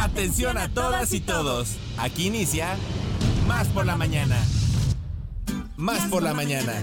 Atención 0.00 0.58
a 0.58 0.68
todas 0.68 1.12
y 1.12 1.18
todos. 1.18 1.76
Aquí 1.96 2.28
inicia 2.28 2.76
Más 3.48 3.66
por 3.66 3.84
la 3.84 3.96
mañana. 3.96 4.36
Más 5.76 6.08
por 6.08 6.22
la 6.22 6.34
mañana. 6.34 6.80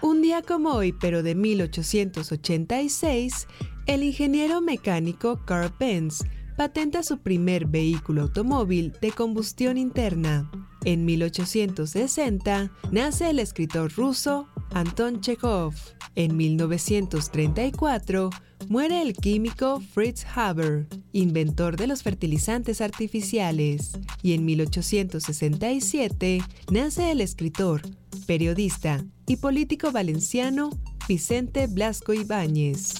Un 0.00 0.22
día 0.22 0.40
como 0.40 0.70
hoy, 0.70 0.92
pero 0.92 1.22
de 1.22 1.34
1886, 1.34 3.46
el 3.86 4.04
ingeniero 4.04 4.62
mecánico 4.62 5.44
Carl 5.44 5.70
Benz 5.78 6.24
patenta 6.56 7.02
su 7.02 7.18
primer 7.18 7.66
vehículo 7.66 8.22
automóvil 8.22 8.94
de 9.02 9.12
combustión 9.12 9.76
interna. 9.76 10.50
En 10.84 11.04
1860 11.04 12.70
nace 12.90 13.28
el 13.28 13.38
escritor 13.38 13.92
ruso 13.92 14.48
Anton 14.72 15.20
Chekhov. 15.20 15.74
En 16.14 16.36
1934 16.36 18.30
muere 18.68 19.02
el 19.02 19.14
químico 19.14 19.80
Fritz 19.80 20.24
Haber, 20.34 20.86
inventor 21.12 21.76
de 21.76 21.86
los 21.86 22.02
fertilizantes 22.02 22.80
artificiales. 22.80 23.92
Y 24.22 24.32
en 24.32 24.44
1867 24.44 26.42
nace 26.70 27.10
el 27.10 27.20
escritor, 27.20 27.82
periodista 28.26 29.04
y 29.26 29.36
político 29.36 29.92
valenciano 29.92 30.70
Vicente 31.08 31.66
Blasco 31.66 32.12
Ibáñez. 32.12 32.94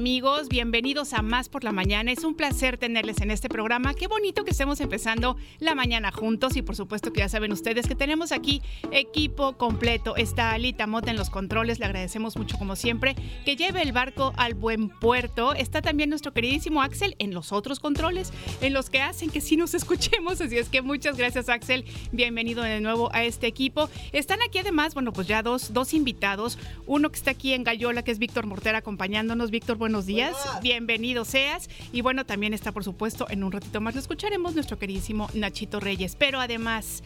Amigos? 0.00 0.48
Bienvenidos 0.48 1.12
a 1.12 1.20
Más 1.20 1.50
por 1.50 1.62
la 1.62 1.72
Mañana. 1.72 2.10
Es 2.10 2.24
un 2.24 2.34
placer 2.34 2.78
tenerles 2.78 3.20
en 3.20 3.30
este 3.30 3.50
programa. 3.50 3.92
Qué 3.92 4.06
bonito 4.06 4.44
que 4.44 4.52
estemos 4.52 4.80
empezando 4.80 5.36
la 5.58 5.74
mañana 5.74 6.10
juntos 6.10 6.56
y 6.56 6.62
por 6.62 6.74
supuesto 6.74 7.12
que 7.12 7.20
ya 7.20 7.28
saben 7.28 7.52
ustedes 7.52 7.86
que 7.86 7.94
tenemos 7.94 8.32
aquí 8.32 8.62
equipo 8.92 9.58
completo. 9.58 10.16
Está 10.16 10.52
Alita 10.52 10.86
Mota 10.86 11.10
en 11.10 11.18
los 11.18 11.28
controles, 11.28 11.80
le 11.80 11.84
agradecemos 11.84 12.38
mucho 12.38 12.56
como 12.56 12.76
siempre. 12.76 13.14
Que 13.44 13.56
lleve 13.56 13.82
el 13.82 13.92
barco 13.92 14.32
al 14.38 14.54
buen 14.54 14.88
puerto. 14.88 15.52
Está 15.52 15.82
también 15.82 16.08
nuestro 16.08 16.32
queridísimo 16.32 16.80
Axel 16.80 17.14
en 17.18 17.34
los 17.34 17.52
otros 17.52 17.78
controles, 17.78 18.32
en 18.62 18.72
los 18.72 18.88
que 18.88 19.02
hacen 19.02 19.28
que 19.28 19.42
sí 19.42 19.58
nos 19.58 19.74
escuchemos. 19.80 20.40
Así 20.40 20.56
es 20.56 20.70
que 20.70 20.80
muchas 20.80 21.18
gracias, 21.18 21.50
Axel. 21.50 21.84
Bienvenido 22.10 22.62
de 22.62 22.80
nuevo 22.80 23.10
a 23.12 23.24
este 23.24 23.46
equipo. 23.46 23.90
Están 24.12 24.38
aquí 24.40 24.60
además, 24.60 24.94
bueno, 24.94 25.12
pues 25.12 25.26
ya 25.26 25.42
dos, 25.42 25.74
dos 25.74 25.92
invitados. 25.92 26.56
Uno 26.86 27.10
que 27.10 27.16
está 27.16 27.32
aquí 27.32 27.52
en 27.52 27.64
Gallola, 27.64 28.02
que 28.02 28.12
es 28.12 28.18
Víctor 28.18 28.46
Mortera 28.46 28.78
acompañándonos. 28.78 29.50
Víctor, 29.50 29.76
buenos 29.76 29.89
días. 30.06 30.36
Bienvenido 30.62 31.24
seas. 31.24 31.68
Y 31.92 32.00
bueno, 32.00 32.24
también 32.24 32.54
está, 32.54 32.72
por 32.72 32.84
supuesto, 32.84 33.26
en 33.28 33.44
un 33.44 33.52
ratito 33.52 33.80
más 33.80 33.94
lo 33.94 34.00
escucharemos 34.00 34.54
nuestro 34.54 34.78
queridísimo 34.78 35.28
Nachito 35.34 35.80
Reyes. 35.80 36.16
Pero 36.16 36.40
además, 36.40 37.02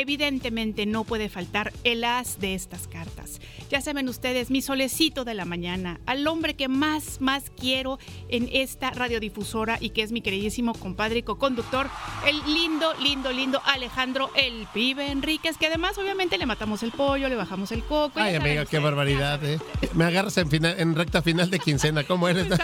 evidentemente 0.00 0.84
no 0.86 1.04
puede 1.04 1.28
faltar 1.28 1.72
el 1.84 2.04
as 2.04 2.38
de 2.38 2.54
estas 2.54 2.86
cartas. 2.86 3.40
Ya 3.70 3.80
saben 3.80 4.08
ustedes, 4.08 4.50
mi 4.50 4.62
solecito 4.62 5.24
de 5.24 5.34
la 5.34 5.44
mañana, 5.44 5.98
al 6.06 6.26
hombre 6.28 6.54
que 6.54 6.68
más, 6.68 7.20
más 7.20 7.50
quiero 7.58 7.98
en 8.28 8.48
esta 8.52 8.90
radiodifusora 8.90 9.78
y 9.80 9.90
que 9.90 10.02
es 10.02 10.12
mi 10.12 10.20
queridísimo 10.20 10.74
compadre 10.74 11.20
y 11.20 11.22
co-conductor, 11.22 11.88
el 12.28 12.36
lindo, 12.54 12.92
lindo, 13.02 13.32
lindo 13.32 13.60
Alejandro 13.64 14.30
El 14.36 14.66
Pibe 14.72 15.10
Enríquez, 15.10 15.56
que 15.56 15.66
además 15.66 15.96
obviamente 15.98 16.38
le 16.38 16.46
matamos 16.46 16.82
el 16.82 16.92
pollo, 16.92 17.28
le 17.28 17.34
bajamos 17.36 17.72
el 17.72 17.82
coco. 17.82 18.12
Ay, 18.20 18.34
amiga, 18.36 18.56
qué 18.62 18.62
ustedes, 18.64 18.84
barbaridad, 18.84 19.42
¿eh? 19.44 19.58
Me 19.94 20.04
agarras 20.04 20.36
en, 20.36 20.48
final- 20.50 20.76
en 20.78 20.94
recta 20.94 21.22
final 21.22 21.50
de 21.50 21.58
quincena. 21.58 22.04
¿Cómo 22.04 22.28
eres? 22.28 22.46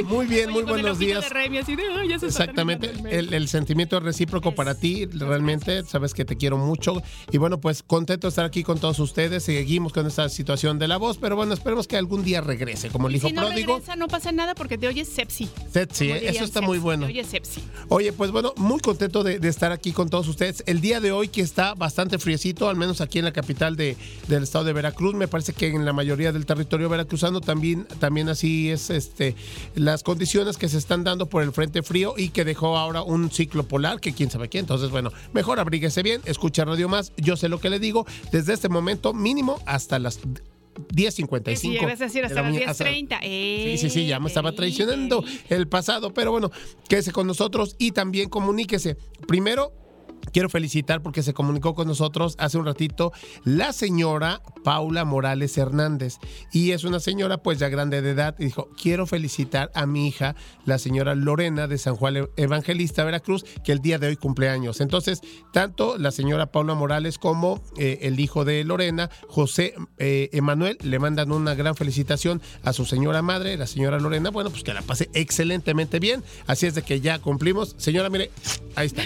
Muy 0.04 0.26
bien, 0.26 0.50
muy 0.50 0.62
buenos 0.62 0.98
días. 0.98 1.20
de 1.22 1.28
Remy, 1.28 1.58
así 1.58 1.76
de, 1.76 1.82
"Ay, 1.92 2.08
ya 2.08 2.18
se 2.18 2.26
está 2.28 2.44
Exactamente, 2.44 2.90
el 2.90 3.02
mes". 3.02 3.12
el, 3.12 3.34
el 3.34 3.48
sentimiento 3.48 3.98
es 3.98 4.02
recíproco 4.02 4.54
para 4.54 4.74
ti, 4.74 5.04
realmente, 5.06 5.84
sabes 5.84 6.14
que 6.14 6.24
te 6.24 6.36
quiero 6.40 6.56
mucho 6.56 7.02
y 7.30 7.38
bueno, 7.38 7.60
pues 7.60 7.82
contento 7.82 8.26
de 8.26 8.30
estar 8.30 8.44
aquí 8.44 8.64
con 8.64 8.80
todos 8.80 8.98
ustedes, 8.98 9.44
seguimos 9.44 9.92
con 9.92 10.06
esta 10.06 10.28
situación 10.28 10.78
de 10.78 10.88
la 10.88 10.96
voz, 10.96 11.18
pero 11.18 11.36
bueno, 11.36 11.52
esperemos 11.52 11.86
que 11.86 11.96
algún 11.96 12.24
día 12.24 12.40
regrese, 12.40 12.88
como 12.88 13.08
el 13.08 13.16
hijo 13.16 13.28
si 13.28 13.34
no 13.34 13.42
pródigo. 13.42 13.74
regresa, 13.74 13.96
no 13.96 14.08
pasa 14.08 14.32
nada 14.32 14.54
porque 14.54 14.78
te 14.78 14.88
oyes 14.88 15.08
sepsi. 15.08 15.46
Como 15.46 16.14
¿eh? 16.14 16.28
eso 16.28 16.44
está 16.44 16.60
sepsi, 16.60 16.66
muy 16.66 16.78
bueno. 16.78 17.06
Te 17.06 17.12
oyes 17.12 17.26
sepsi. 17.26 17.62
Oye, 17.88 18.12
pues 18.12 18.30
bueno, 18.30 18.54
muy 18.56 18.80
contento 18.80 19.22
de, 19.22 19.38
de 19.38 19.48
estar 19.48 19.70
aquí 19.70 19.92
con 19.92 20.08
todos 20.08 20.26
ustedes. 20.26 20.64
El 20.66 20.80
día 20.80 21.00
de 21.00 21.12
hoy 21.12 21.28
que 21.28 21.42
está 21.42 21.74
bastante 21.74 22.18
friecito, 22.18 22.68
al 22.68 22.76
menos 22.76 23.00
aquí 23.00 23.18
en 23.18 23.26
la 23.26 23.32
capital 23.32 23.76
de, 23.76 23.96
del 24.28 24.42
estado 24.42 24.64
de 24.64 24.72
Veracruz, 24.72 25.14
me 25.14 25.28
parece 25.28 25.52
que 25.52 25.68
en 25.68 25.84
la 25.84 25.92
mayoría 25.92 26.32
del 26.32 26.46
territorio 26.46 26.88
veracruzano 26.88 27.40
también, 27.40 27.86
también 27.98 28.28
así 28.28 28.70
es 28.70 28.90
este 28.90 29.34
las 29.74 30.02
condiciones 30.02 30.56
que 30.56 30.68
se 30.68 30.78
están 30.78 31.04
dando 31.04 31.26
por 31.26 31.42
el 31.42 31.52
frente 31.52 31.82
frío 31.82 32.14
y 32.16 32.30
que 32.30 32.44
dejó 32.44 32.78
ahora 32.78 33.02
un 33.02 33.30
ciclo 33.30 33.64
polar, 33.64 34.00
que 34.00 34.12
quién 34.12 34.30
sabe 34.30 34.48
qué. 34.48 34.58
Entonces, 34.58 34.90
bueno, 34.90 35.12
mejor 35.32 35.60
abríguese 35.60 36.02
bien, 36.02 36.22
escucha 36.32 36.64
Radio 36.64 36.88
Más, 36.88 37.12
yo 37.16 37.36
sé 37.36 37.48
lo 37.48 37.60
que 37.60 37.70
le 37.70 37.78
digo, 37.78 38.06
desde 38.32 38.52
este 38.54 38.68
momento 38.68 39.12
mínimo 39.14 39.58
hasta 39.66 39.98
las 39.98 40.20
10.55. 40.94 41.56
Sí, 41.56 41.68
ibas 41.80 42.00
a 42.00 42.04
decir 42.04 42.22
de 42.22 42.26
hasta 42.28 42.36
la 42.36 42.42
las 42.42 42.52
mañana, 42.52 42.70
hasta- 42.70 42.84
10.30. 42.84 43.20
Sí, 43.22 43.78
sí, 43.78 43.90
sí, 43.90 44.06
ya 44.06 44.20
me 44.20 44.28
estaba 44.28 44.52
traicionando 44.52 45.24
eh, 45.26 45.42
el 45.50 45.68
pasado, 45.68 46.14
pero 46.14 46.30
bueno, 46.30 46.50
quédese 46.88 47.12
con 47.12 47.26
nosotros 47.26 47.74
y 47.78 47.92
también 47.92 48.28
comuníquese. 48.28 48.96
Primero, 49.26 49.72
quiero 50.32 50.48
felicitar 50.48 51.02
porque 51.02 51.22
se 51.22 51.34
comunicó 51.34 51.74
con 51.74 51.88
nosotros 51.88 52.34
hace 52.38 52.58
un 52.58 52.66
ratito 52.66 53.12
la 53.44 53.72
señora 53.72 54.42
Paula 54.64 55.04
Morales 55.04 55.56
Hernández. 55.58 56.18
Y 56.52 56.72
es 56.72 56.84
una 56.84 57.00
señora 57.00 57.38
pues 57.38 57.58
ya 57.58 57.68
grande 57.68 58.02
de 58.02 58.10
edad 58.10 58.34
y 58.38 58.44
dijo, 58.44 58.68
quiero 58.80 59.06
felicitar 59.06 59.70
a 59.74 59.86
mi 59.86 60.08
hija, 60.08 60.34
la 60.64 60.78
señora 60.78 61.14
Lorena 61.14 61.66
de 61.66 61.78
San 61.78 61.96
Juan 61.96 62.28
Evangelista, 62.36 63.04
Veracruz, 63.04 63.44
que 63.64 63.72
el 63.72 63.80
día 63.80 63.98
de 63.98 64.08
hoy 64.08 64.16
cumpleaños. 64.16 64.80
Entonces, 64.80 65.20
tanto 65.52 65.98
la 65.98 66.10
señora 66.10 66.46
Paula 66.52 66.74
Morales 66.74 67.18
como 67.18 67.62
eh, 67.76 67.98
el 68.02 68.20
hijo 68.20 68.44
de 68.44 68.64
Lorena, 68.64 69.10
José 69.28 69.74
eh, 69.98 70.28
Emanuel, 70.32 70.78
le 70.82 70.98
mandan 70.98 71.32
una 71.32 71.54
gran 71.54 71.74
felicitación 71.74 72.40
a 72.62 72.72
su 72.72 72.84
señora 72.84 73.22
madre, 73.22 73.56
la 73.56 73.66
señora 73.66 73.98
Lorena. 73.98 74.30
Bueno, 74.30 74.50
pues 74.50 74.62
que 74.62 74.74
la 74.74 74.82
pase 74.82 75.10
excelentemente 75.14 75.98
bien. 75.98 76.22
Así 76.46 76.66
es 76.66 76.74
de 76.74 76.82
que 76.82 77.00
ya 77.00 77.18
cumplimos. 77.18 77.74
Señora, 77.78 78.10
mire, 78.10 78.30
ahí 78.76 78.86
está. 78.86 79.02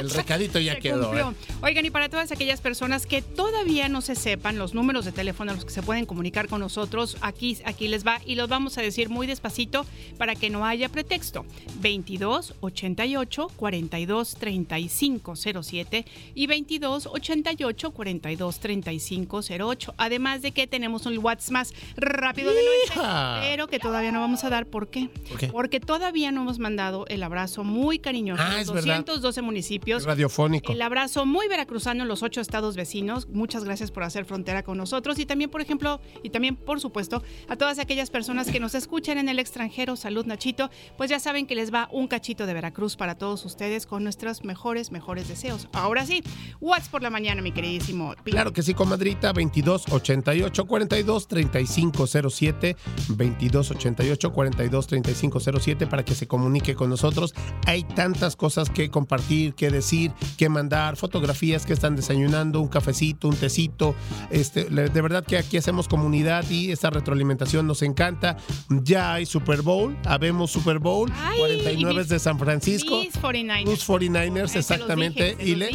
El 0.00 0.10
recadito 0.10 0.58
ya 0.58 0.74
se 0.74 0.80
quedó. 0.80 1.16
¿eh? 1.16 1.34
Oigan, 1.62 1.84
y 1.84 1.90
para 1.90 2.08
todas 2.08 2.30
aquellas 2.32 2.60
personas 2.60 3.06
que 3.06 3.22
todavía 3.22 3.88
no 3.88 4.00
se 4.00 4.14
sepan 4.14 4.58
los 4.58 4.74
números 4.74 5.04
de 5.04 5.12
teléfono 5.12 5.50
a 5.52 5.54
los 5.54 5.64
que 5.64 5.70
se 5.70 5.82
pueden 5.82 6.06
comunicar 6.06 6.48
con 6.48 6.60
nosotros, 6.60 7.16
aquí, 7.20 7.58
aquí 7.64 7.88
les 7.88 8.06
va 8.06 8.20
y 8.26 8.34
los 8.34 8.48
vamos 8.48 8.76
a 8.78 8.82
decir 8.82 9.08
muy 9.08 9.26
despacito 9.26 9.86
para 10.18 10.34
que 10.34 10.50
no 10.50 10.64
haya 10.66 10.88
pretexto. 10.88 11.44
22 11.80 12.54
88 12.60 13.48
42 13.56 14.34
35 14.36 15.34
07 15.62 16.04
y 16.34 16.46
22 16.46 17.06
88 17.06 17.90
42 17.90 18.58
35 18.60 19.40
08. 19.60 19.94
Además 19.96 20.42
de 20.42 20.52
que 20.52 20.66
tenemos 20.66 21.06
un 21.06 21.18
WhatsApp 21.18 21.50
más 21.52 21.74
rápido 21.96 22.50
oeste, 22.50 22.94
¡Hija! 22.94 23.38
pero 23.40 23.66
que 23.68 23.78
todavía 23.78 24.12
no 24.12 24.20
vamos 24.20 24.44
a 24.44 24.50
dar. 24.50 24.66
¿Por 24.66 24.88
qué? 24.88 25.08
¿Por 25.28 25.38
qué? 25.38 25.48
Porque 25.48 25.80
todavía 25.80 26.32
no 26.32 26.42
hemos 26.42 26.58
mandado 26.58 27.06
el 27.08 27.22
abrazo 27.22 27.64
muy 27.64 27.98
cariñoso 27.98 28.42
Ah, 28.42 28.52
a 28.56 28.60
es 28.60 28.66
los 28.66 28.76
verdad. 28.76 28.96
212 29.04 29.42
municipios. 29.86 30.04
Radiofónico. 30.04 30.72
El 30.72 30.82
abrazo 30.82 31.26
muy 31.26 31.48
veracruzano 31.48 32.02
en 32.02 32.08
los 32.08 32.22
ocho 32.22 32.40
estados 32.40 32.76
vecinos. 32.76 33.28
Muchas 33.28 33.64
gracias 33.64 33.90
por 33.90 34.02
hacer 34.02 34.24
frontera 34.24 34.62
con 34.62 34.78
nosotros. 34.78 35.18
Y 35.18 35.26
también, 35.26 35.50
por 35.50 35.60
ejemplo, 35.60 36.00
y 36.22 36.30
también, 36.30 36.56
por 36.56 36.80
supuesto, 36.80 37.22
a 37.48 37.56
todas 37.56 37.78
aquellas 37.78 38.10
personas 38.10 38.50
que 38.50 38.60
nos 38.60 38.74
escuchan 38.74 39.18
en 39.18 39.28
el 39.28 39.38
extranjero. 39.38 39.96
Salud, 39.96 40.26
Nachito. 40.26 40.70
Pues 40.96 41.10
ya 41.10 41.20
saben 41.20 41.46
que 41.46 41.54
les 41.54 41.72
va 41.72 41.88
un 41.92 42.08
cachito 42.08 42.46
de 42.46 42.54
Veracruz 42.54 42.96
para 42.96 43.16
todos 43.16 43.44
ustedes 43.44 43.86
con 43.86 44.02
nuestros 44.02 44.44
mejores, 44.44 44.90
mejores 44.92 45.28
deseos. 45.28 45.68
Ahora 45.72 46.04
sí, 46.06 46.22
what's 46.60 46.88
por 46.88 47.02
la 47.02 47.10
mañana, 47.10 47.42
mi 47.42 47.52
queridísimo. 47.52 48.14
Claro 48.24 48.52
que 48.52 48.62
sí, 48.62 48.74
comadrita, 48.74 49.32
22 49.32 49.86
88 49.90 50.66
42 50.66 51.28
35 51.28 52.06
07, 52.06 52.76
22 53.08 53.70
88 53.70 54.32
42 54.32 54.86
35 54.86 55.40
07 55.40 55.86
para 55.86 56.04
que 56.04 56.14
se 56.14 56.26
comunique 56.26 56.74
con 56.74 56.90
nosotros. 56.90 57.34
Hay 57.66 57.84
tantas 57.84 58.36
cosas 58.36 58.70
que 58.70 58.90
compartir, 58.90 59.54
que 59.54 59.70
decir, 59.76 60.12
que 60.36 60.48
mandar, 60.48 60.96
fotografías 60.96 61.64
que 61.66 61.72
están 61.72 61.96
desayunando, 61.96 62.60
un 62.60 62.68
cafecito, 62.68 63.28
un 63.28 63.36
tecito. 63.36 63.94
Este, 64.30 64.64
de 64.64 65.00
verdad 65.02 65.24
que 65.24 65.36
aquí 65.38 65.56
hacemos 65.56 65.88
comunidad 65.88 66.44
y 66.50 66.70
esta 66.72 66.90
retroalimentación 66.90 67.66
nos 67.66 67.82
encanta. 67.82 68.36
Ya 68.68 69.14
hay 69.14 69.26
Super 69.26 69.62
Bowl, 69.62 69.96
habemos 70.04 70.50
Super 70.50 70.78
Bowl, 70.78 71.10
Ay, 71.16 71.38
49 71.38 72.00
mis- 72.00 72.08
de 72.08 72.18
San 72.18 72.38
Francisco. 72.38 72.98
Mis 73.00 73.14
49ers. 73.14 73.64
Los 73.64 73.88
49ers, 73.88 74.48
Se 74.48 74.58
los 74.58 74.70
exactamente. 74.70 75.36
dije, 75.36 75.50
y, 75.50 75.54
le- 75.54 75.70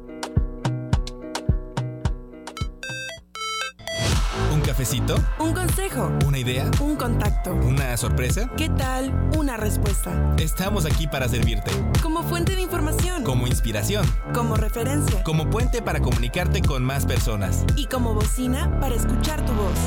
cafecito? 4.71 5.15
Un 5.37 5.51
consejo, 5.53 6.09
¿Una 6.25 6.37
idea? 6.37 6.71
un 6.79 6.95
contacto. 6.95 7.51
¿Una 7.53 7.97
sorpresa? 7.97 8.49
¿Qué 8.55 8.69
tal 8.69 9.11
una 9.37 9.57
respuesta? 9.57 10.33
Estamos 10.37 10.85
aquí 10.85 11.07
para 11.07 11.27
servirte. 11.27 11.71
Como 12.01 12.23
fuente 12.23 12.55
de 12.55 12.61
información, 12.61 13.25
Como 13.25 13.47
inspiración. 13.47 14.05
como 14.33 14.55
referencia 14.55 15.23
Como 15.23 15.49
puente 15.49 15.81
para 15.81 15.99
comunicarte 15.99 16.61
con 16.61 16.85
más 16.85 17.05
personas. 17.05 17.65
y 17.75 17.87
como 17.87 18.13
bocina 18.13 18.79
para 18.79 18.95
escuchar 18.95 19.45
tu 19.45 19.51
voz. 19.51 19.77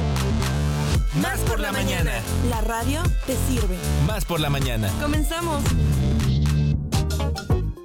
Más 1.22 1.38
por 1.40 1.60
la 1.60 1.72
mañana. 1.72 2.12
La 2.50 2.60
radio 2.60 3.00
te 3.26 3.36
sirve. 3.48 3.78
Más 4.06 4.26
por 4.26 4.38
la 4.38 4.50
mañana. 4.50 4.90
Comenzamos. 5.00 5.62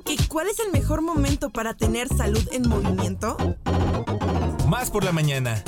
¿Y 0.05 0.17
cuál 0.27 0.47
es 0.49 0.59
el 0.59 0.73
mejor 0.73 1.01
momento 1.01 1.49
para 1.49 1.75
tener 1.75 2.09
salud 2.09 2.45
en 2.51 2.67
movimiento? 2.67 3.37
Más 4.67 4.89
por 4.91 5.05
la 5.05 5.13
mañana. 5.13 5.63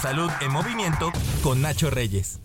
Salud 0.00 0.30
en 0.40 0.52
movimiento 0.52 1.12
con 1.42 1.62
Nacho 1.62 1.90
Reyes. 1.90 2.43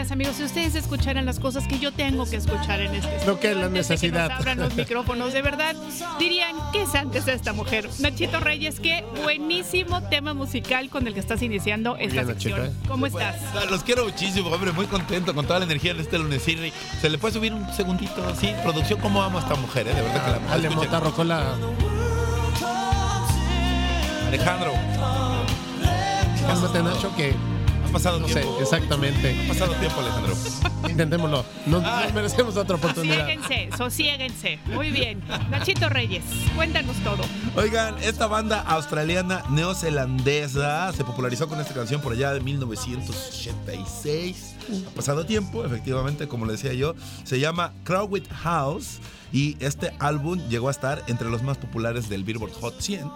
Amigas, 0.00 0.12
amigos, 0.12 0.36
si 0.36 0.44
ustedes 0.44 0.74
escucharan 0.74 1.26
las 1.26 1.38
cosas 1.38 1.66
que 1.66 1.78
yo 1.78 1.92
tengo 1.92 2.24
que 2.28 2.36
escuchar 2.36 2.80
en 2.80 2.94
este 2.94 3.26
Lo 3.26 3.38
que 3.38 3.50
es 3.50 3.56
la 3.56 3.68
necesidad. 3.68 4.28
nos 4.30 4.38
abran 4.40 4.58
los 4.58 4.74
micrófonos, 4.74 5.32
de 5.32 5.42
verdad, 5.42 5.76
dirían, 6.18 6.56
¿qué 6.72 6.82
es 6.82 6.94
antes 6.94 7.26
de 7.26 7.34
esta 7.34 7.52
mujer? 7.52 7.88
Nachito 7.98 8.40
Reyes, 8.40 8.80
qué 8.80 9.04
buenísimo 9.22 10.02
tema 10.08 10.32
musical 10.34 10.88
con 10.88 11.06
el 11.06 11.14
que 11.14 11.20
estás 11.20 11.42
iniciando 11.42 11.96
esta 11.96 12.22
bien, 12.22 12.26
sección. 12.28 12.58
Nachito, 12.60 12.74
¿eh? 12.74 12.88
¿Cómo 12.88 13.06
estás? 13.06 13.36
Ah, 13.54 13.64
Los 13.68 13.82
quiero 13.84 14.04
muchísimo, 14.04 14.48
hombre, 14.48 14.72
muy 14.72 14.86
contento 14.86 15.34
con 15.34 15.46
toda 15.46 15.58
la 15.58 15.64
energía 15.66 15.92
de 15.94 16.02
este 16.02 16.18
lunes. 16.18 16.42
¿Se 17.00 17.08
le 17.10 17.18
puede 17.18 17.34
subir 17.34 17.52
un 17.52 17.70
segundito? 17.72 18.34
Sí, 18.40 18.52
producción, 18.62 19.00
¿cómo 19.00 19.22
amo 19.22 19.38
a 19.38 19.42
esta 19.42 19.54
mujer? 19.56 19.86
eh? 19.88 19.94
De 19.94 20.02
verdad 20.02 20.24
que 20.24 20.30
la 20.30 20.36
amo. 20.36 20.48
Dale, 20.48 20.68
Escuchen. 20.68 20.90
Motarro, 20.90 21.12
con 21.12 21.28
la... 21.28 21.54
Alejandro, 24.28 24.72
Cálmate, 26.46 26.82
Nacho, 26.82 27.14
que 27.16 27.34
ha 27.90 27.92
pasado 27.92 28.18
no 28.20 28.28
sé, 28.28 28.44
exactamente. 28.60 29.36
Ha 29.44 29.48
pasado 29.48 29.74
tiempo, 29.74 30.00
Alejandro. 30.00 30.34
Intentémoslo. 30.88 31.44
Nos, 31.66 31.82
nos 31.82 32.14
merecemos 32.14 32.56
otra 32.56 32.76
oportunidad. 32.76 33.26
Sosiéguense, 33.26 33.68
sosiéguense. 33.76 34.60
Muy 34.66 34.90
bien. 34.90 35.20
Nachito 35.50 35.88
Reyes, 35.88 36.22
cuéntanos 36.54 36.94
todo. 36.98 37.24
Oigan, 37.56 37.96
esta 38.02 38.28
banda 38.28 38.60
australiana 38.60 39.42
neozelandesa 39.50 40.92
se 40.92 41.02
popularizó 41.04 41.48
con 41.48 41.60
esta 41.60 41.74
canción 41.74 42.00
por 42.00 42.12
allá 42.12 42.32
de 42.32 42.38
1986. 42.40 44.54
Ha 44.86 44.90
pasado 44.94 45.26
tiempo, 45.26 45.64
efectivamente, 45.64 46.28
como 46.28 46.46
le 46.46 46.52
decía 46.52 46.72
yo. 46.72 46.94
Se 47.24 47.40
llama 47.40 47.72
Crowded 47.82 48.28
House 48.42 49.00
y 49.32 49.56
este 49.58 49.92
álbum 49.98 50.38
llegó 50.48 50.68
a 50.68 50.70
estar 50.70 51.02
entre 51.08 51.28
los 51.28 51.42
más 51.42 51.58
populares 51.58 52.08
del 52.08 52.22
Billboard 52.22 52.52
Hot 52.52 52.80
100. 52.80 53.10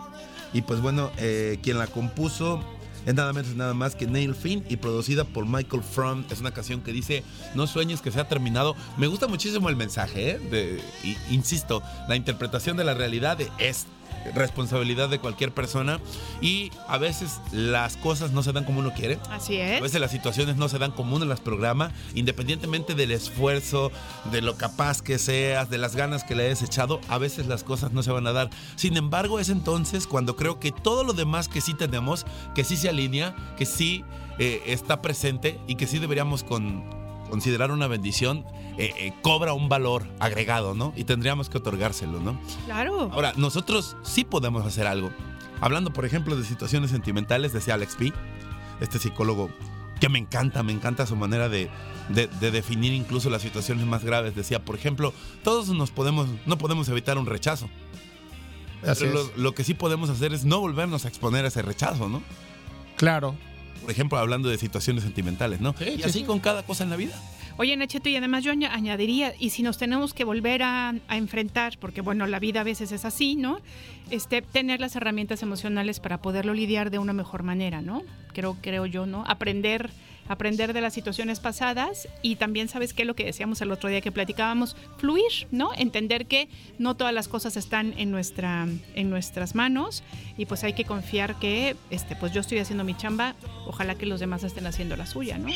Y 0.53 0.63
pues 0.63 0.81
bueno, 0.81 1.13
eh, 1.19 1.61
quien 1.63 1.79
la 1.79 1.87
compuso 1.89 2.61
es 3.07 3.15
nada 3.15 3.33
menos 3.33 3.55
nada 3.55 3.75
más 3.75 3.95
que 3.95 4.07
Neil 4.07 4.35
Finn 4.35 4.65
y 4.69 4.77
producida 4.77 5.25
por 5.25 5.47
Michael 5.47 5.83
Fromm. 5.83 6.25
Es 6.31 6.41
una 6.41 6.53
canción 6.53 6.81
que 6.81 6.93
dice, 6.93 7.23
no 7.55 7.67
sueñes 7.67 8.01
que 8.01 8.11
sea 8.11 8.29
terminado. 8.29 8.77
Me 8.97 9.07
gusta 9.07 9.27
muchísimo 9.29 9.69
el 9.69 9.77
mensaje, 9.77 10.31
¿eh? 10.33 10.39
De- 10.51 10.81
y- 11.03 11.17
insisto, 11.35 11.83
la 12.09 12.17
interpretación 12.17 12.77
de 12.77 12.85
la 12.85 12.95
realidad 12.95 13.39
es 13.59 13.87
responsabilidad 14.35 15.09
de 15.09 15.19
cualquier 15.19 15.53
persona 15.53 16.01
y 16.41 16.71
a 16.89 16.99
veces 16.99 17.41
las 17.53 17.97
cosas 17.97 18.33
no 18.33 18.43
se 18.43 18.53
dan 18.53 18.65
como 18.65 18.81
uno 18.81 18.93
quiere. 18.95 19.19
Así 19.31 19.59
A 19.61 19.77
es. 19.77 19.83
veces 19.83 20.01
las 20.01 20.11
situaciones 20.11 20.57
no 20.57 20.69
se 20.69 20.79
dan 20.79 20.93
como 20.93 21.17
uno 21.17 21.25
las 21.25 21.41
programa, 21.41 21.93
independientemente 22.15 22.95
del 22.95 23.11
esfuerzo, 23.11 23.93
de 24.31 24.41
lo 24.43 24.57
capaz 24.57 25.03
que 25.03 25.19
seas, 25.19 25.71
de 25.71 25.79
las 25.79 25.97
ganas 25.97 26.25
que 26.25 26.35
le 26.35 26.47
hayas 26.47 26.63
echado, 26.63 27.01
a 27.09 27.19
veces 27.19 27.47
las 27.47 27.65
cosas 27.65 27.93
no 27.93 28.03
se 28.03 28.11
van 28.13 28.27
a 28.27 28.33
dar. 28.33 28.51
Sin 28.77 28.97
embargo, 28.97 29.41
es 29.41 29.49
entonces 29.49 30.07
cuando 30.07 30.37
creo 30.37 30.61
que 30.61 30.73
todo 30.73 31.05
lo 31.05 31.13
demás 31.13 31.49
que 31.49 31.61
sí 31.61 31.75
tenemos, 31.75 32.25
que 32.55 32.65
sí 32.65 32.77
se 32.77 32.89
alinea, 32.89 33.35
que 33.57 33.67
sí 33.67 34.05
eh, 34.39 34.63
está 34.67 35.03
presente 35.03 35.61
y 35.67 35.75
que 35.77 35.87
sí 35.87 35.99
deberíamos 35.99 36.45
con 36.45 37.04
considerar 37.31 37.71
una 37.71 37.87
bendición, 37.87 38.45
eh, 38.79 38.93
eh, 38.99 39.13
cobra 39.23 39.53
un 39.53 39.69
valor 39.69 40.07
agregado, 40.21 40.75
¿no? 40.75 40.93
Y 40.97 41.05
tendríamos 41.05 41.49
que 41.49 41.59
otorgárselo, 41.59 42.21
¿no? 42.21 42.39
Claro. 42.67 43.11
Ahora, 43.13 43.33
nosotros 43.37 43.97
sí 44.03 44.25
podemos 44.25 44.65
hacer 44.67 44.87
algo. 44.87 45.11
Hablando, 45.61 45.93
por 45.93 46.05
ejemplo, 46.05 46.37
de 46.37 46.45
situaciones 46.45 46.91
sentimentales, 46.91 47.53
decía 47.53 47.75
Alex 47.75 47.97
P., 47.97 48.13
este 48.81 48.99
psicólogo 48.99 49.51
que 50.01 50.09
me 50.09 50.19
encanta, 50.19 50.63
me 50.63 50.73
encanta 50.73 51.07
su 51.07 51.15
manera 51.17 51.49
de, 51.49 51.71
de- 52.09 52.27
de 52.27 52.51
definir 52.51 52.93
incluso 52.93 53.31
las 53.31 53.41
situaciones 53.43 53.87
más 53.87 54.05
graves. 54.05 54.35
Decía, 54.35 54.65
por 54.65 54.75
ejemplo, 54.77 55.15
todos 55.43 55.69
nos 55.69 55.91
podemos, 55.93 56.29
no 56.47 56.59
podemos 56.59 56.89
evitar 56.89 57.17
un 57.17 57.27
rechazo. 57.27 57.69
Así 58.87 59.05
Pero 59.07 59.21
es. 59.21 59.37
lo, 59.37 59.43
lo 59.45 59.55
que 59.55 59.65
sí 59.65 59.73
podemos 59.75 60.11
hacer 60.11 60.35
es 60.35 60.45
no 60.45 60.61
volvernos 60.61 61.05
a 61.05 61.09
exponer 61.09 61.45
a 61.45 61.49
ese 61.49 61.63
rechazo, 61.63 62.09
¿no? 62.09 62.23
Claro. 62.97 63.35
Por 63.83 63.91
ejemplo, 63.91 64.19
hablando 64.19 64.49
de 64.49 64.59
situaciones 64.59 65.03
sentimentales, 65.05 65.61
¿no? 65.61 65.75
Sí, 65.79 65.85
y 65.85 65.97
sí, 65.97 66.03
así 66.03 66.19
sí. 66.21 66.25
con 66.25 66.41
cada 66.41 66.63
cosa 66.63 66.85
en 66.85 66.91
la 66.91 66.97
vida. 66.97 67.15
Oye, 67.57 67.77
Nachito, 67.77 68.09
y 68.09 68.17
además 68.17 68.43
yo 68.43 68.51
aña- 68.51 68.75
añadiría, 68.75 69.33
y 69.39 69.51
si 69.51 69.63
nos 69.63 69.79
tenemos 69.79 70.13
que 70.13 70.25
volver 70.25 70.63
a, 70.65 70.95
a 71.07 71.17
enfrentar, 71.17 71.79
porque 71.79 72.01
bueno, 72.01 72.27
la 72.27 72.41
vida 72.41 72.63
a 72.63 72.65
veces 72.65 72.91
es 72.91 73.05
así, 73.05 73.37
¿no? 73.37 73.59
Este, 74.11 74.43
tener 74.43 74.81
las 74.81 74.97
herramientas 74.97 75.43
emocionales 75.43 76.01
para 76.01 76.21
poderlo 76.21 76.53
lidiar 76.53 76.91
de 76.91 76.99
una 76.99 77.13
mejor 77.13 77.45
manera, 77.45 77.81
¿no? 77.81 78.03
Creo, 78.33 78.57
creo 78.61 78.87
yo, 78.87 79.07
¿no? 79.07 79.25
Aprender, 79.29 79.91
aprender 80.29 80.73
de 80.73 80.81
las 80.81 80.95
situaciones 80.95 81.41
pasadas 81.41 82.09
y 82.23 82.37
también, 82.37 82.69
¿sabes 82.69 82.93
qué? 82.95 83.05
Lo 83.05 83.15
que 83.15 83.25
decíamos 83.25 83.61
el 83.61 83.73
otro 83.73 83.89
día 83.89 84.01
que 84.01 84.13
platicábamos, 84.13 84.77
fluir, 84.99 85.49
¿no? 85.51 85.71
Entender 85.77 86.27
que 86.27 86.49
no 86.79 86.97
todas 86.97 87.13
las 87.13 87.29
cosas 87.29 87.57
están 87.57 87.95
en, 87.97 88.11
nuestra, 88.11 88.67
en 88.95 89.11
nuestras 89.11 89.55
manos 89.55 90.03
y 90.37 90.47
pues 90.47 90.65
hay 90.65 90.73
que 90.73 90.85
confiar 90.85 91.39
que, 91.39 91.77
este, 91.91 92.17
pues 92.17 92.33
yo 92.33 92.41
estoy 92.41 92.59
haciendo 92.59 92.85
mi 92.85 92.97
chamba, 92.97 93.35
ojalá 93.67 93.95
que 93.95 94.07
los 94.07 94.21
demás 94.21 94.45
estén 94.45 94.67
haciendo 94.67 94.97
la 94.97 95.07
suya, 95.07 95.39
¿no? 95.39 95.49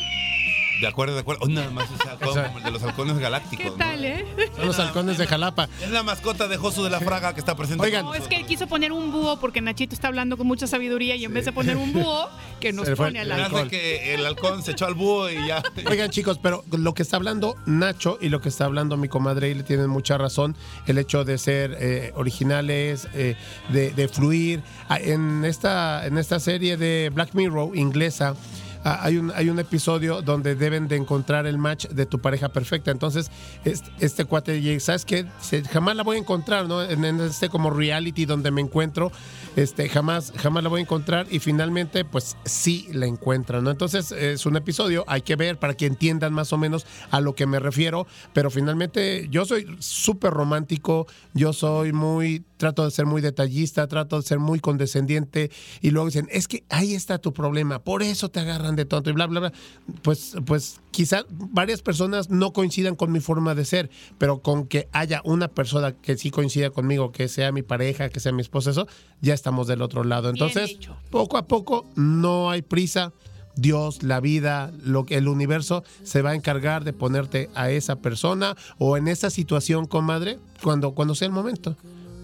De 0.80 0.86
acuerdo, 0.86 1.14
de 1.14 1.20
acuerdo. 1.20 1.44
Oh, 1.44 1.48
nada 1.48 1.70
más 1.70 1.88
halcón 2.06 2.44
como 2.44 2.58
el 2.58 2.64
de 2.64 2.70
los 2.70 2.82
halcones 2.82 3.18
galácticos. 3.18 3.64
¿Qué 3.64 3.70
¿no? 3.70 3.76
tal, 3.76 4.04
eh? 4.04 4.24
Son 4.56 4.66
los 4.66 4.78
halcones 4.78 5.18
de 5.18 5.26
Jalapa. 5.26 5.68
Es 5.82 5.90
la 5.90 6.02
mascota 6.02 6.48
de 6.48 6.56
Josu 6.56 6.84
de 6.84 6.90
la 6.90 7.00
Fraga 7.00 7.34
que 7.34 7.40
está 7.40 7.56
presente. 7.56 7.84
Oigan. 7.84 8.04
No, 8.04 8.14
es 8.14 8.28
que 8.28 8.44
quiso 8.44 8.66
poner 8.66 8.92
un 8.92 9.10
búho 9.10 9.40
porque 9.40 9.60
Nachito 9.60 9.94
está 9.94 10.08
hablando 10.08 10.36
con 10.36 10.46
mucha 10.46 10.66
sabiduría 10.66 11.16
y 11.16 11.24
en 11.24 11.34
vez 11.34 11.44
de 11.44 11.52
poner 11.52 11.76
un 11.76 11.92
búho, 11.92 12.28
que 12.60 12.72
nos 12.72 12.88
pone 12.90 13.20
al 13.20 13.30
halcón. 13.32 13.68
que 13.68 14.14
el 14.14 14.24
halcón 14.24 14.62
se 14.62 14.72
echó 14.72 14.86
al 14.86 14.94
búho 14.94 15.30
y 15.30 15.46
ya. 15.46 15.62
Oigan, 15.88 16.10
chicos, 16.10 16.38
pero 16.42 16.64
lo 16.70 16.94
que 16.94 17.02
está 17.02 17.16
hablando 17.16 17.56
Nacho 17.66 18.18
y 18.20 18.28
lo 18.28 18.40
que 18.40 18.48
está 18.48 18.64
hablando 18.64 18.96
mi 18.96 19.08
comadre 19.08 19.54
le 19.54 19.62
tienen 19.62 19.88
mucha 19.90 20.16
razón. 20.18 20.56
El 20.86 20.98
hecho 20.98 21.24
de 21.24 21.38
ser 21.38 21.76
eh, 21.80 22.12
originales, 22.14 23.08
eh, 23.14 23.36
de, 23.70 23.90
de 23.90 24.08
fluir. 24.08 24.62
Ah, 24.88 24.98
En 24.98 25.44
esta, 25.44 26.06
en 26.06 26.18
esta 26.18 26.38
serie 26.40 26.76
de 26.76 27.10
Black 27.12 27.34
Mirror 27.34 27.76
inglesa. 27.76 28.34
Ah, 28.84 29.00
Hay 29.02 29.18
un, 29.18 29.32
hay 29.34 29.48
un 29.50 29.58
episodio 29.58 30.22
donde 30.22 30.54
deben 30.54 30.88
de 30.88 30.96
encontrar 30.96 31.46
el 31.46 31.58
match 31.58 31.86
de 31.88 32.06
tu 32.06 32.20
pareja 32.20 32.48
perfecta. 32.48 32.90
Entonces, 32.90 33.30
este, 33.64 33.90
este 34.00 34.24
cuate 34.24 34.52
dice, 34.52 34.80
¿sabes 34.80 35.04
qué? 35.04 35.26
Jamás 35.70 35.96
la 35.96 36.02
voy 36.02 36.16
a 36.16 36.20
encontrar, 36.20 36.66
¿no? 36.66 36.82
En, 36.82 37.04
en 37.04 37.20
este 37.20 37.48
como 37.48 37.70
reality 37.70 38.24
donde 38.24 38.50
me 38.50 38.60
encuentro, 38.60 39.12
este, 39.56 39.88
jamás, 39.88 40.32
jamás 40.36 40.62
la 40.62 40.68
voy 40.68 40.80
a 40.80 40.82
encontrar 40.82 41.26
y 41.30 41.38
finalmente, 41.38 42.04
pues 42.04 42.36
sí 42.44 42.88
la 42.92 43.06
encuentran, 43.06 43.64
¿no? 43.64 43.70
Entonces, 43.70 44.12
es 44.12 44.46
un 44.46 44.56
episodio, 44.56 45.04
hay 45.06 45.22
que 45.22 45.36
ver 45.36 45.58
para 45.58 45.74
que 45.74 45.86
entiendan 45.86 46.32
más 46.32 46.52
o 46.52 46.58
menos 46.58 46.86
a 47.10 47.20
lo 47.20 47.34
que 47.34 47.46
me 47.46 47.58
refiero, 47.58 48.06
pero 48.32 48.50
finalmente 48.50 49.28
yo 49.30 49.44
soy 49.44 49.76
súper 49.78 50.32
romántico, 50.32 51.06
yo 51.34 51.52
soy 51.52 51.92
muy, 51.92 52.44
trato 52.58 52.84
de 52.84 52.90
ser 52.90 53.06
muy 53.06 53.22
detallista, 53.22 53.86
trato 53.86 54.16
de 54.16 54.22
ser 54.22 54.38
muy 54.38 54.60
condescendiente 54.60 55.50
y 55.80 55.90
luego 55.90 56.08
dicen, 56.08 56.28
es 56.30 56.46
que 56.46 56.64
ahí 56.68 56.94
está 56.94 57.18
tu 57.18 57.32
problema, 57.32 57.78
por 57.78 58.02
eso 58.02 58.28
te 58.28 58.40
agarran 58.40 58.76
de 58.76 58.84
tonto 58.84 59.08
y 59.08 59.14
bla, 59.14 59.26
bla, 59.26 59.40
bla. 59.40 59.52
Pues, 60.02 60.34
pues 60.44 60.80
quizá 60.90 61.24
varias 61.30 61.80
personas 61.80 62.28
no 62.28 62.52
coincidan 62.52 62.96
con 62.96 63.10
mi 63.10 63.20
forma 63.20 63.54
de 63.54 63.64
ser, 63.64 63.90
pero 64.18 64.42
con 64.42 64.66
que 64.66 64.88
haya 64.92 65.22
una 65.24 65.48
persona 65.48 65.92
que 65.92 66.18
sí 66.18 66.30
coincida 66.30 66.70
conmigo, 66.70 67.12
que 67.12 67.28
sea 67.28 67.52
mi 67.52 67.62
pareja, 67.62 68.10
que 68.10 68.20
sea 68.20 68.32
mi 68.32 68.42
esposa, 68.42 68.70
eso, 68.70 68.86
ya 69.20 69.32
estamos 69.32 69.66
del 69.66 69.80
otro 69.80 70.04
lado. 70.04 70.28
Entonces, 70.28 70.78
poco 71.10 71.38
a 71.38 71.46
poco, 71.46 71.86
no 71.96 72.50
hay 72.50 72.62
prisa. 72.62 73.12
Dios, 73.56 74.04
la 74.04 74.20
vida, 74.20 74.70
lo 74.84 75.04
que 75.04 75.16
el 75.16 75.26
universo 75.26 75.82
se 76.04 76.22
va 76.22 76.30
a 76.30 76.34
encargar 76.36 76.84
de 76.84 76.92
ponerte 76.92 77.50
a 77.56 77.70
esa 77.70 77.96
persona 77.96 78.56
o 78.78 78.96
en 78.96 79.08
esa 79.08 79.30
situación, 79.30 79.86
comadre, 79.86 80.38
cuando, 80.62 80.92
cuando 80.92 81.16
sea 81.16 81.26
el 81.26 81.32
momento. 81.32 81.76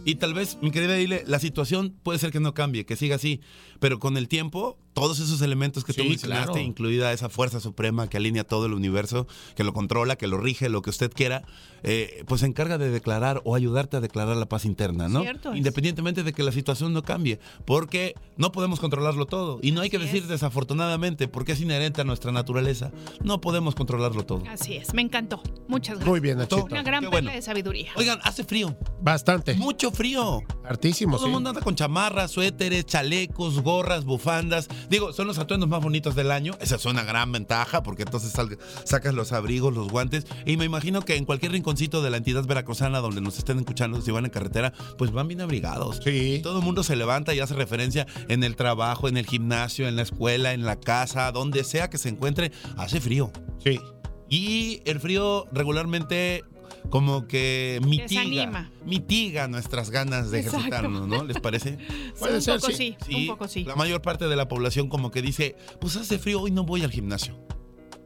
Y 0.06 0.16
tal 0.16 0.34
vez, 0.34 0.58
mi 0.60 0.70
querida 0.70 0.94
Dile, 0.94 1.24
la 1.26 1.38
situación 1.38 1.94
puede 2.02 2.18
ser 2.18 2.30
que 2.30 2.40
no 2.40 2.52
cambie, 2.52 2.84
que 2.84 2.94
siga 2.94 3.16
así, 3.16 3.40
pero 3.84 3.98
con 3.98 4.16
el 4.16 4.28
tiempo, 4.28 4.78
todos 4.94 5.18
esos 5.20 5.42
elementos 5.42 5.84
que 5.84 5.92
tú 5.92 6.04
Sí, 6.04 6.08
mencionaste, 6.08 6.52
claro. 6.52 6.58
incluida 6.66 7.12
esa 7.12 7.28
fuerza 7.28 7.60
suprema 7.60 8.08
que 8.08 8.16
alinea 8.16 8.42
todo 8.42 8.64
el 8.64 8.72
universo, 8.72 9.26
que 9.56 9.62
lo 9.62 9.74
controla, 9.74 10.16
que 10.16 10.26
lo 10.26 10.38
rige, 10.38 10.70
lo 10.70 10.80
que 10.80 10.88
usted 10.88 11.12
quiera, 11.12 11.42
eh, 11.82 12.24
pues 12.26 12.40
se 12.40 12.46
encarga 12.46 12.78
de 12.78 12.88
declarar 12.88 13.42
o 13.44 13.54
ayudarte 13.54 13.98
a 13.98 14.00
declarar 14.00 14.38
la 14.38 14.46
paz 14.46 14.64
interna, 14.64 15.06
¿no? 15.10 15.20
Cierto 15.20 15.50
es. 15.52 15.58
Independientemente 15.58 16.22
de 16.22 16.32
que 16.32 16.42
la 16.42 16.50
situación 16.50 16.94
no 16.94 17.02
cambie, 17.02 17.38
porque 17.66 18.14
no 18.38 18.52
podemos 18.52 18.80
controlarlo 18.80 19.26
todo. 19.26 19.58
Y 19.60 19.72
no 19.72 19.82
hay 19.82 19.90
que 19.90 19.98
Así 19.98 20.06
decir 20.06 20.22
es. 20.22 20.28
desafortunadamente, 20.30 21.28
porque 21.28 21.52
es 21.52 21.60
inherente 21.60 22.00
a 22.00 22.04
nuestra 22.04 22.32
naturaleza. 22.32 22.90
No 23.22 23.42
podemos 23.42 23.74
controlarlo 23.74 24.24
todo. 24.24 24.44
Así 24.48 24.76
es, 24.76 24.94
me 24.94 25.02
encantó. 25.02 25.42
Muchas 25.68 25.96
gracias. 25.96 26.08
Muy 26.08 26.20
bien, 26.20 26.38
Nachito. 26.38 26.64
Una 26.64 26.82
gran 26.82 27.10
bueno. 27.10 27.30
de 27.30 27.42
sabiduría. 27.42 27.90
Oigan, 27.96 28.18
hace 28.22 28.44
frío, 28.44 28.74
Bastante. 29.02 29.52
mucho 29.56 29.90
frío. 29.90 30.40
Hartísimo, 30.64 31.16
Todo 31.16 31.26
el 31.26 31.30
sí. 31.30 31.34
mundo 31.34 31.50
anda 31.50 31.60
con 31.60 31.74
chamarras, 31.74 32.30
suéteres, 32.30 32.86
chalecos, 32.86 33.62
gorras, 33.74 34.04
bufandas. 34.04 34.68
Digo, 34.88 35.12
son 35.12 35.26
los 35.26 35.38
atuendos 35.38 35.68
más 35.68 35.82
bonitos 35.82 36.14
del 36.14 36.30
año. 36.30 36.52
Esa 36.60 36.76
es 36.76 36.84
una 36.84 37.02
gran 37.02 37.32
ventaja 37.32 37.82
porque 37.82 38.02
entonces 38.04 38.30
sal- 38.32 38.56
sacas 38.84 39.14
los 39.14 39.32
abrigos, 39.32 39.74
los 39.74 39.88
guantes. 39.88 40.26
Y 40.46 40.56
me 40.56 40.64
imagino 40.64 41.02
que 41.02 41.16
en 41.16 41.24
cualquier 41.24 41.52
rinconcito 41.52 42.02
de 42.02 42.10
la 42.10 42.18
entidad 42.18 42.44
veracruzana 42.46 43.00
donde 43.00 43.20
nos 43.20 43.36
estén 43.38 43.58
escuchando, 43.58 44.00
si 44.00 44.10
van 44.12 44.24
en 44.26 44.30
carretera, 44.30 44.72
pues 44.96 45.10
van 45.10 45.26
bien 45.26 45.40
abrigados. 45.40 46.00
Sí. 46.04 46.40
Todo 46.42 46.58
el 46.60 46.64
mundo 46.64 46.82
se 46.84 46.94
levanta 46.94 47.34
y 47.34 47.40
hace 47.40 47.54
referencia 47.54 48.06
en 48.28 48.44
el 48.44 48.54
trabajo, 48.54 49.08
en 49.08 49.16
el 49.16 49.26
gimnasio, 49.26 49.88
en 49.88 49.96
la 49.96 50.02
escuela, 50.02 50.52
en 50.52 50.64
la 50.64 50.76
casa, 50.78 51.32
donde 51.32 51.64
sea 51.64 51.90
que 51.90 51.98
se 51.98 52.08
encuentre. 52.10 52.52
Hace 52.76 53.00
frío. 53.00 53.32
Sí. 53.64 53.80
Y 54.28 54.82
el 54.84 55.00
frío 55.00 55.46
regularmente 55.52 56.44
como 56.90 57.26
que 57.26 57.80
mitiga, 57.84 58.22
Desanima. 58.22 58.70
mitiga 58.84 59.48
nuestras 59.48 59.90
ganas 59.90 60.30
de 60.30 60.38
Exacto. 60.38 60.58
ejercitarnos, 60.58 61.08
¿no? 61.08 61.24
¿Les 61.24 61.40
parece? 61.40 61.78
Puede 62.18 62.36
un 62.36 62.42
ser, 62.42 62.60
poco 62.60 62.72
sí. 62.72 62.96
sí, 63.06 63.14
un 63.14 63.26
poco 63.28 63.48
sí. 63.48 63.64
La 63.64 63.74
mayor 63.76 64.00
parte 64.02 64.28
de 64.28 64.36
la 64.36 64.48
población 64.48 64.88
como 64.88 65.10
que 65.10 65.22
dice, 65.22 65.56
pues 65.80 65.96
hace 65.96 66.18
frío, 66.18 66.40
hoy 66.42 66.50
no 66.50 66.64
voy 66.64 66.82
al 66.84 66.90
gimnasio. 66.90 67.36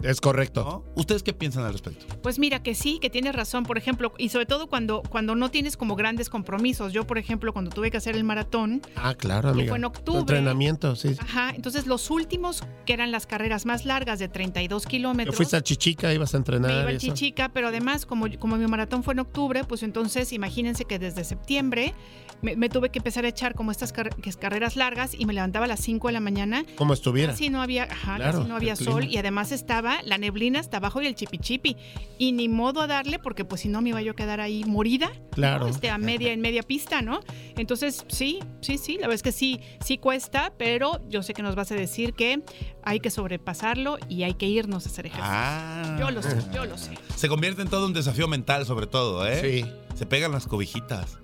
Es 0.02 0.20
correcto. 0.20 0.64
¿no? 0.64 0.84
¿Ustedes 1.00 1.22
qué 1.22 1.32
piensan 1.32 1.64
al 1.64 1.72
respecto? 1.72 2.06
Pues 2.22 2.38
mira 2.38 2.62
que 2.62 2.74
sí, 2.74 2.98
que 3.00 3.10
tienes 3.10 3.34
razón, 3.34 3.64
por 3.64 3.78
ejemplo, 3.78 4.12
y 4.18 4.28
sobre 4.28 4.46
todo 4.46 4.68
cuando, 4.68 5.02
cuando 5.08 5.34
no 5.34 5.50
tienes 5.50 5.76
como 5.76 5.96
grandes 5.96 6.28
compromisos. 6.28 6.92
Yo, 6.92 7.06
por 7.06 7.18
ejemplo, 7.18 7.52
cuando 7.52 7.70
tuve 7.70 7.90
que 7.90 7.96
hacer 7.96 8.14
el 8.16 8.24
maratón, 8.24 8.80
Ah, 8.96 9.14
claro, 9.14 9.50
amiga. 9.50 9.68
fue 9.70 9.78
en 9.78 9.84
octubre. 9.84 10.20
Entrenamiento, 10.20 10.94
sí. 10.96 11.16
ajá, 11.18 11.50
entonces 11.54 11.86
los 11.86 12.10
últimos, 12.10 12.62
que 12.86 12.92
eran 12.92 13.10
las 13.10 13.26
carreras 13.26 13.66
más 13.66 13.84
largas 13.84 14.18
de 14.18 14.28
32 14.28 14.84
Que 14.84 14.90
kilómetros. 14.90 15.36
fuiste 15.36 15.56
a 15.56 15.62
Chichica, 15.62 16.12
ibas 16.14 16.34
a 16.34 16.36
entrenar. 16.38 16.70
Me 16.70 16.80
iba 16.82 16.90
eso. 16.92 17.00
Chichica, 17.06 17.48
pero 17.50 17.68
además, 17.68 18.06
como, 18.06 18.26
como 18.38 18.56
mi 18.56 18.66
maratón 18.66 19.02
fue 19.02 19.14
en 19.14 19.20
octubre, 19.20 19.64
pues 19.64 19.82
entonces 19.82 20.32
imagínense 20.32 20.84
que 20.84 20.98
desde 20.98 21.24
septiembre 21.24 21.94
me, 22.42 22.56
me 22.56 22.68
tuve 22.68 22.90
que 22.90 22.98
empezar 22.98 23.24
a 23.24 23.28
echar 23.28 23.54
como 23.54 23.70
estas 23.70 23.92
car- 23.92 24.14
que 24.16 24.30
es 24.30 24.36
carreras 24.36 24.76
largas 24.76 25.12
y 25.18 25.26
me 25.26 25.32
levantaba 25.32 25.64
a 25.64 25.68
las 25.68 25.80
5 25.80 26.06
de 26.08 26.12
la 26.12 26.20
mañana. 26.20 26.64
Como 26.76 26.92
estuviera. 26.94 27.32
Casi 27.32 27.50
no 27.50 27.60
había, 27.62 27.84
ajá, 27.84 28.16
Claro, 28.16 28.38
casi 28.38 28.48
no 28.48 28.56
había 28.56 28.76
sol 28.76 29.00
clima. 29.00 29.12
y 29.12 29.16
además 29.18 29.52
estaba 29.52 30.02
la 30.04 30.18
neblina 30.18 30.60
hasta 30.60 30.76
abajo 30.78 31.02
y 31.02 31.06
el 31.06 31.14
chipichipi. 31.14 31.76
Y 32.18 32.32
ni 32.32 32.48
modo 32.48 32.80
a 32.80 32.86
darle 32.86 33.18
porque 33.18 33.44
pues 33.44 33.62
si 33.62 33.68
no 33.68 33.80
me 33.82 33.90
iba 33.90 34.02
yo 34.02 34.12
a 34.12 34.16
quedar 34.16 34.40
ahí 34.40 34.64
morida. 34.64 35.10
Claro. 35.32 35.64
¿no? 35.64 35.70
Este, 35.70 35.90
a 35.90 35.98
media, 35.98 36.32
en 36.32 36.40
media 36.40 36.62
pista, 36.62 37.02
¿no? 37.02 37.20
Entonces, 37.56 38.04
sí, 38.08 38.40
sí, 38.60 38.78
sí, 38.78 38.94
la 38.94 39.02
verdad 39.02 39.14
es 39.14 39.22
que 39.22 39.32
sí, 39.32 39.60
sí 39.84 39.98
cuesta, 39.98 40.52
pero 40.58 41.00
yo 41.08 41.22
sé 41.22 41.34
que 41.34 41.42
nos 41.42 41.54
vas 41.54 41.70
a 41.72 41.74
decir 41.74 42.12
que 42.14 42.42
hay 42.82 43.00
que 43.00 43.10
sobrepasarlo 43.10 43.98
y 44.08 44.22
hay 44.24 44.34
que 44.34 44.46
irnos 44.46 44.86
a 44.86 44.88
hacer 44.88 45.06
ejercicio. 45.06 45.32
Ah. 45.32 45.96
Yo 45.98 46.10
lo 46.10 46.22
sé, 46.22 46.36
yo 46.54 46.64
lo 46.64 46.78
sé. 46.78 46.92
Se 47.16 47.28
convierte 47.28 47.62
en 47.62 47.68
todo 47.68 47.86
un 47.86 47.92
desafío 47.92 48.28
mental 48.28 48.64
sobre 48.66 48.86
todo, 48.86 49.26
¿eh? 49.26 49.40
Sí, 49.40 49.96
Se 49.96 50.06
pegan 50.06 50.32
las 50.32 50.46
cobijitas. 50.46 51.18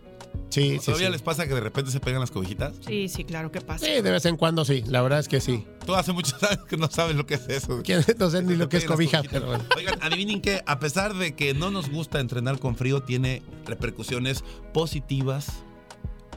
Sí, 0.51 0.79
sí. 0.79 0.85
¿Todavía 0.87 1.07
sí. 1.09 1.13
les 1.13 1.23
pasa 1.23 1.47
que 1.47 1.55
de 1.55 1.61
repente 1.61 1.91
se 1.91 2.01
pegan 2.01 2.21
las 2.21 2.31
cobijitas? 2.31 2.75
Sí, 2.87 3.09
sí, 3.09 3.25
claro, 3.25 3.51
¿qué 3.51 3.61
pasa? 3.61 3.85
Sí, 3.87 3.93
de 3.93 4.11
vez 4.11 4.25
en 4.27 4.37
cuando 4.37 4.65
sí. 4.65 4.83
La 4.87 5.03
verdad 5.03 5.19
es 5.21 5.29
que 5.29 5.41
sí. 5.41 5.65
Tú 5.87 5.95
hace 5.95 6.13
muchos 6.13 6.43
años 6.51 6.65
que 6.67 6.77
no 6.77 6.91
sabes 6.91 7.17
lo 7.17 7.27
que 7.27 7.35
es 7.35 7.49
eso. 7.49 7.83
¿Quién- 7.83 8.05
No 8.19 8.31
sé 8.31 8.43
ni 8.43 8.57
lo 8.57 8.69
que 8.69 8.77
es 8.79 8.85
cobija, 8.85 9.23
pero 9.31 9.47
bueno. 9.47 9.65
Oigan, 9.77 9.99
adivinen 10.03 10.41
que 10.41 10.63
a 10.67 10.79
pesar 10.79 11.15
de 11.15 11.35
que 11.35 11.55
no 11.55 11.71
nos 11.71 11.91
gusta 11.91 12.21
entrenar 12.21 12.59
con 12.59 12.77
frío, 12.77 13.03
tiene 13.03 13.43
repercusiones 13.67 14.45
positivas 14.73 15.65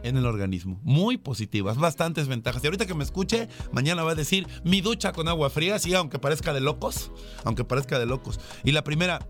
en 0.03 0.15
el 0.15 0.25
organismo. 0.25 0.79
Muy 0.83 1.17
positivas, 1.17 1.77
bastantes 1.77 2.27
ventajas. 2.27 2.63
Y 2.63 2.67
ahorita 2.67 2.85
que 2.85 2.93
me 2.93 3.03
escuche, 3.03 3.49
mañana 3.71 4.03
va 4.03 4.11
a 4.11 4.15
decir 4.15 4.47
mi 4.63 4.79
ducha 4.79 5.11
con 5.11 5.27
agua 5.27 5.49
fría, 5.49 5.79
sí, 5.79 5.93
aunque 5.95 6.19
parezca 6.19 6.53
de 6.53 6.61
locos, 6.61 7.11
aunque 7.43 7.63
parezca 7.65 7.99
de 7.99 8.05
locos. 8.05 8.39
Y 8.63 8.71
la 8.71 8.83
primera, 8.83 9.27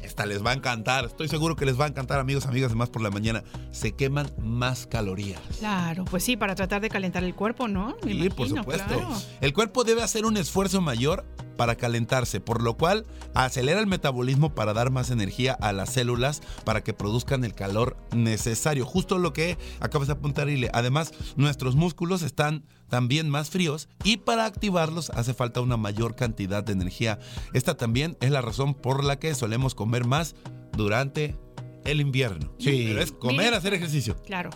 esta 0.00 0.26
les 0.26 0.44
va 0.44 0.50
a 0.50 0.54
encantar, 0.54 1.04
estoy 1.04 1.28
seguro 1.28 1.56
que 1.56 1.66
les 1.66 1.78
va 1.78 1.84
a 1.84 1.88
encantar, 1.88 2.18
amigos, 2.18 2.46
amigas 2.46 2.74
Más 2.74 2.90
por 2.90 3.02
la 3.02 3.10
Mañana. 3.10 3.42
Se 3.70 3.92
queman 3.92 4.30
más 4.38 4.86
calorías. 4.86 5.40
Claro, 5.58 6.04
pues 6.04 6.24
sí, 6.24 6.36
para 6.36 6.54
tratar 6.54 6.80
de 6.80 6.88
calentar 6.88 7.24
el 7.24 7.34
cuerpo, 7.34 7.68
¿no? 7.68 7.96
Me 8.04 8.12
Sí, 8.12 8.30
por 8.30 8.48
supuesto. 8.48 8.86
claro. 8.86 9.08
El 9.40 9.52
cuerpo 9.52 9.84
debe 9.84 10.02
hacer 10.02 10.24
un 10.24 10.36
esfuerzo 10.36 10.80
mayor 10.80 11.24
para 11.56 11.74
calentarse, 11.76 12.40
por 12.40 12.62
lo 12.62 12.78
cual 12.78 13.04
acelera 13.34 13.80
el 13.80 13.86
metabolismo 13.86 14.54
para 14.54 14.72
dar 14.72 14.90
más 14.90 15.10
energía 15.10 15.52
a 15.52 15.72
las 15.74 15.90
células 15.90 16.40
para 16.64 16.82
que 16.82 16.94
produzcan 16.94 17.44
el 17.44 17.54
calor 17.54 17.98
necesario. 18.16 18.86
Justo 18.86 19.18
lo 19.18 19.34
que 19.34 19.58
acabas 19.80 20.08
de 20.08 20.14
apuntar, 20.14 20.48
Ile. 20.48 20.70
Además, 20.72 21.12
nuestros 21.36 21.76
músculos 21.76 22.22
están 22.22 22.64
también 22.90 23.30
más 23.30 23.48
fríos 23.48 23.88
y 24.04 24.18
para 24.18 24.44
activarlos 24.44 25.08
hace 25.10 25.32
falta 25.32 25.62
una 25.62 25.78
mayor 25.78 26.14
cantidad 26.14 26.62
de 26.62 26.72
energía. 26.72 27.18
Esta 27.54 27.76
también 27.76 28.18
es 28.20 28.30
la 28.30 28.42
razón 28.42 28.74
por 28.74 29.02
la 29.02 29.18
que 29.18 29.34
solemos 29.34 29.74
comer 29.74 30.04
más 30.04 30.34
durante 30.76 31.38
el 31.84 32.00
invierno. 32.02 32.52
Sí. 32.58 32.84
Pero 32.88 33.00
es 33.00 33.12
comer, 33.12 33.54
hacer 33.54 33.72
ejercicio. 33.72 34.16
Claro. 34.22 34.50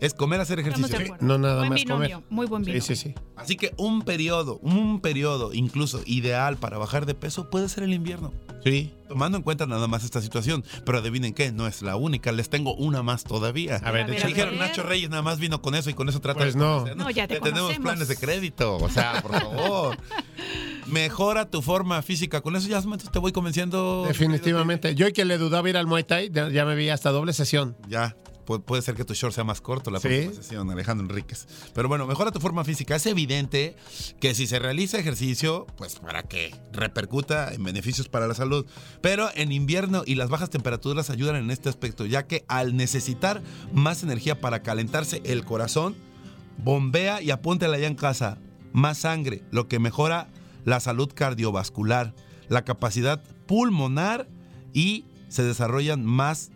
Es 0.00 0.14
comer, 0.14 0.40
hacer 0.40 0.60
ejercicio. 0.60 0.96
de 0.98 1.06
Sí, 1.06 1.12
no 1.20 1.38
nada 1.38 1.58
buen 1.58 1.70
más 1.70 1.80
binomio, 1.80 2.08
comer. 2.18 2.30
Muy 2.30 2.46
buen 2.46 2.62
binomio. 2.62 2.82
Sí, 2.82 2.94
sí, 2.94 3.08
sí. 3.08 3.14
Así 3.36 3.56
que 3.56 3.74
un 3.76 4.02
periodo, 4.02 4.58
un 4.62 5.00
periodo 5.00 5.52
incluso 5.52 6.00
ideal 6.06 6.56
para 6.56 6.78
bajar 6.78 7.04
de 7.06 7.14
peso 7.14 7.50
puede 7.50 7.68
ser 7.68 7.82
el 7.82 7.92
invierno. 7.92 8.32
Sí. 8.64 8.94
Tomando 9.08 9.38
en 9.38 9.42
cuenta 9.42 9.66
nada 9.66 9.88
más 9.88 10.04
esta 10.04 10.20
situación. 10.20 10.64
Pero 10.84 10.98
adivinen 10.98 11.34
qué, 11.34 11.50
no 11.52 11.66
es 11.66 11.82
la 11.82 11.96
única. 11.96 12.30
Les 12.32 12.48
tengo 12.48 12.74
una 12.74 13.02
más 13.02 13.24
todavía. 13.24 13.76
A 13.76 13.90
ver, 13.90 14.04
A 14.04 14.06
ver, 14.06 14.16
échale. 14.16 14.34
Dijeron, 14.34 14.58
ver. 14.58 14.68
Nacho 14.68 14.82
Reyes 14.82 15.10
nada 15.10 15.22
más 15.22 15.38
vino 15.40 15.60
con 15.62 15.74
eso 15.74 15.90
y 15.90 15.94
con 15.94 16.08
eso 16.08 16.20
trata 16.20 16.40
Pues 16.40 16.54
de 16.54 16.60
no. 16.60 16.84
No, 16.94 17.10
ya 17.10 17.26
te 17.26 17.40
Tenemos 17.40 17.60
conocemos. 17.62 17.84
planes 17.92 18.08
de 18.08 18.16
crédito, 18.16 18.76
o 18.76 18.88
sea, 18.88 19.20
por 19.22 19.32
favor. 19.32 19.96
Mejora 20.86 21.50
tu 21.50 21.60
forma 21.62 22.00
física. 22.02 22.40
Con 22.40 22.56
eso 22.56 22.68
ya 22.68 22.82
te 23.12 23.18
voy 23.18 23.32
convenciendo. 23.32 24.04
Definitivamente. 24.06 24.94
Yo 24.94 25.12
que 25.12 25.24
le 25.24 25.38
dudaba 25.38 25.68
ir 25.68 25.76
al 25.76 25.86
Muay 25.86 26.04
Thai, 26.04 26.30
ya 26.30 26.48
ya 26.48 26.64
me 26.64 26.74
vi 26.74 26.88
hasta 26.88 27.10
doble 27.10 27.32
sesión. 27.32 27.76
Ya. 27.88 28.16
Pu- 28.48 28.62
Puede 28.62 28.80
ser 28.82 28.94
que 28.94 29.04
tu 29.04 29.12
short 29.14 29.34
sea 29.34 29.44
más 29.44 29.60
corto 29.60 29.90
la 29.90 30.00
Sí. 30.00 30.30
sesión, 30.34 30.70
Alejandro 30.70 31.06
Enríquez. 31.06 31.46
Pero 31.74 31.86
bueno, 31.88 32.06
mejora 32.06 32.30
tu 32.32 32.40
forma 32.40 32.64
física. 32.64 32.96
Es 32.96 33.04
evidente 33.06 33.76
que 34.20 34.34
si 34.34 34.46
se 34.46 34.58
realiza 34.58 34.98
ejercicio, 34.98 35.66
pues 35.76 35.96
para 35.96 36.22
que 36.22 36.54
repercuta 36.72 37.52
en 37.52 37.62
beneficios 37.62 38.08
para 38.08 38.26
la 38.26 38.34
salud. 38.34 38.64
Pero 39.02 39.28
en 39.34 39.52
invierno 39.52 40.02
y 40.06 40.14
las 40.14 40.30
bajas 40.30 40.48
temperaturas 40.50 41.10
ayudan 41.10 41.36
en 41.36 41.50
este 41.50 41.68
aspecto, 41.68 42.06
ya 42.06 42.26
que 42.26 42.44
al 42.48 42.74
necesitar 42.76 43.42
más 43.72 44.02
energía 44.02 44.40
para 44.40 44.62
calentarse 44.62 45.20
el 45.24 45.44
corazón, 45.44 45.94
bombea 46.56 47.22
y 47.22 47.30
apúntela 47.30 47.78
ya 47.78 47.86
en 47.86 47.94
casa 47.94 48.38
más 48.72 48.98
sangre, 48.98 49.42
lo 49.50 49.68
que 49.68 49.78
mejora 49.78 50.28
la 50.64 50.80
salud 50.80 51.10
cardiovascular, 51.14 52.14
la 52.48 52.64
capacidad 52.64 53.22
pulmonar 53.46 54.28
y 54.72 55.04
se 55.28 55.42
desarrollan 55.42 56.04
más 56.04 56.50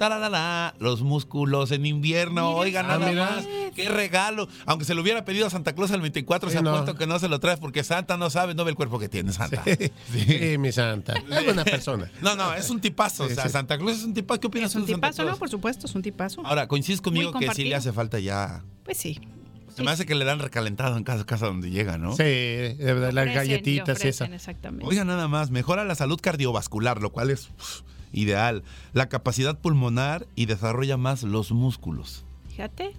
tararara, 0.00 0.74
los 0.78 1.02
músculos 1.02 1.70
en 1.72 1.84
invierno. 1.84 2.48
Mira 2.48 2.60
Oigan, 2.60 2.86
nada 2.88 3.08
mira. 3.10 3.30
más. 3.30 3.46
Qué 3.76 3.88
regalo. 3.88 4.48
Aunque 4.64 4.86
se 4.86 4.94
lo 4.94 5.02
hubiera 5.02 5.24
pedido 5.26 5.46
a 5.46 5.50
Santa 5.50 5.74
Claus 5.74 5.90
el 5.90 6.00
24, 6.00 6.48
Sí, 6.48 6.54
se 6.54 6.58
ha 6.58 6.62
no. 6.62 6.72
puesto 6.72 6.94
que 6.96 7.06
no 7.06 7.18
se 7.18 7.28
lo 7.28 7.38
traes 7.38 7.60
porque 7.60 7.84
Santa 7.84 8.16
no 8.16 8.30
sabe, 8.30 8.54
no 8.54 8.64
ve 8.64 8.70
el 8.70 8.76
cuerpo 8.76 8.98
que 8.98 9.08
tiene 9.10 9.32
Santa. 9.32 9.62
Sí, 9.64 10.56
mi 10.58 10.72
santa. 10.72 11.12
Es 11.30 11.44
buena 11.44 11.64
persona. 11.64 12.10
No, 12.22 12.34
no, 12.34 12.54
es 12.54 12.70
un 12.70 12.80
tipazo. 12.80 13.26
Sí, 13.26 13.32
o 13.32 13.34
sea, 13.34 13.44
sí. 13.44 13.50
Santa 13.50 13.76
Claus 13.78 13.98
es 13.98 14.04
un 14.04 14.14
tipazo. 14.14 14.40
¿Qué 14.40 14.46
opinas 14.46 14.70
Es 14.70 14.76
un 14.76 14.86
de 14.86 14.92
Santa 14.92 15.08
tipazo, 15.08 15.22
Claus? 15.22 15.36
¿no? 15.36 15.38
Por 15.38 15.48
supuesto, 15.50 15.86
es 15.86 15.94
un 15.94 16.02
tipazo. 16.02 16.46
Ahora, 16.46 16.66
coincides 16.66 17.00
conmigo 17.00 17.32
que 17.32 17.52
sí 17.54 17.64
le 17.64 17.74
hace 17.74 17.92
falta 17.92 18.18
ya. 18.18 18.64
Pues 18.84 18.96
sí. 18.96 19.20
Se 19.76 19.82
me 19.84 19.90
hace 19.92 20.04
que 20.06 20.14
le 20.14 20.24
dan 20.24 20.40
recalentado 20.40 20.96
en 20.96 21.04
cada 21.04 21.24
casa 21.24 21.46
donde 21.46 21.70
llega, 21.70 21.96
¿no? 21.98 22.16
Sí, 22.16 22.22
de 22.24 22.74
verdad, 22.78 23.12
las 23.12 23.24
Ofrecen, 23.26 23.34
galletitas 23.34 23.98
ofrecen, 23.98 24.26
esa. 24.26 24.34
Exactamente. 24.34 24.86
Oiga, 24.86 25.04
nada 25.04 25.28
más, 25.28 25.50
mejora 25.50 25.84
la 25.84 25.94
salud 25.94 26.18
cardiovascular, 26.20 27.00
lo 27.00 27.10
cual 27.10 27.30
es 27.30 27.50
uf, 27.58 27.82
ideal. 28.12 28.62
La 28.92 29.08
capacidad 29.08 29.58
pulmonar 29.58 30.26
y 30.34 30.46
desarrolla 30.46 30.96
más 30.96 31.22
los 31.22 31.52
músculos. 31.52 32.24
Fíjate, 32.48 32.92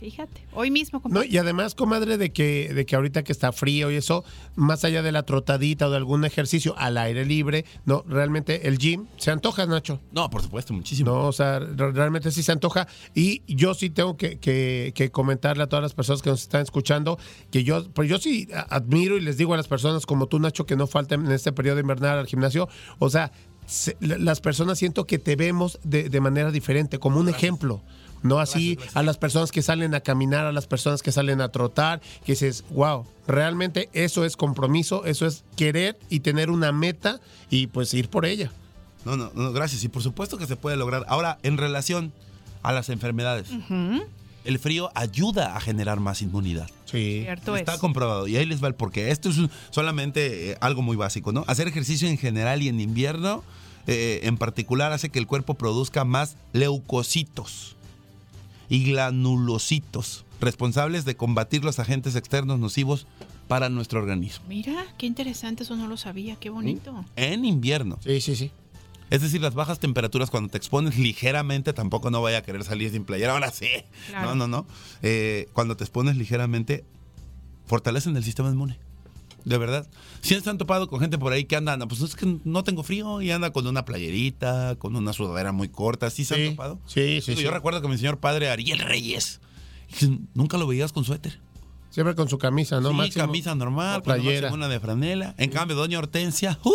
fíjate. 0.00 0.40
Hoy 0.54 0.70
mismo, 0.70 0.98
No, 0.98 1.02
compadre. 1.02 1.28
y 1.28 1.38
además, 1.38 1.74
comadre, 1.74 2.16
de 2.18 2.30
que, 2.32 2.72
de 2.72 2.86
que 2.86 2.94
ahorita 2.96 3.22
que 3.24 3.32
está 3.32 3.52
frío 3.52 3.90
y 3.90 3.96
eso, 3.96 4.24
más 4.56 4.84
allá 4.84 5.02
de 5.02 5.10
la 5.12 5.24
trotadita 5.24 5.86
o 5.88 5.90
de 5.90 5.96
algún 5.96 6.24
ejercicio 6.24 6.74
al 6.78 6.96
aire 6.98 7.24
libre, 7.26 7.64
no, 7.84 8.04
realmente 8.08 8.68
el 8.68 8.78
gym 8.78 9.06
se 9.16 9.30
antoja, 9.32 9.66
Nacho. 9.66 10.00
No, 10.12 10.30
por 10.30 10.42
supuesto, 10.42 10.72
muchísimo. 10.72 11.10
No, 11.10 11.26
o 11.26 11.32
sea, 11.32 11.58
re- 11.58 11.92
realmente 11.92 12.30
sí 12.30 12.42
se 12.44 12.52
antoja. 12.52 12.86
Y 13.14 13.42
yo 13.52 13.74
sí 13.74 13.90
tengo 13.90 14.16
que, 14.16 14.38
que- 14.38 14.92
que 14.94 15.10
comentarle 15.10 15.64
a 15.64 15.66
todas 15.68 15.82
las 15.82 15.94
personas 15.94 16.22
que 16.22 16.30
nos 16.30 16.42
están 16.42 16.62
escuchando 16.62 17.18
que 17.50 17.64
yo, 17.64 17.88
pues 17.92 18.08
yo 18.08 18.18
sí 18.18 18.48
admiro 18.70 19.16
y 19.16 19.20
les 19.20 19.36
digo 19.36 19.54
a 19.54 19.56
las 19.56 19.68
personas 19.68 20.06
como 20.06 20.26
tú, 20.28 20.38
Nacho, 20.38 20.64
que 20.64 20.76
no 20.76 20.86
falten 20.86 21.26
en 21.26 21.32
este 21.32 21.52
periodo 21.52 21.80
invernal 21.80 22.18
al 22.18 22.26
gimnasio. 22.26 22.68
O 23.00 23.10
sea, 23.10 23.32
se- 23.68 23.96
la- 24.00 24.18
las 24.18 24.40
personas 24.40 24.78
siento 24.78 25.04
que 25.06 25.18
te 25.20 25.36
vemos 25.36 25.78
de, 25.84 26.08
de 26.08 26.20
manera 26.20 26.50
diferente, 26.50 26.98
como 26.98 27.20
un 27.20 27.28
ejemplo. 27.28 27.80
No 28.20 28.40
así 28.40 28.76
a 28.94 29.04
las 29.04 29.16
personas 29.16 29.52
que 29.52 29.62
salen 29.62 29.94
a 29.94 30.00
caminar, 30.00 30.44
a 30.44 30.50
las 30.50 30.66
personas 30.66 31.02
que 31.02 31.12
salen 31.12 31.40
a 31.40 31.50
trotar, 31.50 32.00
que 32.26 32.32
dices, 32.32 32.64
wow, 32.70 33.06
realmente 33.28 33.88
eso 33.92 34.24
es 34.24 34.36
compromiso, 34.36 35.04
eso 35.04 35.24
es 35.24 35.44
querer 35.54 35.96
y 36.10 36.18
tener 36.18 36.50
una 36.50 36.72
meta 36.72 37.20
y 37.48 37.68
pues 37.68 37.94
ir 37.94 38.08
por 38.10 38.26
ella. 38.26 38.50
No, 39.04 39.16
no, 39.16 39.30
no, 39.34 39.52
gracias. 39.52 39.84
Y 39.84 39.88
por 39.88 40.02
supuesto 40.02 40.36
que 40.36 40.46
se 40.48 40.56
puede 40.56 40.76
lograr. 40.76 41.04
Ahora, 41.08 41.38
en 41.44 41.58
relación 41.58 42.12
a 42.64 42.72
las 42.72 42.88
enfermedades, 42.88 43.50
el 44.44 44.58
frío 44.58 44.90
ayuda 44.96 45.56
a 45.56 45.60
generar 45.60 46.00
más 46.00 46.20
inmunidad. 46.20 46.68
Sí. 46.86 47.20
Cierto 47.22 47.54
es. 47.54 47.60
Está 47.60 47.78
comprobado. 47.78 48.26
Y 48.26 48.36
ahí 48.36 48.46
les 48.46 48.60
va 48.62 48.66
el 48.66 48.74
porqué. 48.74 49.12
Esto 49.12 49.28
es 49.28 49.36
solamente 49.70 50.50
eh, 50.52 50.56
algo 50.60 50.82
muy 50.82 50.96
básico, 50.96 51.30
¿no? 51.30 51.44
Hacer 51.46 51.68
ejercicio 51.68 52.08
en 52.08 52.18
general 52.18 52.62
y 52.62 52.68
en 52.68 52.80
invierno, 52.80 53.44
eh, 53.88 54.20
en 54.24 54.36
particular, 54.36 54.92
hace 54.92 55.08
que 55.08 55.18
el 55.18 55.26
cuerpo 55.26 55.54
produzca 55.54 56.04
más 56.04 56.36
leucocitos 56.52 57.74
y 58.68 58.84
glanulocitos, 58.84 60.26
responsables 60.40 61.06
de 61.06 61.16
combatir 61.16 61.64
los 61.64 61.78
agentes 61.78 62.14
externos 62.14 62.58
nocivos 62.60 63.06
para 63.48 63.70
nuestro 63.70 64.00
organismo. 64.00 64.44
Mira, 64.46 64.84
qué 64.98 65.06
interesante, 65.06 65.62
eso 65.62 65.74
no 65.74 65.88
lo 65.88 65.96
sabía, 65.96 66.36
qué 66.36 66.50
bonito. 66.50 67.02
En 67.16 67.46
invierno. 67.46 67.98
Sí, 68.04 68.20
sí, 68.20 68.36
sí. 68.36 68.50
Es 69.08 69.22
decir, 69.22 69.40
las 69.40 69.54
bajas 69.54 69.78
temperaturas 69.78 70.30
cuando 70.30 70.50
te 70.50 70.58
expones 70.58 70.98
ligeramente, 70.98 71.72
tampoco 71.72 72.10
no 72.10 72.20
vaya 72.20 72.38
a 72.38 72.42
querer 72.42 72.64
salir 72.64 72.90
sin 72.90 73.04
playera. 73.04 73.32
Ahora 73.32 73.50
sí. 73.50 73.68
Claro. 74.08 74.34
No, 74.34 74.34
no, 74.34 74.48
no. 74.48 74.66
Eh, 75.00 75.48
cuando 75.54 75.78
te 75.78 75.84
expones 75.84 76.16
ligeramente, 76.16 76.84
fortalecen 77.64 78.14
el 78.18 78.24
sistema 78.24 78.50
inmune. 78.50 78.78
De 79.44 79.56
verdad. 79.56 79.86
Si 80.20 80.38
se 80.38 80.50
han 80.50 80.58
topado 80.58 80.88
con 80.88 81.00
gente 81.00 81.16
por 81.18 81.32
ahí 81.32 81.44
que 81.44 81.56
anda, 81.56 81.76
"No, 81.76 81.88
pues 81.88 82.00
es 82.02 82.14
que 82.16 82.38
no 82.44 82.64
tengo 82.64 82.82
frío 82.82 83.22
y 83.22 83.30
anda 83.30 83.50
con 83.52 83.66
una 83.66 83.84
playerita, 83.84 84.76
con 84.76 84.94
una 84.96 85.12
sudadera 85.12 85.52
muy 85.52 85.68
corta. 85.68 86.10
¿Sí 86.10 86.24
se 86.24 86.34
han 86.34 86.50
topado? 86.50 86.78
sí, 86.86 87.20
sí. 87.22 87.34
Yo 87.36 87.50
recuerdo 87.50 87.80
que 87.80 87.88
mi 87.88 87.96
señor 87.96 88.18
padre 88.18 88.50
Ariel 88.50 88.78
Reyes, 88.80 89.40
nunca 90.34 90.58
lo 90.58 90.66
veías 90.66 90.92
con 90.92 91.04
suéter. 91.04 91.40
Siempre 91.90 92.14
con 92.14 92.28
su 92.28 92.36
camisa, 92.38 92.80
¿no? 92.80 92.90
sí, 92.90 92.94
Máximo. 92.96 93.24
camisa 93.26 93.54
normal, 93.54 94.02
playera. 94.02 94.52
una 94.52 94.68
de 94.68 94.78
franela. 94.80 95.34
En 95.38 95.50
cambio, 95.50 95.74
doña 95.76 95.98
Hortensia, 95.98 96.58
¡uh! 96.64 96.72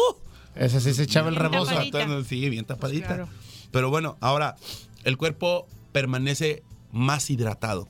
Ese 0.55 0.81
sí 0.81 0.93
se 0.93 1.03
echaba 1.03 1.29
el 1.29 1.35
rebozo. 1.35 1.65
tapadita. 1.71 2.23
Sí, 2.23 2.49
bien 2.49 2.65
tapadita. 2.65 3.07
Claro. 3.07 3.27
Pero 3.71 3.89
bueno, 3.89 4.17
ahora 4.21 4.55
el 5.03 5.17
cuerpo 5.17 5.67
permanece 5.91 6.63
más 6.91 7.29
hidratado. 7.29 7.87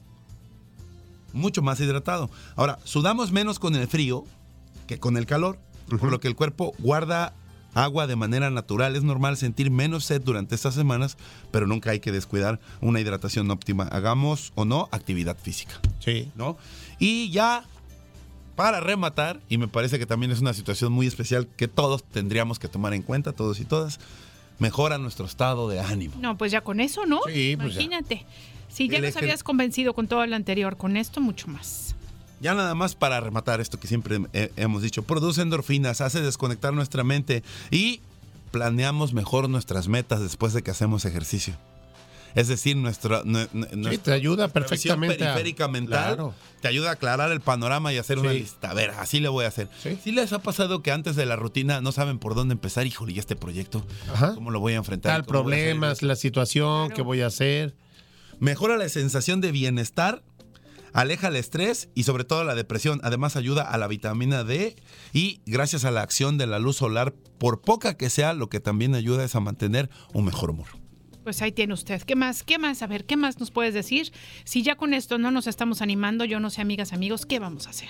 Mucho 1.33 1.61
más 1.61 1.79
hidratado. 1.79 2.29
Ahora, 2.55 2.79
sudamos 2.83 3.31
menos 3.31 3.57
con 3.59 3.75
el 3.75 3.87
frío 3.87 4.25
que 4.87 4.99
con 4.99 5.17
el 5.17 5.25
calor, 5.25 5.59
por 5.87 6.11
lo 6.11 6.19
que 6.19 6.27
el 6.27 6.35
cuerpo 6.35 6.73
guarda 6.79 7.33
agua 7.73 8.07
de 8.07 8.15
manera 8.15 8.49
natural. 8.49 8.95
Es 8.95 9.03
normal 9.03 9.37
sentir 9.37 9.71
menos 9.71 10.05
sed 10.05 10.21
durante 10.21 10.55
estas 10.55 10.75
semanas, 10.75 11.17
pero 11.51 11.67
nunca 11.67 11.91
hay 11.91 11.99
que 11.99 12.11
descuidar 12.11 12.59
una 12.81 12.99
hidratación 12.99 13.49
óptima. 13.51 13.83
Hagamos 13.85 14.51
o 14.55 14.65
no 14.65 14.89
actividad 14.91 15.37
física. 15.37 15.79
Sí. 15.99 16.31
¿no? 16.35 16.57
Y 16.99 17.31
ya 17.31 17.65
para 18.55 18.79
rematar, 18.79 19.39
y 19.49 19.57
me 19.57 19.67
parece 19.67 19.97
que 19.97 20.05
también 20.05 20.31
es 20.31 20.39
una 20.39 20.53
situación 20.53 20.91
muy 20.91 21.07
especial 21.07 21.47
que 21.47 21.67
todos 21.67 22.03
tendríamos 22.03 22.59
que 22.59 22.67
tomar 22.67 22.93
en 22.93 23.01
cuenta, 23.01 23.33
todos 23.33 23.59
y 23.59 23.65
todas, 23.65 23.99
mejora 24.59 24.97
nuestro 24.99 25.25
estado 25.25 25.67
de 25.69 25.79
ánimo. 25.79 26.13
No, 26.19 26.37
pues 26.37 26.51
ya 26.51 26.61
con 26.61 26.79
eso, 26.79 27.05
¿no? 27.05 27.19
Sí, 27.25 27.55
pues 27.57 27.73
ya. 27.73 27.81
Imagínate. 27.81 28.25
Si 28.69 28.87
ya 28.87 28.97
El 28.97 29.03
nos 29.03 29.17
habías 29.17 29.43
convencido 29.43 29.93
con 29.93 30.07
todo 30.07 30.25
lo 30.25 30.35
anterior, 30.35 30.77
con 30.77 30.97
esto 30.97 31.21
mucho 31.21 31.47
más. 31.47 31.92
Ya 32.43 32.53
nada 32.53 32.75
más 32.75 32.93
para 32.95 33.19
rematar 33.21 33.61
esto 33.61 33.79
que 33.79 33.87
siempre 33.87 34.19
he- 34.33 34.51
hemos 34.57 34.81
dicho, 34.83 35.01
produce 35.03 35.41
endorfinas, 35.41 36.01
hace 36.01 36.21
desconectar 36.21 36.73
nuestra 36.73 37.03
mente 37.03 37.41
y 37.71 38.01
planeamos 38.51 39.13
mejor 39.13 39.49
nuestras 39.49 39.87
metas 39.87 40.21
después 40.21 40.53
de 40.53 40.61
que 40.61 40.69
hacemos 40.69 41.05
ejercicio. 41.05 41.55
Es 42.35 42.47
decir, 42.47 42.75
nuestra, 42.75 43.23
nue- 43.23 43.47
nue- 43.51 43.91
Sí, 43.91 43.97
te 43.99 44.11
ayuda 44.11 44.47
perfectamente. 44.47 45.23
a- 45.23 45.33
periférica 45.35 45.67
mental 45.67 46.15
Claro. 46.15 46.33
te 46.61 46.67
ayuda 46.67 46.89
a 46.89 46.93
aclarar 46.93 47.31
el 47.31 47.41
panorama 47.41 47.93
y 47.93 47.97
hacer 47.97 48.17
una 48.19 48.33
lista. 48.33 48.71
A 48.71 48.73
ver, 48.73 48.89
así 48.91 49.19
le 49.19 49.29
voy 49.29 49.45
a 49.45 49.49
hacer. 49.49 49.69
Sí. 49.81 49.97
¿Sí 50.03 50.11
les 50.11 50.33
ha 50.33 50.39
pasado 50.39 50.81
que 50.81 50.91
antes 50.91 51.15
de 51.15 51.25
la 51.27 51.35
rutina 51.35 51.79
no 51.79 51.91
saben 51.91 52.17
por 52.19 52.33
dónde 52.35 52.53
empezar? 52.53 52.87
Híjole, 52.87 53.13
¿y 53.13 53.19
este 53.19 53.35
proyecto? 53.35 53.85
Ajá. 54.11 54.33
¿Cómo 54.33 54.49
lo 54.51 54.59
voy 54.59 54.73
a 54.73 54.77
enfrentar? 54.77 55.13
Tal 55.13 55.25
¿Cómo 55.25 55.43
voy 55.43 55.53
a 55.53 55.55
hacer 55.55 55.65
problemas, 55.69 56.01
la 56.01 56.15
situación, 56.15 56.87
Claro. 56.87 56.95
qué 56.95 57.01
voy 57.03 57.21
a 57.21 57.27
hacer. 57.27 57.75
Mejora 58.39 58.77
la 58.77 58.89
sensación 58.89 59.39
de 59.39 59.51
bienestar, 59.51 60.23
aleja 60.93 61.27
el 61.27 61.35
estrés 61.35 61.89
y 61.95 62.03
sobre 62.03 62.23
todo 62.23 62.43
la 62.43 62.55
depresión. 62.55 62.99
Además 63.03 63.35
ayuda 63.35 63.63
a 63.63 63.77
la 63.77 63.87
vitamina 63.87 64.43
D 64.43 64.75
y 65.11 65.41
gracias 65.45 65.85
a 65.85 65.91
la 65.91 66.01
acción 66.01 66.37
de 66.37 66.47
la 66.47 66.59
luz 66.59 66.77
solar, 66.77 67.13
por 67.37 67.61
poca 67.61 67.97
que 67.97 68.09
sea, 68.09 68.33
lo 68.33 68.49
que 68.49 68.59
también 68.59 68.95
ayuda 68.95 69.23
es 69.23 69.35
a 69.35 69.39
mantener 69.39 69.89
un 70.13 70.25
mejor 70.25 70.51
humor. 70.51 70.67
Pues 71.23 71.41
ahí 71.41 71.51
tiene 71.51 71.73
usted. 71.73 72.01
¿Qué 72.01 72.15
más? 72.15 72.43
¿Qué 72.43 72.57
más? 72.57 72.81
A 72.81 72.87
ver, 72.87 73.05
¿qué 73.05 73.15
más 73.15 73.39
nos 73.39 73.49
puedes 73.49 73.73
decir? 73.73 74.11
Si 74.43 74.61
ya 74.61 74.75
con 74.75 74.93
esto 74.93 75.17
no 75.17 75.31
nos 75.31 75.47
estamos 75.47 75.81
animando, 75.81 76.25
yo 76.25 76.39
no 76.39 76.49
sé, 76.49 76.61
amigas, 76.61 76.91
amigos, 76.91 77.25
¿qué 77.25 77.39
vamos 77.39 77.67
a 77.67 77.69
hacer? 77.69 77.89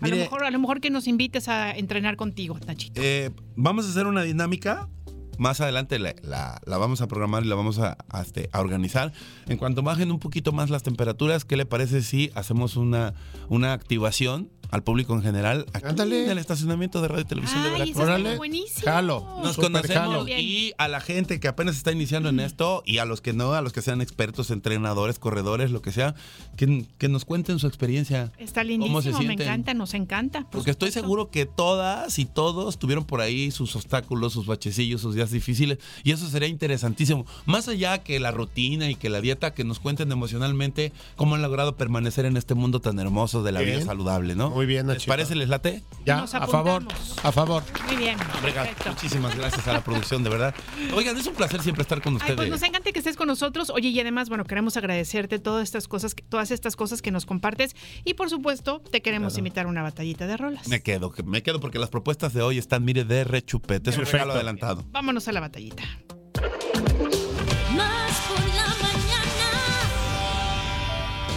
A 0.00 0.08
lo 0.08 0.16
mejor, 0.16 0.44
a 0.44 0.50
lo 0.50 0.58
mejor 0.58 0.80
que 0.82 0.90
nos 0.90 1.06
invites 1.06 1.48
a 1.48 1.72
entrenar 1.72 2.16
contigo, 2.16 2.58
Nachito. 2.66 3.00
Eh, 3.02 3.30
vamos 3.54 3.86
a 3.86 3.90
hacer 3.90 4.06
una 4.06 4.22
dinámica. 4.22 4.88
Más 5.38 5.60
adelante 5.60 5.98
la, 5.98 6.14
la- 6.22 6.78
vamos 6.78 7.00
a 7.00 7.08
programar 7.08 7.44
y 7.44 7.48
la 7.48 7.54
vamos 7.54 7.78
a, 7.78 7.96
a, 8.08 8.22
este, 8.22 8.48
a 8.52 8.60
organizar. 8.60 9.12
En 9.46 9.58
cuanto 9.58 9.82
bajen 9.82 10.10
un 10.10 10.18
poquito 10.18 10.52
más 10.52 10.70
las 10.70 10.82
temperaturas, 10.82 11.44
¿qué 11.44 11.56
le 11.56 11.66
parece 11.66 12.02
si 12.02 12.30
hacemos 12.34 12.76
una, 12.76 13.14
una 13.48 13.72
activación 13.72 14.50
al 14.70 14.82
público 14.82 15.14
en 15.14 15.22
general 15.22 15.66
aquí 15.72 15.86
Ándale. 15.86 16.24
en 16.24 16.30
el 16.30 16.38
estacionamiento 16.38 17.00
de 17.00 17.08
Radio 17.08 17.22
y 17.22 17.26
Televisión 17.26 17.62
de 17.62 17.70
Veracruz? 17.70 17.96
Órale. 17.96 18.36
buenísimo. 18.36 18.82
Jalo. 18.84 19.26
Nos 19.42 19.54
Súper 19.56 19.72
conocemos 19.72 20.08
jalo. 20.26 20.28
Y 20.28 20.72
a 20.78 20.88
la 20.88 21.00
gente 21.00 21.40
que 21.40 21.48
apenas 21.48 21.76
está 21.76 21.92
iniciando 21.92 22.28
en 22.28 22.40
esto 22.40 22.82
y 22.86 22.98
a 22.98 23.04
los 23.04 23.20
que 23.20 23.32
no, 23.32 23.52
a 23.54 23.60
los 23.62 23.72
que 23.72 23.82
sean 23.82 24.00
expertos, 24.00 24.50
entrenadores, 24.50 25.18
corredores, 25.18 25.70
lo 25.70 25.82
que 25.82 25.92
sea, 25.92 26.14
que, 26.56 26.86
que 26.98 27.08
nos 27.08 27.24
cuenten 27.24 27.58
su 27.58 27.66
experiencia. 27.66 28.32
Está 28.38 28.62
¿Cómo 28.62 28.66
se 29.02 29.08
lindísimo, 29.10 29.18
me 29.18 29.24
sienten? 29.26 29.40
encanta, 29.48 29.74
nos 29.74 29.94
encanta. 29.94 30.40
por 30.42 30.50
Porque 30.50 30.70
estoy 30.70 30.90
seguro 30.90 31.30
que 31.30 31.46
todas 31.46 32.18
y 32.18 32.24
todos 32.24 32.78
tuvieron 32.78 33.04
por 33.04 33.20
ahí 33.20 33.50
sus 33.50 33.74
obstáculos, 33.76 34.32
sus 34.32 34.46
bachecillos, 34.46 35.00
sus 35.00 35.14
días 35.14 35.30
difíciles. 35.30 35.78
Y 36.04 36.12
eso 36.12 36.28
sería 36.28 36.48
interesantísimo. 36.48 37.26
Más 37.44 37.68
allá 37.68 37.98
que 37.98 38.18
la 38.20 38.30
rutina 38.30 38.90
y 38.90 38.94
que 38.94 39.08
la 39.08 39.20
dieta, 39.20 39.54
que 39.54 39.64
nos 39.64 39.80
cuenten 39.80 40.10
emocionalmente 40.12 40.92
cómo 41.16 41.34
han 41.34 41.42
logrado 41.42 41.76
permanecer 41.76 42.24
en 42.26 42.36
este 42.36 42.54
mundo 42.54 42.80
tan 42.80 42.98
hermoso 42.98 43.42
de 43.42 43.52
la 43.52 43.60
Bien. 43.60 43.76
vida 43.76 43.86
saludable, 43.86 44.34
¿no? 44.34 44.54
Muy 44.56 44.64
bien, 44.64 44.86
¿Les 44.86 44.96
Nachito. 44.96 45.10
parece? 45.12 45.34
¿Les 45.34 45.50
late? 45.50 45.82
Ya, 46.06 46.16
Nos 46.22 46.34
a 46.34 46.46
favor, 46.46 46.82
a 47.22 47.30
favor. 47.30 47.62
Muy 47.88 47.96
bien, 47.96 48.16
perfecto. 48.40 48.88
Muchísimas 48.88 49.36
gracias 49.36 49.68
a 49.68 49.74
la 49.74 49.84
producción, 49.84 50.24
de 50.24 50.30
verdad. 50.30 50.54
Oigan, 50.94 51.14
es 51.18 51.26
un 51.26 51.34
placer 51.34 51.60
siempre 51.62 51.82
estar 51.82 52.00
con 52.00 52.14
Ay, 52.14 52.16
ustedes. 52.16 52.36
pues 52.36 52.48
nos 52.48 52.62
encanta 52.62 52.90
que 52.90 52.98
estés 52.98 53.16
con 53.18 53.28
nosotros. 53.28 53.68
Oye, 53.68 53.90
y 53.90 54.00
además, 54.00 54.30
bueno, 54.30 54.44
queremos 54.44 54.78
agradecerte 54.78 55.38
todas 55.38 55.62
estas 55.64 55.88
cosas, 55.88 56.14
que- 56.14 56.22
todas 56.22 56.50
estas 56.50 56.74
cosas 56.74 57.02
que 57.02 57.10
nos 57.10 57.26
compartes. 57.26 57.76
Y 58.04 58.14
por 58.14 58.30
supuesto, 58.30 58.80
te 58.90 59.02
queremos 59.02 59.34
Claro. 59.34 59.40
invitar 59.40 59.66
a 59.66 59.68
una 59.68 59.82
batallita 59.82 60.26
de 60.26 60.38
rolas. 60.38 60.66
Me 60.68 60.82
quedo, 60.82 61.12
que- 61.12 61.22
me 61.22 61.42
quedo 61.42 61.60
porque 61.60 61.78
las 61.78 61.90
propuestas 61.90 62.32
de 62.32 62.40
hoy 62.40 62.56
están, 62.56 62.82
mire, 62.82 63.04
de 63.04 63.24
rechupete. 63.24 63.90
Es 63.90 63.96
un 63.96 64.04
Perfecto. 64.04 64.12
regalo 64.24 64.32
adelantado. 64.32 64.84
Vámonos 64.90 65.28
a 65.28 65.32
la 65.32 65.40
batallita. 65.40 65.82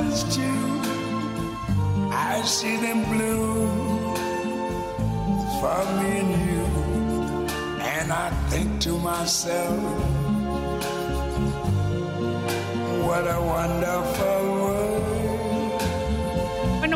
roses 0.00 0.24
too. 0.34 0.80
I 2.10 2.42
see 2.44 2.76
them 2.76 3.04
bloom 3.04 4.14
for 5.60 5.84
me 5.98 6.18
and 6.18 6.32
you. 6.46 6.64
And 7.82 8.12
I 8.12 8.30
think 8.48 8.80
to 8.82 8.98
myself, 8.98 9.78
what 13.06 13.24
a 13.26 13.40
wonderful 13.40 14.53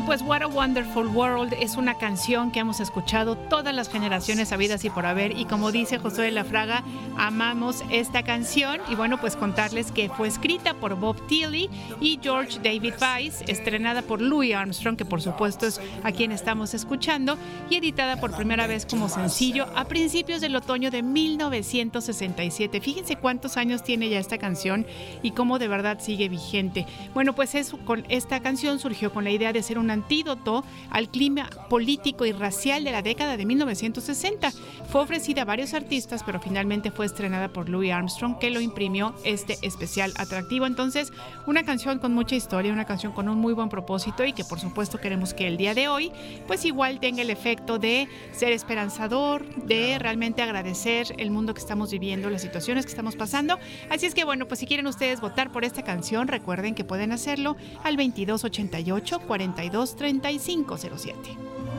pues 0.09 0.23
What 0.23 0.41
a 0.41 0.47
Wonderful 0.47 1.09
World 1.09 1.53
es 1.61 1.77
una 1.77 1.99
canción 1.99 2.51
que 2.51 2.61
hemos 2.61 2.81
escuchado 2.81 3.37
todas 3.37 3.75
las 3.75 3.91
generaciones 3.91 4.53
habidas 4.53 4.83
y 4.87 4.89
por 4.89 5.05
haber. 5.05 5.37
Y 5.37 5.45
como 5.45 5.71
dice 5.71 5.99
Josué 5.99 6.25
de 6.25 6.31
la 6.31 6.45
Fraga, 6.45 6.83
amamos 7.19 7.85
esta 7.91 8.23
canción. 8.23 8.81
Y 8.89 8.95
bueno, 8.95 9.21
pues 9.21 9.37
contarles 9.37 9.93
que 9.93 10.09
fue 10.09 10.29
escrita 10.29 10.73
por 10.73 10.95
Bob 10.95 11.27
Tilly 11.27 11.69
y 12.01 12.19
George 12.23 12.59
David 12.65 12.95
Weiss, 12.99 13.45
estrenada 13.49 14.01
por 14.01 14.23
Louis 14.23 14.55
Armstrong, 14.55 14.97
que 14.97 15.05
por 15.05 15.21
supuesto 15.21 15.67
es 15.67 15.79
a 16.03 16.11
quien 16.11 16.33
estamos 16.33 16.73
escuchando, 16.73 17.37
y 17.69 17.77
editada 17.77 18.19
por 18.19 18.35
primera 18.35 18.67
vez 18.67 18.87
como 18.87 19.11
sencillo 19.11 19.67
a 19.77 19.85
principios 19.85 20.41
del 20.41 20.57
otoño 20.57 20.91
de 20.91 21.03
1967. 21.03 22.81
Fíjense 22.81 23.17
cuántos 23.17 23.59
años 23.59 23.83
tiene 23.83 24.09
ya 24.09 24.19
esta 24.19 24.39
canción 24.39 24.87
y 25.23 25.33
cómo 25.33 25.59
de 25.59 25.69
verdad 25.69 25.99
sigue 26.01 26.31
vigente. 26.31 26.87
Bueno, 27.13 27.35
pues 27.35 27.55
es, 27.55 27.75
con 27.85 28.07
esta 28.09 28.41
canción 28.41 28.79
surgió 28.79 29.13
con 29.13 29.25
la 29.25 29.31
idea 29.31 29.53
de 29.53 29.63
ser 29.63 29.79
un 29.79 29.98
antídoto 29.99 30.65
al 30.91 31.11
clima 31.11 31.51
político 31.69 32.25
y 32.25 32.33
racial 32.33 32.85
de 32.85 32.93
la 32.93 33.03
década 33.03 33.37
de 33.37 33.45
1960. 33.45 34.51
Fue 34.91 35.01
ofrecida 35.01 35.43
a 35.43 35.45
varios 35.45 35.75
artistas, 35.75 36.23
pero 36.25 36.41
finalmente 36.41 36.91
fue 36.91 37.07
estrenada 37.07 37.49
por 37.49 37.69
Louis 37.69 37.93
Armstrong, 37.93 38.39
que 38.39 38.51
lo 38.51 38.61
imprimió 38.61 39.15
este 39.25 39.59
especial 39.63 40.13
atractivo. 40.17 40.67
Entonces, 40.67 41.13
una 41.47 41.65
canción 41.65 41.99
con 41.99 42.15
mucha 42.15 42.37
historia, 42.37 42.73
una 42.73 42.85
canción 42.85 43.13
con 43.13 43.29
un 43.29 43.39
muy 43.39 43.53
buen 43.53 43.69
propósito 43.69 44.25
y 44.25 44.33
que 44.33 44.45
por 44.45 44.61
supuesto 44.61 44.99
queremos 44.99 45.35
que 45.35 45.47
el 45.47 45.57
día 45.57 45.75
de 45.75 45.89
hoy, 45.89 46.13
pues 46.47 46.65
igual 46.65 47.01
tenga 47.01 47.23
el 47.23 47.31
efecto 47.31 47.79
de 47.79 48.09
ser 48.33 48.53
esperanzador, 48.53 49.45
de 49.57 49.99
realmente 49.99 50.43
agradecer 50.43 51.15
el 51.19 51.31
mundo 51.31 51.55
que 51.55 51.61
estamos 51.61 51.91
viviendo, 51.91 52.31
las 52.31 52.43
situaciones 52.43 52.87
que 52.87 52.91
estamos 52.91 53.17
pasando. 53.17 53.59
Así 53.91 54.07
es 54.07 54.15
que 54.15 54.25
bueno, 54.25 54.47
pues 54.47 54.61
si 54.61 54.67
quieren 54.67 54.87
ustedes 54.87 55.21
votar 55.21 55.51
por 55.51 55.65
esta 55.65 55.83
canción, 55.83 56.29
recuerden 56.29 56.75
que 56.75 56.85
pueden 56.85 57.13
hacerlo 57.13 57.57
al 57.83 57.97
2288 57.97 59.21
42 59.21 59.88
35 59.97 60.77
07. 60.79 61.37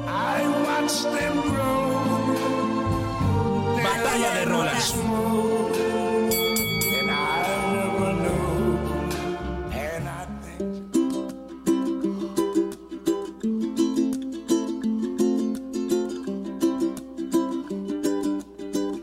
I 0.07 0.47
watch 0.65 1.03
them 1.03 1.41
grow. 1.51 1.89
Batalla 3.83 4.33
de 4.35 4.45
rolas. 4.45 4.95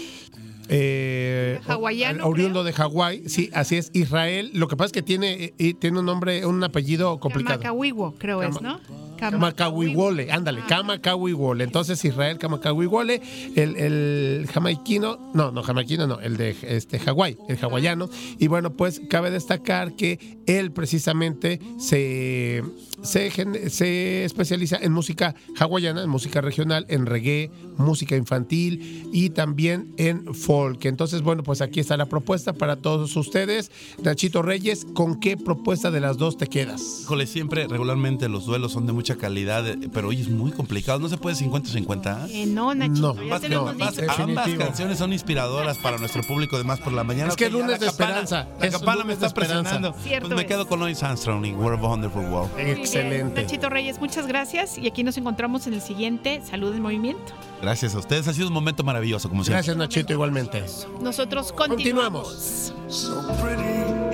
eh, 0.68 1.60
Hawaiano, 1.66 2.26
oriundo 2.26 2.64
de 2.64 2.72
Hawái, 2.72 3.28
sí, 3.28 3.50
así 3.52 3.76
es, 3.76 3.90
Israel. 3.94 4.50
Lo 4.54 4.68
que 4.68 4.76
pasa 4.76 4.86
es 4.86 4.92
que 4.92 5.02
tiene, 5.02 5.54
eh, 5.58 5.74
tiene 5.74 6.00
un 6.00 6.06
nombre, 6.06 6.44
un 6.46 6.62
apellido 6.62 7.18
complicado. 7.18 7.60
Kamakawiwo, 7.60 8.14
creo 8.18 8.42
es, 8.42 8.60
¿no? 8.60 8.80
Kamakawiwole, 9.18 10.30
ándale, 10.30 10.62
Kamakawiwole. 10.68 11.64
Entonces 11.64 12.04
Israel 12.04 12.38
Kamakawiwole, 12.38 13.20
el, 13.56 13.76
el 13.76 14.48
jamaiquino, 14.52 15.30
no, 15.34 15.50
no 15.50 15.62
jamaiquino, 15.62 16.06
no, 16.06 16.20
el 16.20 16.36
de 16.36 16.56
este 16.62 16.98
Hawái, 16.98 17.36
el 17.48 17.58
hawaiano. 17.58 18.08
Y 18.38 18.46
bueno, 18.46 18.74
pues 18.74 19.00
cabe 19.08 19.30
destacar 19.30 19.96
que 19.96 20.38
él 20.46 20.70
precisamente 20.72 21.60
se, 21.78 22.62
se, 23.02 23.30
gen- 23.30 23.70
se 23.70 24.24
especializa 24.24 24.76
en 24.80 24.92
música 24.92 25.34
hawaiana, 25.58 26.02
en 26.02 26.10
música 26.10 26.40
regional, 26.40 26.84
en 26.88 27.06
reggae, 27.06 27.50
música 27.76 28.16
infantil 28.16 29.08
y 29.12 29.30
también 29.30 29.92
en 29.96 30.34
folk. 30.34 30.84
Entonces, 30.86 31.22
bueno, 31.22 31.42
pues 31.42 31.60
aquí 31.60 31.80
está 31.80 31.96
la 31.96 32.06
propuesta 32.06 32.52
para 32.52 32.76
todos 32.76 33.16
ustedes. 33.16 33.70
Nachito 34.02 34.42
Reyes, 34.42 34.86
¿con 34.94 35.20
qué 35.20 35.36
propuesta 35.36 35.90
de 35.90 36.00
las 36.00 36.18
dos 36.18 36.36
te 36.36 36.46
quedas? 36.46 37.00
Híjole, 37.02 37.26
siempre, 37.26 37.66
regularmente 37.68 38.28
los 38.28 38.46
duelos 38.46 38.72
son 38.72 38.86
de 38.86 38.92
mucha 38.92 39.16
calidad, 39.16 39.66
eh, 39.66 39.78
pero 39.92 40.08
hoy 40.08 40.20
es 40.20 40.28
muy 40.28 40.50
complicado. 40.50 40.98
No 40.98 41.08
se 41.08 41.16
puede 41.18 41.36
50-50. 41.36 42.28
Eh, 42.30 42.46
no, 42.46 42.74
Nachito, 42.74 43.14
No, 43.14 43.22
ya 43.22 43.28
más 43.30 43.40
te 43.40 43.48
lo 43.48 43.54
no, 43.56 43.60
hemos 43.70 43.76
más 43.78 43.96
dicho. 43.96 44.02
es- 44.12 44.18
Ambas 44.18 44.48
canciones 44.54 44.98
son 44.98 45.12
inspiradoras 45.12 45.78
para 45.78 45.98
nuestro 45.98 46.22
público 46.22 46.58
de 46.58 46.64
Más 46.64 46.80
por 46.80 46.92
la 46.92 47.04
Mañana. 47.04 47.30
Es 47.30 47.36
que 47.36 47.48
lunes 47.50 47.70
la 47.72 47.78
de 47.78 47.86
esperanza, 47.86 48.48
La 48.60 48.66
es 48.66 48.72
campana 48.76 49.04
me 49.04 49.12
está 49.12 49.30
presionando. 49.30 49.92
Pues 49.94 50.28
me 50.34 50.46
quedo 50.46 50.66
con 50.66 50.80
Louis 50.80 51.02
Armstrong 51.02 51.44
y 51.46 51.52
What 51.52 51.74
a 51.74 51.76
Wonderful 51.76 52.24
World. 52.26 52.50
Excelente. 52.96 53.42
Nachito 53.42 53.68
Reyes, 53.68 53.98
muchas 54.00 54.26
gracias. 54.26 54.78
Y 54.78 54.86
aquí 54.86 55.04
nos 55.04 55.16
encontramos 55.16 55.66
en 55.66 55.74
el 55.74 55.80
siguiente 55.80 56.40
Salud 56.44 56.74
en 56.74 56.82
Movimiento. 56.82 57.32
Gracias 57.60 57.94
a 57.94 57.98
ustedes. 57.98 58.28
Ha 58.28 58.34
sido 58.34 58.48
un 58.48 58.54
momento 58.54 58.84
maravilloso, 58.84 59.28
como 59.28 59.44
siempre. 59.44 59.56
Gracias, 59.56 59.76
Nachito, 59.76 60.12
igualmente. 60.12 60.64
Nosotros 61.00 61.52
continuamos. 61.52 62.72
So 62.88 63.26
pretty 63.42 63.62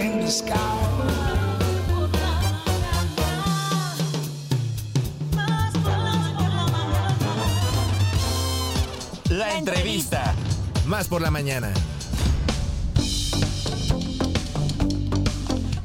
in 0.03 0.21
the 0.21 0.31
sky. 0.31 0.53
La 9.31 9.59
entrevista. 9.59 10.35
Más 10.87 11.09
por 11.09 11.21
la 11.23 11.31
mañana. 11.31 11.73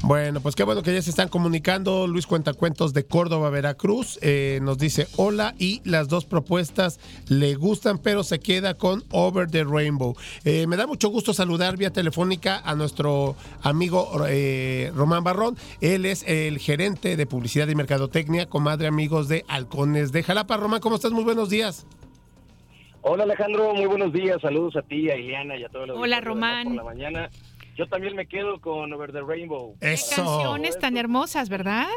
Bueno, 0.09 0.41
pues 0.41 0.55
qué 0.55 0.63
bueno 0.63 0.81
que 0.81 0.91
ya 0.91 1.03
se 1.03 1.11
están 1.11 1.29
comunicando. 1.29 2.07
Luis 2.07 2.25
Cuentacuentos 2.25 2.95
de 2.95 3.05
Córdoba, 3.05 3.51
Veracruz, 3.51 4.17
eh, 4.23 4.57
nos 4.63 4.79
dice 4.79 5.05
hola 5.17 5.53
y 5.59 5.81
las 5.87 6.07
dos 6.07 6.25
propuestas 6.25 6.99
le 7.27 7.53
gustan, 7.53 7.99
pero 7.99 8.23
se 8.23 8.39
queda 8.39 8.73
con 8.73 9.03
Over 9.11 9.51
the 9.51 9.63
Rainbow. 9.63 10.15
Eh, 10.45 10.65
me 10.65 10.77
da 10.77 10.87
mucho 10.87 11.09
gusto 11.09 11.31
saludar 11.31 11.77
vía 11.77 11.93
telefónica 11.93 12.59
a 12.65 12.73
nuestro 12.73 13.35
amigo 13.61 14.25
eh, 14.27 14.91
Román 14.95 15.23
Barrón. 15.23 15.57
Él 15.79 16.07
es 16.07 16.23
el 16.27 16.57
gerente 16.57 17.15
de 17.15 17.27
publicidad 17.27 17.67
y 17.67 17.75
mercadotecnia, 17.75 18.47
comadre 18.47 18.87
amigos 18.87 19.27
de 19.27 19.45
Halcones 19.47 20.11
de 20.11 20.23
Jalapa. 20.23 20.57
Román, 20.57 20.79
¿cómo 20.79 20.95
estás? 20.95 21.11
Muy 21.11 21.23
buenos 21.23 21.51
días. 21.51 21.85
Hola 23.03 23.25
Alejandro, 23.25 23.75
muy 23.75 23.85
buenos 23.85 24.11
días. 24.11 24.41
Saludos 24.41 24.75
a 24.75 24.81
ti, 24.81 25.07
a 25.11 25.15
Ileana 25.15 25.55
y 25.55 25.65
a 25.65 25.69
todos 25.69 25.89
los 25.89 25.99
Hola, 25.99 26.19
Román. 26.19 26.65
Por 26.65 26.75
la 26.77 26.83
mañana. 26.83 27.29
Yo 27.79 27.87
también 27.87 28.13
me 28.13 28.27
quedo 28.27 28.59
con 28.59 28.91
Over 28.91 29.13
the 29.13 29.21
Rainbow. 29.21 29.77
Qué 29.79 29.93
Eso. 29.93 30.17
canciones 30.17 30.77
tan 30.77 30.97
hermosas, 30.97 31.47
¿verdad? 31.47 31.87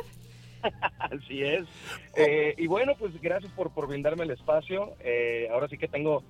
Así 1.00 1.42
es. 1.42 1.66
Eh, 2.14 2.54
y 2.56 2.68
bueno, 2.68 2.92
pues 2.96 3.20
gracias 3.20 3.50
por, 3.54 3.74
por 3.74 3.88
brindarme 3.88 4.22
el 4.22 4.30
espacio. 4.30 4.94
Eh, 5.00 5.48
ahora 5.50 5.66
sí 5.66 5.76
que 5.78 5.88
tengo, 5.88 6.22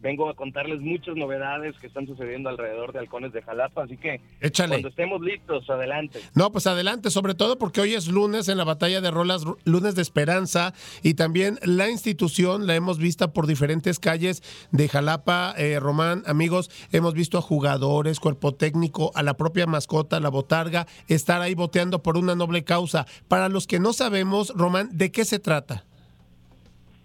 vengo 0.00 0.28
a 0.28 0.34
contarles 0.34 0.80
muchas 0.80 1.16
novedades 1.16 1.76
que 1.78 1.86
están 1.86 2.06
sucediendo 2.06 2.48
alrededor 2.48 2.92
de 2.92 3.00
Halcones 3.00 3.32
de 3.32 3.42
Jalapa. 3.42 3.84
Así 3.84 3.96
que 3.96 4.20
Échale. 4.40 4.70
cuando 4.70 4.88
estemos 4.88 5.20
listos, 5.20 5.68
adelante. 5.68 6.20
No, 6.34 6.50
pues 6.50 6.66
adelante, 6.66 7.10
sobre 7.10 7.34
todo 7.34 7.58
porque 7.58 7.80
hoy 7.80 7.94
es 7.94 8.08
lunes 8.08 8.48
en 8.48 8.56
la 8.56 8.64
batalla 8.64 9.00
de 9.00 9.10
rolas, 9.10 9.44
lunes 9.64 9.94
de 9.94 10.02
esperanza, 10.02 10.74
y 11.02 11.14
también 11.14 11.58
la 11.62 11.90
institución 11.90 12.66
la 12.66 12.74
hemos 12.74 12.98
visto 12.98 13.32
por 13.32 13.46
diferentes 13.46 13.98
calles 13.98 14.42
de 14.70 14.88
Jalapa, 14.88 15.54
eh, 15.56 15.78
Román, 15.80 16.22
amigos, 16.26 16.70
hemos 16.92 17.14
visto 17.14 17.38
a 17.38 17.42
jugadores, 17.42 18.20
cuerpo 18.20 18.54
técnico, 18.54 19.12
a 19.14 19.22
la 19.22 19.34
propia 19.34 19.66
mascota, 19.66 20.20
la 20.20 20.28
botarga, 20.28 20.86
estar 21.08 21.42
ahí 21.42 21.54
boteando 21.54 22.02
por 22.02 22.16
una 22.16 22.34
noble 22.34 22.64
causa. 22.64 23.06
Para 23.28 23.48
los 23.48 23.66
que 23.66 23.80
no 23.80 23.92
sabemos, 23.92 24.52
Román, 24.56 24.88
¿de 24.92 25.12
qué 25.12 25.24
se 25.24 25.38
trata? 25.38 25.84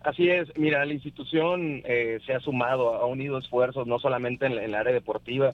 Así 0.05 0.29
es, 0.29 0.55
mira, 0.55 0.85
la 0.85 0.93
institución 0.93 1.81
eh, 1.83 2.19
se 2.27 2.35
ha 2.35 2.39
sumado, 2.39 2.93
ha 2.93 3.07
unido 3.07 3.39
esfuerzos 3.39 3.87
no 3.87 3.97
solamente 3.97 4.45
en, 4.45 4.51
el 4.53 4.75
área 4.75 4.93
deportiva, 4.93 5.53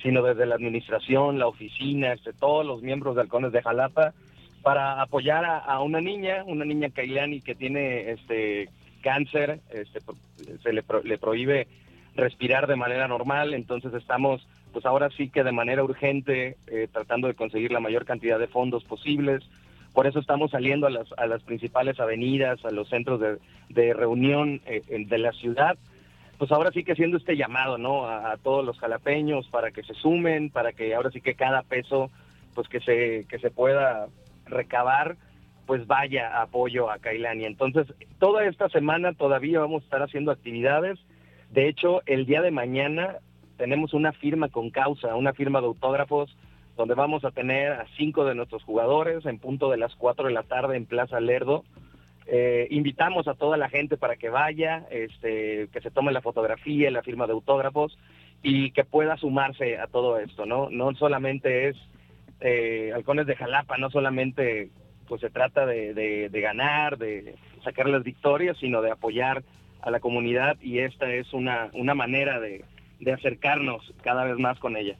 sino 0.00 0.22
desde 0.22 0.46
la 0.46 0.54
administración, 0.54 1.40
la 1.40 1.48
oficina, 1.48 2.12
este, 2.12 2.32
todos 2.32 2.64
los 2.64 2.80
miembros 2.80 3.16
de 3.16 3.22
Halcones 3.22 3.50
de 3.50 3.60
Jalapa, 3.60 4.14
para 4.62 5.02
apoyar 5.02 5.44
a, 5.44 5.80
una 5.80 6.00
niña, 6.00 6.44
una 6.46 6.64
niña 6.64 6.90
Kailani 6.90 7.40
que 7.40 7.56
tiene 7.56 8.12
este 8.12 8.68
cáncer, 9.02 9.58
este, 9.70 10.00
se 10.62 10.72
le, 10.72 10.84
pro- 10.84 11.02
le 11.02 11.18
prohíbe 11.18 11.66
respirar 12.14 12.68
de 12.68 12.76
manera 12.76 13.08
normal, 13.08 13.52
entonces 13.52 13.92
estamos, 13.94 14.46
pues 14.72 14.86
ahora 14.86 15.10
sí 15.16 15.28
que 15.28 15.42
de 15.42 15.50
manera 15.52 15.82
urgente, 15.82 16.56
eh, 16.68 16.86
tratando 16.92 17.26
de 17.26 17.34
conseguir 17.34 17.72
la 17.72 17.80
mayor 17.80 18.04
cantidad 18.04 18.38
de 18.38 18.46
fondos 18.46 18.84
posibles, 18.84 19.42
por 19.98 20.06
eso 20.06 20.20
estamos 20.20 20.52
saliendo 20.52 20.86
a 20.86 20.90
las, 20.90 21.08
a 21.16 21.26
las 21.26 21.42
principales 21.42 21.98
avenidas, 21.98 22.64
a 22.64 22.70
los 22.70 22.88
centros 22.88 23.20
de, 23.68 23.92
reunión 23.94 24.60
eh, 24.64 24.80
de 24.86 25.18
la 25.18 25.32
ciudad, 25.32 25.76
pues 26.38 26.52
ahora 26.52 26.70
sí 26.70 26.84
que 26.84 26.92
haciendo 26.92 27.16
este 27.16 27.36
llamado, 27.36 27.78
¿no? 27.78 28.08
A, 28.08 28.36
todos 28.36 28.64
los 28.64 28.78
jalapeños 28.78 29.48
para 29.48 29.72
que 29.72 29.82
se 29.82 29.94
sumen, 29.94 30.50
para 30.50 30.70
que 30.70 30.94
ahora 30.94 31.10
sí 31.10 31.20
que 31.20 31.34
cada 31.34 31.62
peso, 31.62 32.12
pues 32.54 32.68
que 32.68 32.78
se, 32.78 33.26
que 33.28 33.40
se 33.40 33.50
pueda 33.50 34.06
recabar, 34.46 35.16
pues 35.66 35.84
vaya 35.88 36.42
apoyo 36.42 36.92
a 36.92 36.98
Kailani. 37.00 37.46
Entonces, 37.46 37.92
toda 38.20 38.44
esta 38.44 38.68
semana 38.68 39.14
todavía 39.14 39.58
vamos 39.58 39.82
a 39.82 39.86
estar 39.86 40.02
haciendo 40.04 40.30
actividades. 40.30 41.00
De 41.50 41.66
hecho, 41.66 42.02
el 42.06 42.24
día 42.24 42.40
de 42.40 42.52
mañana 42.52 43.16
tenemos 43.56 43.94
una 43.94 44.12
firma 44.12 44.48
con 44.48 44.70
causa, 44.70 45.16
una 45.16 45.32
firma 45.32 45.60
de 45.60 45.66
autógrafos 45.66 46.36
donde 46.78 46.94
vamos 46.94 47.24
a 47.24 47.32
tener 47.32 47.72
a 47.72 47.86
cinco 47.98 48.24
de 48.24 48.34
nuestros 48.36 48.62
jugadores 48.62 49.26
en 49.26 49.38
punto 49.38 49.68
de 49.70 49.76
las 49.76 49.94
cuatro 49.96 50.28
de 50.28 50.32
la 50.32 50.44
tarde 50.44 50.76
en 50.76 50.86
Plaza 50.86 51.20
Lerdo. 51.20 51.64
Eh, 52.26 52.68
invitamos 52.70 53.26
a 53.26 53.34
toda 53.34 53.56
la 53.56 53.68
gente 53.68 53.96
para 53.96 54.16
que 54.16 54.28
vaya, 54.30 54.86
este, 54.90 55.68
que 55.72 55.80
se 55.80 55.90
tome 55.90 56.12
la 56.12 56.22
fotografía, 56.22 56.90
la 56.90 57.02
firma 57.02 57.26
de 57.26 57.32
autógrafos 57.32 57.98
y 58.42 58.70
que 58.70 58.84
pueda 58.84 59.16
sumarse 59.16 59.78
a 59.78 59.88
todo 59.88 60.18
esto, 60.18 60.46
¿no? 60.46 60.70
No 60.70 60.94
solamente 60.94 61.68
es 61.68 61.76
eh, 62.40 62.92
Halcones 62.94 63.26
de 63.26 63.34
Jalapa, 63.34 63.76
no 63.76 63.90
solamente 63.90 64.70
pues 65.08 65.20
se 65.20 65.30
trata 65.30 65.66
de, 65.66 65.94
de- 65.94 66.28
de 66.28 66.40
ganar, 66.40 66.96
de 66.98 67.34
sacar 67.64 67.88
las 67.88 68.04
victorias, 68.04 68.56
sino 68.60 68.82
de 68.82 68.92
apoyar 68.92 69.42
a 69.80 69.90
la 69.90 69.98
comunidad 70.00 70.56
y 70.60 70.78
esta 70.78 71.12
es 71.12 71.32
una, 71.32 71.70
una 71.72 71.94
manera 71.94 72.38
de, 72.40 72.64
de 73.00 73.12
acercarnos 73.12 73.92
cada 74.02 74.24
vez 74.24 74.38
más 74.38 74.58
con 74.60 74.76
ella. 74.76 74.96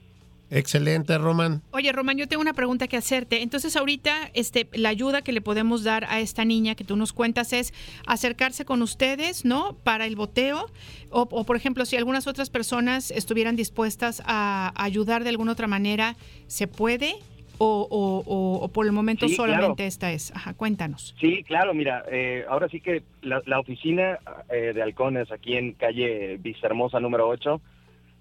Excelente, 0.50 1.18
Román. 1.18 1.62
Oye, 1.72 1.92
Román, 1.92 2.16
yo 2.16 2.26
tengo 2.26 2.40
una 2.40 2.54
pregunta 2.54 2.88
que 2.88 2.96
hacerte. 2.96 3.42
Entonces, 3.42 3.76
ahorita, 3.76 4.30
este, 4.32 4.66
la 4.72 4.88
ayuda 4.88 5.20
que 5.22 5.32
le 5.32 5.40
podemos 5.40 5.84
dar 5.84 6.04
a 6.06 6.20
esta 6.20 6.44
niña 6.44 6.74
que 6.74 6.84
tú 6.84 6.96
nos 6.96 7.12
cuentas 7.12 7.52
es 7.52 7.74
acercarse 8.06 8.64
con 8.64 8.80
ustedes, 8.80 9.44
¿no? 9.44 9.76
Para 9.84 10.06
el 10.06 10.16
boteo. 10.16 10.66
O, 11.10 11.28
o, 11.30 11.44
por 11.44 11.56
ejemplo, 11.56 11.84
si 11.84 11.96
algunas 11.96 12.26
otras 12.26 12.48
personas 12.48 13.10
estuvieran 13.10 13.56
dispuestas 13.56 14.22
a 14.24 14.72
ayudar 14.82 15.22
de 15.22 15.30
alguna 15.30 15.52
otra 15.52 15.66
manera, 15.66 16.16
¿se 16.46 16.66
puede? 16.66 17.14
O, 17.60 17.88
o- 17.90 18.22
o- 18.24 18.64
o 18.64 18.68
por 18.68 18.86
el 18.86 18.92
momento 18.92 19.26
Sí, 19.28 19.34
solamente 19.34 19.74
claro. 19.76 19.88
esta 19.88 20.12
es. 20.12 20.30
Ajá, 20.34 20.54
cuéntanos. 20.54 21.14
Sí, 21.20 21.42
claro, 21.42 21.74
mira, 21.74 22.04
eh, 22.10 22.44
ahora 22.48 22.68
sí 22.68 22.80
que 22.80 23.02
la, 23.20 23.42
la 23.46 23.58
oficina 23.58 24.18
eh, 24.48 24.72
de 24.74 24.80
Halcones 24.80 25.30
aquí 25.32 25.56
en 25.56 25.72
calle 25.72 26.36
Vistahermosa 26.38 27.00
número 27.00 27.28
8 27.28 27.60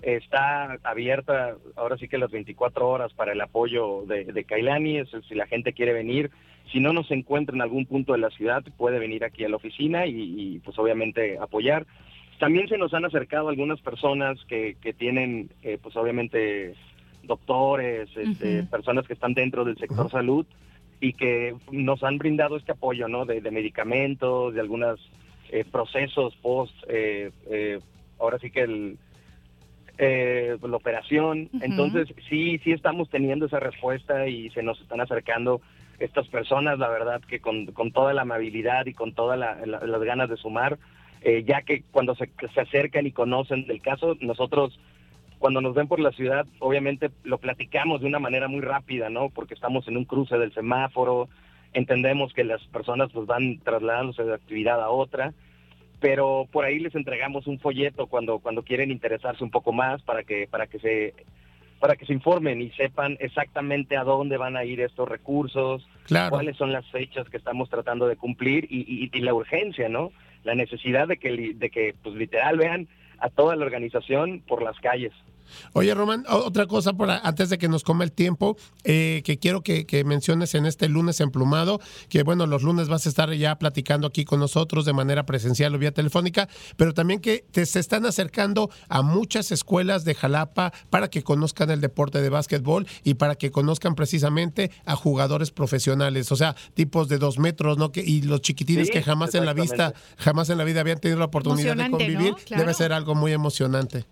está 0.01 0.77
abierta 0.83 1.55
ahora 1.75 1.97
sí 1.97 2.07
que 2.07 2.17
las 2.17 2.31
24 2.31 2.87
horas 2.87 3.13
para 3.13 3.31
el 3.33 3.41
apoyo 3.41 4.03
de, 4.05 4.25
de 4.25 4.43
Kailani, 4.43 4.97
es- 4.99 5.09
si 5.27 5.35
la 5.35 5.47
gente 5.47 5.73
quiere 5.73 5.93
venir, 5.93 6.29
si 6.71 6.79
no 6.79 6.93
nos 6.93 7.09
encuentra 7.11 7.55
en 7.55 7.61
algún 7.61 7.85
punto 7.85 8.13
de 8.13 8.19
la 8.19 8.29
ciudad, 8.29 8.63
puede 8.77 8.99
venir 8.99 9.23
aquí 9.23 9.43
a 9.43 9.49
la 9.49 9.55
oficina 9.55 10.05
y, 10.05 10.11
y, 10.55 10.59
pues 10.59 10.77
obviamente 10.77 11.37
apoyar. 11.39 11.85
También 12.39 12.67
se 12.67 12.77
nos 12.77 12.93
han 12.93 13.05
acercado 13.05 13.49
algunas 13.49 13.81
personas 13.81 14.37
que, 14.47 14.75
que 14.81 14.93
tienen 14.93 15.49
eh, 15.63 15.79
pues 15.81 15.95
obviamente 15.95 16.75
doctores, 17.23 18.09
este, 18.15 18.63
personas 18.63 19.07
que 19.07 19.13
están 19.13 19.33
dentro 19.33 19.65
del 19.65 19.77
sector 19.77 20.09
salud 20.11 20.45
y 20.99 21.13
que 21.13 21.55
nos 21.71 22.03
han 22.03 22.17
brindado 22.17 22.57
este 22.57 22.71
apoyo, 22.71 23.07
¿no? 23.07 23.25
De, 23.25 23.41
de 23.41 23.51
medicamentos, 23.51 24.53
de 24.53 24.61
algunos 24.61 24.99
eh, 25.51 25.63
procesos 25.69 26.35
post, 26.37 26.73
eh, 26.89 27.31
eh, 27.49 27.79
ahora 28.19 28.39
sí 28.39 28.49
que 28.51 28.61
el, 28.61 28.97
eh, 29.97 30.57
la 30.61 30.75
operación. 30.77 31.49
Entonces, 31.61 32.07
sí, 32.29 32.59
sí 32.63 32.71
estamos 32.71 33.09
teniendo 33.09 33.45
esa 33.47 33.59
respuesta 33.59 34.27
y 34.27 34.49
se 34.51 34.63
nos 34.63 34.79
están 34.81 35.01
acercando 35.01 35.61
estas 35.99 36.27
personas, 36.27 36.77
la 36.77 36.89
verdad 36.89 37.21
que 37.21 37.39
con, 37.39 37.65
con 37.67 37.91
toda 37.91 38.13
la 38.13 38.21
amabilidad 38.21 38.85
y 38.85 38.93
con 38.93 39.13
todas 39.13 39.37
la- 39.39 39.65
la- 39.65 39.79
las 39.85 40.01
ganas 40.03 40.29
de 40.29 40.37
sumar, 40.37 40.77
eh, 41.21 41.43
ya 41.47 41.63
que 41.63 41.83
cuando 41.91 42.13
se, 42.15 42.29
se 42.53 42.61
acercan 42.61 43.07
y 43.07 43.11
conocen 43.11 43.65
del 43.65 43.81
caso, 43.81 44.15
nosotros 44.19 44.79
cuando 45.39 45.61
nos 45.61 45.73
ven 45.75 45.87
por 45.87 45.99
la 45.99 46.11
ciudad, 46.11 46.45
obviamente 46.59 47.09
lo 47.23 47.37
platicamos 47.39 48.01
de 48.01 48.07
una 48.07 48.19
manera 48.19 48.47
muy 48.47 48.61
rápida, 48.61 49.09
¿no? 49.09 49.29
Porque 49.29 49.53
estamos 49.53 49.87
en 49.87 49.97
un 49.97 50.05
cruce 50.05 50.37
del 50.37 50.53
semáforo, 50.53 51.29
entendemos 51.73 52.33
que 52.33 52.43
las 52.43 52.63
personas 52.67 53.11
pues 53.11 53.27
van 53.27 53.59
trasladándose 53.59 54.23
de 54.23 54.33
actividad 54.33 54.81
a 54.81 54.89
otra, 54.89 55.33
pero 55.99 56.47
por 56.51 56.65
ahí 56.65 56.79
les 56.79 56.93
entregamos 56.95 57.47
un 57.47 57.59
folleto 57.59 58.07
cuando 58.07 58.39
cuando 58.39 58.63
quieren 58.63 58.91
interesarse 58.91 59.43
un 59.43 59.51
poco 59.51 59.71
más 59.73 60.01
para 60.03 60.23
que 60.23 60.47
para 60.47 60.67
que 60.67 60.79
se 60.79 61.13
para 61.79 61.95
que 61.95 62.05
se 62.07 62.13
informen 62.13 62.59
y 62.61 62.71
sepan 62.71 63.17
exactamente 63.19 63.97
a 63.97 64.03
dónde 64.03 64.37
van 64.37 64.57
a 64.57 64.63
ir 64.65 64.81
estos 64.81 65.07
recursos, 65.07 65.87
Claro. 66.05 66.31
cuáles 66.31 66.57
son 66.57 66.71
las 66.71 66.89
fechas 66.89 67.29
que 67.29 67.37
estamos 67.37 67.69
tratando 67.69 68.07
de 68.07 68.15
cumplir 68.15 68.65
y, 68.69 68.79
y- 69.11 69.11
y 69.15 69.21
la 69.21 69.33
urgencia, 69.35 69.87
¿no? 69.87 70.11
La 70.43 70.55
necesidad 70.55 71.07
de 71.07 71.17
que 71.17 71.53
de 71.55 71.69
que 71.69 71.93
pues 72.01 72.15
literal 72.15 72.57
vean 72.57 72.87
a 73.19 73.29
toda 73.29 73.55
la 73.55 73.65
organización 73.65 74.41
por 74.47 74.61
las 74.63 74.79
calles. 74.79 75.13
Oye, 75.73 75.93
Román, 75.93 76.25
otra 76.29 76.65
cosa 76.67 76.93
por 76.93 77.09
a- 77.09 77.19
antes 77.19 77.49
de 77.49 77.57
que 77.57 77.67
nos 77.67 77.83
coma 77.83 78.03
el 78.03 78.11
tiempo, 78.11 78.57
eh, 78.83 79.21
que 79.25 79.37
quiero 79.39 79.61
que, 79.61 79.85
que 79.85 80.03
menciones 80.03 80.55
en 80.55 80.65
este 80.65 80.87
lunes 80.89 81.19
emplumado, 81.19 81.79
que 82.09 82.23
bueno, 82.23 82.45
los 82.47 82.63
lunes 82.63 82.87
vas 82.89 83.05
a 83.05 83.09
estar 83.09 83.31
ya 83.33 83.57
platicando 83.57 84.07
aquí 84.07 84.25
con 84.25 84.39
nosotros 84.39 84.85
de 84.85 84.93
manera 84.93 85.25
presencial 85.25 85.73
o 85.75 85.77
vía 85.79 85.91
telefónica, 85.91 86.47
pero 86.75 86.93
también 86.93 87.19
que 87.19 87.45
te 87.51 87.65
se 87.65 87.79
están 87.79 88.05
acercando 88.05 88.69
a 88.89 89.01
muchas 89.01 89.51
escuelas 89.51 90.05
de 90.05 90.15
Jalapa 90.15 90.71
para 90.89 91.09
que 91.09 91.23
conozcan 91.23 91.69
el 91.69 91.81
deporte 91.81 92.21
de 92.21 92.29
básquetbol 92.29 92.87
y 93.03 93.15
para 93.15 93.35
que 93.35 93.51
conozcan 93.51 93.95
precisamente 93.95 94.71
a 94.85 94.95
jugadores 94.95 95.51
profesionales, 95.51 96.31
o 96.31 96.35
sea, 96.35 96.55
tipos 96.73 97.07
de 97.09 97.17
dos 97.17 97.39
metros, 97.39 97.77
¿no? 97.77 97.91
Que, 97.91 98.01
y 98.01 98.21
los 98.21 98.41
chiquitines 98.41 98.87
Sí, 98.87 98.93
que 98.93 99.03
jamás 99.03 99.33
en 99.35 99.45
la 99.45 99.53
vista, 99.53 99.93
jamás 100.17 100.49
en 100.49 100.57
la 100.57 100.63
vida 100.63 100.81
habían 100.81 100.99
tenido 100.99 101.19
la 101.19 101.25
oportunidad 101.25 101.75
de 101.75 101.89
convivir, 101.89 102.33
Claro. 102.45 102.61
debe 102.63 102.73
ser 102.73 102.93
algo 102.93 103.15
muy 103.15 103.31
emocionante. 103.33 104.05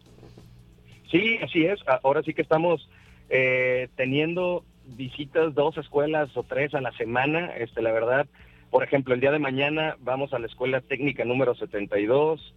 Sí, 1.16 1.40
así 1.42 1.66
es. 1.66 1.80
Ahora 2.04 2.24
sí 2.24 2.34
que 2.34 2.42
estamos 2.42 2.90
eh, 3.30 3.88
teniendo 3.96 4.66
visitas, 4.86 5.56
dos 5.56 5.78
escuelas 5.78 6.36
o 6.36 6.44
tres 6.44 6.74
a 6.74 6.82
la 6.82 6.92
semana. 6.98 7.56
Este, 7.56 7.82
la 7.82 7.94
verdad, 7.94 8.28
por 8.70 8.84
ejemplo, 8.84 9.14
el 9.14 9.22
día 9.22 9.32
de 9.32 9.40
mañana 9.40 9.96
vamos 10.02 10.34
a 10.34 10.40
la 10.40 10.48
escuela 10.48 10.82
técnica 10.82 11.24
número 11.24 11.56
72. 11.56 12.54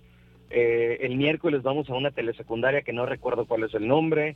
Eh, 0.51 0.99
el 1.03 1.17
miércoles 1.17 1.63
vamos 1.63 1.89
a 1.89 1.95
una 1.95 2.11
telesecundaria 2.11 2.83
que 2.83 2.93
no 2.93 3.07
recuerdo 3.07 3.47
cuál 3.47 3.63
es 3.63 3.75
el 3.75 3.87
nombre. 3.87 4.35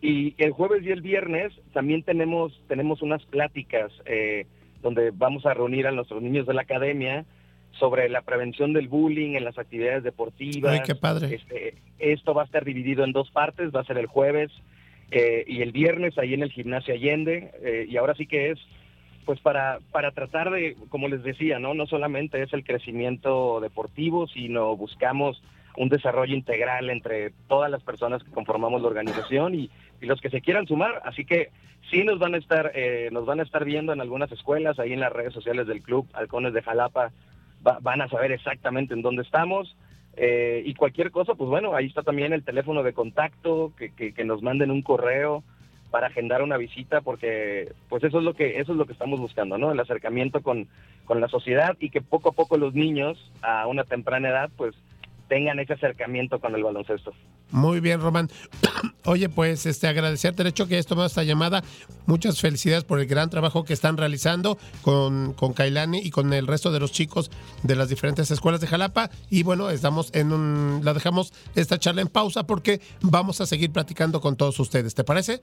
Y 0.00 0.34
el 0.38 0.52
jueves 0.52 0.82
y 0.84 0.90
el 0.90 1.02
viernes 1.02 1.52
también 1.74 2.04
tenemos, 2.04 2.58
tenemos 2.68 3.02
unas 3.02 3.22
pláticas 3.26 3.92
eh, 4.06 4.46
donde 4.80 5.10
vamos 5.10 5.44
a 5.44 5.52
reunir 5.52 5.86
a 5.86 5.92
nuestros 5.92 6.22
niños 6.22 6.46
de 6.46 6.54
la 6.54 6.62
academia 6.62 7.26
sobre 7.78 8.08
la 8.08 8.22
prevención 8.22 8.72
del 8.72 8.88
bullying 8.88 9.34
en 9.34 9.44
las 9.44 9.58
actividades 9.58 10.04
deportivas. 10.04 10.72
Ay, 10.72 10.80
qué 10.84 10.94
padre. 10.94 11.34
Este, 11.34 11.74
esto 11.98 12.34
va 12.34 12.42
a 12.42 12.44
estar 12.44 12.64
dividido 12.64 13.04
en 13.04 13.12
dos 13.12 13.30
partes, 13.30 13.74
va 13.74 13.80
a 13.80 13.84
ser 13.84 13.98
el 13.98 14.06
jueves 14.06 14.50
eh, 15.10 15.44
y 15.46 15.62
el 15.62 15.72
viernes 15.72 16.16
ahí 16.18 16.34
en 16.34 16.42
el 16.42 16.52
gimnasio 16.52 16.94
Allende. 16.94 17.50
eh, 17.62 17.86
y 17.88 17.96
ahora 17.96 18.14
sí 18.14 18.26
que 18.26 18.50
es, 18.50 18.58
pues 19.24 19.40
para, 19.40 19.78
para 19.90 20.10
tratar 20.12 20.50
de, 20.50 20.76
como 20.88 21.08
les 21.08 21.22
decía, 21.22 21.58
¿no? 21.58 21.74
No 21.74 21.86
solamente 21.86 22.42
es 22.42 22.52
el 22.52 22.64
crecimiento 22.64 23.60
deportivo, 23.60 24.26
sino 24.26 24.76
buscamos 24.76 25.42
un 25.76 25.88
desarrollo 25.88 26.34
integral 26.34 26.90
entre 26.90 27.32
todas 27.48 27.70
las 27.70 27.82
personas 27.82 28.22
que 28.22 28.30
conformamos 28.30 28.82
la 28.82 28.88
organización 28.88 29.54
y, 29.54 29.70
y 30.00 30.06
los 30.06 30.20
que 30.20 30.28
se 30.28 30.40
quieran 30.40 30.66
sumar. 30.66 31.00
Así 31.04 31.24
que 31.24 31.48
sí 31.90 32.04
nos 32.04 32.18
van 32.18 32.34
a 32.34 32.38
estar, 32.38 32.72
eh, 32.74 33.08
nos 33.10 33.24
van 33.24 33.40
a 33.40 33.42
estar 33.44 33.64
viendo 33.64 33.92
en 33.92 34.00
algunas 34.00 34.30
escuelas, 34.32 34.78
ahí 34.78 34.92
en 34.92 35.00
las 35.00 35.12
redes 35.12 35.32
sociales 35.32 35.66
del 35.66 35.82
club 35.82 36.06
Halcones 36.12 36.52
de 36.52 36.62
Jalapa, 36.62 37.12
va- 37.66 37.78
van 37.80 38.00
a 38.02 38.08
saber 38.08 38.32
exactamente 38.32 38.94
en 38.94 39.02
dónde 39.02 39.22
estamos. 39.22 39.76
Eh, 40.16 40.62
y 40.66 40.74
cualquier 40.74 41.10
cosa, 41.10 41.34
pues 41.34 41.48
bueno, 41.48 41.74
ahí 41.74 41.86
está 41.86 42.02
también 42.02 42.32
el 42.32 42.44
teléfono 42.44 42.82
de 42.82 42.92
contacto, 42.92 43.72
que, 43.78 43.90
que, 43.94 44.12
que 44.12 44.24
nos 44.24 44.42
manden 44.42 44.70
un 44.70 44.82
correo 44.82 45.42
para 45.90 46.06
agendar 46.08 46.42
una 46.42 46.56
visita, 46.56 47.00
porque 47.02 47.72
pues 47.88 48.02
eso 48.04 48.18
es 48.18 48.24
lo 48.24 48.34
que 48.34 48.60
eso 48.60 48.72
es 48.72 48.78
lo 48.78 48.86
que 48.86 48.92
estamos 48.94 49.20
buscando, 49.20 49.58
¿no? 49.58 49.72
El 49.72 49.80
acercamiento 49.80 50.42
con, 50.42 50.66
con 51.04 51.20
la 51.20 51.28
sociedad 51.28 51.76
y 51.80 51.90
que 51.90 52.00
poco 52.00 52.30
a 52.30 52.32
poco 52.32 52.56
los 52.56 52.74
niños 52.74 53.30
a 53.42 53.66
una 53.66 53.84
temprana 53.84 54.28
edad, 54.30 54.50
pues 54.56 54.74
tengan 55.32 55.58
ese 55.58 55.72
acercamiento 55.72 56.38
con 56.40 56.54
el 56.54 56.62
baloncesto. 56.62 57.14
Muy 57.52 57.80
bien, 57.80 58.02
Román. 58.02 58.28
Oye, 59.06 59.30
pues 59.30 59.64
este 59.64 59.88
agradecerte 59.88 60.42
el 60.42 60.48
hecho 60.48 60.68
que 60.68 60.74
hayas 60.74 60.86
tomado 60.86 61.06
esta 61.06 61.22
llamada. 61.22 61.62
Muchas 62.04 62.38
felicidades 62.38 62.84
por 62.84 63.00
el 63.00 63.06
gran 63.06 63.30
trabajo 63.30 63.64
que 63.64 63.72
están 63.72 63.96
realizando 63.96 64.58
con, 64.82 65.32
con 65.32 65.54
Kailani 65.54 66.00
y 66.00 66.10
con 66.10 66.34
el 66.34 66.46
resto 66.46 66.70
de 66.70 66.80
los 66.80 66.92
chicos 66.92 67.30
de 67.62 67.76
las 67.76 67.88
diferentes 67.88 68.30
escuelas 68.30 68.60
de 68.60 68.66
Jalapa. 68.66 69.08
Y 69.30 69.42
bueno, 69.42 69.70
estamos 69.70 70.14
en 70.14 70.34
un. 70.34 70.84
La 70.84 70.92
dejamos 70.92 71.32
esta 71.56 71.78
charla 71.78 72.02
en 72.02 72.08
pausa 72.08 72.46
porque 72.46 72.82
vamos 73.00 73.40
a 73.40 73.46
seguir 73.46 73.72
platicando 73.72 74.20
con 74.20 74.36
todos 74.36 74.60
ustedes. 74.60 74.94
¿Te 74.94 75.02
parece? 75.02 75.40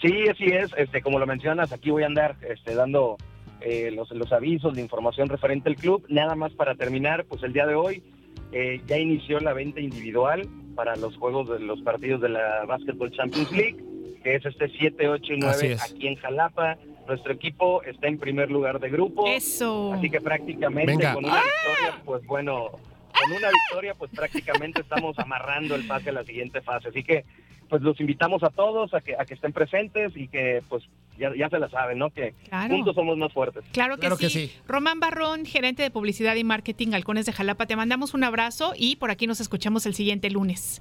Sí, 0.00 0.28
así 0.30 0.44
es. 0.44 0.70
Este, 0.76 1.02
como 1.02 1.18
lo 1.18 1.26
mencionas, 1.26 1.72
aquí 1.72 1.90
voy 1.90 2.04
a 2.04 2.06
andar 2.06 2.36
este, 2.48 2.76
dando 2.76 3.16
eh, 3.60 3.90
los, 3.90 4.08
los 4.12 4.32
avisos, 4.32 4.72
la 4.76 4.82
información 4.82 5.28
referente 5.28 5.68
al 5.68 5.74
club. 5.74 6.06
Nada 6.08 6.36
más 6.36 6.52
para 6.52 6.76
terminar, 6.76 7.24
pues 7.24 7.42
el 7.42 7.52
día 7.52 7.66
de 7.66 7.74
hoy 7.74 8.04
eh, 8.52 8.80
ya 8.86 8.98
inició 8.98 9.40
la 9.40 9.52
venta 9.52 9.80
individual 9.80 10.48
para 10.74 10.96
los 10.96 11.16
juegos 11.16 11.48
de 11.48 11.58
los 11.60 11.80
partidos 11.82 12.20
de 12.20 12.28
la 12.30 12.64
Basketball 12.66 13.10
Champions 13.10 13.50
League, 13.52 13.76
que 14.22 14.34
es 14.36 14.44
este 14.46 14.68
7, 14.68 15.08
8 15.08 15.32
y 15.34 15.36
Así 15.44 15.66
9 15.66 15.72
es. 15.72 15.82
aquí 15.82 16.06
en 16.08 16.16
Jalapa. 16.16 16.76
Nuestro 17.06 17.32
equipo 17.32 17.82
está 17.84 18.06
en 18.06 18.18
primer 18.18 18.50
lugar 18.50 18.78
de 18.80 18.90
grupo. 18.90 19.26
Eso. 19.26 19.94
Así 19.94 20.10
que 20.10 20.20
prácticamente 20.20 20.92
Venga. 20.92 21.14
con 21.14 21.24
una 21.24 21.36
victoria, 21.42 22.02
pues 22.04 22.24
bueno, 22.26 22.68
con 22.70 23.32
una 23.32 23.48
victoria, 23.48 23.94
pues 23.94 24.10
prácticamente 24.14 24.82
estamos 24.82 25.18
amarrando 25.18 25.74
el 25.74 25.86
pase 25.86 26.10
a 26.10 26.12
la 26.12 26.24
siguiente 26.24 26.60
fase. 26.60 26.88
Así 26.88 27.02
que, 27.02 27.24
pues 27.68 27.82
los 27.82 27.98
invitamos 28.00 28.42
a 28.42 28.50
todos 28.50 28.92
a 28.94 29.00
que, 29.00 29.14
a 29.18 29.24
que 29.24 29.34
estén 29.34 29.52
presentes 29.52 30.16
y 30.16 30.28
que, 30.28 30.62
pues, 30.68 30.84
ya, 31.18 31.30
ya 31.36 31.48
se 31.48 31.58
la 31.58 31.68
saben, 31.68 31.98
¿no? 31.98 32.10
Que 32.10 32.34
Claro. 32.48 32.74
juntos 32.74 32.94
somos 32.94 33.16
más 33.18 33.32
fuertes. 33.32 33.64
Claro 33.72 33.96
que, 33.96 34.00
Claro 34.00 34.16
sí. 34.16 34.22
que 34.24 34.30
sí. 34.30 34.52
Román 34.66 35.00
Barrón, 35.00 35.44
gerente 35.46 35.82
de 35.82 35.90
publicidad 35.90 36.34
y 36.36 36.44
marketing 36.44 36.92
Halcones 36.94 37.26
de 37.26 37.32
Jalapa, 37.32 37.66
te 37.66 37.76
mandamos 37.76 38.14
un 38.14 38.24
abrazo 38.24 38.72
y 38.76 38.96
por 38.96 39.10
aquí 39.10 39.26
nos 39.26 39.40
escuchamos 39.40 39.84
el 39.86 39.94
siguiente 39.94 40.30
lunes. 40.30 40.80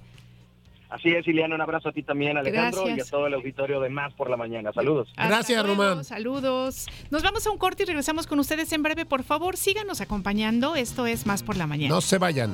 Así 0.89 1.09
es, 1.09 1.27
Ileana, 1.27 1.55
un 1.55 1.59
abrazo 1.61 1.89
a 1.89 1.91
ti 1.91 2.01
también, 2.01 2.37
Alejandro, 2.37 2.85
Gracias. 2.85 3.07
y 3.07 3.09
a 3.09 3.11
todo 3.11 3.27
el 3.27 3.33
auditorio 3.33 3.81
de 3.81 3.89
Más 3.89 4.13
por 4.13 4.29
la 4.29 4.37
Mañana. 4.37 4.71
Saludos. 4.71 5.09
Hasta 5.17 5.27
Gracias, 5.27 5.65
luego, 5.65 5.83
Román. 5.83 6.03
Saludos. 6.05 6.85
Nos 7.11 7.23
vamos 7.23 7.45
a 7.45 7.51
un 7.51 7.57
corte 7.57 7.83
y 7.83 7.85
regresamos 7.87 8.25
con 8.25 8.39
ustedes 8.39 8.71
en 8.71 8.83
breve. 8.83 9.05
Por 9.05 9.23
favor, 9.23 9.57
síganos 9.57 9.99
acompañando. 9.99 10.77
Esto 10.77 11.05
es 11.05 11.25
Más 11.25 11.43
por 11.43 11.57
la 11.57 11.67
Mañana. 11.67 11.93
No 11.93 11.99
se 11.99 12.17
vayan. 12.17 12.53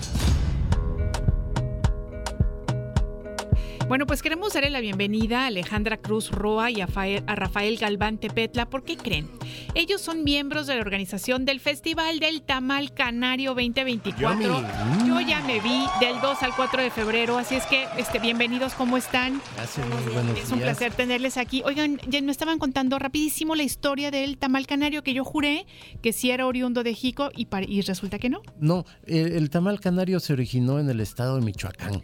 Bueno, 3.87 4.05
pues 4.07 4.21
queremos 4.21 4.53
darle 4.53 4.69
la 4.69 4.79
bienvenida 4.79 5.43
a 5.43 5.47
Alejandra 5.47 5.97
Cruz 5.97 6.31
Roa 6.31 6.71
y 6.71 6.79
a, 6.79 6.87
Fael- 6.87 7.23
a 7.27 7.35
Rafael 7.35 7.77
Galván 7.77 8.17
Tepetla. 8.19 8.69
¿Por 8.69 8.85
qué 8.85 8.95
creen? 8.95 9.29
Ellos 9.75 9.99
son 9.99 10.23
miembros 10.23 10.67
de 10.67 10.75
la 10.75 10.81
organización 10.81 11.43
del 11.43 11.59
Festival 11.59 12.19
del 12.19 12.41
Tamal 12.41 12.93
Canario 12.93 13.49
2024. 13.53 14.39
Yummy. 14.41 15.07
Yo 15.09 15.19
ya 15.19 15.41
me 15.41 15.59
vi 15.59 15.83
del 15.99 16.21
2 16.21 16.41
al 16.43 16.55
4 16.55 16.81
de 16.83 16.89
febrero, 16.89 17.37
así 17.37 17.55
es 17.55 17.65
que 17.65 17.85
este, 17.97 18.19
bienvenidos, 18.19 18.73
¿cómo 18.75 18.95
están? 18.95 19.41
Gracias, 19.57 19.85
muy 19.87 20.13
buenos 20.13 20.39
Es 20.39 20.49
un 20.51 20.59
días. 20.59 20.69
placer 20.77 20.93
tenerles 20.93 21.35
aquí. 21.35 21.61
Oigan, 21.65 21.99
ya 22.07 22.21
me 22.21 22.31
estaban 22.31 22.59
contando 22.59 22.97
rapidísimo 22.97 23.55
la 23.55 23.63
historia 23.63 24.09
del 24.09 24.37
tamal 24.37 24.67
canario 24.67 25.03
que 25.03 25.13
yo 25.13 25.25
juré 25.25 25.65
que 26.01 26.13
sí 26.13 26.31
era 26.31 26.45
oriundo 26.47 26.83
de 26.83 26.93
Jico 26.93 27.29
y, 27.35 27.45
y 27.67 27.81
resulta 27.81 28.19
que 28.19 28.29
no. 28.29 28.41
No, 28.57 28.85
el, 29.05 29.33
el 29.33 29.49
tamal 29.49 29.81
canario 29.81 30.21
se 30.21 30.31
originó 30.31 30.79
en 30.79 30.89
el 30.89 31.01
estado 31.01 31.35
de 31.35 31.41
Michoacán, 31.41 32.03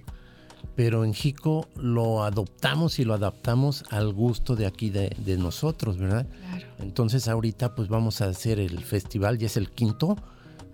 pero 0.77 1.03
en 1.03 1.13
Jico 1.15 1.67
lo 1.75 2.23
adoptamos 2.23 2.99
y 2.99 3.03
lo 3.03 3.15
adaptamos 3.15 3.83
al 3.89 4.13
gusto 4.13 4.55
de 4.55 4.67
aquí 4.67 4.91
de, 4.91 5.09
de 5.17 5.35
nosotros, 5.35 5.97
¿verdad? 5.97 6.27
Claro. 6.29 6.65
Entonces 6.77 7.27
ahorita 7.27 7.73
pues 7.73 7.87
vamos 7.89 8.21
a 8.21 8.25
hacer 8.27 8.59
el 8.59 8.83
festival, 8.83 9.39
ya 9.39 9.47
es 9.47 9.57
el 9.57 9.71
quinto, 9.71 10.15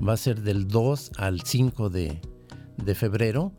va 0.06 0.12
a 0.14 0.18
ser 0.18 0.42
del 0.42 0.68
2 0.68 1.12
al 1.18 1.42
5 1.42 1.90
de, 1.90 2.20
de 2.76 2.96
febrero. 2.96 3.54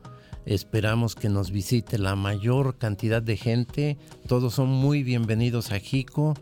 Esperamos 0.44 1.14
que 1.14 1.30
nos 1.30 1.50
visite 1.50 1.96
la 1.96 2.14
mayor 2.14 2.76
cantidad 2.76 3.22
de 3.22 3.38
gente, 3.38 3.96
todos 4.28 4.52
son 4.52 4.68
muy 4.68 5.02
bienvenidos 5.02 5.72
a 5.72 5.78
Jico. 5.78 6.34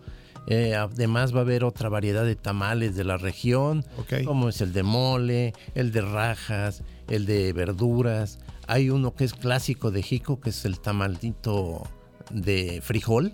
Eh, 0.48 0.74
además 0.74 1.32
va 1.32 1.38
a 1.38 1.42
haber 1.42 1.62
otra 1.62 1.88
variedad 1.88 2.24
de 2.24 2.34
tamales 2.34 2.96
de 2.96 3.04
la 3.04 3.18
región, 3.18 3.84
Ok. 3.98 4.24
como 4.24 4.48
es 4.48 4.60
el 4.60 4.72
de 4.72 4.82
mole, 4.82 5.52
el 5.76 5.92
de 5.92 6.00
rajas, 6.00 6.82
el 7.08 7.26
de 7.26 7.52
verduras. 7.52 8.40
Hay 8.66 8.90
uno 8.90 9.14
que 9.14 9.25
es 9.25 9.35
clásico 9.35 9.90
de 9.90 10.03
Jico, 10.03 10.40
que 10.40 10.51
es 10.51 10.64
el 10.64 10.81
tamalito 10.81 11.83
de 12.31 12.81
frijol, 12.83 13.33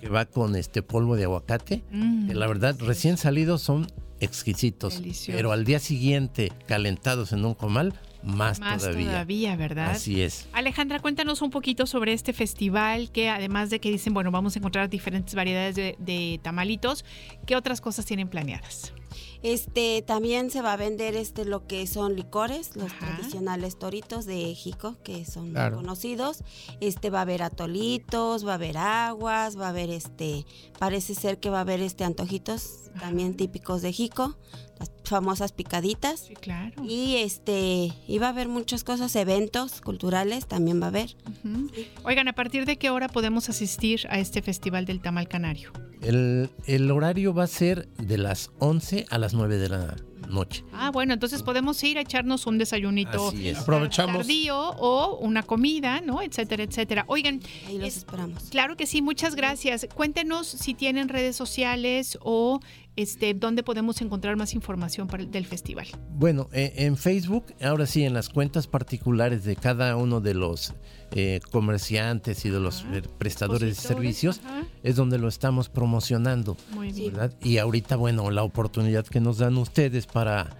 que 0.00 0.08
va 0.08 0.26
con 0.26 0.56
este 0.56 0.82
polvo 0.82 1.16
de 1.16 1.24
aguacate. 1.24 1.82
Mm. 1.90 2.28
que 2.28 2.34
la 2.34 2.46
verdad, 2.46 2.76
recién 2.80 3.16
salidos 3.16 3.62
son 3.62 3.86
exquisitos. 4.20 5.00
Delicioso. 5.00 5.36
Pero 5.36 5.52
al 5.52 5.64
día 5.64 5.78
siguiente, 5.78 6.52
calentados 6.66 7.32
en 7.32 7.44
un 7.44 7.54
comal, 7.54 7.94
más, 8.22 8.58
Más 8.58 8.82
todavía. 8.82 9.06
todavía, 9.06 9.56
¿verdad? 9.56 9.90
Así 9.92 10.22
es. 10.22 10.48
Alejandra, 10.52 10.98
cuéntanos 10.98 11.40
un 11.40 11.50
poquito 11.50 11.86
sobre 11.86 12.12
este 12.12 12.32
festival 12.32 13.12
que 13.12 13.28
además 13.30 13.70
de 13.70 13.78
que 13.80 13.90
dicen, 13.92 14.12
bueno, 14.12 14.32
vamos 14.32 14.56
a 14.56 14.58
encontrar 14.58 14.90
diferentes 14.90 15.36
variedades 15.36 15.76
de, 15.76 15.96
de 16.00 16.40
tamalitos, 16.42 17.04
¿qué 17.46 17.54
otras 17.54 17.80
cosas 17.80 18.04
tienen 18.06 18.28
planeadas? 18.28 18.92
Este 19.42 20.02
también 20.02 20.50
se 20.50 20.62
va 20.62 20.72
a 20.72 20.76
vender 20.76 21.14
este 21.14 21.44
lo 21.44 21.66
que 21.66 21.86
son 21.86 22.16
licores, 22.16 22.74
los 22.74 22.86
Ajá. 22.90 23.14
tradicionales 23.16 23.78
toritos 23.78 24.26
de 24.26 24.54
Jico, 24.54 24.96
que 25.04 25.24
son 25.24 25.50
Claro. 25.52 25.76
muy 25.76 25.84
conocidos. 25.84 26.38
Este 26.80 27.08
va 27.10 27.20
a 27.20 27.22
haber 27.22 27.42
atolitos, 27.42 28.44
va 28.46 28.52
a 28.52 28.54
haber 28.56 28.76
aguas, 28.78 29.56
va 29.58 29.66
a 29.66 29.70
haber 29.70 29.90
este, 29.90 30.44
parece 30.78 31.14
ser 31.14 31.38
que 31.38 31.50
va 31.50 31.58
a 31.58 31.60
haber 31.62 31.80
este 31.80 32.04
antojitos 32.04 32.90
también 33.00 33.36
típicos 33.36 33.80
de 33.82 33.92
Jico. 33.92 34.36
Las- 34.78 34.92
famosas 35.04 35.52
picaditas. 35.52 36.20
Sí, 36.20 36.34
claro. 36.34 36.84
Y 36.84 37.16
este, 37.16 37.92
iba 38.06 38.26
a 38.26 38.30
haber 38.30 38.48
muchas 38.48 38.84
cosas, 38.84 39.16
eventos 39.16 39.80
culturales 39.80 40.46
también 40.46 40.80
va 40.80 40.86
a 40.86 40.88
haber. 40.88 41.16
Oigan, 42.04 42.28
¿a 42.28 42.34
partir 42.34 42.66
de 42.66 42.76
qué 42.76 42.90
hora 42.90 43.08
podemos 43.08 43.48
asistir 43.48 44.06
a 44.10 44.18
este 44.18 44.42
Festival 44.42 44.84
del 44.84 45.00
Tamal 45.00 45.26
Canario? 45.28 45.72
El, 46.02 46.50
el 46.66 46.90
horario 46.90 47.32
va 47.34 47.44
a 47.44 47.48
ser 47.48 47.88
de 47.96 48.18
las 48.18 48.50
11 48.58 49.06
a 49.10 49.18
las 49.18 49.34
9 49.34 49.56
de 49.56 49.68
la 49.70 49.96
noche. 50.28 50.62
Ah, 50.72 50.90
bueno, 50.90 51.14
entonces 51.14 51.42
podemos 51.42 51.82
ir 51.82 51.96
a 51.96 52.02
echarnos 52.02 52.46
un 52.46 52.58
desayunito 52.58 53.28
Así 53.28 53.48
es. 53.48 53.58
Aprovechamos. 53.58 54.18
tardío 54.18 54.58
o 54.58 55.16
una 55.16 55.42
comida, 55.42 56.00
¿no? 56.02 56.20
Etcétera, 56.20 56.62
etcétera. 56.64 57.04
Oigan, 57.08 57.40
Ahí 57.66 57.78
los 57.78 57.88
es- 57.88 57.96
esperamos. 57.98 58.42
claro 58.50 58.76
que 58.76 58.86
sí, 58.86 59.00
muchas 59.00 59.34
gracias. 59.34 59.86
Cuéntenos 59.94 60.46
si 60.46 60.74
tienen 60.74 61.08
redes 61.08 61.34
sociales 61.34 62.18
o 62.20 62.60
este 63.02 63.32
dónde 63.34 63.62
podemos 63.62 64.00
encontrar 64.02 64.36
más 64.36 64.54
información 64.54 65.06
para 65.06 65.22
el- 65.22 65.30
del 65.30 65.46
festival. 65.46 65.86
Bueno, 66.10 66.48
eh, 66.52 66.72
en 66.76 66.96
Facebook, 66.96 67.46
ahora 67.62 67.86
sí, 67.86 68.04
en 68.04 68.12
las 68.14 68.28
cuentas 68.28 68.66
particulares 68.66 69.44
de 69.44 69.56
cada 69.56 69.96
uno 69.96 70.20
de 70.20 70.34
los 70.34 70.74
eh, 71.12 71.40
comerciantes 71.50 72.44
y 72.44 72.50
de 72.50 72.60
los 72.60 72.82
Ajá. 72.82 72.96
eh, 72.98 73.02
prestadores 73.16 73.76
de 73.76 73.82
servicios, 73.82 74.40
ajá. 74.44 74.64
es 74.82 74.96
donde 74.96 75.16
lo 75.18 75.28
estamos 75.28 75.68
promocionando. 75.70 76.56
Muy 76.72 76.92
bien. 76.92 77.12
¿verdad? 77.14 77.32
Y 77.42 77.56
ahorita, 77.58 77.96
bueno, 77.96 78.30
la 78.30 78.42
oportunidad 78.42 79.06
que 79.06 79.18
nos 79.20 79.38
dan 79.38 79.56
ustedes 79.56 80.06
para, 80.06 80.50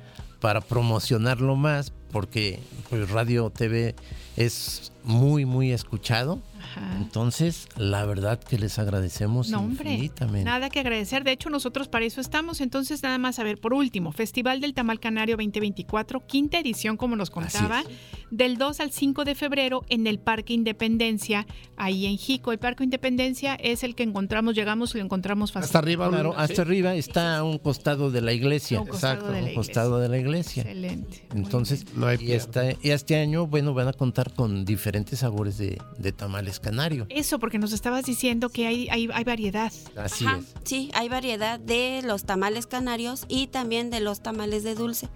para 0.40 0.60
promocionarlo 0.62 1.54
más, 1.56 1.92
porque 2.12 2.60
pues 2.88 3.10
Radio 3.10 3.50
TV 3.50 3.94
es 4.38 4.92
muy, 5.04 5.44
muy 5.44 5.72
escuchado. 5.72 6.40
Ajá. 6.70 6.96
Entonces, 6.98 7.68
la 7.76 8.04
verdad 8.04 8.38
que 8.38 8.58
les 8.58 8.78
agradecemos 8.78 9.50
No, 9.50 9.60
hombre, 9.60 9.92
infinitamente. 9.92 10.44
nada 10.44 10.68
que 10.70 10.80
agradecer. 10.80 11.24
De 11.24 11.32
hecho, 11.32 11.50
nosotros 11.50 11.88
para 11.88 12.04
eso 12.04 12.20
estamos. 12.20 12.60
Entonces, 12.60 13.02
nada 13.02 13.18
más 13.18 13.38
a 13.38 13.44
ver, 13.44 13.58
por 13.58 13.74
último, 13.74 14.12
Festival 14.12 14.60
del 14.60 14.74
Tamal 14.74 15.00
Canario 15.00 15.36
2024, 15.36 16.26
quinta 16.26 16.58
edición, 16.58 16.96
como 16.96 17.16
nos 17.16 17.30
contaba, 17.30 17.82
del 18.30 18.58
2 18.58 18.80
al 18.80 18.92
5 18.92 19.24
de 19.24 19.34
febrero 19.34 19.84
en 19.88 20.06
el 20.06 20.18
Parque 20.18 20.52
Independencia, 20.52 21.46
ahí 21.76 22.06
en 22.06 22.16
Jico. 22.18 22.52
El 22.52 22.58
Parque 22.58 22.84
Independencia 22.84 23.54
es 23.54 23.82
el 23.82 23.94
que 23.94 24.02
encontramos, 24.02 24.54
llegamos 24.54 24.94
y 24.94 24.98
lo 24.98 25.04
encontramos 25.04 25.52
fácil. 25.52 25.64
Hasta 25.66 25.78
arriba. 25.78 26.08
Claro, 26.08 26.34
hasta 26.36 26.54
sí. 26.56 26.60
arriba 26.60 26.94
está 26.94 27.38
a 27.38 27.44
un 27.44 27.58
costado 27.58 28.10
de 28.10 28.20
la 28.20 28.32
iglesia. 28.32 28.80
Un 28.80 28.86
costado 28.88 29.14
Exacto, 29.14 29.32
de 29.32 29.38
a 29.38 29.42
la 29.42 29.48
un 29.48 29.54
costado 29.54 29.98
de 29.98 30.08
la 30.08 30.18
iglesia. 30.18 30.62
Excelente. 30.62 31.26
Entonces, 31.34 31.84
No 31.94 32.06
hay 32.06 32.16
y, 32.16 32.18
pierde. 32.18 32.36
esta- 32.36 32.72
y 32.82 32.90
este 32.90 33.16
año, 33.16 33.46
bueno, 33.46 33.74
van 33.74 33.88
a 33.88 33.92
contar 33.92 34.32
con 34.34 34.64
diferentes 34.64 35.20
sabores 35.20 35.58
de, 35.58 35.80
de 35.98 36.12
tamales 36.12 36.57
canario. 36.60 37.06
Eso, 37.08 37.38
porque 37.38 37.58
nos 37.58 37.72
estabas 37.72 38.04
diciendo 38.04 38.48
que 38.48 38.66
hay, 38.66 38.88
hay, 38.90 39.08
hay 39.12 39.24
variedad. 39.24 39.72
Así 39.96 40.26
Ajá, 40.26 40.38
es. 40.38 40.54
Sí, 40.64 40.90
hay 40.94 41.08
variedad 41.08 41.58
de 41.58 42.02
los 42.04 42.24
tamales 42.24 42.66
canarios 42.66 43.24
y 43.28 43.46
también 43.48 43.90
de 43.90 44.00
los 44.00 44.22
tamales 44.22 44.62
de 44.64 44.74
dulce. 44.74 45.08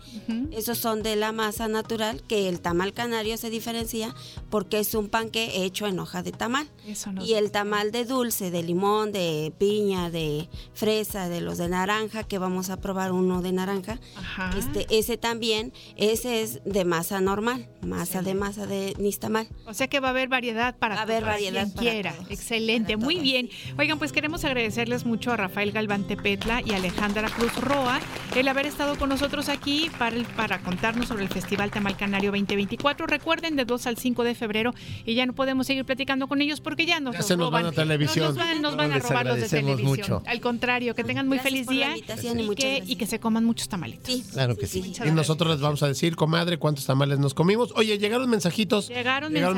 Esos 0.52 0.78
son 0.78 1.02
de 1.02 1.16
la 1.16 1.32
masa 1.32 1.68
natural, 1.68 2.22
que 2.26 2.48
el 2.48 2.60
tamal 2.60 2.92
canario 2.92 3.36
se 3.36 3.50
diferencia 3.50 4.14
porque 4.50 4.78
es 4.78 4.94
un 4.94 5.08
panque 5.08 5.64
hecho 5.64 5.86
en 5.86 5.98
hoja 5.98 6.22
de 6.22 6.32
tamal. 6.32 6.68
Eso 6.86 7.12
no. 7.12 7.24
Y 7.24 7.34
el 7.34 7.50
tamal 7.50 7.92
de 7.92 8.04
dulce, 8.04 8.50
de 8.50 8.62
limón, 8.62 9.12
de 9.12 9.52
piña, 9.58 10.10
de 10.10 10.48
fresa, 10.74 11.28
de 11.28 11.40
los 11.40 11.58
de 11.58 11.68
naranja, 11.68 12.24
que 12.24 12.38
vamos 12.38 12.70
a 12.70 12.80
probar 12.80 13.12
uno 13.12 13.42
de 13.42 13.52
naranja, 13.52 13.98
Ajá. 14.16 14.50
este, 14.58 14.86
ese 14.90 15.16
también, 15.16 15.72
ese 15.96 16.42
es 16.42 16.60
de 16.64 16.84
masa 16.84 17.20
normal, 17.20 17.68
masa 17.80 18.22
de 18.22 18.34
masa 18.34 18.66
de 18.66 18.94
nistamal. 18.98 19.48
O 19.66 19.74
sea 19.74 19.88
que 19.88 20.00
va 20.00 20.08
a 20.08 20.10
haber 20.10 20.28
variedad 20.28 20.76
para 20.78 20.94
Va 20.94 21.00
a 21.00 21.04
haber 21.04 21.20
para 21.21 21.21
variedad 21.22 21.62
quien 21.64 21.72
para 21.74 21.90
quiera. 21.90 22.12
todos. 22.12 22.30
Excelente, 22.30 22.94
Para 22.94 23.04
muy 23.04 23.14
todos, 23.14 23.24
bien. 23.24 23.50
Oigan, 23.78 23.98
pues 23.98 24.12
queremos 24.12 24.44
agradecerles 24.44 25.04
mucho 25.06 25.32
a 25.32 25.36
Rafael 25.36 25.72
Galván 25.72 26.04
Tepetla 26.06 26.62
y 26.64 26.72
Alejandra 26.72 27.28
Cruz 27.30 27.54
Roa 27.56 28.00
el 28.36 28.48
haber 28.48 28.66
estado 28.66 28.96
con 28.98 29.08
nosotros 29.08 29.48
aquí 29.48 29.90
para, 29.98 30.16
el- 30.16 30.24
para 30.24 30.60
contarnos 30.62 31.08
sobre 31.08 31.22
el 31.24 31.28
Festival 31.28 31.70
Tamal 31.70 31.96
Canario 31.96 32.30
2024. 32.30 33.06
Recuerden, 33.06 33.56
de 33.56 33.64
2 33.64 33.86
al 33.86 33.96
5 33.98 34.24
de 34.24 34.34
febrero 34.34 34.74
y 35.04 35.14
ya 35.14 35.26
no 35.26 35.32
podemos 35.34 35.66
seguir 35.66 35.84
platicando 35.84 36.26
con 36.28 36.40
ellos 36.42 36.60
porque 36.60 36.86
ya 36.86 37.00
nos 37.00 37.14
Ya 37.14 37.22
se 37.22 37.36
nos 37.36 37.46
roban. 37.46 37.64
van 37.64 37.72
a 37.72 37.74
televisión. 37.74 38.26
Nos, 38.26 38.36
van, 38.36 38.62
nos 38.62 38.72
No, 38.72 38.78
van 38.78 38.92
a 38.92 38.98
robar 38.98 39.26
los 39.26 39.36
de 39.40 39.48
televisión. 39.48 39.86
mucho. 39.88 40.22
Al 40.26 40.40
contrario, 40.40 40.94
que 40.94 41.04
tengan 41.04 41.28
muy 41.28 41.38
Gracias 41.38 41.52
feliz 41.52 41.68
día 41.68 41.96
y 41.96 42.54
que, 42.54 42.82
y 42.86 42.96
que 42.96 43.06
se 43.06 43.18
coman 43.20 43.44
muchos 43.44 43.68
tamalitos. 43.68 44.06
Sí, 44.12 44.24
Claro 44.32 44.56
que 44.56 44.66
sí. 44.66 44.92
Y 45.04 45.10
nosotros 45.10 45.50
les 45.52 45.60
vamos 45.60 45.82
a 45.82 45.88
decir, 45.88 46.16
comadre, 46.16 46.58
cuántos 46.58 46.86
tamales 46.86 47.18
nos 47.18 47.34
comimos. 47.34 47.72
Oye, 47.76 47.98
llegaron 47.98 48.28
mensajitos. 48.30 48.88
Llegaron 48.88 49.32
mensajitos, 49.32 49.56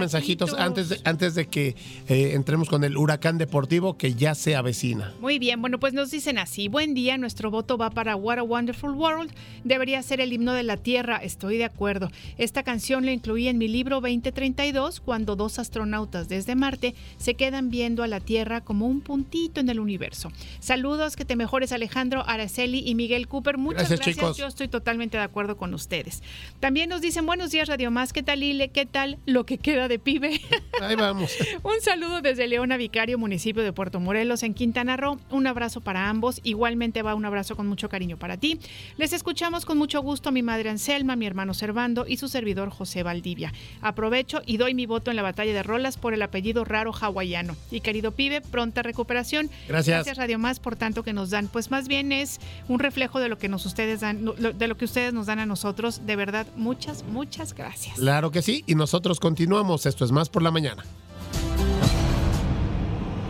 mensajitos. 0.51 0.55
antes 0.59 0.89
de, 0.89 1.01
antes 1.05 1.35
de 1.35 1.47
que 1.55 1.77
eh, 2.09 2.33
entremos 2.35 2.69
con 2.69 2.83
el 2.83 2.97
huracán 2.97 3.39
deportivo 3.39 3.97
que 3.97 4.15
ya 4.15 4.35
se 4.35 4.57
avecina. 4.57 5.15
Muy 5.21 5.39
bien, 5.39 5.61
bueno, 5.61 5.79
pues 5.79 5.93
nos 5.93 6.11
dicen 6.11 6.37
así, 6.37 6.67
buen 6.67 6.95
día, 6.95 7.17
nuestro 7.17 7.49
voto 7.49 7.79
va 7.79 7.91
para 7.91 8.17
What 8.17 8.39
a 8.39 8.43
Wonderful 8.43 8.91
World, 8.91 9.31
debería 9.63 10.03
ser 10.03 10.21
el 10.21 10.33
himno 10.33 10.53
de 10.53 10.65
la 10.65 10.77
Tierra, 10.77 11.19
estoy 11.19 11.57
de 11.57 11.65
acuerdo. 11.65 12.11
Esta 12.39 12.65
canción 12.65 13.07
la 13.07 13.13
incluí 13.13 13.47
en 13.47 13.59
mi 13.59 13.69
libro 13.69 14.01
2032, 14.01 14.99
cuando 14.99 15.37
dos 15.37 15.61
astronautas 15.61 16.29
desde 16.29 16.57
Marte 16.57 16.97
se 17.19 17.35
quedan 17.35 17.71
viendo 17.71 18.03
a 18.03 18.09
la 18.09 18.19
Tierra 18.19 18.61
como 18.61 18.89
un 18.89 19.01
puntito 19.01 19.61
en 19.61 19.69
el 19.69 19.79
universo. 19.79 20.33
Saludos, 20.59 21.15
que 21.15 21.25
te 21.25 21.37
mejores 21.37 21.71
Alejandro, 21.71 22.25
Araceli 22.27 22.83
y 22.85 22.97
Miguel 22.97 23.29
Cooper, 23.29 23.59
muchas 23.59 23.89
Gracias, 23.91 24.01
gracias, 24.01 24.17
chicos. 24.17 24.37
yo 24.39 24.49
estoy 24.49 24.67
totalmente 24.67 25.19
de 25.19 25.23
acuerdo 25.23 25.57
con 25.57 25.73
ustedes. 25.73 26.21
También 26.59 26.89
nos 26.89 27.01
dicen, 27.01 27.25
buenos 27.27 27.53
días 27.53 27.69
Radio 27.69 27.93
Más, 27.93 28.13
¿qué 28.13 28.25
tal 28.25 28.43
Ile? 28.43 28.71
¿Qué 28.71 28.87
tal 28.87 29.19
lo 29.25 29.47
que 29.47 29.59
queda 29.59 29.87
de 29.87 30.01
pibe? 30.01 30.41
Ahí 30.81 30.97
vamos. 30.97 31.31
Un 31.63 31.81
saludo 31.81 32.21
desde 32.21 32.47
Leona 32.47 32.77
Vicario, 32.77 33.19
municipio 33.19 33.63
de 33.63 33.73
Puerto 33.73 34.01
Morelos, 34.01 34.43
en 34.43 34.55
Quintana 34.55 34.97
Roo. 34.97 35.19
Un 35.31 35.47
abrazo 35.47 35.81
para 35.81 36.09
ambos. 36.09 36.41
Igualmente 36.43 37.03
va 37.03 37.15
un 37.15 37.25
abrazo 37.25 37.57
con 37.57 37.67
mucho 37.67 37.89
cariño 37.89 38.17
para 38.17 38.37
ti. 38.37 38.59
Les 38.97 39.13
escuchamos 39.13 39.65
con 39.65 39.79
mucho 39.79 40.01
gusto 40.03 40.29
a 40.29 40.33
mi 40.33 40.43
madre 40.43 40.71
Anselma, 40.71 41.17
mi 41.17 41.27
hermano 41.27 41.55
Servando 41.55 42.07
y 42.07 42.17
su 42.17 42.29
servidor 42.29 42.71
José 42.71 43.03
Valdivia. 43.03 43.53
Aprovecho 43.81 44.43
y 44.47 44.57
doy 44.57 44.75
mi 44.75 44.87
voto 44.87 45.11
en 45.11 45.17
la 45.17 45.23
batalla 45.23 45.53
de 45.53 45.63
Rolas 45.63 45.97
por 45.97 46.15
el 46.15 46.23
apellido 46.23 46.65
raro 46.65 46.93
hawaiano. 46.93 47.57
Y 47.71 47.81
querido 47.81 48.13
pibe, 48.13 48.41
pronta 48.41 48.83
recuperación. 48.83 49.51
Gracias. 49.69 49.97
Gracias 49.97 50.17
Radio 50.17 50.39
Más 50.39 50.61
por 50.61 50.77
tanto 50.77 51.03
que 51.03 51.13
nos 51.13 51.31
dan. 51.31 51.49
Pues 51.49 51.71
más 51.71 51.89
bien 51.89 52.13
es 52.13 52.41
un 52.69 52.79
reflejo 52.79 53.21
de 53.21 53.29
lo 53.29 53.39
que 53.39 53.49
nos 53.49 53.67
ustedes 53.67 54.01
dan, 54.01 54.25
de 54.25 54.69
lo 54.69 54.77
que 54.77 54.85
ustedes 54.85 55.13
nos 55.13 55.27
dan 55.27 55.39
a 55.39 55.47
nosotros. 55.47 56.07
De 56.07 56.17
verdad, 56.17 56.47
muchas, 56.57 57.05
muchas 57.05 57.55
gracias. 57.55 57.97
Claro 57.97 58.31
que 58.31 58.43
sí. 58.43 58.65
Y 58.67 58.75
nosotros 58.75 59.21
continuamos. 59.21 59.87
Esto 59.87 60.05
es 60.05 60.13
más 60.13 60.29
por 60.29 60.43
la 60.43 60.51
mañana. 60.51 60.85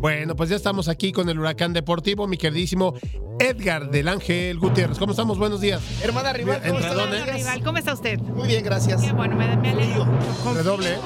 Bueno, 0.00 0.34
pues 0.34 0.48
ya 0.48 0.56
estamos 0.56 0.88
aquí 0.88 1.12
con 1.12 1.28
el 1.28 1.38
huracán 1.38 1.72
deportivo, 1.74 2.26
mi 2.26 2.38
queridísimo 2.38 2.94
Edgar 3.38 3.90
del 3.90 4.08
Ángel 4.08 4.58
Gutiérrez. 4.58 4.98
¿Cómo 4.98 5.12
estamos? 5.12 5.38
Buenos 5.38 5.60
días. 5.60 5.82
Hermana 6.02 6.32
Rival, 6.32 6.62
¿cómo 6.66 6.78
rival, 6.78 7.62
¿cómo 7.62 7.78
está 7.78 7.92
usted? 7.92 8.18
Muy 8.18 8.48
bien, 8.48 8.64
gracias. 8.64 9.02
Qué 9.02 9.12
bueno, 9.12 9.36
me, 9.36 9.54
me 9.58 9.70
alegro. 9.70 10.06
Redoble. 10.54 10.92
¿eh? 10.94 10.98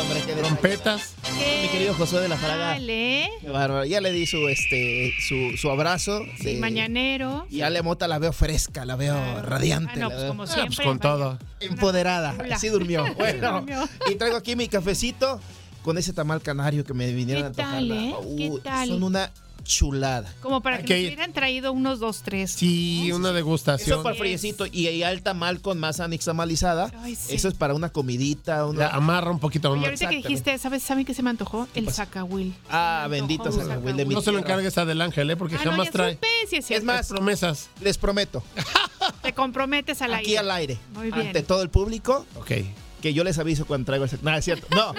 Hombre, 0.00 0.22
qué 0.24 0.34
de- 0.36 0.42
Trompetas. 0.42 1.14
Qué 1.24 1.62
Mi 1.62 1.68
querido 1.68 1.94
Josué 1.94 2.20
de 2.20 2.28
la 2.28 2.36
Fraga. 2.36 2.76
Qué 2.78 3.28
bárbaro. 3.50 3.84
Ya 3.84 4.00
le 4.00 4.12
di 4.12 4.24
su 4.26 4.48
este 4.48 5.12
su, 5.28 5.56
su 5.56 5.70
abrazo. 5.70 6.20
Sí, 6.40 6.54
de- 6.54 6.60
mañanero. 6.60 7.46
Y 7.50 7.62
Ale 7.62 7.82
Mota 7.82 8.06
la 8.06 8.18
veo 8.20 8.32
fresca, 8.32 8.84
la 8.84 8.94
veo 8.94 9.16
Ah, 9.16 9.42
radiante. 9.42 9.94
no, 9.98 10.08
la 10.08 10.14
pues 10.14 10.20
veo 10.22 10.28
como 10.30 10.42
Ah, 10.44 10.46
siempre. 10.46 10.76
pues 10.76 10.86
con 10.86 10.98
vaya. 10.98 11.10
todo. 11.10 11.38
empoderada. 11.60 12.34
Hola. 12.38 12.54
Así 12.54 12.68
durmió. 12.68 13.04
Bueno, 13.18 13.52
durmió. 13.60 13.88
y 14.08 14.14
traigo 14.14 14.36
aquí 14.36 14.54
mi 14.54 14.68
cafecito 14.68 15.40
con 15.82 15.98
ese 15.98 16.12
tamal 16.12 16.40
canario 16.42 16.84
que 16.84 16.94
me 16.94 17.12
vinieron 17.12 17.44
¿Qué 17.44 17.48
a 17.62 17.64
tocar. 17.64 17.70
tal, 17.78 17.90
eh? 17.92 18.14
¿Qué 18.36 18.52
tal? 18.62 18.88
Son 18.88 19.02
una 19.02 19.30
chulada. 19.64 20.32
Como 20.40 20.62
para 20.62 20.78
que 20.82 20.94
nos 20.94 21.00
ir. 21.02 21.06
hubieran 21.08 21.32
traído 21.34 21.72
unos 21.72 21.98
dos, 21.98 22.22
tres. 22.22 22.52
Sí, 22.52 23.10
una 23.12 23.28
Eso 23.28 23.34
degustación. 23.34 24.02
para 24.02 24.14
el 24.14 24.18
friecito 24.18 24.64
y, 24.66 24.88
y 24.88 25.02
al 25.02 25.20
tamal 25.22 25.60
con 25.60 25.78
masa 25.78 26.08
nixtamalizada. 26.08 26.90
Ay, 27.02 27.14
sí. 27.14 27.34
Eso 27.34 27.48
es 27.48 27.54
para 27.54 27.74
una 27.74 27.90
comidita. 27.90 28.64
Una... 28.64 28.78
La 28.78 28.88
amarra 28.90 29.30
un 29.30 29.40
poquito 29.40 29.74
más. 29.74 29.84
ahorita 29.84 30.08
que 30.08 30.16
dijiste, 30.16 30.56
¿sabes, 30.58 30.82
¿saben 30.82 31.04
qué 31.04 31.12
se 31.12 31.22
me 31.22 31.28
antojó? 31.30 31.68
El 31.74 31.90
zacahuil. 31.92 32.54
Ah, 32.70 33.06
bendito 33.10 33.52
zacahuil 33.52 33.94
de 33.96 34.06
mi 34.06 34.14
No 34.14 34.22
se 34.22 34.32
lo 34.32 34.38
encargues 34.38 34.78
a 34.78 34.86
del 34.86 35.02
Ángel, 35.02 35.28
¿eh? 35.30 35.36
Porque 35.36 35.56
Ah, 35.56 35.60
no, 35.64 35.70
jamás 35.72 35.86
ya 35.88 35.92
trae 35.92 36.14
supe, 36.14 36.62
sí 36.62 36.72
es 36.74 36.84
más, 36.84 37.08
promesas. 37.08 37.68
les 37.82 37.98
prometo, 37.98 38.42
Te 39.22 39.34
comprometes 39.34 40.00
al 40.00 40.14
aquí 40.14 40.28
aire. 40.30 40.38
al 40.38 40.50
aire, 40.52 40.78
Muy 40.94 41.10
bien. 41.10 41.26
ante 41.26 41.42
todo 41.42 41.62
el 41.62 41.68
público, 41.68 42.24
Ok. 42.36 42.52
Que 43.00 43.14
yo 43.14 43.24
les 43.24 43.38
aviso 43.38 43.66
cuando 43.66 43.86
traigo 43.86 44.04
el 44.04 44.10
sacahuil. 44.10 44.32
No, 44.32 44.38
es 44.38 44.44
cierto. 44.44 44.66
No, 44.74 44.94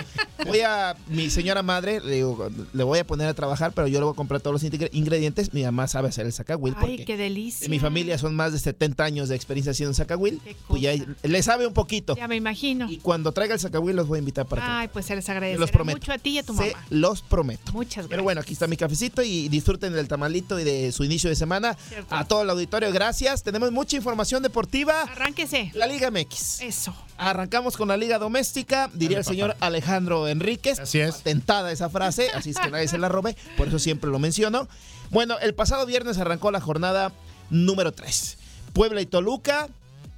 voy 0.45 0.62
a 0.62 0.95
mi 1.08 1.30
señora 1.30 1.62
madre, 1.64 2.00
le, 2.02 2.16
digo, 2.16 2.50
le 2.74 2.84
voy 2.84 3.00
a 3.00 3.06
poner 3.08 3.28
a 3.28 3.34
trabajar, 3.34 3.72
pero 3.74 3.88
yo 3.88 4.00
le 4.00 4.06
voy 4.06 4.14
a 4.14 4.16
comprar 4.16 4.41
todos 4.41 4.62
los 4.62 4.72
ingre- 4.72 4.89
ingredientes. 4.93 5.54
Mi 5.54 5.64
mamá 5.64 5.88
sabe 5.88 6.10
hacer 6.10 6.26
el 6.26 6.34
sacahuil 6.34 6.76
Ay, 6.78 7.06
qué 7.06 7.18
delicia. 7.18 7.66
en 7.66 7.72
mi 7.72 7.80
familia 7.80 8.18
son 8.18 8.36
más 8.36 8.54
de 8.54 8.60
70 8.60 9.04
años 9.04 9.30
de 9.30 9.36
experiencia 9.36 9.72
haciendo 9.72 9.93
sacahuil. 9.93 10.41
Pues 10.68 10.82
ya 10.82 10.93
le 11.24 11.43
sabe 11.43 11.68
un 11.68 11.74
poquito. 11.74 12.16
Ya 12.16 12.28
me 12.28 12.36
imagino. 12.36 12.89
Y 12.89 12.97
cuando 12.97 13.32
traiga 13.32 13.54
el 13.54 13.60
sacahuil 13.60 13.95
los 13.95 14.08
voy 14.08 14.18
a 14.18 14.20
invitar 14.20 14.45
para 14.45 14.62
que 14.62 14.68
Ay, 14.72 14.88
pues 14.88 15.06
se 15.06 15.16
les 15.16 15.28
agradece 15.30 15.60
los 15.60 15.72
prometo. 15.72 15.97
mucho 16.00 16.12
a 16.12 16.18
ti 16.18 16.32
y 16.32 16.38
a 16.39 16.43
tu 16.43 16.56
Se 16.56 16.72
mamá. 16.72 16.86
los 16.89 17.22
prometo. 17.22 17.72
Muchas 17.74 17.95
gracias. 17.95 18.10
Pero 18.10 18.24
bueno, 18.24 18.41
aquí 18.41 18.54
está 18.54 18.68
mi 18.68 18.78
cafecito 18.78 19.22
y 19.24 19.50
disfruten 19.50 19.93
del 19.93 20.08
tamalito 20.08 20.60
y 20.60 20.64
de 20.64 20.91
su 20.91 21.04
inicio 21.04 21.30
de 21.30 21.36
semana. 21.36 21.76
Cierto. 21.89 22.14
A 22.16 22.26
todo 22.26 22.41
el 22.43 22.50
auditorio, 22.50 22.91
gracias. 22.91 23.43
Tenemos 23.43 23.72
mucha 23.72 23.95
información 23.97 24.41
deportiva. 24.43 25.02
Arránquese. 25.04 25.72
La 25.74 25.86
Liga 25.88 26.10
MX. 26.12 26.62
Eso. 26.62 26.93
Arrancamos 27.20 27.76
con 27.76 27.89
la 27.89 27.97
Liga 27.97 28.17
Doméstica, 28.17 28.89
diría 28.93 29.17
el 29.17 29.26
señor 29.26 29.57
Alejandro 29.59 30.30
Enríquez. 30.30 30.80
Así 30.80 31.01
es. 31.01 31.22
Tentada 31.22 31.70
esa 31.70 31.89
frase, 31.89 32.30
así 32.34 32.51
es 32.51 32.57
que 32.57 32.72
nadie 32.72 32.88
se 32.88 32.97
la 32.97 33.09
robe, 33.09 33.36
por 33.57 33.67
eso 33.67 33.78
siempre 33.78 34.09
lo 34.09 34.20
menciono. 34.20 34.70
Bueno, 35.09 35.38
el 35.39 35.53
pasado 35.53 35.86
viernes 35.86 36.17
arrancó 36.17 36.49
la 36.49 36.61
jornada 36.61 37.11
número 37.49 37.91
3. 37.91 38.38
Puebla 38.72 39.01
y 39.01 39.05
Toluca. 39.05 39.67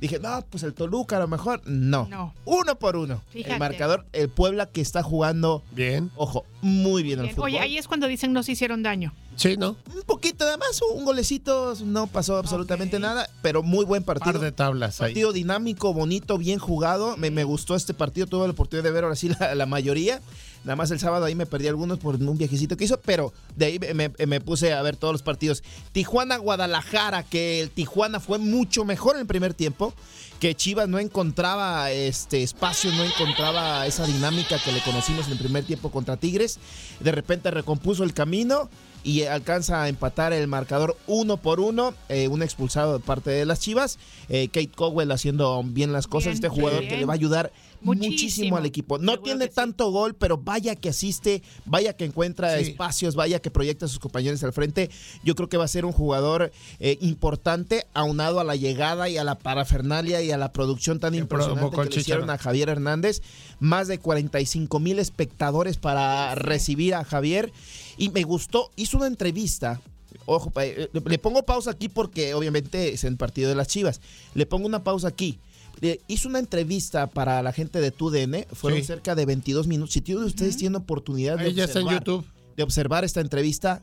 Dije, 0.02 0.20
no, 0.20 0.44
pues 0.50 0.64
el 0.64 0.74
Toluca 0.74 1.18
a 1.18 1.20
lo 1.20 1.28
mejor. 1.28 1.62
No. 1.66 2.08
No. 2.10 2.34
Uno 2.46 2.78
por 2.80 2.96
uno. 2.98 3.22
Fíjate. 3.30 3.54
El 3.54 3.60
marcador, 3.60 4.06
el 4.14 4.30
Puebla 4.30 4.66
que 4.66 4.82
está 4.82 5.04
jugando, 5.04 5.64
Bien. 5.72 6.12
ojo, 6.16 6.44
muy 6.62 7.04
bien 7.04 7.20
el 7.20 7.26
Bien. 7.26 7.36
fútbol. 7.36 7.52
Oye, 7.52 7.60
ahí 7.60 7.78
es 7.78 7.88
cuando 7.88 8.08
dicen 8.08 8.34
no 8.34 8.42
se 8.42 8.54
hicieron 8.54 8.82
daño. 8.82 9.14
Sí, 9.36 9.58
¿no? 9.58 9.78
Un 9.96 10.02
poquito 10.06 10.44
nada 10.44 10.58
más, 10.58 10.82
un 10.94 11.06
golecito, 11.06 11.76
no 11.86 12.08
pasó 12.08 12.38
absolutamente 12.38 13.00
nada, 13.00 13.30
pero 13.44 13.62
muy 13.64 13.86
buen 13.86 14.04
partido. 14.04 14.34
Par 14.34 14.42
de 14.42 14.52
tablas 14.52 15.00
ahí. 15.02 15.10
Partido 15.12 15.32
dinámico, 15.34 15.94
bonito, 15.94 16.38
bien 16.38 16.58
jugado. 16.60 17.16
Me, 17.18 17.30
me 17.32 17.44
gustó 17.44 17.76
este 17.76 17.94
partido, 17.94 18.26
tuve 18.28 18.46
la 18.48 18.52
oportunidad 18.54 18.84
de 18.84 18.92
ver 18.92 19.04
ahora 19.04 19.16
sí 19.16 19.30
la, 19.40 19.54
la 19.56 19.66
mayoría. 19.68 20.20
Nada 20.64 20.76
más 20.76 20.92
el 20.92 21.00
sábado 21.00 21.26
ahí 21.26 21.34
me 21.34 21.48
perdí 21.48 21.68
algunos 21.68 21.98
por 21.98 22.16
un 22.16 22.38
viajecito 22.38 22.78
que 22.78 22.86
hizo, 22.86 23.00
pero 23.00 23.34
de 23.56 23.66
ahí 23.66 23.80
me, 23.80 24.42
puse 24.42 24.74
a 24.74 24.82
ver 24.84 24.96
todos 24.96 25.12
los 25.12 25.24
partidos. 25.24 25.64
Tijuana-Guadalajara, 25.92 27.24
que 27.24 27.62
el 27.62 27.72
Tijuana 27.72 28.20
fue 28.20 28.38
mucho 28.38 28.86
mejor 28.86 29.16
en 29.16 29.22
el 29.22 29.28
primer 29.28 29.56
tiempo, 29.56 29.94
que 30.40 30.54
Chivas 30.54 30.88
no 30.88 31.00
encontraba 31.00 31.92
este 31.92 32.44
espacio, 32.44 32.92
no 32.92 33.04
encontraba 33.04 33.88
esa 33.88 34.06
dinámica 34.06 34.60
que 34.64 34.72
le 34.72 34.82
conocimos 34.82 35.26
en 35.28 35.34
el 35.34 35.40
primer 35.40 35.64
tiempo 35.64 35.92
contra 35.92 36.18
Tigres. 36.18 36.60
De 37.00 37.12
repente 37.12 37.50
recompuso 37.50 38.04
el 38.04 38.14
camino 38.14 38.70
y 39.04 39.24
alcanza 39.24 39.84
a 39.84 39.90
empatar 39.90 40.34
el 40.34 40.48
marcador 40.48 40.96
uno 41.08 41.38
por 41.38 41.60
uno. 41.60 41.94
eh, 42.10 42.28
un 42.28 42.44
expulsado 42.44 42.94
de 42.94 43.00
parte 43.00 43.32
de 43.32 43.46
las 43.46 43.60
Chivas. 43.60 43.98
Eh, 44.30 44.48
Kate 44.48 44.70
Cowell 44.76 45.12
haciendo 45.12 45.62
bien 45.64 45.92
las 45.92 46.08
cosas. 46.08 46.34
Bien, 46.34 46.36
este 46.36 46.50
jugador 46.50 46.82
bien. 46.82 46.92
que 46.92 46.98
le 47.00 47.06
va 47.06 47.14
a 47.14 47.16
ayudar 47.16 47.52
Muchísimo. 47.82 48.12
muchísimo, 48.12 48.58
al 48.58 48.66
equipo. 48.66 48.98
No 48.98 49.14
Seguro 49.14 49.24
tiene 49.24 49.46
sí. 49.46 49.52
tanto 49.56 49.92
gol, 49.92 50.16
pero 50.16 50.38
vaya 50.38 50.76
que 50.76 50.90
asiste, 50.90 51.42
vaya 51.66 51.94
que 51.94 52.06
encuentra 52.06 52.58
Sí. 52.58 52.72
espacios, 52.72 53.16
vaya 53.16 53.40
que 53.42 53.52
proyecta 53.52 53.86
a 53.86 53.90
sus 53.90 54.00
compañeros 54.00 54.44
al 54.44 54.54
frente. 54.54 54.90
Yo 55.24 55.36
creo 55.36 55.50
que 55.50 55.58
va 55.58 55.66
a 55.66 55.68
ser 55.68 55.86
un 55.86 55.92
jugador 55.92 56.52
eh, 56.80 56.98
importante, 57.02 57.86
aunado 57.94 58.40
a 58.40 58.44
la 58.44 58.56
llegada 58.56 59.10
y 59.10 59.18
a 59.18 59.24
la 59.24 59.36
parafernalia 59.38 60.22
y 60.22 60.32
a 60.32 60.38
la 60.38 60.52
producción 60.54 61.00
tan 61.00 61.14
Que 61.14 61.20
impresionante 61.20 61.76
que 61.76 61.90
le 61.96 62.02
hicieron 62.02 62.30
a 62.30 62.38
Javier 62.38 62.70
Hernández. 62.70 63.22
Más 63.60 63.88
de 63.88 63.98
45 64.00 64.80
mil 64.80 65.00
espectadores 65.00 65.78
para 65.78 66.36
recibir 66.36 66.96
a 66.96 67.04
Javier. 67.04 67.52
Y 67.98 68.10
me 68.10 68.24
gustó, 68.24 68.72
hizo 68.76 68.98
una 68.98 69.08
entrevista. 69.08 69.82
Ojo, 70.26 70.52
eh, 70.62 70.90
le 71.06 71.18
pongo 71.18 71.44
pausa 71.44 71.72
aquí 71.72 71.90
porque 71.90 72.34
obviamente 72.34 72.94
es 72.94 73.04
el 73.04 73.18
partido 73.18 73.50
de 73.50 73.56
las 73.56 73.68
Chivas. 73.68 74.02
Le 74.34 74.46
pongo 74.46 74.68
una 74.68 74.84
pausa 74.84 75.08
aquí. 75.08 75.40
Le 75.82 76.00
hizo 76.08 76.30
una 76.30 76.40
entrevista 76.40 77.08
para 77.08 77.42
la 77.42 77.52
gente 77.52 77.82
de 77.82 77.92
TUDN, 77.92 78.46
fueron 78.54 78.80
Sí. 78.80 78.86
cerca 78.86 79.16
de 79.16 79.26
22 79.26 79.68
minutos. 79.68 79.94
Si 79.94 80.14
ustedes 80.16 80.56
tienen 80.58 80.76
oportunidad 80.76 81.38
de 81.38 81.46
Ahí 81.46 81.54
ya 81.54 81.66
está 81.66 81.80
en 81.80 81.86
observar, 81.88 82.04
YouTube. 82.06 82.26
de 82.56 82.64
observar 82.64 83.04
esta 83.04 83.20
entrevista, 83.20 83.82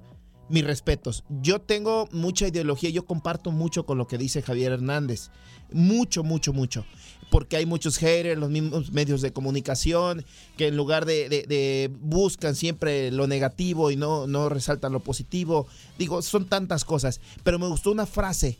mis 0.48 0.64
respetos. 0.64 1.24
Yo 1.42 1.60
tengo 1.60 2.08
mucha 2.12 2.46
ideología, 2.48 2.88
yo 2.90 3.04
comparto 3.04 3.50
mucho 3.50 3.84
con 3.84 3.98
lo 3.98 4.06
que 4.06 4.16
dice 4.16 4.40
Javier 4.42 4.72
Hernández. 4.72 5.30
Mucho, 5.72 6.22
mucho, 6.22 6.52
mucho. 6.54 6.86
Porque 7.30 7.56
hay 7.58 7.66
muchos 7.66 7.98
haters, 7.98 8.38
los 8.40 8.48
mismos 8.48 8.90
medios 8.92 9.20
de 9.20 9.32
comunicación, 9.34 10.24
que 10.56 10.68
en 10.68 10.76
lugar 10.78 11.04
de, 11.04 11.28
de- 11.28 11.42
de 11.42 11.90
buscan 12.00 12.54
siempre 12.54 13.10
lo 13.10 13.26
negativo 13.26 13.90
y 13.90 13.96
no, 13.96 14.26
no 14.26 14.48
resaltan 14.48 14.92
lo 14.92 15.00
positivo. 15.00 15.66
Digo, 15.98 16.22
son 16.22 16.46
tantas 16.48 16.86
cosas. 16.86 17.20
Pero 17.42 17.58
me 17.58 17.66
gustó 17.68 17.90
una 17.90 18.06
frase, 18.06 18.56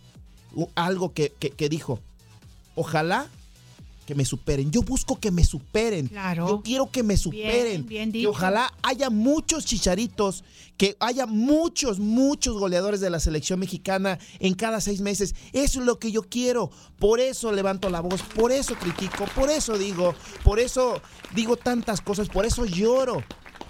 algo 0.75 1.15
que, 1.15 1.33
que- 1.39 1.51
que 1.51 1.69
dijo. 1.71 2.01
Ojalá 2.79 3.27
que 4.07 4.15
me 4.15 4.25
superen. 4.25 4.71
Yo 4.71 4.83
busco 4.83 5.19
que 5.19 5.33
me 5.33 5.45
superen. 5.45 6.07
Claro. 6.07 6.49
Yo 6.49 6.63
quiero 6.63 6.91
que 6.91 7.03
me 7.03 7.17
superen. 7.17 7.87
bien 7.87 8.13
dicho. 8.13 8.31
ojalá 8.31 8.73
haya 8.83 9.11
muchos 9.11 9.67
chicharitos, 9.67 10.45
que 10.77 10.97
haya 11.01 11.27
muchos, 11.27 11.99
muchos 11.99 12.57
goleadores 12.57 13.01
de 13.01 13.11
la 13.11 13.19
selección 13.19 13.59
mexicana 13.59 14.21
en 14.39 14.55
cada 14.55 14.81
seis 14.81 15.01
meses. 15.01 15.35
Eso 15.53 15.81
es 15.81 15.87
lo 15.87 15.99
que 15.99 16.13
yo 16.13 16.23
quiero. 16.23 16.71
Por 17.01 17.19
eso 17.19 17.51
levanto 17.51 17.91
la 17.91 18.01
voz, 18.01 18.23
por 18.23 18.53
eso 18.53 18.77
critico, 18.77 19.25
por 19.35 19.51
eso 19.51 19.77
digo, 19.77 20.15
por 20.45 20.61
eso 20.61 21.03
digo 21.35 21.57
tantas 21.57 22.01
cosas, 22.01 22.29
por 22.29 22.47
eso 22.47 22.65
lloro. 22.65 23.25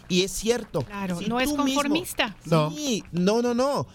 Y 0.08 0.22
es 0.22 0.32
cierto. 0.32 0.82
Claro, 0.82 1.18
si 1.18 1.26
no 1.26 1.38
es 1.40 1.48
mismo- 1.50 1.64
conformista. 1.64 2.36
No. 2.46 2.70
Sí, 2.70 3.04
no, 3.12 3.42
no, 3.42 3.52
no. 3.54 3.86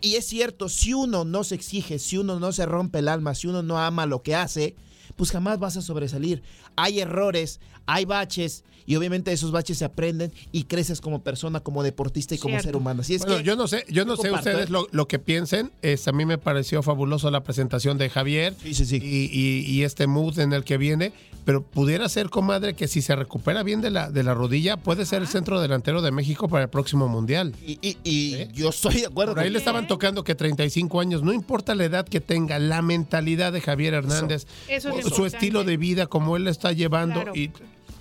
Y 0.00 0.14
es 0.14 0.26
cierto, 0.26 0.68
si 0.68 0.94
uno 0.94 1.24
no 1.24 1.42
se 1.44 1.54
exige, 1.56 1.98
si 1.98 2.16
uno 2.18 2.38
no 2.38 2.52
se 2.52 2.64
rompe 2.66 3.00
el 3.00 3.08
alma, 3.08 3.34
si 3.34 3.48
uno 3.48 3.62
no 3.62 3.78
ama 3.78 4.06
lo 4.06 4.22
que 4.22 4.36
hace, 4.36 4.76
pues 5.16 5.32
jamás 5.32 5.58
vas 5.58 5.76
a 5.76 5.82
sobresalir. 5.82 6.42
Hay 6.76 7.00
errores, 7.00 7.60
hay 7.86 8.04
baches, 8.04 8.62
y 8.88 8.96
obviamente 8.96 9.30
esos 9.32 9.52
baches 9.52 9.78
se 9.78 9.84
aprenden 9.84 10.32
y 10.50 10.64
creces 10.64 11.00
como 11.00 11.22
persona, 11.22 11.60
como 11.60 11.82
deportista 11.82 12.34
y 12.34 12.38
como 12.38 12.52
Cierto. 12.54 12.66
ser 12.68 12.76
humano. 12.76 13.02
Así 13.02 13.14
es 13.14 13.20
Bueno, 13.20 13.36
que 13.36 13.42
yo 13.44 13.54
no 13.54 13.68
sé, 13.68 13.84
yo 13.90 14.04
no 14.04 14.16
sé 14.16 14.32
ustedes 14.32 14.66
¿eh? 14.68 14.72
lo, 14.72 14.88
lo 14.90 15.06
que 15.06 15.18
piensen. 15.18 15.70
Es, 15.82 16.08
a 16.08 16.12
mí 16.12 16.24
me 16.24 16.38
pareció 16.38 16.82
fabuloso 16.82 17.30
la 17.30 17.42
presentación 17.44 17.98
de 17.98 18.08
Javier 18.10 18.54
Sí, 18.62 18.72
sí, 18.74 18.86
sí. 18.86 18.96
Y, 18.96 19.30
y- 19.30 19.60
y 19.70 19.84
este 19.84 20.06
mood 20.06 20.38
en 20.40 20.52
el 20.54 20.64
que 20.64 20.78
viene. 20.78 21.12
Pero 21.44 21.62
pudiera 21.62 22.08
ser, 22.10 22.28
comadre, 22.28 22.74
que 22.74 22.88
si 22.88 23.00
se 23.00 23.16
recupera 23.16 23.62
bien 23.62 23.80
de 23.80 23.90
la, 23.90 24.10
de 24.10 24.22
la 24.22 24.34
rodilla, 24.34 24.76
puede 24.76 25.06
ser 25.06 25.22
el 25.22 25.28
centro 25.28 25.60
delantero 25.62 26.02
de 26.02 26.10
México 26.10 26.46
para 26.48 26.64
el 26.64 26.68
próximo 26.70 27.08
mundial. 27.08 27.54
Y, 27.66 27.78
y- 27.80 27.96
y 28.04 28.34
¿Eh? 28.34 28.48
yo 28.54 28.68
estoy 28.70 28.96
de 29.00 29.06
acuerdo. 29.06 29.32
Por 29.34 29.42
ahí 29.42 29.50
le 29.50 29.58
estaban 29.58 29.86
tocando 29.86 30.24
que 30.24 30.34
35 30.34 31.00
años, 31.00 31.22
no 31.22 31.32
importa 31.32 31.74
la 31.74 31.84
edad 31.84 32.06
que 32.06 32.20
tenga, 32.20 32.58
la 32.58 32.82
mentalidad 32.82 33.52
de 33.52 33.60
Javier 33.62 33.94
Hernández, 33.94 34.46
Eso 34.68 34.88
es 34.90 34.94
su 35.04 35.08
importante. 35.08 35.36
estilo 35.36 35.64
de 35.64 35.76
vida, 35.78 36.06
como 36.06 36.36
él 36.36 36.44
lo 36.44 36.50
está 36.50 36.72
llevando, 36.72 37.22
Claro. 37.22 37.34
y 37.34 37.50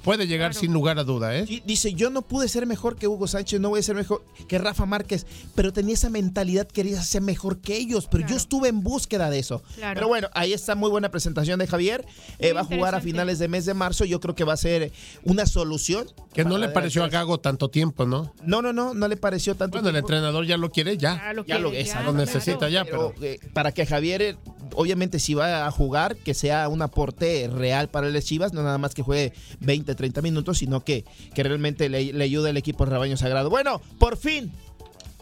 puede 0.08 0.26
llegar 0.26 0.52
Claro. 0.52 0.62
sin 0.62 0.72
lugar 0.74 1.00
a 1.00 1.04
duda, 1.04 1.36
¿eh? 1.38 1.62
Dice, 1.66 1.94
yo 1.94 2.10
no 2.10 2.22
pude 2.22 2.48
ser 2.48 2.66
mejor 2.66 2.96
que 2.96 3.08
Hugo 3.10 3.28
Sánchez, 3.28 3.60
no 3.60 3.68
voy 3.70 3.82
a 3.82 3.84
ser 3.84 3.96
mejor 3.96 4.24
que 4.48 4.58
Rafa 4.58 4.86
Márquez, 4.86 5.26
pero 5.54 5.74
tenía 5.74 5.96
esa 5.96 6.10
mentalidad, 6.10 6.66
quería 6.66 7.02
ser 7.04 7.22
mejor 7.22 7.60
que 7.60 7.76
ellos, 7.76 8.08
pero 8.10 8.26
yo 8.26 8.38
estuve 8.38 8.70
en 8.70 8.84
búsqueda 8.84 9.30
de 9.30 9.40
eso. 9.40 9.62
Claro. 9.76 9.96
Pero 9.96 10.08
bueno, 10.08 10.30
ahí 10.34 10.54
está 10.54 10.76
muy 10.76 10.90
buena 10.90 11.10
presentación 11.12 11.60
de 11.60 11.68
Javier. 11.68 12.06
Eh, 12.40 12.54
va 12.54 12.62
a 12.62 12.64
jugar 12.64 12.96
a 12.96 13.02
finales 13.02 13.38
de 13.38 13.50
mes 13.50 13.66
de 13.66 13.74
marzo, 13.74 14.06
yo 14.06 14.22
creo 14.22 14.34
que 14.34 14.46
va 14.46 14.54
a 14.54 14.58
ser 14.58 14.94
una 15.24 15.46
solución. 15.46 16.08
Que 16.34 16.46
no 16.46 16.58
le 16.58 16.70
pareció 16.70 17.04
a. 17.04 17.10
Gago 17.10 17.40
tanto 17.40 17.70
tiempo, 17.70 18.06
¿no? 18.06 18.32
No, 18.44 18.62
no, 18.62 18.72
no, 18.72 18.94
no 18.94 19.08
le 19.10 19.18
pareció 19.18 19.56
tanto. 19.56 19.78
Bueno, 19.78 19.90
el 19.90 19.96
entrenador 19.98 20.46
ya 20.46 20.56
lo 20.56 20.72
quiere, 20.72 20.98
ya. 20.98 21.16
Ya 21.18 21.34
lo 21.34 21.46
Ya 21.46 21.60
lo, 21.60 21.74
esa, 21.74 21.96
ya, 21.96 22.04
lo 22.04 22.12
claro. 22.14 22.26
necesita 22.26 22.70
ya, 22.70 22.86
pero... 22.86 23.14
eh, 23.22 23.40
para 23.54 23.72
que 23.74 23.86
Javier, 23.86 24.22
eh, 24.22 24.38
obviamente, 24.76 25.20
si 25.20 25.34
va 25.34 25.66
a 25.66 25.72
jugar, 25.72 26.16
que 26.16 26.34
sea 26.34 26.70
un 26.70 26.82
aporte 26.82 27.50
real 27.52 27.90
para 27.90 28.08
el 28.08 28.24
Chivas, 28.24 28.54
no 28.54 28.62
nada 28.64 28.78
más 28.78 28.94
que 28.94 29.02
juegue 29.02 29.34
20, 29.62 29.96
30 29.98 30.22
minutos, 30.22 30.60
sino 30.60 30.86
que, 30.86 31.04
que 31.36 31.44
realmente 31.44 31.90
le, 31.90 32.14
le 32.14 32.24
ayude 32.24 32.52
al 32.52 32.58
equipo 32.58 32.86
al 32.86 32.92
rebaño 32.92 33.18
sagrado. 33.18 33.50
Bueno, 33.50 33.82
por 34.00 34.16
fin, 34.16 34.50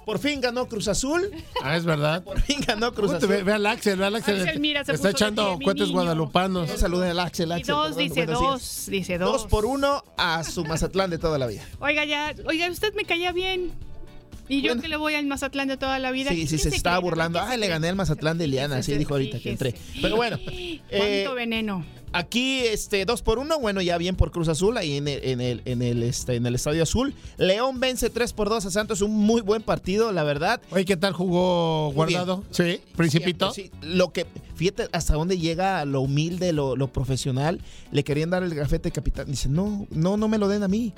por 0.06 0.20
fin 0.20 0.40
ganó 0.40 0.68
Cruz 0.68 0.88
Azul, 0.88 1.32
Ah, 1.64 1.76
es 1.76 1.84
verdad. 1.86 2.24
por 2.24 2.40
fin 2.40 2.60
ganó 2.68 2.94
Cruz 2.94 3.12
Azul. 3.14 3.28
Ve, 3.30 3.42
ve 3.42 3.54
al 3.54 3.66
Axel, 3.66 3.98
ve 3.98 4.06
al 4.06 4.16
Axel. 4.16 4.40
Axel, 4.42 4.60
mira, 4.60 4.84
se 4.86 4.92
está 4.94 5.10
puso 5.10 5.18
echando 5.26 5.58
niño. 5.58 5.92
guadalupanos. 5.92 6.70
No 6.70 6.78
saluden 6.78 7.10
al 7.10 7.20
Axel, 7.22 7.50
Y 7.50 7.54
Axel. 7.54 7.74
dos, 7.74 7.88
perdón, 7.96 8.04
dice 8.04 8.26
dos, 8.28 8.86
dice 8.88 9.18
dos. 9.18 9.32
Dos 9.32 9.48
por 9.48 9.66
uno 9.66 10.04
a 10.18 10.44
su 10.44 10.64
Mazatlán 10.64 11.10
de 11.10 11.18
toda 11.18 11.40
la 11.40 11.48
vida. 11.48 11.64
Oiga, 11.80 12.06
ya, 12.06 12.36
oiga, 12.46 12.70
usted 12.70 12.94
me 12.94 13.06
caía 13.06 13.32
bien. 13.32 13.72
Y 14.48 14.62
yo 14.62 14.70
Bueno. 14.70 14.82
que 14.84 14.88
le 14.90 14.98
voy 14.98 15.16
al 15.16 15.26
Mazatlán 15.26 15.68
de 15.70 15.76
toda 15.78 15.98
la 15.98 16.12
vida. 16.12 16.30
Sí, 16.30 16.42
sí, 16.46 16.58
¿quién 16.60 16.70
se 16.70 16.78
estaba 16.78 17.00
burlando. 17.00 17.40
¿Quién 17.40 17.48
se 17.48 17.54
Ay, 17.56 17.60
le 17.62 17.68
gané 17.68 17.90
al 17.90 17.96
Mazatlán 17.96 18.38
de 18.38 18.46
Liana, 18.46 18.78
así 18.78 18.96
dijo 18.96 19.16
ahorita 19.16 19.40
que 19.40 19.50
entré. 19.50 19.74
Pero 20.04 20.18
bueno, 20.18 20.38
Cuánto 20.46 20.54
eh, 20.92 21.34
veneno. 21.36 21.84
Aquí, 22.14 22.60
este, 22.60 23.06
dos 23.06 23.22
por 23.22 23.40
uno, 23.40 23.60
bueno, 23.60 23.82
ya 23.82 23.98
bien 23.98 24.16
por 24.16 24.32
Cruz 24.32 24.48
Azul, 24.48 24.78
ahí 24.78 24.98
en 24.98 25.08
el, 25.08 25.24
en 25.24 25.42
el, 25.42 25.62
en 25.66 25.82
el, 25.82 26.04
este, 26.04 26.36
en 26.36 26.46
el 26.46 26.56
Estadio 26.56 26.84
Azul. 26.84 27.14
León 27.38 27.80
vence 27.80 28.10
3 28.10 28.34
por 28.34 28.50
2 28.50 28.66
a 28.66 28.72
Santos, 28.72 29.02
un 29.02 29.12
muy 29.12 29.42
buen 29.42 29.62
partido, 29.62 30.12
la 30.12 30.24
verdad. 30.24 30.62
Oye, 30.72 30.86
¿qué 30.86 30.98
tal 30.98 31.14
jugó. 31.14 31.92
Guardado? 31.92 32.44
Sí, 32.52 32.80
Principito. 32.96 33.52
Sí, 33.52 33.70
lo 33.82 34.14
que, 34.14 34.26
fíjate 34.56 34.88
hasta 34.92 35.14
dónde 35.14 35.38
llega 35.38 35.84
lo 35.86 36.02
humilde, 36.02 36.54
lo, 36.54 36.76
lo 36.76 36.88
profesional. 36.88 37.60
Le 37.92 38.04
querían 38.04 38.30
dar 38.30 38.44
el 38.44 38.54
gafete 38.56 38.92
capitán. 38.92 39.28
Dice, 39.28 39.50
no, 39.50 39.88
no, 39.92 40.18
no 40.18 40.28
me 40.28 40.38
lo 40.38 40.48
den 40.48 40.64
a 40.64 40.68
mí. 40.68 40.94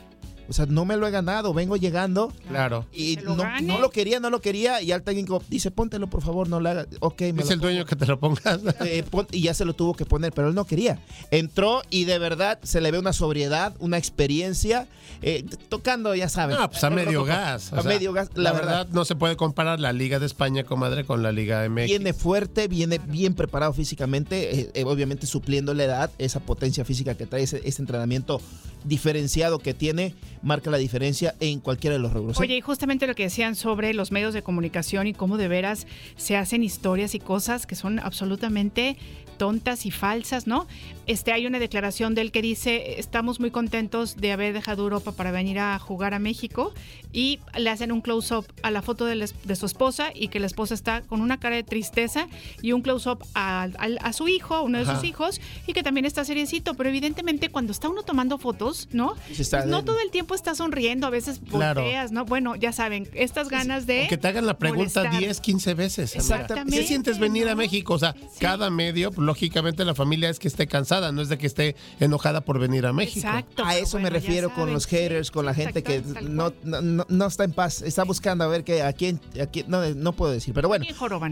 O 0.50 0.54
sea, 0.54 0.66
no 0.66 0.86
me 0.86 0.96
lo 0.98 1.08
he 1.08 1.12
ganado, 1.12 1.54
vengo 1.54 1.76
llegando. 1.76 2.32
Claro. 2.48 2.86
Y 2.94 3.20
lo 3.22 3.36
no, 3.36 3.80
lo 3.80 3.90
quería, 3.90 4.20
no 4.20 4.30
lo 4.30 4.42
quería. 4.42 4.82
Y 4.82 4.92
al 4.92 5.04
técnico 5.04 5.42
dice, 5.50 5.72
póntelo, 5.72 6.08
por 6.08 6.22
favor, 6.22 6.48
no 6.48 6.60
lo 6.60 6.70
hagas. 6.70 6.88
Ok, 7.00 7.22
me 7.22 7.34
Dice 7.34 7.54
el 7.54 7.60
dueño 7.60 7.86
que 7.86 7.96
te 7.96 8.06
lo 8.06 8.20
pongas. 8.20 8.60
eh, 8.82 9.04
pon- 9.10 9.28
y 9.32 9.42
ya 9.42 9.54
se 9.54 9.66
lo 9.66 9.74
tuvo 9.74 9.94
que 9.94 10.06
poner, 10.06 10.32
pero 10.32 10.50
él 10.50 10.56
no 10.56 10.66
quería. 10.66 11.00
Entró 11.32 11.82
y 11.90 12.06
de 12.06 12.20
verdad 12.20 12.60
se 12.64 12.82
le 12.82 12.92
ve 12.92 13.00
una 13.00 13.14
sobriedad, 13.14 13.76
una 13.80 13.98
experiencia, 13.98 14.88
eh, 15.22 15.46
tocando, 15.70 16.16
ya 16.16 16.30
saben. 16.30 16.58
Ah, 16.60 16.70
pues 16.70 16.84
a 16.84 16.90
medio 16.90 17.24
gas. 17.24 17.74
A 17.74 17.80
O 17.80 17.82
sea, 17.82 17.90
medio 17.92 18.14
gas, 18.14 18.30
La, 18.36 18.52
verdad, 18.54 18.88
no 18.92 19.06
se 19.06 19.16
puede 19.16 19.36
comparar 19.36 19.80
la 19.80 19.94
Liga 19.94 20.20
de 20.20 20.26
España, 20.26 20.64
comadre, 20.64 21.06
con 21.06 21.24
la 21.24 21.32
Liga 21.32 21.68
MX. 21.68 21.86
Viene 21.86 22.14
fuerte, 22.14 22.68
viene 22.68 23.00
bien 23.00 23.34
preparado 23.34 23.74
físicamente, 23.74 24.60
eh, 24.60 24.72
eh, 24.74 24.84
obviamente 24.86 25.28
supliendo 25.28 25.74
la 25.74 25.84
edad, 25.84 26.12
esa 26.18 26.40
potencia 26.40 26.86
física 26.86 27.16
que 27.16 27.26
trae, 27.26 27.44
ese, 27.44 27.62
ese 27.64 27.82
entrenamiento 27.82 28.42
diferenciado 28.84 29.60
que 29.60 29.74
tiene, 29.74 30.16
marca 30.42 30.70
la 30.70 30.78
diferencia 30.78 31.36
en 31.40 31.60
cualquiera 31.60 31.96
de 31.96 32.02
los 32.02 32.14
rubros. 32.14 32.38
¿eh? 32.38 32.44
Oye, 32.44 32.58
y 32.58 32.62
justamente 32.62 33.08
lo 33.08 33.16
que 33.16 33.24
decían 33.24 33.56
sobre 33.56 33.94
los 33.94 34.12
medios 34.12 34.34
de 34.34 34.44
comunicación 34.44 35.08
y 35.08 35.14
cómo 35.14 35.38
de 35.38 35.48
veras 35.48 35.88
se 36.16 36.36
hacen 36.36 36.64
historias 36.64 37.16
y 37.16 37.20
cosas 37.20 37.66
que 37.66 37.76
son 37.76 38.00
absolutamente 38.00 38.98
tontas 39.38 39.86
y 39.86 39.92
falsas, 39.92 40.48
¿no? 40.48 40.68
Este 41.06 41.32
hay 41.32 41.46
una 41.46 41.60
declaración 41.60 42.16
de 42.16 42.22
él 42.22 42.32
que 42.32 42.42
dice, 42.42 43.00
"Estamos 43.00 43.40
muy 43.40 43.52
contentos 43.52 44.18
de 44.18 44.32
haber 44.32 44.52
dejado 44.54 44.84
Europa 44.84 45.12
para 45.12 45.32
venir 45.32 45.60
a 45.60 45.78
jugar 45.80 46.14
a 46.14 46.20
México" 46.20 46.74
y 47.14 47.40
le 47.58 47.70
hacen 47.70 47.92
un 47.92 48.02
close 48.02 48.36
up 48.36 48.46
a 48.64 48.72
la 48.72 48.82
foto 48.82 49.06
de, 49.06 49.16
la 49.16 49.28
de 49.46 49.56
su 49.56 49.66
esposa 49.66 50.10
y 50.14 50.28
que 50.28 50.40
la 50.40 50.48
esposa 50.48 50.74
está 50.74 51.02
con 51.02 51.22
una 51.22 51.40
cara 51.40 51.56
de 51.56 51.64
tristeza 51.64 52.28
y 52.62 52.74
un 52.74 52.82
close 52.82 53.10
up 53.10 53.24
a, 53.36 53.70
su 54.12 54.28
hijo, 54.28 54.56
a 54.56 54.62
uno 54.62 54.80
de 54.80 54.84
Ajá. 54.84 54.96
sus 54.96 55.04
hijos 55.04 55.40
y 55.66 55.74
que 55.74 55.84
también 55.84 56.06
está 56.06 56.26
seriecito, 56.26 56.74
pero 56.74 56.90
evidentemente 56.90 57.50
cuando 57.50 57.72
está 57.72 57.90
uno 57.90 58.04
tomando 58.04 58.38
fotos, 58.38 58.90
¿no? 58.92 59.16
Está 59.30 59.60
Pues 59.60 59.70
no 59.70 59.86
todo 59.86 60.00
el 60.00 60.12
tiempo 60.12 60.27
está 60.36 60.56
sonriendo, 60.56 61.08
a 61.08 61.10
veces 61.10 61.40
Claro. 61.50 61.82
volteas, 61.82 62.12
¿no? 62.12 62.26
Bueno, 62.26 62.56
ya 62.56 62.72
saben, 62.72 63.08
estas 63.14 63.50
ganas 63.50 63.86
de 63.88 64.08
Que 64.08 64.18
te 64.18 64.28
hagan 64.28 64.46
la 64.46 64.58
pregunta 64.58 65.02
molestar. 65.02 65.20
10, 65.20 65.40
15 65.42 65.74
veces. 65.74 66.16
Exactamente, 66.16 66.78
¿Qué 66.80 66.88
sientes 66.88 67.20
venir 67.20 67.50
a. 67.50 67.56
México? 67.56 67.94
O 67.96 68.00
sea, 68.00 68.16
cada 68.40 68.70
medio, 68.70 69.12
pues, 69.12 69.26
lógicamente 69.26 69.84
la 69.86 69.96
familia 69.96 70.30
es 70.30 70.40
que 70.40 70.48
esté 70.48 70.68
cansada, 70.68 71.12
no 71.12 71.22
es 71.22 71.30
de 71.30 71.38
que 71.38 71.48
esté 71.48 71.76
enojada 72.00 72.42
por 72.42 72.60
venir 72.60 72.86
a 72.86 72.94
México. 72.94 73.28
Exacto. 73.28 73.66
A 73.66 73.76
eso 73.78 73.98
me 73.98 74.04
bueno, 74.04 74.16
refiero 74.16 74.50
con 74.50 74.58
saben, 74.60 74.74
los 74.76 74.84
sí, 74.84 74.96
haters, 74.96 75.32
con 75.32 75.46
la 75.46 75.54
gente 75.54 75.84
que 75.84 76.02
no, 76.22 76.54
no, 76.64 76.82
no- 77.08 77.26
está 77.28 77.44
en 77.44 77.52
paz, 77.54 77.82
está 77.82 78.04
buscando 78.04 78.44
a 78.44 78.48
ver 78.48 78.64
que 78.64 78.84
a 78.84 78.94
quién, 78.94 79.20
a 79.42 79.46
quién 79.48 79.66
no, 79.70 79.84
no 79.96 80.14
puedo 80.14 80.32
decir, 80.32 80.54
pero 80.54 80.68
bueno. 80.68 80.86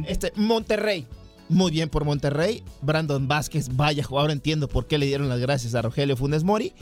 Este, 0.08 0.32
Monterrey. 0.36 1.08
Muy 1.48 1.72
bien 1.72 1.90
por 1.90 2.06
Monterrey. 2.06 2.64
Brandon 2.82 3.28
Vázquez, 3.28 3.70
vaya 3.76 4.04
jugador. 4.04 4.32
Entiendo 4.32 4.68
por 4.68 4.88
qué 4.88 4.98
le 4.98 5.06
dieron 5.06 5.30
las 5.30 5.40
gracias 5.40 5.76
a 5.76 5.82
Rogelio 5.84 6.18
Funes 6.18 6.44
Mori. 6.44 6.74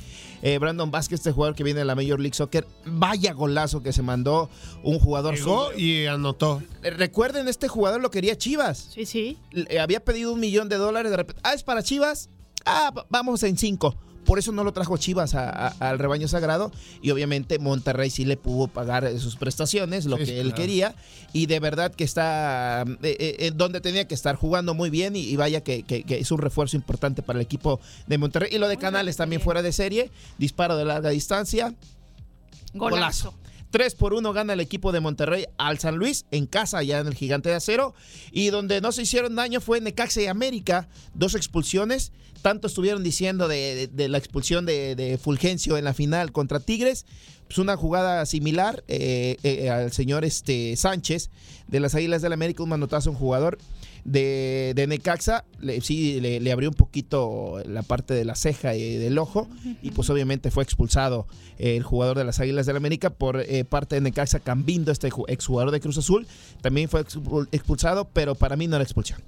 Eh, 0.42 0.58
Brandon 0.58 0.90
Vázquez, 0.90 1.20
este 1.20 1.34
jugador 1.34 1.54
que 1.56 1.64
viene 1.66 1.80
de 1.80 1.86
la 1.86 1.96
Major 1.96 2.18
League 2.20 2.34
Soccer. 2.34 2.66
Vaya 2.86 3.34
golazo 3.34 3.84
que 3.84 3.92
se 3.92 4.02
mandó 4.02 4.50
un 4.82 5.00
jugador. 5.00 5.36
Llegó 5.36 5.74
y 5.74 6.06
anotó. 6.06 6.62
Eh, 6.82 6.92
Recuerden, 6.92 7.50
este 7.50 7.68
jugador 7.68 8.00
lo 8.02 8.10
quería 8.10 8.38
Chivas. 8.38 8.88
Sí, 8.94 9.06
sí. 9.06 9.38
Le- 9.52 9.80
había 9.82 10.00
pedido 10.04 10.32
un 10.32 10.40
millón 10.40 10.70
de 10.70 10.78
dólares. 10.78 11.12
De 11.12 11.18
repente, 11.18 11.42
ah, 11.44 11.54
es 11.54 11.64
para 11.64 11.84
Chivas. 11.84 12.30
Ah, 12.66 12.92
va- 12.98 13.06
vamos 13.10 13.44
en 13.44 13.58
cinco. 13.58 13.96
Por 14.26 14.40
eso 14.40 14.52
no 14.52 14.64
lo 14.64 14.72
trajo 14.74 14.98
Chivas 14.98 15.36
a- 15.36 15.50
a- 15.50 15.90
al 15.90 16.00
rebaño 16.00 16.28
sagrado. 16.28 16.72
Y 17.02 17.12
obviamente 17.12 17.60
Monterrey 17.60 18.10
sí 18.10 18.26
le 18.26 18.38
pudo 18.38 18.68
pagar 18.68 19.04
eh, 19.06 19.20
sus 19.20 19.36
prestaciones, 19.36 20.06
lo 20.06 20.18
Sí, 20.18 20.26
que 20.26 20.40
él 20.40 20.48
claro. 20.48 20.62
quería. 20.62 20.96
Y 21.34 21.46
de 21.48 21.60
verdad 21.60 21.94
que 21.94 22.04
está 22.04 22.84
eh, 23.04 23.18
eh, 23.20 23.36
en 23.48 23.58
donde 23.58 23.82
tenía 23.82 24.08
que 24.08 24.14
estar 24.16 24.36
jugando 24.36 24.74
muy 24.74 24.90
bien. 24.90 25.16
Y, 25.16 25.22
y 25.22 25.36
vaya 25.36 25.62
que, 25.62 25.84
que- 25.84 26.04
que 26.04 26.20
es 26.20 26.32
un 26.32 26.40
refuerzo 26.40 26.76
importante 26.76 27.22
para 27.22 27.40
el 27.40 27.46
equipo 27.46 27.80
de 28.08 28.18
Monterrey. 28.18 28.50
Y 28.54 28.58
lo 28.58 28.68
de 28.68 28.78
Canales 28.78 29.18
también 29.18 29.42
fuera 29.42 29.62
de 29.62 29.72
serie. 29.72 30.12
Disparo 30.38 30.78
de 30.78 30.86
larga 30.86 31.10
distancia. 31.10 31.74
Golazo. 32.74 33.34
3 33.74 33.96
por 33.96 34.14
1 34.14 34.34
gana 34.34 34.54
el 34.54 34.60
equipo 34.60 34.92
de 34.92 35.00
Monterrey 35.00 35.46
al 35.58 35.80
San 35.80 35.96
Luis 35.96 36.26
en 36.30 36.46
casa, 36.46 36.78
allá 36.78 37.00
en 37.00 37.08
el 37.08 37.16
Gigante 37.16 37.50
de 37.50 37.56
Acero. 37.56 37.96
Y 38.32 38.52
donde 38.52 38.82
no 38.82 38.92
se 38.92 39.02
hicieron 39.02 39.36
daño 39.36 39.62
fue 39.62 39.82
Necaxa 39.82 40.22
y 40.22 40.28
América. 40.28 40.88
Dos 41.16 41.34
expulsiones. 41.34 42.12
Tanto 42.44 42.68
estuvieron 42.68 43.04
diciendo 43.04 43.48
de, 43.48 43.74
de- 43.74 43.88
de 43.88 44.10
la 44.10 44.20
expulsión 44.20 44.68
de, 44.68 45.20
Fulgencio 45.20 45.76
en 45.76 45.86
la 45.86 45.96
final 45.96 46.32
contra 46.32 46.60
Tigres. 46.60 47.08
Pues 47.48 47.58
una 47.58 47.76
jugada 47.76 48.24
similar 48.28 48.84
eh, 48.88 49.38
eh, 49.42 49.72
al 49.72 49.92
señor 49.92 50.24
este, 50.24 50.76
Sánchez 50.76 51.32
de 51.68 51.80
las 51.80 51.96
Águilas 51.96 52.22
del 52.22 52.34
América. 52.34 52.62
Un 52.62 52.70
manotazo 52.70 53.10
un 53.10 53.16
jugador 53.18 53.58
de, 54.06 54.74
Necaxa. 54.88 55.46
Le- 55.60 55.82
sí, 55.82 56.20
le, 56.20 56.52
abrió 56.52 56.70
un 56.70 56.76
poquito 56.76 57.62
la 57.66 57.84
parte 57.84 58.14
de 58.14 58.26
la 58.26 58.36
ceja 58.36 58.76
y 58.76 58.96
del 58.98 59.18
ojo. 59.18 59.48
Y 59.82 59.92
pues 59.92 60.10
obviamente 60.10 60.52
fue 60.52 60.64
expulsado 60.64 61.28
el 61.58 61.84
jugador 61.84 62.18
de 62.18 62.24
las 62.26 62.40
Águilas 62.40 62.66
del 62.66 62.76
América 62.76 63.10
por 63.12 63.40
eh, 63.40 63.64
parte 63.64 63.96
de 63.96 64.02
Necaxa 64.02 64.40
Cambindo, 64.40 64.92
este 64.92 65.10
ju- 65.12 65.26
exjugador 65.28 65.72
de 65.72 65.80
Cruz 65.80 65.98
Azul. 65.98 66.28
También 66.62 66.90
fue 66.90 67.06
expul- 67.06 67.48
expulsado, 67.52 68.08
pero 68.12 68.36
para 68.36 68.56
mí 68.56 68.68
no 68.68 68.76
era 68.76 68.84
expulsión. 68.84 69.20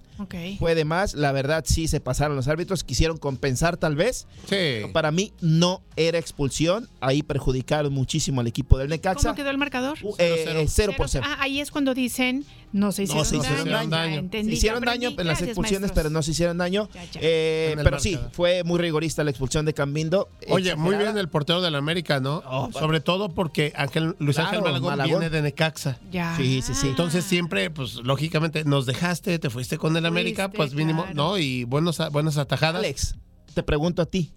Fue 0.60 0.76
de 0.76 0.86
más, 0.86 1.14
la 1.14 1.32
verdad 1.32 1.64
sí 1.68 1.88
se 1.88 2.00
pasaron 2.00 2.36
los 2.36 2.48
árbitros, 2.48 2.84
quisieron 2.84 3.18
compensar 3.18 3.78
tal 3.78 3.96
vez. 3.96 4.28
Sí. 4.50 4.88
Para 4.94 5.12
mí 5.12 5.34
no 5.42 5.82
era 5.96 6.18
expulsión, 6.18 6.90
ahí 7.02 7.24
perjudicaron 7.24 7.94
muchísimo 7.94 8.42
al 8.42 8.48
equipo 8.48 8.78
del 8.78 8.90
Necaxa. 8.90 9.30
¿Cómo 9.30 9.36
quedó 9.36 9.50
el 9.50 9.58
marcador? 9.58 9.98
Uh, 10.02 10.16
eh, 10.18 10.66
cero 10.68 10.94
por 10.98 11.10
cero. 11.10 11.26
Ah, 11.28 11.38
ahí 11.40 11.60
es 11.60 11.72
cuando 11.72 11.94
dicen 11.94 12.46
no 12.76 12.92
se 12.92 13.04
hicieron, 13.04 13.24
No 13.24 13.30
se 13.30 13.38
hicieron 13.38 13.70
daño. 13.70 13.90
daño. 13.90 14.12
Ya 14.16 14.20
entendí, 14.20 14.52
Se 14.52 14.58
hicieron 14.58 14.84
daño 14.84 15.10
en 15.18 15.28
las 15.28 15.42
expulsiones, 15.42 15.82
maestros. 15.84 15.96
pero 16.04 16.10
no 16.10 16.22
se 16.22 16.32
hicieron 16.32 16.58
daño. 16.58 16.90
Ya, 16.94 17.04
ya. 17.06 17.20
Eh, 17.24 17.76
pero 17.82 18.00
sí, 18.02 18.20
fue 18.34 18.66
muy 18.66 18.80
rigorista 18.80 19.24
la 19.24 19.30
expulsión 19.30 19.66
de 19.66 19.74
Cambindo. 19.74 20.28
Oye, 20.50 20.76
muy 20.76 20.98
bien 20.98 21.18
el 21.18 21.30
portero 21.30 21.62
del 21.62 21.76
América, 21.76 22.20
¿no? 22.20 22.44
Oh, 22.46 22.70
Sobre 22.74 23.00
todo 23.00 23.30
porque 23.30 23.72
Ángel, 23.78 24.18
Luis 24.20 24.36
Claro, 24.36 24.50
Ángel 24.50 24.64
Malagón, 24.64 24.90
Malagón. 24.90 25.20
viene 25.20 25.30
de 25.30 25.42
Necaxa. 25.42 26.00
Ya. 26.12 26.36
Sí, 26.36 26.62
sí, 26.62 26.74
sí. 26.74 26.90
Entonces 26.90 27.24
siempre, 27.24 27.70
pues 27.70 27.96
lógicamente, 27.96 28.66
nos 28.66 28.86
dejaste, 28.86 29.40
te 29.40 29.50
fuiste 29.50 29.78
con 29.78 29.96
el 29.96 30.05
América, 30.06 30.44
Fuiste, 30.44 30.58
pues 30.58 30.74
mínimo, 30.74 31.04
claro. 31.04 31.16
¿no? 31.16 31.38
Y 31.38 31.64
buenos, 31.64 32.02
buenas 32.12 32.38
atajadas. 32.38 32.80
Alex, 32.80 33.16
te 33.54 33.64
pregunto 33.64 34.02
a 34.02 34.06
ti, 34.06 34.34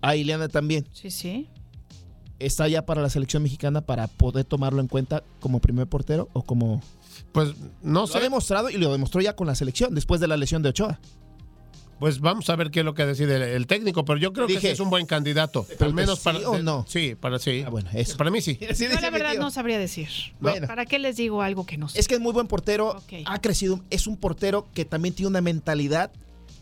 a 0.00 0.16
Ileana 0.16 0.48
también, 0.48 0.86
Sí, 0.92 1.10
sí. 1.10 1.48
¿está 2.38 2.68
ya 2.68 2.84
para 2.84 3.02
la 3.02 3.10
selección 3.10 3.42
mexicana 3.42 3.80
para 3.80 4.06
poder 4.08 4.44
tomarlo 4.44 4.80
en 4.80 4.88
cuenta 4.88 5.22
como 5.40 5.60
primer 5.60 5.86
portero 5.86 6.28
o 6.32 6.42
como... 6.42 6.82
Pues 7.32 7.54
no 7.82 8.00
Lo 8.00 8.04
ha 8.04 8.06
sé, 8.08 8.20
demostrado 8.20 8.68
y 8.70 8.76
lo 8.76 8.92
demostró 8.92 9.20
ya 9.20 9.34
con 9.34 9.46
la 9.46 9.54
selección 9.54 9.94
después 9.94 10.20
de 10.20 10.28
la 10.28 10.36
lesión 10.36 10.62
de 10.62 10.68
Ochoa. 10.70 11.00
Pues 11.98 12.20
vamos 12.20 12.48
a 12.50 12.56
ver 12.56 12.70
qué 12.70 12.80
es 12.80 12.84
lo 12.84 12.94
que 12.94 13.06
decide 13.06 13.36
el, 13.36 13.42
el 13.42 13.66
técnico, 13.66 14.04
pero 14.04 14.18
yo 14.18 14.32
creo 14.32 14.46
Dije, 14.46 14.60
que 14.60 14.66
sí 14.68 14.72
es 14.74 14.80
un 14.80 14.90
buen 14.90 15.06
candidato. 15.06 15.66
Al 15.80 15.94
menos 15.94 16.18
¿sí 16.18 16.24
para. 16.24 16.38
o 16.50 16.58
no? 16.58 16.84
Sí, 16.88 17.14
para 17.14 17.38
sí. 17.38 17.62
Ah, 17.66 17.70
bueno, 17.70 17.88
eso. 17.94 18.16
Para 18.16 18.30
mí 18.30 18.40
sí. 18.40 18.58
Yo 18.78 18.88
la 19.00 19.10
verdad 19.10 19.34
no 19.38 19.50
sabría 19.50 19.78
decir. 19.78 20.08
Bueno. 20.40 20.66
¿Para 20.66 20.84
qué 20.86 20.98
les 20.98 21.16
digo 21.16 21.42
algo 21.42 21.64
que 21.66 21.78
no 21.78 21.88
sé? 21.88 21.98
Es 21.98 22.08
que 22.08 22.14
es 22.14 22.20
muy 22.20 22.32
buen 22.32 22.46
portero, 22.48 23.00
ha 23.24 23.40
crecido, 23.40 23.80
es 23.90 24.06
un 24.06 24.16
portero 24.16 24.66
que 24.74 24.84
también 24.84 25.14
tiene 25.14 25.28
una 25.28 25.40
mentalidad 25.40 26.10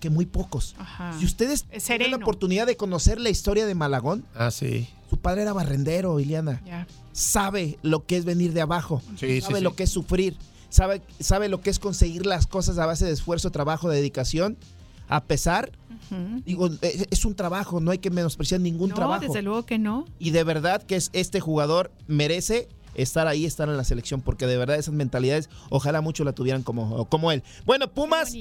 que 0.00 0.10
muy 0.10 0.26
pocos. 0.26 0.74
Ajá. 0.78 1.16
Si 1.18 1.24
ustedes 1.24 1.64
Es 1.70 1.84
tienen 1.84 2.10
la 2.10 2.18
oportunidad 2.18 2.66
de 2.66 2.76
conocer 2.76 3.18
la 3.20 3.30
historia 3.30 3.64
de 3.66 3.74
Malagón, 3.74 4.24
Ah, 4.34 4.50
sí. 4.50 4.86
su 5.08 5.16
padre 5.16 5.42
era 5.42 5.52
barrendero, 5.54 6.20
Ileana. 6.20 6.60
Ya. 6.66 6.86
Sabe 7.12 7.78
lo 7.82 8.04
que 8.04 8.16
es 8.18 8.24
venir 8.24 8.52
de 8.52 8.60
abajo, 8.60 9.00
Sí, 9.18 9.26
sí, 9.36 9.40
sabe 9.40 9.58
sí. 9.58 9.64
lo 9.64 9.74
que 9.76 9.84
es 9.84 9.90
sufrir, 9.90 10.36
sabe, 10.68 11.00
sabe 11.20 11.48
lo 11.48 11.60
que 11.62 11.70
es 11.70 11.78
conseguir 11.78 12.26
las 12.26 12.46
cosas 12.46 12.76
a 12.78 12.86
base 12.86 13.06
de 13.06 13.12
esfuerzo, 13.12 13.50
trabajo, 13.50 13.88
dedicación. 13.88 14.58
A 15.08 15.24
pesar, 15.24 15.70
digo, 16.44 16.68
es, 16.82 17.06
es 17.10 17.24
un 17.24 17.34
trabajo, 17.34 17.80
no 17.80 17.90
hay 17.90 17.98
que 17.98 18.10
menospreciar 18.10 18.60
ningún 18.60 18.90
No, 18.90 18.94
trabajo. 18.94 19.22
desde 19.22 19.42
luego 19.42 19.64
que 19.66 19.78
no. 19.78 20.04
Y 20.18 20.30
de 20.30 20.44
verdad 20.44 20.82
que 20.82 20.96
es, 20.96 21.10
este 21.12 21.40
jugador 21.40 21.90
merece 22.06 22.68
estar 22.94 23.26
ahí, 23.26 23.44
estar 23.44 23.68
en 23.68 23.76
la 23.76 23.84
selección, 23.84 24.20
porque 24.20 24.46
de 24.46 24.56
verdad 24.56 24.76
esas 24.76 24.94
mentalidades, 24.94 25.50
ojalá 25.70 26.00
muchos 26.00 26.24
la 26.24 26.32
tuvieran 26.32 26.62
como, 26.62 27.04
como 27.06 27.32
él. 27.32 27.42
Bueno, 27.66 27.88
Pumas, 27.88 28.32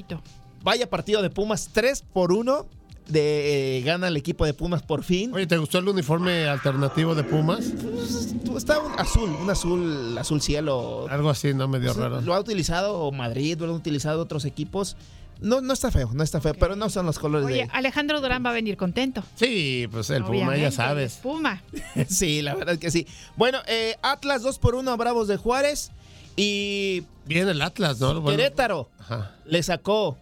vaya 0.64 0.90
partido 0.90 1.22
de 1.22 1.30
Pumas, 1.30 1.70
3 1.74 2.04
por 2.14 2.32
1. 2.32 2.66
De, 3.08 3.80
eh, 3.80 3.82
gana 3.82 4.08
el 4.08 4.16
equipo 4.16 4.46
de 4.46 4.54
Pumas 4.54 4.82
por 4.82 5.04
fin. 5.04 5.34
Oye, 5.34 5.46
¿te 5.46 5.58
gustó 5.58 5.78
el 5.80 5.90
uniforme 5.90 6.48
alternativo 6.48 7.16
de 7.16 7.26
Pumas? 7.26 7.74
Pues, 7.84 8.34
Está 8.56 8.80
un 8.80 8.94
azul, 8.98 9.30
un 9.42 9.50
azul, 9.50 10.18
azul 10.18 10.42
cielo. 10.42 11.06
Algo 11.10 11.30
así, 11.30 11.54
¿no? 11.54 11.68
Medio 11.68 11.88
Pues, 11.94 11.98
raro. 11.98 12.22
Lo 12.22 12.34
ha 12.34 12.40
utilizado 12.40 13.12
Madrid, 13.12 13.58
lo 13.60 13.66
han 13.66 13.72
utilizado 13.72 14.22
otros 14.22 14.46
equipos. 14.46 14.96
No, 15.42 15.60
no 15.62 15.74
está 15.74 15.92
feo, 15.92 16.10
no 16.14 16.24
está 16.24 16.40
feo, 16.40 16.54
pero 16.54 16.76
no 16.76 16.90
son 16.90 17.06
los 17.06 17.20
colores 17.20 17.46
Oye, 17.48 17.68
Alejandro 17.74 18.22
Durán 18.22 18.46
va 18.46 18.52
a 18.52 18.54
venir 18.54 18.78
contento. 18.78 19.24
Sí, 19.36 19.88
pues 19.92 20.10
el 20.10 20.24
Puma, 20.24 20.56
ya 20.56 20.68
es 20.70 20.76
sabes. 20.76 21.16
Puma. 21.22 21.62
de. 21.96 22.06
sí, 22.10 22.42
la 22.42 22.56
verdad 22.56 22.78
que 22.78 22.92
sí. 22.92 23.08
Bueno, 23.36 23.60
eh, 23.68 23.98
Atlas 24.02 24.42
2 24.44 24.58
por 24.60 24.76
1 24.76 24.90
a 24.92 24.96
Bravos 24.96 25.28
de 25.28 25.38
Juárez. 25.38 25.92
Y 26.36 27.04
Bien 27.26 27.48
el 27.48 27.62
Atlas, 27.62 28.00
¿no? 28.00 28.20
Bueno, 28.22 28.38
Querétaro 28.38 28.90
Ajá. 29.00 29.32
le 29.46 29.62
sacó 29.64 30.18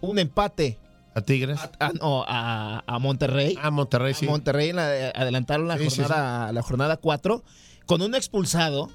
un 0.00 0.18
empate 0.18 0.78
A 1.14 1.20
Tigres. 1.22 1.58
a, 1.80 1.92
no, 2.00 2.24
a- 2.26 2.84
a 2.86 2.98
Monterrey. 2.98 3.58
Ah, 3.60 3.70
Monterrey, 3.70 4.14
sí. 4.14 4.26
A 4.26 4.30
Monterrey 4.30 4.68
en 4.70 4.76
la- 4.76 5.08
adelantaron 5.14 5.66
la 5.68 5.76
Sí, 5.78 5.90
sí, 5.90 6.00
jornada, 6.02 6.52
la 6.52 6.62
jornada 6.62 6.96
4. 6.98 7.42
Con 7.86 8.00
un 8.02 8.14
expulsado, 8.14 8.90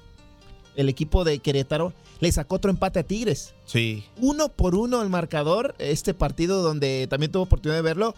el 0.76 0.88
equipo 0.88 1.24
de 1.24 1.38
Querétaro 1.38 1.92
le 2.20 2.30
sacó 2.32 2.54
otro 2.56 2.70
empate 2.70 3.00
a 3.00 3.02
Tigres. 3.02 3.52
Sí. 3.66 4.04
Uno 4.20 4.48
por 4.48 4.74
uno 4.76 5.02
el 5.02 5.08
marcador, 5.08 5.74
este 5.78 6.14
partido 6.14 6.62
donde 6.62 7.06
también 7.10 7.32
tuve 7.32 7.42
oportunidad 7.42 7.78
de 7.78 7.82
verlo. 7.82 8.14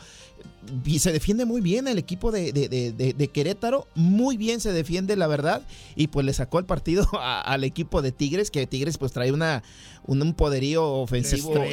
y 0.85 0.99
se 0.99 1.11
defiende 1.13 1.45
muy 1.47 1.61
bien 1.63 1.89
el 1.89 1.99
equipo 1.99 2.31
de, 2.31 2.53
de- 2.53 2.69
de- 2.93 3.29
Querétaro, 3.29 3.87
muy 3.95 4.37
bien 4.37 4.61
se 4.61 4.73
defiende 4.73 5.17
la 5.17 5.27
verdad 5.27 5.63
y 5.97 6.09
pues 6.09 6.25
le 6.27 6.33
sacó 6.35 6.59
el 6.59 6.65
partido 6.67 7.07
a- 7.19 7.41
al 7.41 7.65
equipo 7.65 8.03
de 8.03 8.13
Tigres, 8.13 8.51
que 8.51 8.67
Tigres 8.67 8.99
pues 8.99 9.13
trae 9.13 9.33
una, 9.33 9.63
un, 10.07 10.21
un 10.23 10.35
poderío 10.35 10.87
ofensivo 10.87 11.53
claro. 11.53 11.67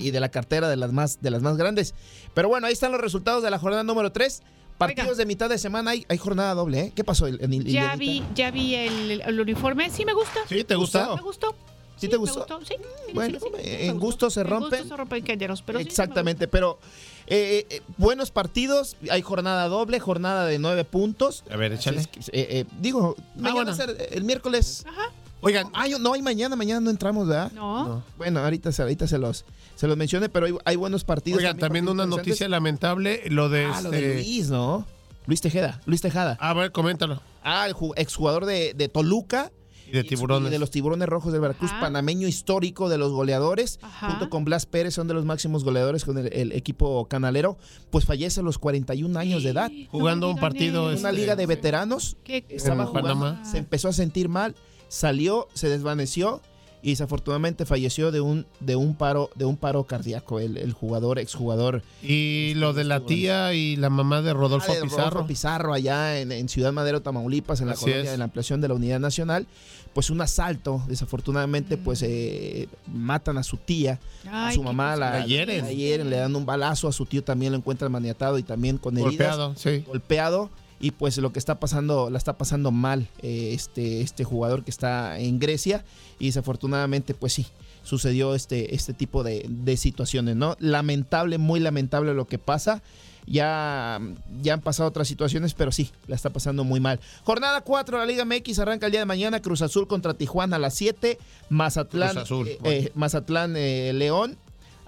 y 0.00 0.10
de 0.10 0.20
la 0.20 0.30
cartera 0.30 0.68
de 0.68 0.76
las 0.76 0.92
más 0.92 1.20
de 1.22 1.30
las 1.30 1.42
más 1.42 1.56
grandes. 1.56 1.94
Pero 2.34 2.48
bueno, 2.48 2.66
ahí 2.66 2.72
están 2.72 2.90
los 2.92 3.00
resultados 3.00 3.42
de 3.42 3.50
la 3.50 3.58
jornada 3.58 3.82
número 3.84 4.10
3. 4.12 4.42
Partidos 4.78 5.10
Oiga. 5.10 5.18
de 5.18 5.26
mitad 5.26 5.48
de 5.48 5.58
semana, 5.58 5.92
hay, 5.92 6.04
hay 6.08 6.18
jornada 6.18 6.54
doble, 6.54 6.80
¿eh? 6.80 6.92
¿Qué 6.94 7.04
pasó? 7.04 7.26
El- 7.26 7.40
el- 7.40 7.64
Ya 7.64 7.94
vi, 7.96 8.24
ya 8.34 8.50
vi 8.50 8.74
el, 8.74 9.20
el 9.20 9.40
uniforme. 9.40 9.88
Sí, 9.90 10.04
me 10.04 10.12
gusta. 10.12 10.40
¿Sí? 10.48 10.64
¿Te 10.64 10.74
gustó? 10.74 11.16
Me 11.16 11.22
gustó. 11.22 11.54
¿Sí 11.96 12.08
te 12.08 12.16
me 12.16 12.18
gustó? 12.18 12.44
Sí, 12.64 12.74
sí, 12.76 13.12
Bueno, 13.14 13.38
sí, 13.38 13.46
sí, 13.56 13.62
sí, 13.62 13.70
en 13.86 14.00
gusto 14.00 14.28
se 14.28 14.40
En 14.40 14.48
rompen. 14.48 14.80
gusto 14.80 14.88
se 14.88 14.96
rompen 14.96 15.24
géneros, 15.24 15.62
pero 15.62 15.78
sí, 15.78 15.84
sí 15.84 15.86
me 15.86 15.90
Exactamente, 15.90 16.48
pero 16.48 16.80
eh, 17.28 17.66
eh, 17.70 17.82
buenos 17.98 18.32
partidos, 18.32 18.96
hay 19.10 19.22
jornada 19.22 19.68
doble, 19.68 20.00
jornada 20.00 20.44
de 20.46 20.58
nueve 20.58 20.84
puntos. 20.84 21.44
A 21.48 21.56
ver, 21.56 21.72
échale. 21.72 22.00
Es 22.00 22.08
que, 22.08 22.18
eh, 22.20 22.24
eh, 22.32 22.64
digo, 22.80 23.14
mañana 23.36 23.54
bueno. 23.54 23.70
va 23.70 23.72
a 23.72 23.76
ser 23.86 24.08
el 24.10 24.24
miércoles. 24.24 24.84
Ajá. 24.88 25.12
Oigan, 25.44 25.68
no 25.98 26.12
hay 26.14 26.22
mañana, 26.22 26.56
mañana 26.56 26.80
no 26.80 26.90
entramos, 26.90 27.28
¿verdad? 27.28 27.52
No. 27.52 28.02
Bueno, 28.16 28.40
ahorita, 28.40 28.72
se- 28.72 28.82
ahorita 28.82 29.06
se 29.06 29.18
los 29.18 29.44
se 29.76 29.86
los 29.86 29.96
mencioné, 29.96 30.28
pero 30.28 30.46
hay, 30.46 30.54
hay 30.64 30.76
buenos 30.76 31.04
partidos. 31.04 31.38
oigan, 31.38 31.58
también 31.58 31.84
partidos 31.84 32.06
una 32.06 32.16
noticia 32.16 32.48
lamentable, 32.48 33.22
lo 33.28 33.48
de 33.48 33.66
Ah, 33.66 33.80
lo 33.82 33.92
este. 33.92 34.08
de 34.08 34.14
Luis, 34.14 34.48
¿no? 34.48 34.86
Luis 35.26 35.40
Tejeda, 35.40 35.80
Luis 35.86 36.00
Tejada. 36.00 36.36
A 36.40 36.52
ver, 36.54 36.70
coméntalo. 36.72 37.20
Ah, 37.42 37.66
el 37.66 37.74
ju- 37.74 37.92
exjugador 37.96 38.46
de, 38.46 38.74
de 38.74 38.88
Toluca. 38.88 39.50
Y 39.86 39.90
de 39.90 40.00
y 40.00 40.04
tiburones. 40.04 40.50
de 40.50 40.58
los 40.58 40.70
tiburones 40.70 41.06
rojos 41.08 41.30
del 41.32 41.42
Veracruz, 41.42 41.70
Ajá. 41.70 41.80
panameño 41.82 42.26
histórico 42.26 42.88
de 42.88 42.96
los 42.96 43.12
goleadores, 43.12 43.78
Ajá. 43.82 44.08
junto 44.10 44.30
con 44.30 44.44
Blas 44.46 44.64
Pérez, 44.64 44.94
son 44.94 45.08
de 45.08 45.14
los 45.14 45.26
máximos 45.26 45.62
goleadores 45.62 46.06
con 46.06 46.16
el, 46.16 46.32
el 46.32 46.52
equipo 46.52 47.04
canalero, 47.06 47.58
pues 47.90 48.06
fallece 48.06 48.40
a 48.40 48.42
los 48.42 48.56
41 48.56 49.18
años 49.18 49.42
de 49.44 49.50
edad. 49.50 49.70
Jugando 49.90 50.28
No 50.28 50.32
un 50.34 50.40
partido. 50.40 50.90
En 50.90 50.98
una 51.00 51.10
este, 51.10 51.20
liga 51.20 51.36
de 51.36 51.44
veteranos, 51.46 52.16
¿Qué 52.24 52.46
estaba 52.48 52.84
En 52.84 52.88
jugando, 52.88 53.08
Panamá. 53.10 53.44
se 53.44 53.58
empezó 53.58 53.88
a 53.88 53.92
sentir 53.92 54.30
mal, 54.30 54.54
salió, 54.94 55.48
se 55.54 55.68
desvaneció 55.68 56.40
y 56.82 56.90
desafortunadamente 56.90 57.64
falleció 57.64 58.12
de 58.12 58.20
un, 58.20 58.46
de 58.60 58.76
un 58.76 58.94
paro, 58.94 59.30
de 59.36 59.46
un 59.46 59.56
paro 59.56 59.84
cardíaco, 59.84 60.38
el, 60.38 60.58
el 60.58 60.74
jugador, 60.74 61.18
exjugador 61.18 61.82
Y 62.02 62.52
lo 62.56 62.74
de 62.74 62.84
la 62.84 63.00
tía 63.00 63.54
y 63.54 63.76
la 63.76 63.88
mamá 63.88 64.20
de 64.20 64.34
Rodolfo 64.34 64.70
Ah, 64.70 64.74
de 64.74 64.82
Pizarro. 64.82 65.04
Rodolfo 65.10 65.26
Pizarro 65.26 65.72
allá 65.72 66.20
en, 66.20 66.30
en 66.30 66.46
Ciudad 66.50 66.72
Madero, 66.74 67.00
Tamaulipas, 67.00 67.62
en 67.62 67.68
la 67.68 67.72
Así 67.72 67.84
colonia 67.86 68.04
es. 68.04 68.10
de 68.10 68.18
la 68.18 68.24
ampliación 68.24 68.60
de 68.60 68.68
la 68.68 68.74
Unidad 68.74 69.00
Nacional, 69.00 69.46
pues 69.94 70.10
un 70.10 70.20
asalto, 70.20 70.82
desafortunadamente, 70.86 71.78
pues 71.78 72.02
eh, 72.02 72.68
matan 72.92 73.38
a 73.38 73.44
su 73.44 73.56
tía, 73.56 73.98
a 74.30 74.52
su 74.52 74.62
mamá, 74.62 74.94
la, 74.94 75.20
La 75.20 75.24
hieren. 75.26 75.64
la 75.64 75.72
hieren, 75.72 76.10
le 76.10 76.16
dan 76.16 76.36
un 76.36 76.44
balazo, 76.44 76.86
a 76.88 76.92
su 76.92 77.06
tío 77.06 77.24
también 77.24 77.52
lo 77.52 77.58
encuentran 77.58 77.90
maniatado 77.92 78.36
y 78.36 78.42
también 78.42 78.76
con 78.76 78.98
heridas, 78.98 79.38
Golpeado, 79.38 79.54
sí. 79.56 79.84
golpeado. 79.86 80.50
Y 80.84 80.90
pues 80.90 81.16
lo 81.16 81.32
que 81.32 81.38
está 81.38 81.58
pasando, 81.58 82.10
la 82.10 82.18
está 82.18 82.36
pasando 82.36 82.70
mal 82.70 83.08
eh, 83.22 83.52
este, 83.54 84.02
este 84.02 84.22
jugador 84.22 84.64
que 84.64 84.70
está 84.70 85.18
en 85.18 85.38
Grecia. 85.38 85.82
Y 86.18 86.26
desafortunadamente, 86.26 87.14
pues 87.14 87.32
sí, 87.32 87.46
sucedió 87.82 88.34
este, 88.34 88.74
este 88.74 88.92
tipo 88.92 89.22
de, 89.22 89.46
de 89.48 89.78
situaciones, 89.78 90.36
¿no? 90.36 90.56
Lamentable, 90.60 91.38
muy 91.38 91.58
lamentable 91.58 92.12
lo 92.12 92.26
que 92.26 92.38
pasa. 92.38 92.82
Ya, 93.26 93.98
ya 94.42 94.52
han 94.52 94.60
pasado 94.60 94.86
otras 94.90 95.08
situaciones, 95.08 95.54
pero 95.54 95.72
sí, 95.72 95.90
la 96.06 96.16
está 96.16 96.28
pasando 96.28 96.64
muy 96.64 96.80
mal. 96.80 97.00
Jornada 97.22 97.62
4 97.62 97.98
de 97.98 98.04
la 98.04 98.06
Liga 98.06 98.26
MX 98.26 98.58
arranca 98.58 98.84
el 98.84 98.92
día 98.92 99.00
de 99.00 99.06
mañana. 99.06 99.40
Cruz 99.40 99.62
Azul 99.62 99.86
contra 99.88 100.12
Tijuana 100.12 100.56
a 100.56 100.58
las 100.58 100.74
7. 100.74 101.16
Mazatlán, 101.48 102.18
Azul, 102.18 102.46
eh, 102.46 102.58
bueno. 102.60 102.76
eh, 102.76 102.92
Mazatlán 102.94 103.54
eh, 103.56 103.92
León 103.94 104.36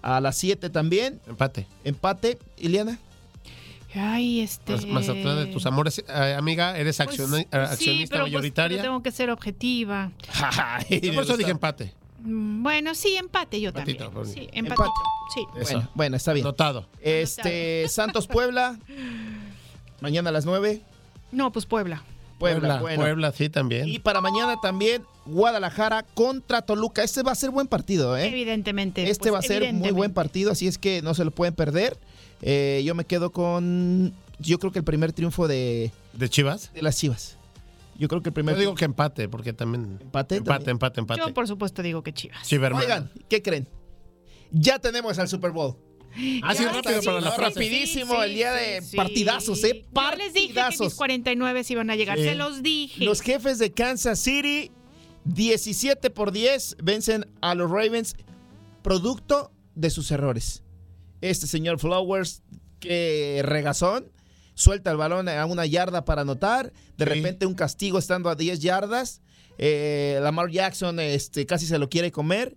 a 0.02 0.20
las 0.20 0.36
7 0.36 0.68
también. 0.68 1.22
Empate. 1.26 1.66
Empate, 1.84 2.38
Iliana. 2.58 2.98
Ay, 3.96 4.40
este. 4.40 4.74
Maz- 4.74 4.86
Mazatlán 4.86 5.36
de 5.36 5.46
tus 5.46 5.64
amores. 5.66 6.04
Eh, 6.08 6.34
amiga, 6.36 6.76
eres 6.78 6.96
Pues, 6.96 7.16
sí, 7.16 7.22
accionista 7.52 8.16
pues, 8.18 8.22
mayoritaria. 8.22 8.76
pero 8.78 8.88
tengo 8.90 9.02
que 9.02 9.10
ser 9.10 9.30
objetiva. 9.30 10.10
Por 11.14 11.22
eso 11.24 11.36
dije 11.36 11.50
empate. 11.50 11.94
Mm, 12.20 12.62
Bueno, 12.62 12.94
sí, 12.94 13.16
empate 13.16 13.60
yo 13.60 13.68
Empatito, 13.70 14.10
también. 14.10 14.26
Sí, 14.34 14.48
empatito. 14.52 14.92
Sí. 15.34 15.40
Eso. 15.60 15.72
Bueno, 15.74 15.90
bueno, 15.94 16.16
está 16.16 16.32
bien. 16.32 16.44
Notado. 16.44 16.86
Este, 17.00 17.88
Santos 17.88 18.26
Puebla. 18.26 18.78
Mañana 20.00 20.30
a 20.30 20.32
las 20.32 20.44
9. 20.46 20.82
No, 21.32 21.52
pues 21.52 21.66
Puebla. 21.66 22.02
Puebla, 22.38 22.60
Puebla, 22.60 22.80
bueno. 22.80 23.02
Puebla, 23.02 23.32
sí, 23.32 23.48
también. 23.48 23.88
Y 23.88 23.98
para 23.98 24.20
mañana 24.20 24.56
también 24.60 25.02
Guadalajara 25.24 26.02
contra 26.14 26.60
Toluca. 26.62 27.02
Este 27.02 27.22
va 27.22 27.32
a 27.32 27.34
ser 27.34 27.50
buen 27.50 27.66
partido, 27.66 28.16
¿eh? 28.16 28.26
Evidentemente. 28.28 29.08
Este 29.08 29.30
pues, 29.30 29.34
va 29.34 29.38
a 29.38 29.42
ser 29.42 29.72
muy 29.72 29.90
buen 29.90 30.12
partido, 30.12 30.52
así 30.52 30.66
es 30.68 30.76
que 30.76 31.00
no 31.00 31.14
se 31.14 31.24
lo 31.24 31.30
pueden 31.30 31.54
perder. 31.54 31.96
Eh, 32.42 32.82
yo 32.84 32.94
me 32.94 33.04
quedo 33.04 33.30
con. 33.30 34.14
Yo 34.38 34.58
creo 34.58 34.72
que 34.72 34.78
el 34.80 34.84
primer 34.84 35.12
triunfo 35.12 35.48
de, 35.48 35.90
¿De 36.12 36.28
Chivas? 36.28 36.72
de 36.74 36.82
las 36.82 36.96
Chivas. 36.98 37.38
Yo 37.98 38.08
creo 38.08 38.22
que 38.22 38.28
el 38.28 38.34
primer 38.34 38.54
Yo 38.56 38.60
digo 38.60 38.74
que 38.74 38.84
empate, 38.84 39.28
porque 39.28 39.52
también. 39.54 39.98
empate. 40.02 40.36
Empate, 40.36 40.58
también. 40.58 40.70
empate, 40.74 41.00
empate. 41.00 41.20
Yo, 41.20 41.32
por 41.32 41.48
supuesto, 41.48 41.82
digo 41.82 42.02
que 42.02 42.12
Chivas. 42.12 42.46
Chiverman. 42.46 42.82
Oigan, 42.82 43.10
¿qué 43.28 43.40
creen? 43.40 43.66
Ya 44.52 44.78
tenemos 44.78 45.18
al 45.18 45.28
Super 45.28 45.50
Bowl. 45.50 45.76
Así 46.42 46.62
Ya 46.64 46.72
rápido 46.72 46.98
está, 46.98 47.10
para 47.10 47.20
la 47.20 47.32
frase. 47.32 47.54
Rapidísimo 47.54 48.14
sí, 48.14 48.20
el 48.24 48.34
día 48.34 48.52
de 48.52 48.80
sí. 48.82 48.96
partidazos, 48.96 49.62
¿eh? 49.64 49.84
Yo 49.94 50.16
les 50.16 50.32
dije 50.32 50.46
que 50.48 50.52
mis 50.52 50.54
Partidazos. 50.54 50.94
49 50.94 51.62
iban 51.68 51.90
a 51.90 51.96
llegar. 51.96 52.18
Sí. 52.18 52.24
Se 52.24 52.34
los 52.34 52.62
dije. 52.62 53.04
Los 53.04 53.20
jefes 53.20 53.58
de 53.58 53.72
Kansas 53.72 54.18
City, 54.18 54.70
17 55.24 56.10
por 56.10 56.32
10, 56.32 56.76
vencen 56.82 57.26
a 57.40 57.54
los 57.54 57.70
Ravens, 57.70 58.16
producto 58.82 59.52
de 59.74 59.90
sus 59.90 60.10
errores. 60.10 60.62
Este 61.20 61.46
señor 61.46 61.78
Flowers, 61.78 62.42
que 62.80 63.40
regazón, 63.44 64.10
suelta 64.54 64.90
el 64.90 64.96
balón 64.96 65.28
a 65.28 65.44
una 65.46 65.66
yarda 65.66 66.04
para 66.04 66.22
anotar, 66.22 66.72
de 66.96 67.04
Sí. 67.04 67.10
repente 67.10 67.46
un 67.46 67.54
castigo 67.54 67.98
estando 67.98 68.28
a 68.30 68.34
10 68.34 68.60
yardas, 68.60 69.20
eh, 69.58 70.18
Lamar 70.22 70.50
Jackson 70.50 71.00
este, 71.00 71.46
casi 71.46 71.66
se 71.66 71.78
lo 71.78 71.88
quiere 71.88 72.10
comer, 72.12 72.56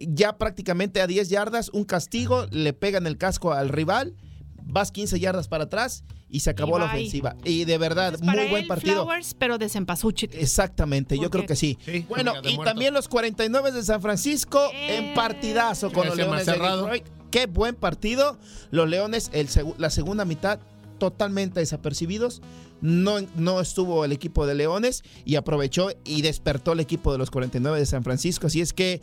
ya 0.00 0.36
prácticamente 0.38 1.00
a 1.00 1.06
10 1.06 1.28
yardas, 1.28 1.68
un 1.70 1.84
castigo, 1.84 2.46
le 2.50 2.72
pegan 2.72 3.06
el 3.06 3.18
casco 3.18 3.52
al 3.52 3.68
rival, 3.68 4.14
vas 4.62 4.92
15 4.92 5.18
yardas 5.18 5.48
para 5.48 5.64
atrás 5.64 6.04
y 6.30 6.40
se 6.40 6.50
acabó 6.50 6.76
Y 6.76 6.80
la 6.80 6.86
ofensiva. 6.86 7.36
Y 7.44 7.64
de 7.64 7.78
verdad, 7.78 8.08
Entonces, 8.14 8.26
para 8.26 8.42
muy 8.42 8.50
buen 8.50 8.62
él, 8.62 8.68
partido. 8.68 9.04
Flowers, 9.04 9.34
pero 9.34 9.58
desempasúchate. 9.58 10.40
Exactamente, 10.42 11.18
yo 11.18 11.30
creo 11.30 11.46
que 11.46 11.56
sí. 11.56 11.78
Sí, 11.84 12.04
bueno, 12.08 12.34
y 12.44 12.58
también 12.58 12.92
los 12.94 13.08
49 13.08 13.72
de 13.72 13.82
San 13.82 14.02
Francisco 14.02 14.60
Eh. 14.74 14.96
en 14.98 15.14
partidazo 15.14 15.90
con 15.90 16.06
los 16.06 16.16
Leones 16.16 16.44
de 16.46 16.52
cerrado. 16.52 16.82
Detroit. 16.82 17.04
Qué 17.30 17.46
buen 17.46 17.74
partido. 17.74 18.38
Los 18.70 18.88
Leones, 18.88 19.30
la 19.78 19.90
segunda 19.90 20.24
mitad 20.24 20.60
totalmente 20.98 21.60
desapercibidos. 21.60 22.42
No, 22.80 23.18
no 23.36 23.60
estuvo 23.60 24.04
el 24.04 24.12
equipo 24.12 24.46
de 24.46 24.54
Leones 24.54 25.02
y 25.24 25.36
aprovechó 25.36 25.90
y 26.04 26.22
despertó 26.22 26.72
el 26.72 26.80
equipo 26.80 27.12
de 27.12 27.18
los 27.18 27.30
49 27.30 27.78
de 27.78 27.86
San 27.86 28.04
Francisco. 28.04 28.46
Así 28.46 28.60
es 28.60 28.72
que 28.72 29.00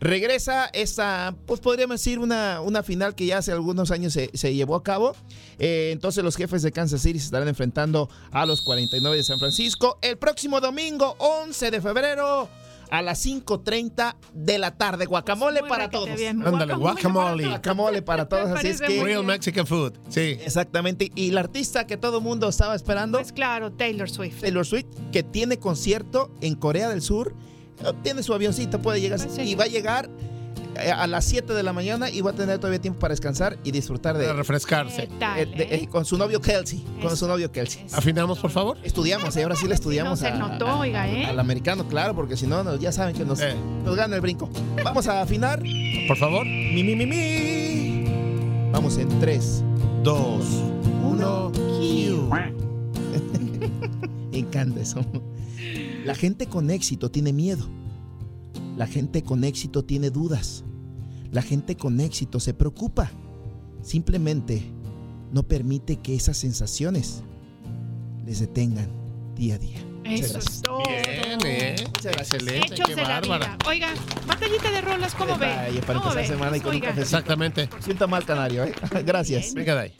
regresa 0.00 0.66
esta, 0.72 1.36
pues 1.46 1.60
podríamos 1.60 2.00
decir, 2.00 2.18
una, 2.18 2.60
una 2.60 2.82
final 2.82 3.14
que 3.14 3.26
ya 3.26 3.38
hace 3.38 3.52
algunos 3.52 3.92
años 3.92 4.12
se, 4.12 4.30
se 4.34 4.52
llevó 4.52 4.74
a 4.74 4.82
cabo. 4.82 5.14
Eh, 5.60 5.90
entonces 5.92 6.24
los 6.24 6.36
jefes 6.36 6.62
de 6.62 6.72
Kansas 6.72 7.02
City 7.02 7.20
se 7.20 7.26
estarán 7.26 7.46
enfrentando 7.46 8.10
a 8.32 8.44
los 8.44 8.62
49 8.62 9.16
de 9.16 9.22
San 9.22 9.38
Francisco 9.38 9.98
el 10.02 10.18
próximo 10.18 10.60
domingo, 10.60 11.14
11 11.18 11.70
de 11.70 11.80
febrero. 11.80 12.48
A 12.92 13.00
las 13.00 13.24
5.30 13.24 14.16
de 14.34 14.58
la 14.58 14.76
tarde. 14.76 15.06
Guacamole 15.06 15.62
para 15.66 15.88
todos. 15.88 16.14
bien. 16.14 16.46
Ándale, 16.46 16.74
guacamole. 16.74 17.46
Guacamole 17.48 18.02
para 18.02 18.28
todos. 18.28 18.50
Así 18.50 18.68
es 18.68 18.82
que. 18.82 19.02
Real 19.02 19.24
Mexican 19.24 19.66
food. 19.66 19.94
Sí. 20.10 20.36
Exactamente. 20.44 21.10
Y 21.14 21.30
la 21.30 21.40
artista 21.40 21.86
que 21.86 21.96
todo 21.96 22.18
el 22.18 22.22
mundo 22.22 22.50
estaba 22.50 22.74
esperando, 22.74 23.16
Pues 23.16 23.32
claro, 23.32 23.72
Taylor 23.72 24.10
Swift. 24.10 24.42
Taylor 24.42 24.66
Swift, 24.66 24.84
que 25.10 25.22
tiene 25.22 25.58
concierto 25.58 26.30
en 26.42 26.54
Corea 26.54 26.90
del 26.90 27.00
Sur. 27.00 27.34
Tiene 28.02 28.22
su 28.22 28.34
avioncito, 28.34 28.82
puede 28.82 29.00
llegar. 29.00 29.18
Pues 29.20 29.34
sí. 29.36 29.40
Y 29.40 29.54
va 29.54 29.64
a 29.64 29.68
llegar 29.68 30.10
a 30.90 31.06
las 31.06 31.24
7 31.24 31.52
de 31.54 31.62
la 31.62 31.72
mañana 31.72 32.10
y 32.10 32.20
va 32.20 32.30
a 32.30 32.34
tener 32.34 32.58
todavía 32.58 32.80
tiempo 32.80 32.98
para 32.98 33.12
descansar 33.12 33.58
y 33.64 33.70
disfrutar 33.70 34.16
de, 34.18 34.24
Para 34.24 34.36
refrescarse. 34.36 35.08
¿Qué 35.08 35.14
tal, 35.18 35.38
eh, 35.38 35.46
de- 35.46 35.62
eh? 35.62 35.68
eh, 35.82 35.88
con 35.88 36.04
su 36.04 36.16
novio 36.18 36.40
Kelsey. 36.40 36.84
Con 37.00 37.16
su 37.16 37.26
novio 37.28 37.50
Kelsey. 37.52 37.84
Eso. 37.86 37.96
Afinamos, 37.96 38.38
por 38.38 38.50
favor. 38.50 38.78
Estudiamos, 38.82 39.36
y 39.36 39.40
ahora 39.42 39.56
sí 39.56 39.66
le 39.68 39.74
estudiamos 39.74 40.20
no 40.20 40.28
se 40.28 40.32
a- 40.32 40.38
notó, 40.38 40.66
a- 40.66 40.78
oiga, 40.80 41.08
¿eh? 41.10 41.26
al 41.26 41.38
americano, 41.38 41.86
claro, 41.88 42.14
porque 42.14 42.36
si 42.36 42.46
no, 42.46 42.64
no, 42.64 42.76
ya 42.76 42.92
saben 42.92 43.14
que 43.14 43.24
nos, 43.24 43.40
Eh. 43.40 43.54
nos 43.84 43.94
gana 43.96 44.16
el 44.16 44.20
brinco. 44.22 44.48
Vamos 44.84 45.06
a 45.06 45.22
afinar. 45.22 45.62
Por 46.08 46.16
favor. 46.16 46.44
Mi, 46.44 46.82
mi, 46.82 46.96
mi, 46.96 47.06
mi. 47.06 48.04
Vamos 48.72 48.96
en 48.98 49.08
3, 49.20 49.62
Dos. 50.02 50.44
Uno. 51.04 51.52
Me 54.30 54.38
encanta 54.38 54.80
eso. 54.80 55.04
La 56.04 56.14
gente 56.14 56.46
con 56.46 56.70
éxito 56.70 57.10
tiene 57.10 57.32
miedo. 57.32 57.68
La 58.76 58.86
gente 58.86 59.22
con 59.22 59.44
éxito 59.44 59.84
tiene 59.84 60.10
dudas. 60.10 60.64
La 61.32 61.42
gente 61.42 61.76
con 61.76 61.98
éxito 62.00 62.38
se 62.38 62.54
preocupa. 62.54 63.10
Simplemente 63.82 64.62
no 65.32 65.42
permite 65.42 65.96
que 65.96 66.14
esas 66.14 66.36
sensaciones 66.36 67.22
les 68.24 68.38
detengan 68.40 68.88
día 69.34 69.56
a 69.56 69.58
día. 69.58 69.78
Eso 70.04 70.38
es 70.38 70.60
todo. 70.62 70.82
Bien, 70.86 71.38
¿eh? 71.44 71.76
Excelente. 72.04 72.74
Hechos 72.74 72.86
Qué 72.86 72.94
de 72.94 73.02
la 73.02 73.08
bárbara. 73.20 73.46
vida. 73.46 73.58
Oiga, 73.66 73.88
batallita 74.26 74.70
de 74.70 74.80
rolas, 74.82 75.14
¿cómo 75.14 75.38
ve? 75.38 75.46
Para 75.46 75.98
¿Cómo 76.00 76.10
empezar 76.10 76.14
ve? 76.16 76.26
semana 76.26 76.56
y 76.56 76.60
con 76.60 76.68
un 76.70 76.74
Oiga. 76.76 76.88
cafecito. 76.88 77.16
Exactamente. 77.16 77.68
Sienta 77.80 78.06
mal 78.06 78.24
canario, 78.24 78.64
¿eh? 78.64 78.74
Gracias. 79.06 79.54
Venga 79.54 79.74
de 79.74 79.80
ahí. 79.80 79.96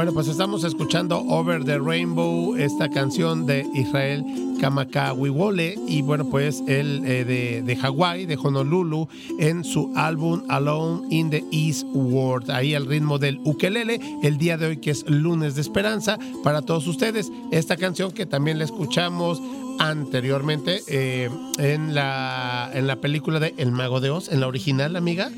Bueno, 0.00 0.14
pues 0.14 0.28
estamos 0.28 0.64
escuchando 0.64 1.18
Over 1.18 1.62
the 1.62 1.78
Rainbow, 1.78 2.56
esta 2.56 2.88
canción 2.88 3.44
de 3.44 3.66
Israel 3.74 4.24
Kamakawiwole 4.58 5.74
y 5.86 6.00
bueno, 6.00 6.24
pues 6.24 6.62
él 6.66 7.02
eh, 7.04 7.26
de, 7.26 7.60
de 7.60 7.76
Hawái, 7.76 8.24
de 8.24 8.38
Honolulu, 8.42 9.08
en 9.38 9.62
su 9.62 9.92
álbum 9.96 10.42
Alone 10.48 11.06
in 11.10 11.28
the 11.28 11.44
East 11.52 11.84
World. 11.92 12.50
Ahí 12.50 12.74
al 12.74 12.86
ritmo 12.86 13.18
del 13.18 13.40
ukelele, 13.44 14.00
el 14.22 14.38
día 14.38 14.56
de 14.56 14.68
hoy 14.68 14.76
que 14.78 14.90
es 14.90 15.06
lunes 15.06 15.54
de 15.54 15.60
esperanza 15.60 16.18
para 16.42 16.62
todos 16.62 16.86
ustedes. 16.86 17.30
Esta 17.52 17.76
canción 17.76 18.10
que 18.10 18.24
también 18.24 18.58
la 18.58 18.64
escuchamos 18.64 19.38
anteriormente 19.80 20.80
eh, 20.88 21.28
en, 21.58 21.94
la, 21.94 22.70
en 22.72 22.86
la 22.86 22.96
película 23.02 23.38
de 23.38 23.52
El 23.58 23.70
Mago 23.70 24.00
de 24.00 24.08
Oz, 24.08 24.32
en 24.32 24.40
la 24.40 24.46
original, 24.46 24.96
amiga. 24.96 25.30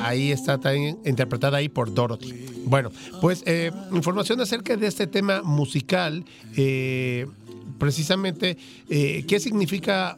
Ahí 0.00 0.32
está 0.32 0.58
también 0.58 0.98
interpretada 1.04 1.58
ahí 1.58 1.68
por 1.68 1.92
Dorothy. 1.92 2.46
Bueno, 2.66 2.90
pues 3.20 3.42
eh, 3.46 3.70
información 3.92 4.40
acerca 4.40 4.76
de 4.76 4.86
este 4.86 5.06
tema 5.06 5.42
musical. 5.42 6.24
eh, 6.56 7.26
precisamente 7.78 8.56
eh, 8.88 9.26
qué 9.28 9.38
significa 9.38 10.16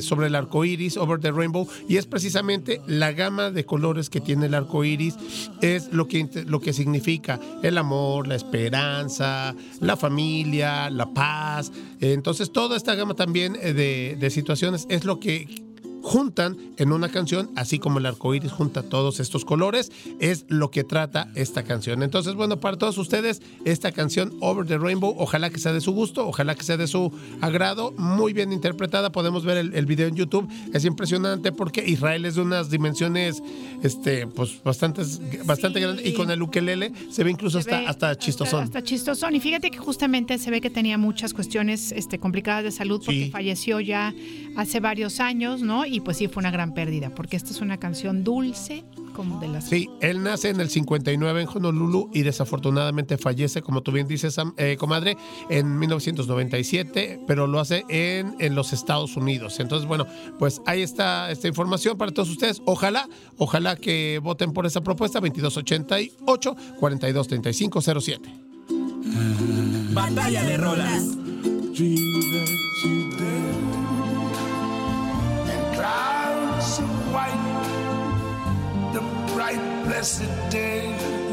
sobre 0.00 0.28
el 0.28 0.34
arco 0.34 0.64
iris, 0.64 0.96
over 0.96 1.20
the 1.20 1.30
rainbow, 1.30 1.68
y 1.90 1.98
es 1.98 2.06
precisamente 2.06 2.80
la 2.86 3.12
gama 3.12 3.50
de 3.50 3.66
colores 3.66 4.08
que 4.08 4.22
tiene 4.22 4.46
el 4.46 4.54
arco 4.54 4.82
iris, 4.82 5.14
es 5.60 5.92
lo 5.92 6.08
que, 6.08 6.26
lo 6.46 6.60
que 6.60 6.72
significa 6.72 7.38
el 7.62 7.76
amor, 7.76 8.26
la 8.26 8.34
esperanza, 8.34 9.54
la 9.80 9.98
familia, 9.98 10.88
la 10.88 11.12
paz. 11.12 11.70
Entonces, 12.00 12.50
toda 12.50 12.78
esta 12.78 12.94
gama 12.94 13.12
también 13.12 13.52
de, 13.52 14.16
de 14.18 14.30
situaciones 14.30 14.86
es 14.88 15.04
lo 15.04 15.20
que 15.20 15.66
juntan 16.06 16.56
en 16.76 16.92
una 16.92 17.08
canción, 17.08 17.50
así 17.56 17.80
como 17.80 17.98
el 17.98 18.06
arco 18.06 18.32
iris 18.32 18.52
junta 18.52 18.84
todos 18.84 19.18
estos 19.18 19.44
colores, 19.44 19.90
es 20.20 20.44
lo 20.48 20.70
que 20.70 20.84
trata 20.84 21.28
esta 21.34 21.64
canción. 21.64 22.04
Entonces, 22.04 22.34
bueno, 22.36 22.60
para 22.60 22.76
todos 22.78 22.96
ustedes, 22.96 23.42
esta 23.64 23.90
canción 23.90 24.32
Over 24.40 24.68
the 24.68 24.78
Rainbow, 24.78 25.16
ojalá 25.18 25.50
que 25.50 25.58
sea 25.58 25.72
de 25.72 25.80
su 25.80 25.90
gusto, 25.90 26.24
ojalá 26.28 26.54
que 26.54 26.62
sea 26.62 26.76
de 26.76 26.86
su 26.86 27.10
agrado, 27.40 27.90
muy 27.98 28.32
bien 28.32 28.52
interpretada. 28.52 29.10
Podemos 29.10 29.44
ver 29.44 29.56
el, 29.56 29.74
el 29.74 29.84
video 29.84 30.06
en 30.06 30.14
YouTube, 30.14 30.48
es 30.72 30.84
impresionante 30.84 31.50
porque 31.50 31.84
Israel 31.84 32.24
es 32.24 32.36
de 32.36 32.42
unas 32.42 32.70
dimensiones, 32.70 33.42
este, 33.82 34.28
pues 34.28 34.62
bastante, 34.62 35.02
bastante 35.44 35.80
grandes 35.80 36.06
y 36.06 36.12
con 36.12 36.30
el 36.30 36.40
ukelele 36.40 36.92
se 37.10 37.24
ve 37.24 37.32
incluso 37.32 37.60
Se 37.60 37.68
hasta, 37.68 37.80
ve 37.80 37.86
hasta 37.88 38.16
chistosón. 38.16 38.62
Hasta 38.62 38.80
chistosón. 38.80 39.34
Y 39.34 39.40
fíjate 39.40 39.72
que 39.72 39.78
justamente 39.78 40.38
se 40.38 40.52
ve 40.52 40.60
que 40.60 40.70
tenía 40.70 40.98
muchas 40.98 41.34
cuestiones 41.34 41.90
este, 41.90 42.20
complicadas 42.20 42.62
de 42.62 42.70
salud 42.70 43.00
porque 43.04 43.24
Sí. 43.24 43.30
falleció 43.32 43.80
ya 43.80 44.14
hace 44.56 44.78
varios 44.78 45.18
años, 45.18 45.62
¿no? 45.62 45.84
Y 45.84 45.95
pues 46.00 46.16
sí, 46.16 46.28
fue 46.28 46.40
una 46.40 46.50
gran 46.50 46.74
pérdida, 46.74 47.10
porque 47.14 47.36
esta 47.36 47.50
es 47.50 47.60
una 47.60 47.78
canción 47.78 48.24
dulce, 48.24 48.84
como 49.14 49.38
de 49.40 49.48
las... 49.48 49.64
Sí, 49.68 49.88
él 50.00 50.22
nace 50.22 50.50
en 50.50 50.60
el 50.60 50.68
59 50.70 51.42
en 51.42 51.48
Honolulu 51.48 52.10
y 52.12 52.22
desafortunadamente 52.22 53.16
fallece, 53.18 53.62
como 53.62 53.82
tú 53.82 53.92
bien 53.92 54.06
dices, 54.06 54.36
Sam- 54.38 54.54
eh, 54.56 54.76
comadre, 54.78 55.16
en 55.50 55.78
1997, 55.78 57.20
pero 57.26 57.46
lo 57.46 57.60
hace 57.60 57.84
en, 57.88 58.34
en 58.38 58.54
los 58.54 58.72
Estados 58.72 59.16
Unidos. 59.16 59.58
Entonces, 59.60 59.86
bueno, 59.88 60.06
pues 60.38 60.60
ahí 60.66 60.82
está 60.82 61.30
esta 61.30 61.48
información 61.48 61.96
para 61.96 62.12
todos 62.12 62.30
ustedes. 62.30 62.60
Ojalá, 62.66 63.08
ojalá 63.38 63.76
que 63.76 64.20
voten 64.22 64.52
por 64.52 64.66
esa 64.66 64.82
propuesta 64.82 65.20
2288 65.20 66.56
423507. 66.78 68.30
Batalla 69.94 70.42
de 70.44 70.56
rolas. 70.56 71.04
Bright 79.46 79.84
blessed 79.84 80.50
day, 80.50 81.25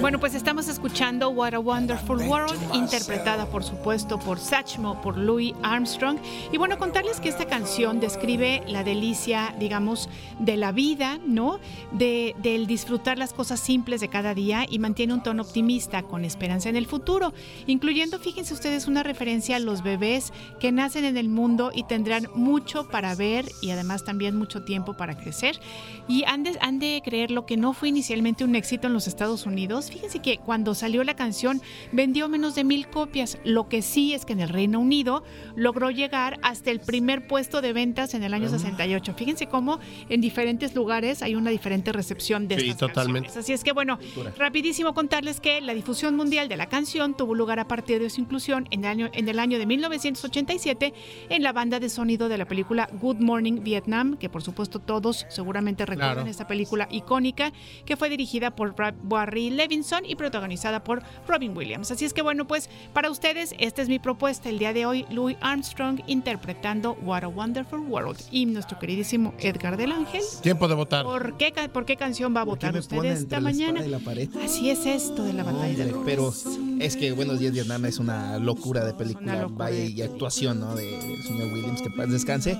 Bueno, 0.00 0.18
pues 0.18 0.34
estamos 0.34 0.66
escuchando 0.68 1.28
What 1.28 1.52
a 1.52 1.58
Wonderful 1.58 2.22
World, 2.22 2.74
interpretada 2.74 3.44
por 3.44 3.62
supuesto 3.62 4.18
por 4.18 4.38
Satchmo, 4.38 5.02
por 5.02 5.18
Louis 5.18 5.52
Armstrong. 5.62 6.18
Y 6.50 6.56
bueno, 6.56 6.78
contarles 6.78 7.20
que 7.20 7.28
esta 7.28 7.44
canción 7.44 8.00
describe 8.00 8.62
la 8.66 8.82
delicia, 8.82 9.54
digamos, 9.58 10.08
de 10.38 10.56
la 10.56 10.72
vida, 10.72 11.18
¿no? 11.26 11.60
De, 11.92 12.34
del 12.42 12.66
disfrutar 12.66 13.18
las 13.18 13.34
cosas 13.34 13.60
simples 13.60 14.00
de 14.00 14.08
cada 14.08 14.32
día 14.32 14.64
y 14.68 14.78
mantiene 14.78 15.12
un 15.12 15.22
tono 15.22 15.42
optimista, 15.42 16.02
con 16.02 16.24
esperanza 16.24 16.70
en 16.70 16.76
el 16.76 16.86
futuro, 16.86 17.34
incluyendo, 17.66 18.18
fíjense 18.18 18.54
ustedes, 18.54 18.86
una 18.86 19.02
referencia 19.02 19.56
a 19.56 19.58
los 19.58 19.82
bebés 19.82 20.32
que 20.58 20.72
nacen 20.72 21.04
en 21.04 21.18
el 21.18 21.28
mundo 21.28 21.70
y 21.74 21.84
tendrán 21.84 22.28
mucho 22.34 22.88
para 22.88 23.14
ver 23.14 23.44
y 23.60 23.72
además 23.72 24.04
también 24.04 24.36
mucho 24.36 24.62
tiempo 24.62 24.94
para 24.94 25.18
crecer. 25.18 25.60
Y 26.08 26.24
han 26.24 26.44
de, 26.44 26.56
han 26.62 26.78
de 26.78 27.02
creer 27.04 27.30
lo 27.30 27.44
que 27.44 27.58
no 27.58 27.74
fue 27.74 27.90
inicialmente 27.90 28.42
un 28.42 28.54
éxito 28.54 28.69
en 28.86 28.92
los 28.92 29.06
Estados 29.08 29.46
Unidos. 29.46 29.90
Fíjense 29.90 30.20
que 30.20 30.38
cuando 30.38 30.74
salió 30.74 31.02
la 31.04 31.14
canción 31.16 31.60
vendió 31.92 32.28
menos 32.28 32.54
de 32.54 32.64
mil 32.64 32.86
copias. 32.88 33.38
Lo 33.44 33.68
que 33.68 33.82
sí 33.82 34.14
es 34.14 34.24
que 34.24 34.32
en 34.32 34.40
el 34.40 34.48
Reino 34.48 34.78
Unido 34.80 35.24
logró 35.56 35.90
llegar 35.90 36.38
hasta 36.42 36.70
el 36.70 36.80
primer 36.80 37.26
puesto 37.26 37.60
de 37.60 37.72
ventas 37.72 38.14
en 38.14 38.22
el 38.22 38.32
año 38.34 38.48
68. 38.48 39.14
Fíjense 39.16 39.46
cómo 39.46 39.80
en 40.08 40.20
diferentes 40.20 40.74
lugares 40.74 41.22
hay 41.22 41.34
una 41.34 41.50
diferente 41.50 41.92
recepción 41.92 42.46
de 42.48 42.58
Sí, 42.60 42.68
estas 42.70 42.88
totalmente. 42.90 43.26
canciones. 43.28 43.44
Así 43.44 43.52
es 43.52 43.64
que 43.64 43.72
bueno, 43.72 43.98
rapidísimo 44.38 44.94
contarles 44.94 45.40
que 45.40 45.60
la 45.60 45.74
difusión 45.74 46.16
mundial 46.16 46.48
de 46.48 46.56
la 46.56 46.66
canción 46.66 47.16
tuvo 47.16 47.34
lugar 47.34 47.58
a 47.58 47.66
partir 47.66 48.00
de 48.00 48.10
su 48.10 48.20
inclusión 48.20 48.66
en 48.70 48.84
el 48.84 48.90
año, 48.90 49.10
en 49.12 49.28
el 49.28 49.38
año 49.38 49.58
de 49.58 49.66
1987 49.66 50.92
en 51.28 51.42
la 51.42 51.52
banda 51.52 51.80
de 51.80 51.88
sonido 51.88 52.28
de 52.28 52.38
la 52.38 52.46
película 52.46 52.88
Good 53.00 53.16
Morning 53.18 53.62
Vietnam, 53.62 54.16
que 54.16 54.28
por 54.28 54.42
supuesto 54.42 54.78
todos 54.78 55.26
seguramente 55.28 55.86
recuerdan 55.86 56.00
Claro. 56.16 56.30
esta 56.30 56.46
película 56.46 56.88
icónica 56.90 57.52
que 57.84 57.96
fue 57.96 58.08
dirigida 58.08 58.54
por 58.54 58.59
Bra- 58.68 58.94
Barry 59.02 59.50
Levinson 59.50 60.04
y 60.06 60.14
protagonizada 60.16 60.84
por 60.84 61.02
Robin 61.26 61.56
Williams. 61.56 61.90
Así 61.90 62.04
es 62.04 62.12
que 62.12 62.22
bueno, 62.22 62.46
pues 62.46 62.68
para 62.92 63.10
ustedes 63.10 63.54
esta 63.58 63.82
es 63.82 63.88
mi 63.88 63.98
propuesta 63.98 64.48
el 64.48 64.58
día 64.58 64.72
de 64.72 64.86
hoy, 64.86 65.06
Louis 65.10 65.36
Armstrong 65.40 66.00
interpretando 66.06 66.92
What 67.02 67.24
a 67.24 67.28
Wonderful 67.28 67.80
World 67.80 68.18
y 68.30 68.46
nuestro 68.46 68.78
queridísimo 68.78 69.32
Edgar 69.38 69.76
del 69.76 69.92
Ángel. 69.92 70.22
Tiempo 70.42 70.68
de 70.68 70.74
votar. 70.74 71.04
¿Por 71.04 71.36
qué, 71.36 71.52
por 71.72 71.84
qué 71.84 71.96
canción 71.96 72.34
va 72.36 72.42
a 72.42 72.44
¿Por 72.44 72.54
votar 72.56 72.76
usted 72.76 73.04
esta 73.04 73.36
la 73.36 73.40
mañana? 73.40 73.84
y 73.84 73.88
la 73.88 73.98
pared? 73.98 74.28
Así 74.44 74.70
es 74.70 74.84
esto 74.86 75.24
de 75.24 75.32
la 75.32 75.44
batalla 75.44 75.84
de 75.86 75.94
pero 76.04 76.32
es 76.78 76.96
que 76.96 77.12
Buenos 77.12 77.38
Días 77.40 77.52
Vietnam 77.52 77.84
es 77.86 77.98
una 77.98 78.38
locura 78.38 78.84
de 78.84 78.92
película, 78.94 79.42
locura. 79.42 79.64
vaya 79.66 79.84
y 79.84 80.02
actuación, 80.02 80.60
¿no? 80.60 80.74
De- 80.74 80.84
del 80.90 81.22
señor 81.22 81.52
Williams, 81.52 81.82
que 81.82 81.90
paz 81.90 82.10
descanse. 82.10 82.58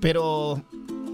Pero 0.00 0.62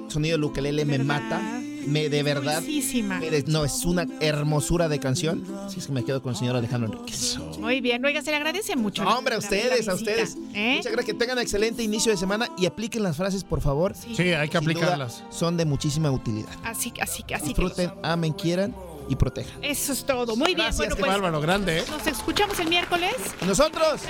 sonido 0.09 0.39
ukelele 0.47 0.85
me 0.85 0.99
mata, 0.99 1.41
me 1.87 2.09
de 2.09 2.22
verdad, 2.22 2.57
Dulcísima. 2.62 3.18
me 3.18 3.30
de- 3.30 3.45
no 3.47 3.64
es 3.64 3.85
una 3.85 4.07
hermosura 4.20 4.89
de 4.89 4.99
canción. 4.99 5.45
Así 5.66 5.78
es 5.80 5.87
que 5.87 5.93
me 5.93 6.05
quedo 6.05 6.22
con 6.22 6.33
el 6.33 6.39
señor 6.39 6.57
Alejandro 6.57 6.93
Enríquez. 6.93 7.39
Muy 7.59 7.80
bien, 7.80 8.05
oiga, 8.05 8.22
se 8.22 8.30
le 8.30 8.37
agradece 8.37 8.76
mucho. 8.76 9.05
No, 9.05 9.16
hombre, 9.18 9.35
a 9.35 9.39
ustedes, 9.39 9.89
a 9.89 9.95
ustedes. 9.95 10.37
¿eh? 10.55 10.76
Muchas 10.76 10.93
gracias, 10.93 11.07
que 11.07 11.14
tengan 11.14 11.37
un 11.39 11.43
excelente 11.43 11.83
inicio 11.83 12.12
de 12.12 12.18
semana 12.18 12.49
y 12.59 12.66
apliquen 12.66 13.03
las 13.03 13.16
frases, 13.16 13.45
por 13.45 13.61
favor. 13.61 13.95
Sí, 13.95 14.11
hay 14.20 14.49
que 14.49 14.59
Sin 14.59 14.66
duda, 14.68 14.78
aplicarlas. 14.80 15.22
son 15.30 15.57
de 15.57 15.64
muchísima 15.64 16.11
utilidad. 16.11 16.49
Así, 16.64 16.93
así, 17.01 17.22
así 17.35 17.55
que 17.55 17.62
Disfruten, 17.62 17.93
amen, 18.03 18.33
quieran 18.33 18.74
y 19.09 19.16
protejan. 19.16 19.62
eso 19.64 19.93
es 19.93 20.05
todo. 20.05 20.37
Muy 20.37 20.47
bien, 20.55 20.59
Gracias, 20.59 20.76
bueno, 20.76 20.95
qué 20.97 21.01
pues 21.01 21.12
Bárbaro, 21.12 21.41
grande, 21.41 21.78
¿eh? 21.80 21.85
nos 21.91 22.07
escuchamos 22.07 22.59
el 22.61 22.68
miércoles. 22.68 23.14
Nosotros 23.47 24.01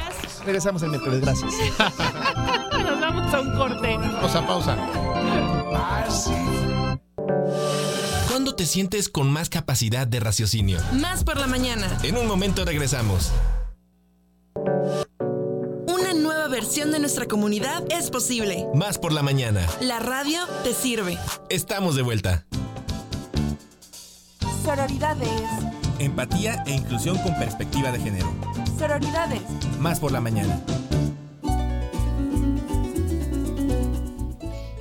regresamos 0.45 0.83
el 0.83 0.91
miércoles. 0.91 1.21
Gracias. 1.21 1.53
Nos 2.73 3.01
vamos 3.01 3.33
a 3.35 3.41
un 3.41 3.57
corte. 3.57 3.99
Pausa, 4.21 4.47
pausa. 4.47 4.77
¿Cuándo 8.29 8.55
te 8.55 8.67
sientes 8.67 9.09
con 9.09 9.31
más 9.31 9.49
capacidad 9.49 10.07
de 10.07 10.21
raciocinio? 10.21 10.79
Más 10.93 11.25
por 11.25 11.39
la 11.39 11.47
mañana. 11.47 11.99
En 12.03 12.17
un 12.17 12.27
momento 12.27 12.65
regresamos. 12.65 13.31
Una 15.87 16.15
nueva 16.15 16.49
versión 16.49 16.91
de 16.93 16.99
nuestra 16.99 17.27
comunidad 17.27 17.85
es 17.91 18.11
posible. 18.11 18.67
Más 18.75 18.99
por 18.99 19.13
la 19.13 19.23
mañana. 19.23 19.67
La 19.81 19.99
radio 19.99 20.41
te 20.65 20.75
sirve. 20.75 21.19
Estamos 21.51 21.95
de 21.97 22.03
vuelta. 22.03 22.47
Sororidades, 24.65 25.29
Empatía 25.99 26.63
e 26.67 26.73
inclusión 26.73 27.19
con 27.19 27.35
perspectiva 27.37 27.91
de 27.93 27.99
género. 28.01 28.33
sororidades. 28.79 29.41
Más 29.79 29.99
por 30.01 30.13
la 30.13 30.21
mañana. 30.21 30.61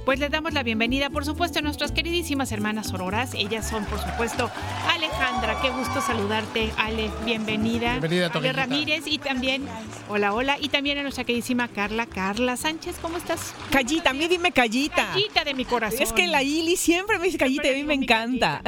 Pues 0.05 0.17
les 0.19 0.31
damos 0.31 0.51
la 0.53 0.63
bienvenida, 0.63 1.11
por 1.11 1.25
supuesto, 1.25 1.59
a 1.59 1.61
nuestras 1.61 1.91
queridísimas 1.91 2.51
hermanas 2.51 2.87
sororas. 2.87 3.35
Ellas 3.35 3.69
son, 3.69 3.85
por 3.85 3.99
supuesto, 3.99 4.49
Alejandra. 4.89 5.61
Qué 5.61 5.69
gusto 5.69 6.01
saludarte, 6.01 6.71
Ale. 6.75 7.11
Bienvenida. 7.23 7.91
Bienvenida, 7.99 8.31
Ale. 8.33 8.51
Ramírez 8.51 9.03
y 9.05 9.19
también, 9.19 9.67
hola, 10.09 10.33
hola. 10.33 10.57
Y 10.59 10.69
también 10.69 10.97
a 10.97 11.03
nuestra 11.03 11.23
queridísima 11.23 11.67
Carla. 11.67 12.07
Carla 12.07 12.57
Sánchez, 12.57 12.97
¿cómo 12.99 13.17
estás? 13.17 13.53
Callita, 13.69 14.09
a 14.09 14.13
mí 14.13 14.27
dime 14.27 14.51
callita. 14.51 15.05
Callita 15.13 15.43
de 15.43 15.53
mi 15.53 15.65
corazón. 15.65 16.01
Es 16.01 16.11
que 16.13 16.25
la 16.25 16.41
Ili 16.41 16.77
siempre 16.77 17.19
me 17.19 17.25
dice 17.25 17.37
callita 17.37 17.67
y 17.67 17.71
a 17.71 17.75
mí 17.75 17.83
me 17.83 17.93
encanta. 17.93 18.61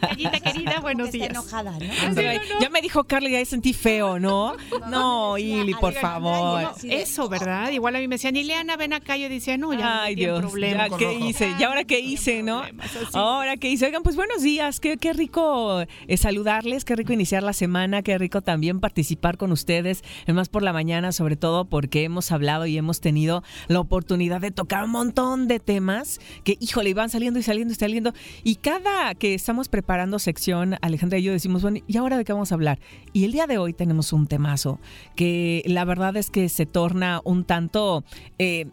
Callita, 0.00 0.40
querida, 0.40 0.80
buenos 0.80 1.08
Está 1.08 1.18
días. 1.18 1.30
enojada, 1.30 1.72
¿no? 1.72 2.06
Ándale, 2.06 2.40
Ya 2.62 2.70
me 2.70 2.80
dijo 2.80 3.04
Carla, 3.04 3.28
ya 3.28 3.44
sentí 3.44 3.74
feo, 3.74 4.18
¿no? 4.18 4.56
No, 4.88 5.36
Ili, 5.36 5.74
por 5.74 5.92
favor. 5.92 6.72
Eso, 6.82 7.28
¿verdad? 7.28 7.70
Igual 7.70 7.96
a 7.96 7.98
mí 7.98 8.08
me 8.08 8.14
decían, 8.14 8.34
Ileana, 8.36 8.78
ven 8.78 8.94
acá. 8.94 9.18
Yo 9.18 9.28
decía, 9.28 9.58
no, 9.58 9.74
ya 9.74 10.04
Ay, 10.04 10.14
no 10.14 10.16
tiene 10.16 10.32
Dios. 10.32 10.40
problema. 10.40 10.61
Problemas. 10.70 10.90
Ya, 10.90 10.96
¿Qué 10.98 11.14
hice? 11.14 11.54
¿Y 11.58 11.62
ahora 11.62 11.84
qué 11.84 12.00
hice, 12.00 12.42
no? 12.42 12.62
Ahora 13.12 13.56
qué 13.56 13.70
hice. 13.70 13.86
Oigan, 13.86 14.02
pues 14.02 14.16
buenos 14.16 14.42
días. 14.42 14.80
Qué, 14.80 14.96
qué 14.96 15.12
rico 15.12 15.80
eh, 15.80 16.16
saludarles, 16.16 16.84
qué 16.84 16.96
rico 16.96 17.12
iniciar 17.12 17.42
la 17.42 17.52
semana, 17.52 18.02
qué 18.02 18.16
rico 18.18 18.40
también 18.42 18.80
participar 18.80 19.36
con 19.36 19.52
ustedes 19.52 20.02
en 20.26 20.34
Más 20.34 20.48
por 20.48 20.62
la 20.62 20.72
Mañana, 20.72 21.12
sobre 21.12 21.36
todo 21.36 21.64
porque 21.64 22.04
hemos 22.04 22.32
hablado 22.32 22.66
y 22.66 22.76
hemos 22.76 23.00
tenido 23.00 23.42
la 23.68 23.80
oportunidad 23.80 24.40
de 24.40 24.50
tocar 24.50 24.84
un 24.84 24.90
montón 24.90 25.48
de 25.48 25.60
temas 25.60 26.20
que, 26.44 26.56
híjole, 26.60 26.90
iban 26.90 27.10
saliendo 27.10 27.38
y 27.38 27.42
saliendo 27.42 27.72
y 27.72 27.76
saliendo. 27.76 28.12
Y 28.44 28.56
cada 28.56 29.14
que 29.14 29.34
estamos 29.34 29.68
preparando 29.68 30.18
sección, 30.18 30.76
Alejandra 30.80 31.18
y 31.18 31.22
yo 31.22 31.32
decimos, 31.32 31.62
bueno, 31.62 31.78
¿y 31.86 31.96
ahora 31.96 32.18
de 32.18 32.24
qué 32.24 32.32
vamos 32.32 32.52
a 32.52 32.54
hablar? 32.54 32.78
Y 33.12 33.24
el 33.24 33.32
día 33.32 33.46
de 33.46 33.58
hoy 33.58 33.72
tenemos 33.72 34.12
un 34.12 34.26
temazo 34.26 34.78
que 35.16 35.62
la 35.66 35.84
verdad 35.84 36.16
es 36.16 36.30
que 36.30 36.48
se 36.48 36.66
torna 36.66 37.20
un 37.24 37.44
tanto... 37.44 38.04
eh, 38.38 38.66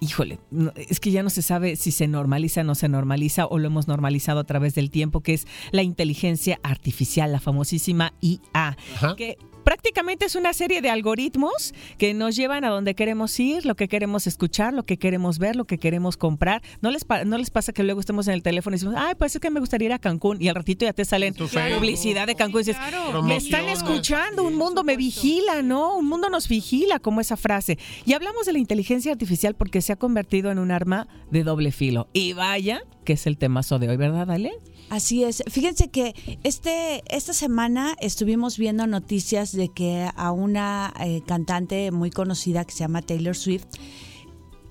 Híjole, 0.00 0.38
es 0.76 1.00
que 1.00 1.10
ya 1.10 1.22
no 1.22 1.30
se 1.30 1.40
sabe 1.40 1.76
si 1.76 1.90
se 1.90 2.06
normaliza 2.06 2.60
o 2.60 2.64
no 2.64 2.74
se 2.74 2.88
normaliza 2.88 3.46
o 3.46 3.58
lo 3.58 3.68
hemos 3.68 3.88
normalizado 3.88 4.40
a 4.40 4.44
través 4.44 4.74
del 4.74 4.90
tiempo, 4.90 5.22
que 5.22 5.32
es 5.32 5.46
la 5.70 5.82
inteligencia 5.82 6.60
artificial, 6.62 7.32
la 7.32 7.40
famosísima 7.40 8.12
IA, 8.20 8.76
que 9.16 9.38
prácticamente 9.66 10.24
es 10.26 10.36
una 10.36 10.52
serie 10.52 10.80
de 10.80 10.90
algoritmos 10.90 11.74
que 11.98 12.14
nos 12.14 12.36
llevan 12.36 12.64
a 12.64 12.68
donde 12.68 12.94
queremos 12.94 13.38
ir, 13.40 13.66
lo 13.66 13.74
que 13.74 13.88
queremos 13.88 14.28
escuchar, 14.28 14.72
lo 14.72 14.84
que 14.84 14.96
queremos 14.96 15.40
ver, 15.40 15.56
lo 15.56 15.64
que 15.64 15.78
queremos 15.78 16.16
comprar. 16.16 16.62
¿No 16.82 16.92
les, 16.92 17.04
no 17.26 17.36
les 17.36 17.50
pasa 17.50 17.72
que 17.72 17.82
luego 17.82 17.98
estemos 17.98 18.28
en 18.28 18.34
el 18.34 18.44
teléfono 18.44 18.76
y 18.76 18.78
decimos, 18.78 18.94
ay, 18.96 19.16
pues 19.18 19.34
es 19.34 19.40
que 19.40 19.50
me 19.50 19.58
gustaría 19.58 19.86
ir 19.86 19.92
a 19.92 19.98
Cancún 19.98 20.40
y 20.40 20.46
al 20.46 20.54
ratito 20.54 20.84
ya 20.84 20.92
te 20.92 21.04
salen 21.04 21.34
publicidad 21.34 22.28
de 22.28 22.36
Cancún 22.36 22.60
y 22.60 22.64
dices, 22.66 22.76
me 23.24 23.34
están 23.34 23.68
escuchando, 23.68 24.44
un 24.44 24.54
mundo 24.54 24.84
me 24.84 24.96
vigila, 24.96 25.62
¿no? 25.62 25.96
Un 25.96 26.06
mundo 26.06 26.30
nos 26.30 26.46
vigila, 26.46 27.00
como 27.00 27.20
esa 27.20 27.36
frase. 27.36 27.76
Y 28.04 28.12
hablamos 28.12 28.46
de 28.46 28.52
la 28.52 28.60
inteligencia 28.60 29.10
artificial 29.10 29.56
porque 29.56 29.82
se 29.82 29.92
ha 29.92 29.96
convertido 29.96 30.52
en 30.52 30.60
un 30.60 30.70
arma 30.70 31.08
de 31.32 31.42
doble 31.42 31.72
filo. 31.72 32.06
Y 32.12 32.34
vaya, 32.34 32.82
que 33.04 33.14
es 33.14 33.26
el 33.26 33.36
temazo 33.36 33.80
de 33.80 33.88
hoy, 33.88 33.96
¿verdad, 33.96 34.30
Ale? 34.30 34.52
Así 34.88 35.24
es. 35.24 35.42
Fíjense 35.50 35.88
que 35.90 36.14
este 36.44 37.02
esta 37.08 37.32
semana 37.32 37.96
estuvimos 38.00 38.56
viendo 38.56 38.86
noticias 38.86 39.52
de 39.52 39.68
que 39.68 40.08
a 40.14 40.30
una 40.30 40.94
eh, 41.00 41.22
cantante 41.26 41.90
muy 41.90 42.10
conocida 42.10 42.64
que 42.64 42.72
se 42.72 42.80
llama 42.80 43.02
Taylor 43.02 43.36
Swift 43.36 43.66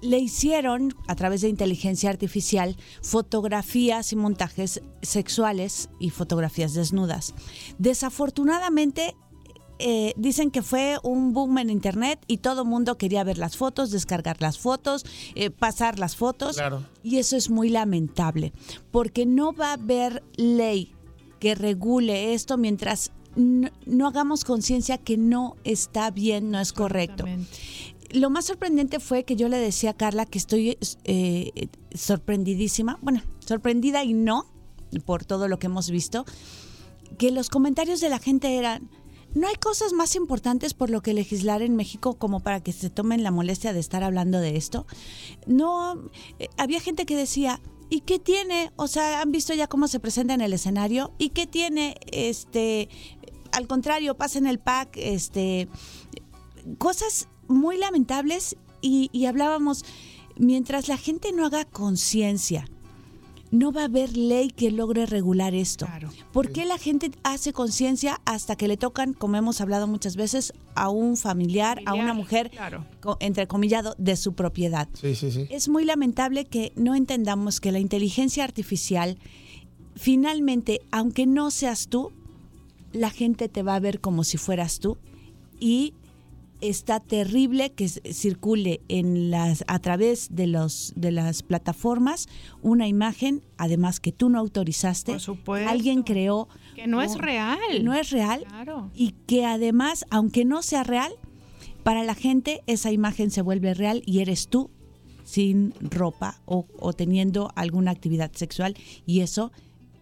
le 0.01 0.19
hicieron 0.19 0.93
a 1.07 1.15
través 1.15 1.41
de 1.41 1.49
inteligencia 1.49 2.09
artificial 2.09 2.77
fotografías 3.01 4.13
y 4.13 4.15
montajes 4.15 4.81
sexuales 5.01 5.89
y 5.99 6.11
fotografías 6.11 6.73
desnudas. 6.73 7.33
Desafortunadamente 7.77 9.15
eh, 9.79 10.13
dicen 10.15 10.51
que 10.51 10.61
fue 10.61 10.97
un 11.03 11.33
boom 11.33 11.57
en 11.57 11.69
internet 11.69 12.19
y 12.27 12.37
todo 12.37 12.63
el 12.63 12.67
mundo 12.67 12.97
quería 12.97 13.23
ver 13.23 13.37
las 13.37 13.57
fotos, 13.57 13.91
descargar 13.91 14.41
las 14.41 14.57
fotos, 14.57 15.05
eh, 15.35 15.49
pasar 15.49 15.99
las 15.99 16.15
fotos. 16.15 16.57
Claro. 16.57 16.85
Y 17.03 17.17
eso 17.17 17.35
es 17.35 17.49
muy 17.49 17.69
lamentable, 17.69 18.53
porque 18.91 19.25
no 19.25 19.53
va 19.53 19.69
a 19.69 19.73
haber 19.73 20.23
ley 20.35 20.93
que 21.39 21.55
regule 21.55 22.33
esto 22.33 22.57
mientras 22.57 23.11
no, 23.35 23.69
no 23.85 24.07
hagamos 24.07 24.45
conciencia 24.45 24.97
que 24.97 25.17
no 25.17 25.57
está 25.63 26.11
bien, 26.11 26.51
no 26.51 26.59
es 26.59 26.73
correcto. 26.73 27.25
Lo 28.11 28.29
más 28.29 28.45
sorprendente 28.45 28.99
fue 28.99 29.23
que 29.23 29.35
yo 29.35 29.49
le 29.49 29.57
decía 29.57 29.91
a 29.91 29.93
Carla 29.93 30.25
que 30.25 30.37
estoy 30.37 30.77
eh, 31.03 31.67
sorprendidísima, 31.93 32.97
bueno, 33.01 33.21
sorprendida 33.39 34.03
y 34.03 34.13
no, 34.13 34.45
por 35.05 35.25
todo 35.25 35.47
lo 35.47 35.59
que 35.59 35.67
hemos 35.67 35.89
visto, 35.89 36.25
que 37.17 37.31
los 37.31 37.49
comentarios 37.49 37.99
de 37.99 38.09
la 38.09 38.19
gente 38.19 38.57
eran, 38.57 38.89
no 39.35 39.47
hay 39.49 39.55
cosas 39.55 39.91
más 39.93 40.15
importantes 40.15 40.73
por 40.73 40.89
lo 40.89 41.01
que 41.01 41.13
legislar 41.13 41.61
en 41.61 41.75
México 41.75 42.15
como 42.15 42.39
para 42.39 42.63
que 42.63 42.71
se 42.71 42.89
tomen 42.89 43.21
la 43.21 43.31
molestia 43.31 43.73
de 43.73 43.81
estar 43.81 44.01
hablando 44.01 44.39
de 44.39 44.55
esto. 44.55 44.87
No, 45.45 46.09
eh, 46.39 46.47
había 46.57 46.79
gente 46.79 47.05
que 47.05 47.17
decía, 47.17 47.61
¿y 47.89 48.01
qué 48.01 48.17
tiene? 48.17 48.71
O 48.77 48.87
sea, 48.87 49.21
han 49.21 49.33
visto 49.33 49.53
ya 49.53 49.67
cómo 49.67 49.89
se 49.89 49.99
presenta 49.99 50.33
en 50.33 50.41
el 50.41 50.53
escenario. 50.53 51.13
¿Y 51.17 51.29
qué 51.29 51.47
tiene? 51.47 51.97
Este, 52.11 52.87
al 53.51 53.67
contrario, 53.67 54.15
pasa 54.15 54.39
en 54.39 54.47
el 54.47 54.57
pack, 54.57 54.95
este, 54.95 55.67
cosas 56.77 57.27
muy 57.49 57.77
lamentables 57.77 58.55
y, 58.81 59.09
y 59.11 59.25
hablábamos, 59.25 59.83
mientras 60.37 60.87
la 60.87 60.97
gente 60.97 61.33
no 61.33 61.45
haga 61.45 61.65
conciencia, 61.65 62.69
no 63.59 63.71
va 63.71 63.81
a 63.81 63.85
haber 63.85 64.17
ley 64.17 64.49
que 64.49 64.71
logre 64.71 65.05
regular 65.05 65.53
esto. 65.55 65.87
¿Por 66.33 66.51
qué 66.51 66.65
la 66.65 66.77
gente 66.77 67.11
hace 67.23 67.53
conciencia 67.53 68.19
hasta 68.25 68.55
que 68.55 68.67
le 68.67 68.77
tocan, 68.77 69.13
como 69.13 69.37
hemos 69.37 69.61
hablado 69.61 69.87
muchas 69.87 70.15
veces, 70.15 70.53
a 70.75 70.89
un 70.89 71.15
familiar, 71.17 71.81
a 71.85 71.93
una 71.93 72.13
mujer, 72.13 72.51
co- 73.01 73.17
entrecomillado, 73.19 73.95
de 73.97 74.15
su 74.15 74.33
propiedad? 74.33 74.87
Sí, 74.93 75.15
sí, 75.15 75.31
sí. 75.31 75.47
Es 75.49 75.69
muy 75.69 75.85
lamentable 75.85 76.45
que 76.45 76.71
no 76.75 76.95
entendamos 76.95 77.59
que 77.59 77.71
la 77.71 77.79
inteligencia 77.79 78.43
artificial, 78.43 79.17
finalmente, 79.95 80.81
aunque 80.91 81.25
no 81.25 81.51
seas 81.51 81.87
tú, 81.87 82.11
la 82.93 83.09
gente 83.09 83.49
te 83.49 83.63
va 83.63 83.75
a 83.75 83.79
ver 83.79 83.99
como 83.99 84.23
si 84.23 84.37
fueras 84.37 84.79
tú 84.79 84.97
y 85.59 85.93
está 86.69 86.99
terrible 86.99 87.71
que 87.73 87.87
circule 87.89 88.81
en 88.87 89.29
las 89.31 89.63
a 89.67 89.79
través 89.79 90.27
de 90.35 90.47
los 90.47 90.93
de 90.95 91.11
las 91.11 91.43
plataformas 91.43 92.27
una 92.61 92.87
imagen 92.87 93.43
además 93.57 93.99
que 93.99 94.11
tú 94.11 94.29
no 94.29 94.39
autorizaste 94.39 95.13
Por 95.13 95.21
supuesto. 95.21 95.69
alguien 95.69 96.03
creó 96.03 96.47
Que 96.75 96.87
no 96.87 97.01
es 97.01 97.17
real. 97.17 97.59
no 97.83 97.93
es 97.93 98.09
real 98.11 98.43
Claro. 98.47 98.91
y 98.93 99.11
que 99.27 99.45
además 99.45 100.05
aunque 100.09 100.45
no 100.45 100.61
sea 100.61 100.83
real 100.83 101.11
para 101.83 102.03
la 102.03 102.15
gente 102.15 102.61
esa 102.67 102.91
imagen 102.91 103.31
se 103.31 103.41
vuelve 103.41 103.73
real 103.73 104.01
y 104.05 104.19
eres 104.19 104.47
tú 104.47 104.69
sin 105.23 105.73
ropa 105.81 106.41
o, 106.45 106.67
o 106.79 106.93
teniendo 106.93 107.51
alguna 107.55 107.91
actividad 107.91 108.31
sexual 108.33 108.75
y 109.05 109.21
eso 109.21 109.51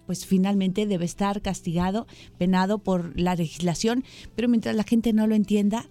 pues 0.06 0.26
finalmente 0.26 0.86
debe 0.86 1.06
estar 1.06 1.42
castigado, 1.42 2.08
penado 2.38 2.78
por 2.80 3.18
la 3.18 3.36
legislación, 3.36 4.04
pero 4.36 4.50
mientras 4.50 4.76
la 4.76 4.84
gente 4.84 5.14
no 5.14 5.28
lo 5.28 5.34
entienda, 5.36 5.88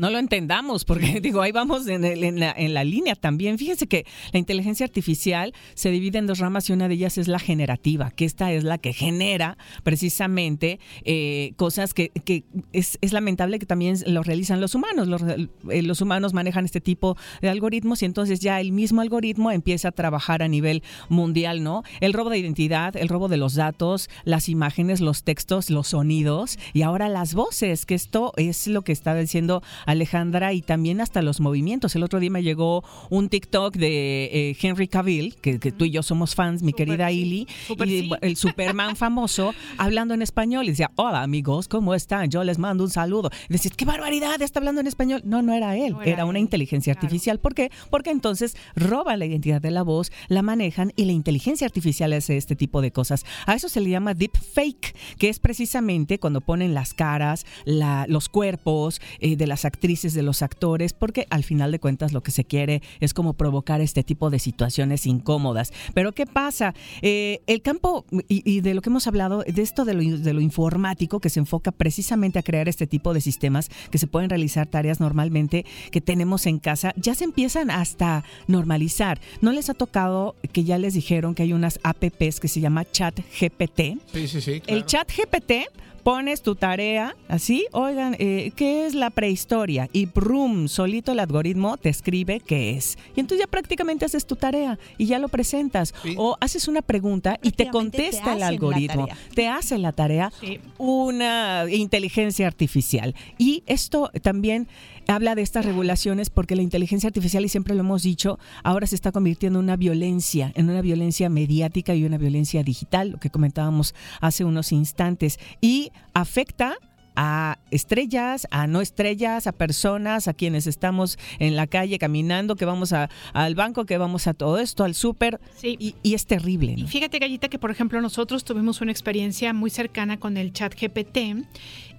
no 0.00 0.10
lo 0.10 0.18
entendamos, 0.18 0.84
porque 0.84 1.20
digo, 1.22 1.42
ahí 1.42 1.52
vamos 1.52 1.86
en, 1.86 2.04
el- 2.04 2.24
en 2.24 2.40
la, 2.40 2.52
en 2.56 2.74
la 2.74 2.82
línea 2.84 3.14
también. 3.14 3.58
Fíjense 3.58 3.86
que 3.86 4.06
la 4.32 4.38
inteligencia 4.38 4.84
artificial 4.86 5.52
se 5.74 5.90
divide 5.90 6.18
en 6.18 6.26
dos 6.26 6.38
ramas 6.38 6.68
y 6.68 6.72
una 6.72 6.88
de 6.88 6.94
ellas 6.94 7.18
es 7.18 7.28
la 7.28 7.38
generativa, 7.38 8.10
que 8.10 8.24
esta 8.24 8.50
es 8.52 8.64
la 8.64 8.78
que 8.78 8.92
genera 8.94 9.58
precisamente 9.84 10.80
eh, 11.04 11.52
cosas 11.56 11.92
que, 11.92 12.08
que 12.24 12.44
es, 12.72 12.96
es 13.02 13.12
lamentable 13.12 13.58
que 13.58 13.66
también 13.66 13.96
lo 14.06 14.22
realizan 14.22 14.60
los 14.60 14.74
humanos. 14.74 15.06
Los, 15.08 15.22
eh, 15.22 15.82
los 15.82 16.00
humanos 16.00 16.32
manejan 16.32 16.64
este 16.64 16.80
tipo 16.80 17.16
de 17.42 17.50
algoritmos 17.50 18.02
y 18.02 18.06
entonces 18.06 18.40
ya 18.40 18.60
el 18.60 18.72
mismo 18.72 19.02
algoritmo 19.02 19.50
empieza 19.50 19.88
a 19.88 19.92
trabajar 19.92 20.42
a 20.42 20.48
nivel 20.48 20.82
mundial, 21.10 21.62
¿no? 21.62 21.82
El 22.00 22.14
robo 22.14 22.30
de 22.30 22.38
identidad, 22.38 22.96
el 22.96 23.08
robo 23.08 23.28
de 23.28 23.36
los 23.36 23.54
datos, 23.54 24.08
las 24.24 24.48
imágenes, 24.48 25.00
los 25.02 25.22
textos, 25.22 25.68
los 25.68 25.88
sonidos 25.88 26.58
y 26.72 26.80
ahora 26.82 27.10
las 27.10 27.34
voces, 27.34 27.84
que 27.84 27.94
esto 27.94 28.32
es 28.38 28.66
lo 28.66 28.80
que 28.82 28.92
está 28.92 29.14
diciendo 29.14 29.62
Alejandra 29.90 30.52
y 30.52 30.62
también 30.62 31.00
hasta 31.00 31.22
los 31.22 31.40
movimientos. 31.40 31.94
El 31.96 32.02
otro 32.02 32.20
día 32.20 32.30
me 32.30 32.42
llegó 32.42 32.84
un 33.10 33.28
TikTok 33.28 33.76
de 33.76 34.24
eh, 34.50 34.56
Henry 34.60 34.88
Cavill, 34.88 35.36
que, 35.36 35.58
que 35.58 35.72
tú 35.72 35.84
y 35.84 35.90
yo 35.90 36.02
somos 36.02 36.34
fans, 36.34 36.62
mi 36.62 36.72
querida 36.72 37.10
Ili, 37.10 37.46
Súper 37.66 37.88
y 37.88 38.00
sí. 38.02 38.10
el 38.20 38.36
Superman 38.36 38.96
famoso, 38.96 39.54
hablando 39.78 40.14
en 40.14 40.22
español. 40.22 40.64
Y 40.66 40.70
decía, 40.70 40.90
hola 40.96 41.22
amigos, 41.22 41.68
¿cómo 41.68 41.94
están? 41.94 42.30
Yo 42.30 42.44
les 42.44 42.58
mando 42.58 42.84
un 42.84 42.90
saludo. 42.90 43.30
Y 43.48 43.52
decís, 43.54 43.72
qué 43.76 43.84
barbaridad, 43.84 44.40
está 44.42 44.58
hablando 44.60 44.80
en 44.80 44.86
español. 44.86 45.22
No, 45.24 45.42
no 45.42 45.52
era 45.54 45.76
él, 45.76 45.92
No 45.92 46.02
era 46.02 46.10
era, 46.12 46.24
una 46.24 46.38
inteligencia 46.38 46.92
artificial. 46.92 47.38
¿Por 47.38 47.54
qué? 47.54 47.70
Porque 47.90 48.10
entonces 48.10 48.56
roban 48.76 49.18
la 49.18 49.26
identidad 49.26 49.60
de 49.60 49.70
la 49.70 49.82
voz, 49.82 50.12
la 50.28 50.42
manejan 50.42 50.92
y 50.96 51.04
la 51.04 51.12
inteligencia 51.12 51.66
artificial 51.66 52.12
hace 52.12 52.36
este 52.36 52.56
tipo 52.56 52.80
de 52.80 52.90
cosas. 52.92 53.24
A 53.46 53.54
eso 53.54 53.68
se 53.68 53.80
le 53.80 53.90
llama 53.90 54.14
deep 54.14 54.36
fake, 54.36 54.94
que 55.18 55.28
es 55.28 55.38
precisamente 55.38 56.18
cuando 56.18 56.40
ponen 56.40 56.74
las 56.74 56.94
caras, 56.94 57.44
la- 57.64 58.06
los 58.08 58.28
cuerpos 58.28 59.00
eh, 59.18 59.36
de 59.36 59.46
las 59.46 59.64
actrices, 59.80 60.12
de 60.12 60.22
los 60.22 60.42
actores, 60.42 60.92
porque 60.92 61.26
al 61.30 61.42
final 61.42 61.72
de 61.72 61.80
cuentas 61.80 62.12
lo 62.12 62.22
que 62.22 62.30
se 62.30 62.44
quiere 62.44 62.82
es 63.00 63.14
como 63.14 63.32
provocar 63.32 63.80
este 63.80 64.04
tipo 64.04 64.28
de 64.28 64.38
situaciones 64.38 65.06
incómodas. 65.06 65.72
Pero 65.94 66.12
¿qué 66.12 66.26
pasa? 66.26 66.74
Eh, 67.00 67.40
el 67.46 67.62
campo, 67.62 68.04
y, 68.28 68.42
y 68.44 68.60
de 68.60 68.74
lo 68.74 68.82
que 68.82 68.90
hemos 68.90 69.06
hablado, 69.06 69.42
de 69.42 69.62
esto 69.62 69.86
de 69.86 69.94
lo, 69.94 70.02
de 70.02 70.34
lo 70.34 70.42
informático, 70.42 71.18
que 71.18 71.30
se 71.30 71.40
enfoca 71.40 71.72
precisamente 71.72 72.38
a 72.38 72.42
crear 72.42 72.68
este 72.68 72.86
tipo 72.86 73.14
de 73.14 73.22
sistemas 73.22 73.70
que 73.90 73.96
se 73.96 74.06
pueden 74.06 74.28
realizar 74.28 74.66
tareas 74.66 75.00
normalmente 75.00 75.64
que 75.90 76.02
tenemos 76.02 76.46
en 76.46 76.58
casa, 76.58 76.92
ya 76.96 77.14
se 77.14 77.24
empiezan 77.24 77.70
hasta 77.70 78.22
normalizar. 78.48 79.18
¿No 79.40 79.52
les 79.52 79.70
ha 79.70 79.74
tocado 79.74 80.36
que 80.52 80.64
ya 80.64 80.76
les 80.76 80.92
dijeron 80.92 81.34
que 81.34 81.44
hay 81.44 81.54
unas 81.54 81.80
apps 81.82 82.38
que 82.38 82.48
se 82.48 82.60
llama 82.60 82.84
Chat 82.84 83.18
GPT? 83.18 83.98
Sí, 84.12 84.28
sí, 84.28 84.40
sí. 84.42 84.62
El 84.66 84.84
chat 84.84 85.10
GPT 85.10 85.70
pones 86.02 86.42
tu 86.42 86.54
tarea 86.54 87.16
así, 87.28 87.66
oigan, 87.72 88.16
eh, 88.18 88.52
¿qué 88.56 88.86
es 88.86 88.94
la 88.94 89.10
prehistoria? 89.10 89.88
Y 89.92 90.06
brum, 90.06 90.68
solito 90.68 91.12
el 91.12 91.20
algoritmo 91.20 91.76
te 91.76 91.88
escribe 91.88 92.40
qué 92.40 92.76
es. 92.76 92.98
Y 93.16 93.20
entonces 93.20 93.44
ya 93.44 93.50
prácticamente 93.50 94.04
haces 94.04 94.26
tu 94.26 94.36
tarea 94.36 94.78
y 94.98 95.06
ya 95.06 95.18
lo 95.18 95.28
presentas. 95.28 95.94
O 96.16 96.36
haces 96.40 96.68
una 96.68 96.82
pregunta 96.82 97.38
y 97.42 97.52
te 97.52 97.70
contesta 97.70 98.34
el 98.34 98.42
algoritmo. 98.42 99.08
Te 99.34 99.48
hace 99.48 99.78
la 99.78 99.92
tarea 99.92 100.32
una 100.78 101.64
inteligencia 101.70 102.46
artificial. 102.46 103.14
Y 103.38 103.62
esto 103.66 104.10
también 104.22 104.68
habla 105.10 105.34
de 105.34 105.42
estas 105.42 105.64
regulaciones 105.64 106.30
porque 106.30 106.56
la 106.56 106.62
inteligencia 106.62 107.08
artificial, 107.08 107.44
y 107.44 107.48
siempre 107.48 107.74
lo 107.74 107.80
hemos 107.80 108.02
dicho, 108.02 108.38
ahora 108.62 108.86
se 108.86 108.94
está 108.94 109.12
convirtiendo 109.12 109.58
en 109.58 109.64
una 109.64 109.76
violencia, 109.76 110.52
en 110.54 110.70
una 110.70 110.80
violencia 110.82 111.28
mediática 111.28 111.94
y 111.94 112.04
una 112.04 112.18
violencia 112.18 112.62
digital, 112.62 113.10
lo 113.10 113.18
que 113.18 113.30
comentábamos 113.30 113.94
hace 114.20 114.44
unos 114.44 114.72
instantes, 114.72 115.38
y 115.60 115.90
afecta 116.14 116.76
a 117.16 117.58
estrellas, 117.72 118.46
a 118.52 118.66
no 118.68 118.80
estrellas, 118.80 119.46
a 119.48 119.52
personas, 119.52 120.28
a 120.28 120.32
quienes 120.32 120.66
estamos 120.68 121.18
en 121.40 121.56
la 121.56 121.66
calle 121.66 121.98
caminando, 121.98 122.54
que 122.54 122.64
vamos 122.64 122.92
a- 122.92 123.10
al 123.34 123.56
banco, 123.56 123.84
que 123.84 123.98
vamos 123.98 124.26
a 124.28 124.32
todo 124.32 124.58
esto, 124.58 124.84
al 124.84 124.94
súper, 124.94 125.40
y, 125.62 125.96
y 126.02 126.14
es 126.14 126.24
terrible. 126.26 126.76
¿no? 126.76 126.84
Y 126.84 126.86
fíjate, 126.86 127.18
Gallita, 127.18 127.48
que 127.48 127.58
por 127.58 127.72
ejemplo 127.72 128.00
nosotros 128.00 128.44
tuvimos 128.44 128.80
una 128.80 128.92
experiencia 128.92 129.52
muy 129.52 129.70
cercana 129.70 130.18
con 130.18 130.36
el 130.36 130.52
chat 130.52 130.72
GPT. 130.80 131.44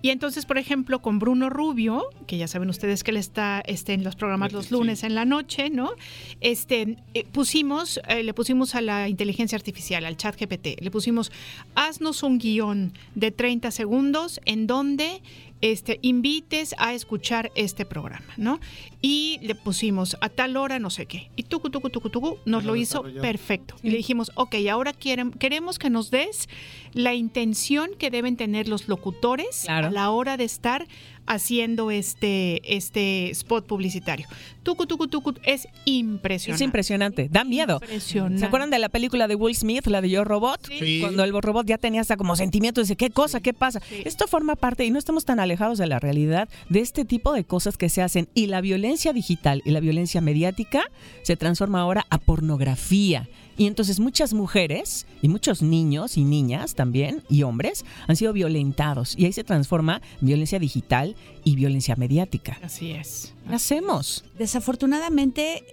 Y 0.02 0.10
entonces, 0.10 0.46
por 0.46 0.58
ejemplo, 0.58 1.02
con 1.02 1.20
Bruno 1.20 1.50
Rubio, 1.50 2.10
que 2.28 2.38
ya 2.38 2.48
saben 2.48 2.70
ustedes 2.70 3.04
que 3.04 3.12
él 3.12 3.18
está 3.18 3.62
este, 3.66 3.94
en 3.94 4.04
los 4.04 4.16
programas 4.16 4.52
los 4.52 4.72
lunes 4.72 5.04
en 5.04 5.14
la 5.16 5.26
noche, 5.26 5.70
¿no? 5.70 5.92
Este, 6.40 6.98
eh, 7.14 7.26
pusimos, 7.32 8.00
eh, 8.08 8.24
le 8.24 8.34
pusimos 8.34 8.74
a 8.76 8.82
la 8.82 9.10
inteligencia 9.10 9.56
artificial, 9.56 10.06
al 10.06 10.18
chat 10.18 10.40
GPT, 10.40 10.82
le 10.82 10.92
pusimos, 10.92 11.32
haznos 11.76 12.24
un 12.24 12.40
guion 12.40 12.94
de 13.16 13.32
30 13.32 13.70
segundos 13.72 14.42
en 14.46 14.66
donde 14.66 15.22
este, 15.62 16.00
invites 16.02 16.74
a 16.78 16.94
escuchar 16.94 17.52
este 17.56 17.86
programa, 17.86 18.34
¿no? 18.38 18.60
Y 19.02 19.40
le 19.42 19.56
pusimos 19.56 20.16
a 20.22 20.30
tal 20.30 20.58
hora 20.58 20.78
no 20.78 20.92
sé 20.92 21.08
qué. 21.08 21.32
Y 21.36 21.44
tucu, 21.44 21.70
tucu, 21.70 21.90
tucu, 21.90 22.10
tucu, 22.10 22.38
nos 22.46 22.64
lo 22.66 22.76
hizo 22.76 23.04
perfecto. 23.22 23.76
Y 23.82 23.90
le 23.90 23.98
dijimos, 23.98 24.32
ok, 24.36 24.56
ahora 24.72 24.94
quieren, 24.94 25.32
queremos 25.32 25.80
que 25.80 25.90
nos 25.90 26.12
des 26.12 26.48
la 26.94 27.14
intención 27.16 27.92
que 27.98 28.12
deben 28.12 28.38
tener 28.38 28.68
los 28.68 28.88
locutores 28.88 29.68
a 29.68 29.90
la 29.90 30.12
hora 30.12 30.38
de 30.38 30.44
estar 30.44 30.88
haciendo 31.26 31.92
este, 31.92 32.62
este 32.76 33.30
spot 33.32 33.66
publicitario. 33.66 34.28
Tucu, 34.64 34.86
tucu, 34.86 35.08
tucu, 35.08 35.34
es 35.44 35.68
impresionante. 35.86 36.64
Es 36.64 36.66
impresionante, 36.66 37.30
da 37.32 37.44
miedo. 37.44 37.80
Impresionante. 37.82 38.40
¿Se 38.40 38.46
acuerdan 38.46 38.70
de 38.70 38.80
la 38.80 38.90
película 38.90 39.28
de 39.28 39.36
Will 39.36 39.56
Smith, 39.56 39.88
la 39.88 40.02
de 40.02 40.10
Yo 40.10 40.24
Robot? 40.24 40.68
Sí. 40.68 41.00
Cuando 41.02 41.24
el 41.24 41.32
robot 41.32 41.66
ya 41.66 41.78
tenía 41.78 42.02
hasta 42.02 42.18
como 42.18 42.36
sentimientos, 42.36 42.88
dice, 42.88 42.96
¿qué 42.96 43.10
cosa? 43.10 43.40
¿Qué 43.40 43.54
pasa? 43.54 43.82
Esto 44.04 44.28
forma 44.28 44.56
parte, 44.56 44.86
y 44.86 44.92
no 44.92 45.00
estamos 45.00 45.26
tan 45.26 45.40
alejados 45.40 45.78
de 45.78 45.88
la 45.88 46.00
realidad, 46.00 46.50
de 46.70 46.80
este 46.82 47.06
tipo 47.06 47.34
de 47.34 47.44
cosas 47.44 47.78
que 47.78 47.90
se 47.90 48.02
hacen. 48.02 48.28
Y 48.34 48.48
la 48.48 48.62
violencia 48.62 48.91
digital 49.14 49.62
y 49.66 49.72
la 49.72 49.80
violencia 49.80 50.22
mediática 50.22 50.84
se 51.24 51.38
transforma 51.38 51.82
ahora 51.82 52.06
a 52.10 52.18
pornografía. 52.18 53.28
Y 53.58 53.68
entonces 53.68 54.00
muchas 54.00 54.34
mujeres 54.34 55.06
y 55.22 55.28
muchos 55.28 55.62
niños 55.62 56.18
y 56.18 56.24
niñas 56.24 56.74
también 56.74 57.24
y 57.30 57.44
hombres 57.44 57.86
han 58.08 58.16
sido 58.16 58.34
violentados 58.34 59.16
y 59.18 59.26
ahí 59.26 59.34
se 59.34 59.44
transforma 59.44 60.02
en 60.22 60.28
violencia 60.28 60.58
digital 60.58 61.16
y 61.44 61.56
violencia 61.56 61.96
mediática. 61.96 62.58
Así 62.64 62.92
es. 62.92 63.34
¿Qué 63.48 63.56
hacemos? 63.56 64.24
Desafortunadamente 64.38 65.64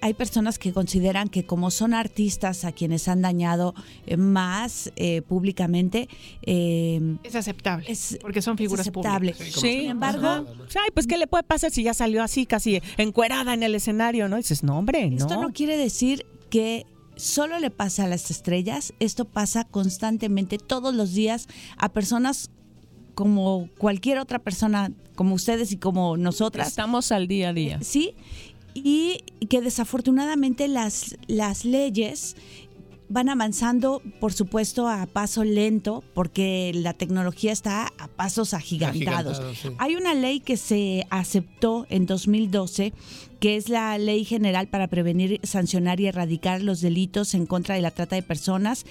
hay 0.00 0.12
hay 0.12 0.14
personas 0.14 0.58
que 0.58 0.74
consideran 0.74 1.30
que 1.30 1.46
como 1.46 1.70
son 1.70 1.94
artistas 1.94 2.66
a 2.66 2.72
quienes 2.72 3.08
han 3.08 3.22
dañado 3.22 3.74
eh, 4.06 4.18
más 4.18 4.92
eh, 4.96 5.22
públicamente, 5.22 6.06
eh, 6.42 7.16
Es 7.24 7.34
aceptable. 7.34 7.86
porque 8.20 8.42
son 8.42 8.54
es 8.54 8.58
figuras 8.58 8.86
aceptable. 8.86 9.32
públicas. 9.32 9.58
Sin 9.58 9.90
embargo, 9.90 10.46
Ay, 10.74 10.90
pues 10.92 11.06
¿qué 11.06 11.16
le 11.16 11.26
puede 11.26 11.44
pasar 11.44 11.70
si 11.70 11.82
ya 11.82 11.94
salió 11.94 12.22
así, 12.22 12.44
casi 12.44 12.82
encuerada 12.98 13.54
en 13.54 13.62
el 13.62 13.74
escenario, 13.74 14.28
no? 14.28 14.36
Y 14.36 14.42
dices, 14.42 14.62
no, 14.62 14.78
hombre, 14.78 15.08
no. 15.08 15.16
Esto 15.16 15.40
no 15.40 15.50
quiere 15.54 15.78
decir 15.78 16.26
que 16.50 16.84
solo 17.22 17.60
le 17.60 17.70
pasa 17.70 18.04
a 18.04 18.08
las 18.08 18.30
estrellas, 18.30 18.94
esto 18.98 19.24
pasa 19.24 19.64
constantemente, 19.64 20.58
todos 20.58 20.92
los 20.92 21.14
días, 21.14 21.46
a 21.76 21.88
personas 21.88 22.50
como 23.14 23.68
cualquier 23.78 24.18
otra 24.18 24.40
persona, 24.40 24.90
como 25.14 25.36
ustedes 25.36 25.70
y 25.70 25.76
como 25.76 26.16
nosotras. 26.16 26.66
Estamos 26.66 27.12
al 27.12 27.28
día 27.28 27.50
a 27.50 27.52
día. 27.52 27.78
Sí, 27.80 28.14
y 28.74 29.22
que 29.48 29.60
desafortunadamente 29.60 30.66
las, 30.66 31.16
las 31.28 31.64
leyes 31.64 32.34
van 33.12 33.28
avanzando, 33.28 34.02
por 34.20 34.32
supuesto, 34.32 34.88
a 34.88 35.06
paso 35.06 35.44
lento, 35.44 36.02
porque 36.14 36.72
la 36.74 36.94
tecnología 36.94 37.52
está 37.52 37.92
a 37.98 38.08
pasos 38.08 38.54
agigantados. 38.54 39.38
Agigantado, 39.38 39.54
sí. 39.54 39.68
Hay 39.78 39.96
una 39.96 40.14
ley 40.14 40.40
que 40.40 40.56
se 40.56 41.06
aceptó 41.10 41.86
en 41.90 42.06
2012, 42.06 42.94
que 43.38 43.56
es 43.56 43.68
la 43.68 43.98
Ley 43.98 44.24
General 44.24 44.68
para 44.68 44.88
Prevenir, 44.88 45.40
Sancionar 45.42 46.00
y 46.00 46.06
Erradicar 46.06 46.62
los 46.62 46.80
Delitos 46.80 47.34
en 47.34 47.46
contra 47.46 47.74
de 47.74 47.82
la 47.82 47.90
Trata 47.90 48.16
de 48.16 48.22
Personas 48.22 48.86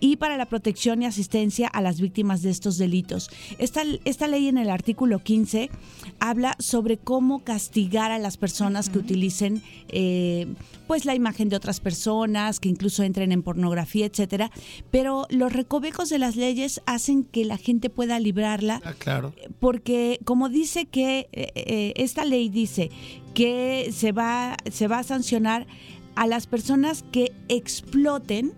y 0.00 0.16
para 0.16 0.36
la 0.36 0.46
protección 0.46 1.02
y 1.02 1.06
asistencia 1.06 1.68
a 1.68 1.80
las 1.80 2.00
víctimas 2.00 2.42
de 2.42 2.50
estos 2.50 2.78
delitos. 2.78 3.30
Esta, 3.58 3.82
esta 4.04 4.26
ley 4.26 4.48
en 4.48 4.58
el 4.58 4.70
artículo 4.70 5.20
15 5.20 5.70
habla 6.18 6.56
sobre 6.58 6.96
cómo 6.96 7.44
castigar 7.44 8.10
a 8.10 8.18
las 8.18 8.36
personas 8.36 8.88
que 8.90 8.98
utilicen 8.98 9.62
eh, 9.88 10.46
pues 10.86 11.04
la 11.04 11.14
imagen 11.14 11.48
de 11.48 11.56
otras 11.56 11.80
personas, 11.80 12.58
que 12.60 12.68
incluso 12.68 13.02
entren 13.02 13.30
en 13.32 13.42
pornografía, 13.42 14.06
etcétera. 14.06 14.50
Pero 14.90 15.26
los 15.30 15.52
recovecos 15.52 16.08
de 16.08 16.18
las 16.18 16.36
leyes 16.36 16.80
hacen 16.86 17.24
que 17.24 17.44
la 17.44 17.56
gente 17.58 17.90
pueda 17.90 18.18
librarla 18.18 18.80
Ah, 18.84 18.94
claro. 18.98 19.32
porque 19.60 20.18
como 20.24 20.48
dice 20.48 20.86
que 20.86 21.28
eh, 21.32 21.52
eh, 21.54 21.92
esta 21.96 22.24
ley 22.24 22.48
dice 22.48 22.90
que 23.34 23.90
se 23.92 24.12
va 24.12 24.56
se 24.70 24.88
va 24.88 24.98
a 24.98 25.02
sancionar 25.04 25.66
a 26.20 26.26
las 26.26 26.46
personas 26.46 27.02
que 27.12 27.32
exploten, 27.48 28.52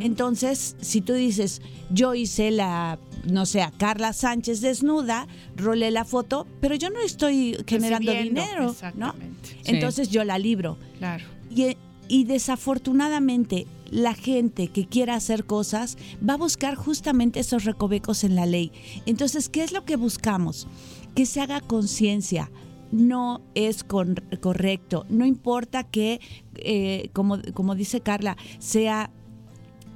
entonces 0.00 0.74
si 0.80 1.00
tú 1.00 1.12
dices 1.12 1.62
yo 1.90 2.12
hice 2.12 2.50
la 2.50 2.98
no 3.24 3.46
sé 3.46 3.62
a 3.62 3.70
Carla 3.70 4.12
Sánchez 4.12 4.60
desnuda, 4.60 5.28
rolé 5.54 5.92
la 5.92 6.04
foto, 6.04 6.44
pero 6.60 6.74
yo 6.74 6.90
no 6.90 6.98
estoy 6.98 7.56
generando 7.68 8.10
dinero, 8.12 8.74
¿no? 8.96 9.14
Sí. 9.42 9.52
Entonces 9.66 10.08
yo 10.10 10.24
la 10.24 10.38
libro. 10.38 10.76
Claro. 10.98 11.22
Y, 11.54 11.76
y 12.08 12.24
desafortunadamente 12.24 13.68
la 13.92 14.14
gente 14.14 14.66
que 14.66 14.86
quiera 14.86 15.14
hacer 15.14 15.44
cosas 15.44 15.96
va 16.28 16.34
a 16.34 16.38
buscar 16.38 16.74
justamente 16.74 17.38
esos 17.38 17.62
recovecos 17.62 18.24
en 18.24 18.34
la 18.34 18.44
ley. 18.44 18.72
Entonces, 19.06 19.48
¿qué 19.48 19.62
es 19.62 19.70
lo 19.70 19.84
que 19.84 19.94
buscamos? 19.94 20.66
Que 21.14 21.26
se 21.26 21.40
haga 21.40 21.60
conciencia. 21.60 22.50
No 22.94 23.40
es 23.54 23.82
con- 23.82 24.14
correcto. 24.40 25.04
No 25.08 25.26
importa 25.26 25.82
que, 25.84 26.20
eh, 26.56 27.10
como, 27.12 27.38
como 27.52 27.74
dice 27.74 28.00
Carla, 28.00 28.36
sea 28.58 29.10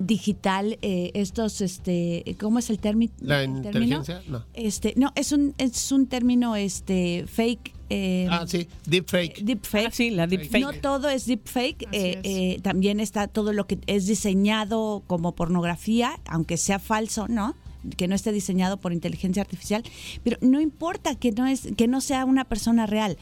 digital 0.00 0.78
eh, 0.82 1.10
estos 1.14 1.60
este 1.60 2.36
cómo 2.38 2.60
es 2.60 2.70
el, 2.70 2.80
termi- 2.80 3.10
¿La 3.20 3.42
el 3.42 3.62
término 3.62 3.96
inteligencia? 3.96 4.22
No. 4.28 4.44
este 4.54 4.94
no 4.96 5.10
es 5.16 5.32
un 5.32 5.54
es 5.58 5.90
un 5.90 6.06
término 6.06 6.54
este 6.54 7.24
fake 7.26 7.72
eh, 7.90 8.28
Ah, 8.30 8.44
sí, 8.46 8.68
deepfake. 8.86 9.42
deepfake. 9.42 9.92
sí, 9.92 10.10
la 10.10 10.26
deepfake. 10.28 10.60
No 10.62 10.72
todo 10.74 11.08
es 11.08 11.26
deepfake. 11.26 11.88
eh, 11.90 12.20
es. 12.22 12.24
eh, 12.24 12.60
también 12.62 13.00
está 13.00 13.26
todo 13.28 13.52
lo 13.52 13.66
que 13.66 13.78
es 13.86 14.06
diseñado 14.06 15.02
como 15.06 15.34
pornografía, 15.34 16.20
aunque 16.26 16.58
sea 16.58 16.78
falso, 16.78 17.26
¿no? 17.28 17.56
Que 17.96 18.08
no 18.08 18.14
esté 18.14 18.32
diseñado 18.32 18.76
por 18.78 18.92
inteligencia 18.92 19.42
artificial. 19.42 19.82
Pero 20.24 20.38
no 20.40 20.60
importa 20.60 21.14
que 21.14 21.32
no, 21.32 21.46
es, 21.46 21.68
que 21.76 21.88
no 21.88 22.00
sea 22.00 22.24
una 22.24 22.44
persona 22.44 22.86
real. 22.86 23.18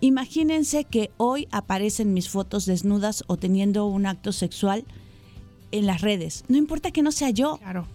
Imagínense 0.00 0.84
que 0.84 1.10
hoy 1.16 1.48
aparecen 1.50 2.14
mis 2.14 2.28
fotos 2.28 2.66
desnudas 2.66 3.24
o 3.26 3.36
teniendo 3.36 3.86
un 3.86 4.06
acto 4.06 4.32
sexual 4.32 4.84
en 5.72 5.86
las 5.86 6.00
redes. 6.00 6.44
No 6.48 6.56
importa 6.56 6.90
que 6.90 7.02
no 7.02 7.12
sea 7.12 7.30
yo. 7.30 7.58
Claro. 7.58 7.86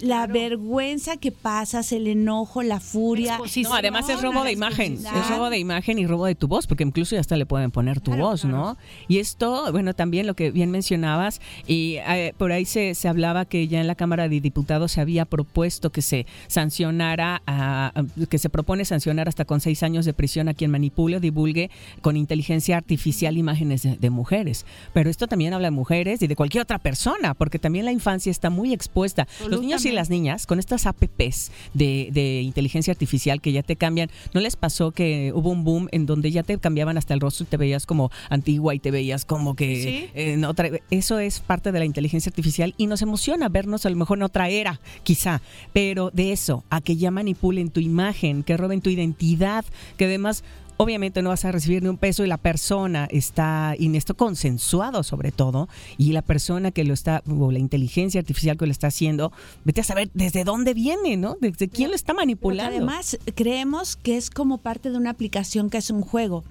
La 0.00 0.26
vergüenza 0.26 1.16
que 1.16 1.32
pasas, 1.32 1.92
el 1.92 2.06
enojo, 2.06 2.62
la 2.62 2.80
furia. 2.80 3.36
No, 3.64 3.74
además 3.74 4.08
es 4.08 4.22
robo 4.22 4.44
de 4.44 4.52
imagen, 4.52 4.94
es 5.20 5.28
robo 5.30 5.50
de 5.50 5.58
imagen 5.58 5.98
y 5.98 6.06
robo 6.06 6.26
de 6.26 6.34
tu 6.34 6.48
voz, 6.48 6.66
porque 6.66 6.84
incluso 6.84 7.14
ya 7.14 7.20
hasta 7.20 7.36
le 7.36 7.46
pueden 7.46 7.70
poner 7.70 8.00
tu 8.00 8.12
voz, 8.14 8.44
¿no? 8.44 8.76
Y 9.08 9.18
esto, 9.18 9.70
bueno, 9.72 9.94
también 9.94 10.26
lo 10.26 10.34
que 10.34 10.50
bien 10.50 10.70
mencionabas, 10.70 11.40
y 11.66 11.96
eh, 12.06 12.34
por 12.38 12.52
ahí 12.52 12.64
se, 12.64 12.94
se 12.94 13.08
hablaba 13.08 13.44
que 13.44 13.66
ya 13.68 13.80
en 13.80 13.86
la 13.86 13.94
Cámara 13.94 14.28
de 14.28 14.40
Diputados 14.40 14.92
se 14.92 15.00
había 15.00 15.24
propuesto 15.24 15.90
que 15.90 16.02
se 16.02 16.26
sancionara, 16.68 17.42
a- 17.46 17.92
a- 17.94 18.26
que 18.26 18.38
se 18.38 18.48
propone 18.50 18.84
sancionar 18.84 19.28
hasta 19.28 19.44
con 19.44 19.60
seis 19.60 19.82
años 19.82 20.04
de 20.04 20.12
prisión 20.12 20.48
a 20.48 20.54
quien 20.54 20.70
manipule 20.70 21.16
o 21.16 21.20
divulgue 21.20 21.70
con 22.02 22.16
inteligencia 22.16 22.76
artificial 22.76 23.36
imágenes 23.36 23.82
de, 23.82 23.96
de 23.96 24.10
mujeres. 24.10 24.66
Pero 24.92 25.08
esto 25.10 25.26
también 25.26 25.54
habla 25.54 25.68
de 25.68 25.72
mujeres 25.72 26.20
y 26.22 26.26
de 26.26 26.36
cualquier 26.36 26.62
otra 26.62 26.78
persona, 26.78 27.34
porque 27.34 27.58
también 27.58 27.84
la 27.84 27.92
infancia 27.92 28.30
está 28.30 28.50
muy 28.50 28.72
expuesta. 28.72 29.26
Los 29.48 29.60
niños 29.60 29.82
y 29.88 29.92
las 29.92 30.10
niñas, 30.10 30.46
con 30.46 30.58
estas 30.58 30.86
apps 30.86 31.50
de, 31.74 32.08
de 32.12 32.42
inteligencia 32.42 32.92
artificial 32.92 33.40
que 33.40 33.52
ya 33.52 33.62
te 33.62 33.76
cambian, 33.76 34.10
¿no 34.34 34.40
les 34.40 34.56
pasó 34.56 34.90
que 34.90 35.32
hubo 35.34 35.50
un 35.50 35.64
boom 35.64 35.88
en 35.92 36.06
donde 36.06 36.30
ya 36.30 36.42
te 36.42 36.58
cambiaban 36.58 36.98
hasta 36.98 37.14
el 37.14 37.20
rostro 37.20 37.44
y 37.44 37.46
te 37.46 37.56
veías 37.56 37.86
como 37.86 38.10
antigua 38.30 38.74
y 38.74 38.78
te 38.78 38.90
veías 38.90 39.24
como 39.24 39.54
que 39.54 39.68
Sí. 39.82 40.10
en 40.14 40.44
otra... 40.44 40.70
Eso 40.90 41.18
es 41.18 41.40
parte 41.40 41.72
de 41.72 41.78
la 41.78 41.84
inteligencia 41.84 42.30
artificial 42.30 42.74
y 42.76 42.86
nos 42.86 43.02
emociona 43.02 43.48
vernos 43.48 43.86
a 43.86 43.90
lo 43.90 43.96
mejor 43.96 44.18
en 44.18 44.24
otra 44.24 44.48
era, 44.48 44.80
quizá, 45.02 45.40
pero 45.72 46.10
de 46.12 46.32
eso, 46.32 46.64
a 46.70 46.80
que 46.80 46.96
ya 46.96 47.10
manipulen 47.10 47.70
tu 47.70 47.80
imagen, 47.80 48.42
que 48.42 48.56
roben 48.56 48.80
tu 48.80 48.90
identidad, 48.90 49.64
que 49.96 50.06
además 50.06 50.44
obviamente 50.78 51.20
no 51.22 51.28
vas 51.28 51.44
a 51.44 51.52
recibir 51.52 51.82
ni 51.82 51.88
un 51.90 51.98
peso 51.98 52.24
y 52.24 52.28
la 52.28 52.38
persona 52.38 53.06
está, 53.10 53.74
y 53.78 53.94
esto 53.96 54.16
consensuado 54.16 55.02
sobre 55.02 55.30
todo, 55.32 55.68
y 55.98 56.12
la 56.12 56.22
persona 56.22 56.70
que 56.70 56.84
lo 56.84 56.94
está, 56.94 57.22
o 57.28 57.52
la 57.52 57.58
inteligencia 57.58 58.20
artificial 58.20 58.56
que 58.56 58.64
lo 58.64 58.72
está 58.72 58.86
haciendo, 58.86 59.30
vete 59.64 59.82
a 59.82 59.84
saber 59.84 60.10
desde 60.14 60.44
dónde 60.44 60.72
viene, 60.74 61.16
¿no? 61.16 61.36
Desde 61.40 61.68
quién 61.68 61.90
lo 61.90 61.96
está 61.96 62.14
manipulando. 62.14 62.74
además 62.76 63.18
creemos 63.34 63.96
que 63.96 64.16
es 64.16 64.30
como 64.30 64.58
parte 64.58 64.90
de 64.90 64.96
una 64.96 65.10
aplicación 65.10 65.68
que 65.68 65.78
es 65.78 65.90
un 65.90 66.00
juego. 66.00 66.44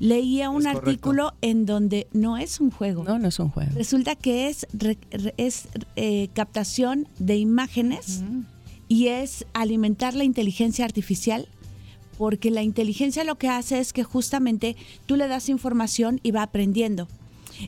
Leía 0.00 0.48
un 0.50 0.62
Es 0.62 0.72
correcto. 0.72 0.88
artículo 0.90 1.32
en 1.42 1.66
donde 1.66 2.06
no 2.12 2.38
es 2.38 2.58
un 2.60 2.70
juego. 2.70 3.04
No, 3.04 3.18
no 3.18 3.28
es 3.28 3.38
un 3.38 3.50
juego. 3.50 3.70
Resulta 3.74 4.16
que 4.16 4.48
es, 4.48 4.66
re- 4.72 4.98
re- 5.10 5.34
es 5.36 5.68
eh, 5.96 6.28
captación 6.32 7.06
de 7.18 7.36
imágenes 7.36 8.22
y 8.88 9.08
es 9.08 9.44
alimentar 9.52 10.14
la 10.14 10.24
inteligencia 10.24 10.84
artificial 10.86 11.48
porque 12.18 12.50
la 12.50 12.62
inteligencia 12.62 13.24
lo 13.24 13.36
que 13.36 13.48
hace 13.48 13.78
es 13.78 13.92
que 13.92 14.04
justamente 14.04 14.76
tú 15.06 15.16
le 15.16 15.28
das 15.28 15.48
información 15.48 16.20
y 16.22 16.30
va 16.30 16.42
aprendiendo. 16.42 17.08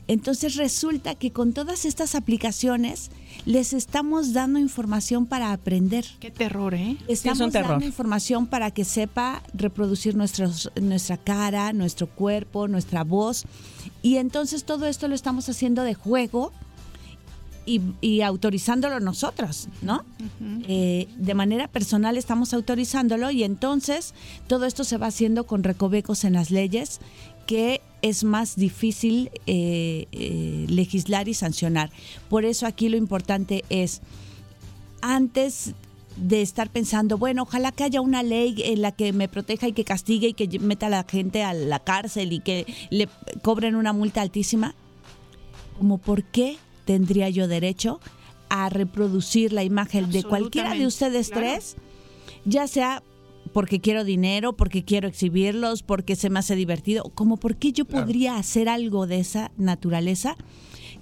Entonces 0.07 0.55
resulta 0.55 1.15
que 1.15 1.31
con 1.31 1.53
todas 1.53 1.85
estas 1.85 2.15
aplicaciones 2.15 3.09
les 3.45 3.73
estamos 3.73 4.33
dando 4.33 4.59
información 4.59 5.25
para 5.25 5.53
aprender. 5.53 6.05
Qué 6.19 6.31
terror, 6.31 6.73
¿eh? 6.73 6.97
Estamos 7.07 7.19
Sí, 7.19 7.29
es 7.29 7.39
un 7.39 7.51
terror. 7.51 7.71
dando 7.71 7.85
información 7.85 8.47
para 8.47 8.71
que 8.71 8.83
sepa 8.83 9.43
reproducir 9.53 10.15
nuestros, 10.15 10.71
nuestra 10.81 11.17
cara, 11.17 11.71
nuestro 11.73 12.07
cuerpo, 12.07 12.67
nuestra 12.67 13.03
voz. 13.03 13.45
Y 14.01 14.17
entonces 14.17 14.65
todo 14.65 14.87
esto 14.87 15.07
lo 15.07 15.15
estamos 15.15 15.47
haciendo 15.47 15.83
de 15.83 15.93
juego 15.93 16.51
y, 17.67 17.81
y 18.01 18.21
autorizándolo 18.21 18.99
nosotros, 18.99 19.67
¿no? 19.81 20.03
Eh, 20.67 21.07
de 21.17 21.33
manera 21.33 21.67
personal 21.67 22.17
estamos 22.17 22.53
autorizándolo 22.53 23.29
y 23.29 23.43
entonces 23.43 24.13
todo 24.47 24.65
esto 24.65 24.83
se 24.83 24.97
va 24.97 25.07
haciendo 25.07 25.45
con 25.45 25.63
recovecos 25.63 26.23
en 26.23 26.33
las 26.33 26.49
leyes 26.49 26.99
que 27.45 27.81
es 28.01 28.23
más 28.23 28.55
difícil 28.55 29.29
eh, 29.47 30.07
eh, 30.11 30.65
legislar 30.69 31.27
y 31.27 31.33
sancionar. 31.33 31.91
Por 32.29 32.45
eso 32.45 32.65
aquí 32.65 32.89
lo 32.89 32.97
importante 32.97 33.63
es, 33.69 34.01
antes 35.01 35.73
de 36.15 36.41
estar 36.41 36.69
pensando, 36.69 37.17
bueno, 37.17 37.43
ojalá 37.43 37.71
que 37.71 37.83
haya 37.83 38.01
una 38.01 38.23
ley 38.23 38.55
en 38.65 38.81
la 38.81 38.91
que 38.91 39.13
me 39.13 39.27
proteja 39.27 39.67
y 39.67 39.73
que 39.73 39.83
castigue 39.83 40.29
y 40.29 40.33
que 40.33 40.59
meta 40.59 40.87
a 40.87 40.89
la 40.89 41.05
gente 41.07 41.43
a 41.43 41.53
la 41.53 41.79
cárcel 41.79 42.33
y 42.33 42.39
que 42.39 42.65
le 42.89 43.07
cobren 43.41 43.75
una 43.75 43.93
multa 43.93 44.21
altísima, 44.21 44.73
como 45.77 45.99
por 45.99 46.23
qué 46.23 46.57
tendría 46.87 47.29
yo 47.29 47.47
derecho 47.47 47.99
a 48.49 48.69
reproducir 48.69 49.51
la 49.51 49.63
imagen 49.65 50.09
de 50.09 50.23
cualquiera 50.23 50.73
de 50.73 50.87
ustedes 50.87 51.29
claro. 51.29 51.47
tres, 51.47 51.75
ya 52.45 52.65
sea 52.67 53.03
porque 53.51 53.81
quiero 53.81 54.05
dinero, 54.05 54.53
porque 54.53 54.83
quiero 54.83 55.07
exhibirlos, 55.07 55.83
porque 55.83 56.15
se 56.15 56.29
me 56.29 56.39
hace 56.39 56.55
divertido, 56.55 57.03
como 57.13 57.37
por 57.37 57.57
qué 57.57 57.73
yo 57.73 57.85
podría 57.85 58.37
hacer 58.37 58.69
algo 58.69 59.05
de 59.05 59.19
esa 59.19 59.51
naturaleza 59.57 60.37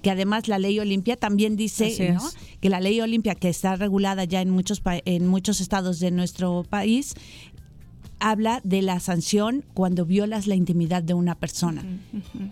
que 0.02 0.10
además 0.10 0.46
la 0.46 0.58
ley 0.58 0.78
Olimpia 0.78 1.16
también 1.16 1.56
dice 1.56 2.16
que 2.60 2.68
la 2.68 2.80
ley 2.80 3.00
Olimpia 3.00 3.34
que 3.34 3.48
está 3.48 3.76
regulada 3.76 4.24
ya 4.24 4.40
en 4.40 4.50
muchos 4.50 4.82
en 4.84 5.26
muchos 5.26 5.60
estados 5.60 6.00
de 6.00 6.10
nuestro 6.10 6.64
país 6.68 7.14
habla 8.20 8.60
de 8.62 8.82
la 8.82 9.00
sanción 9.00 9.64
cuando 9.74 10.04
violas 10.04 10.46
la 10.46 10.54
intimidad 10.54 11.02
de 11.02 11.14
una 11.14 11.34
persona. 11.34 11.84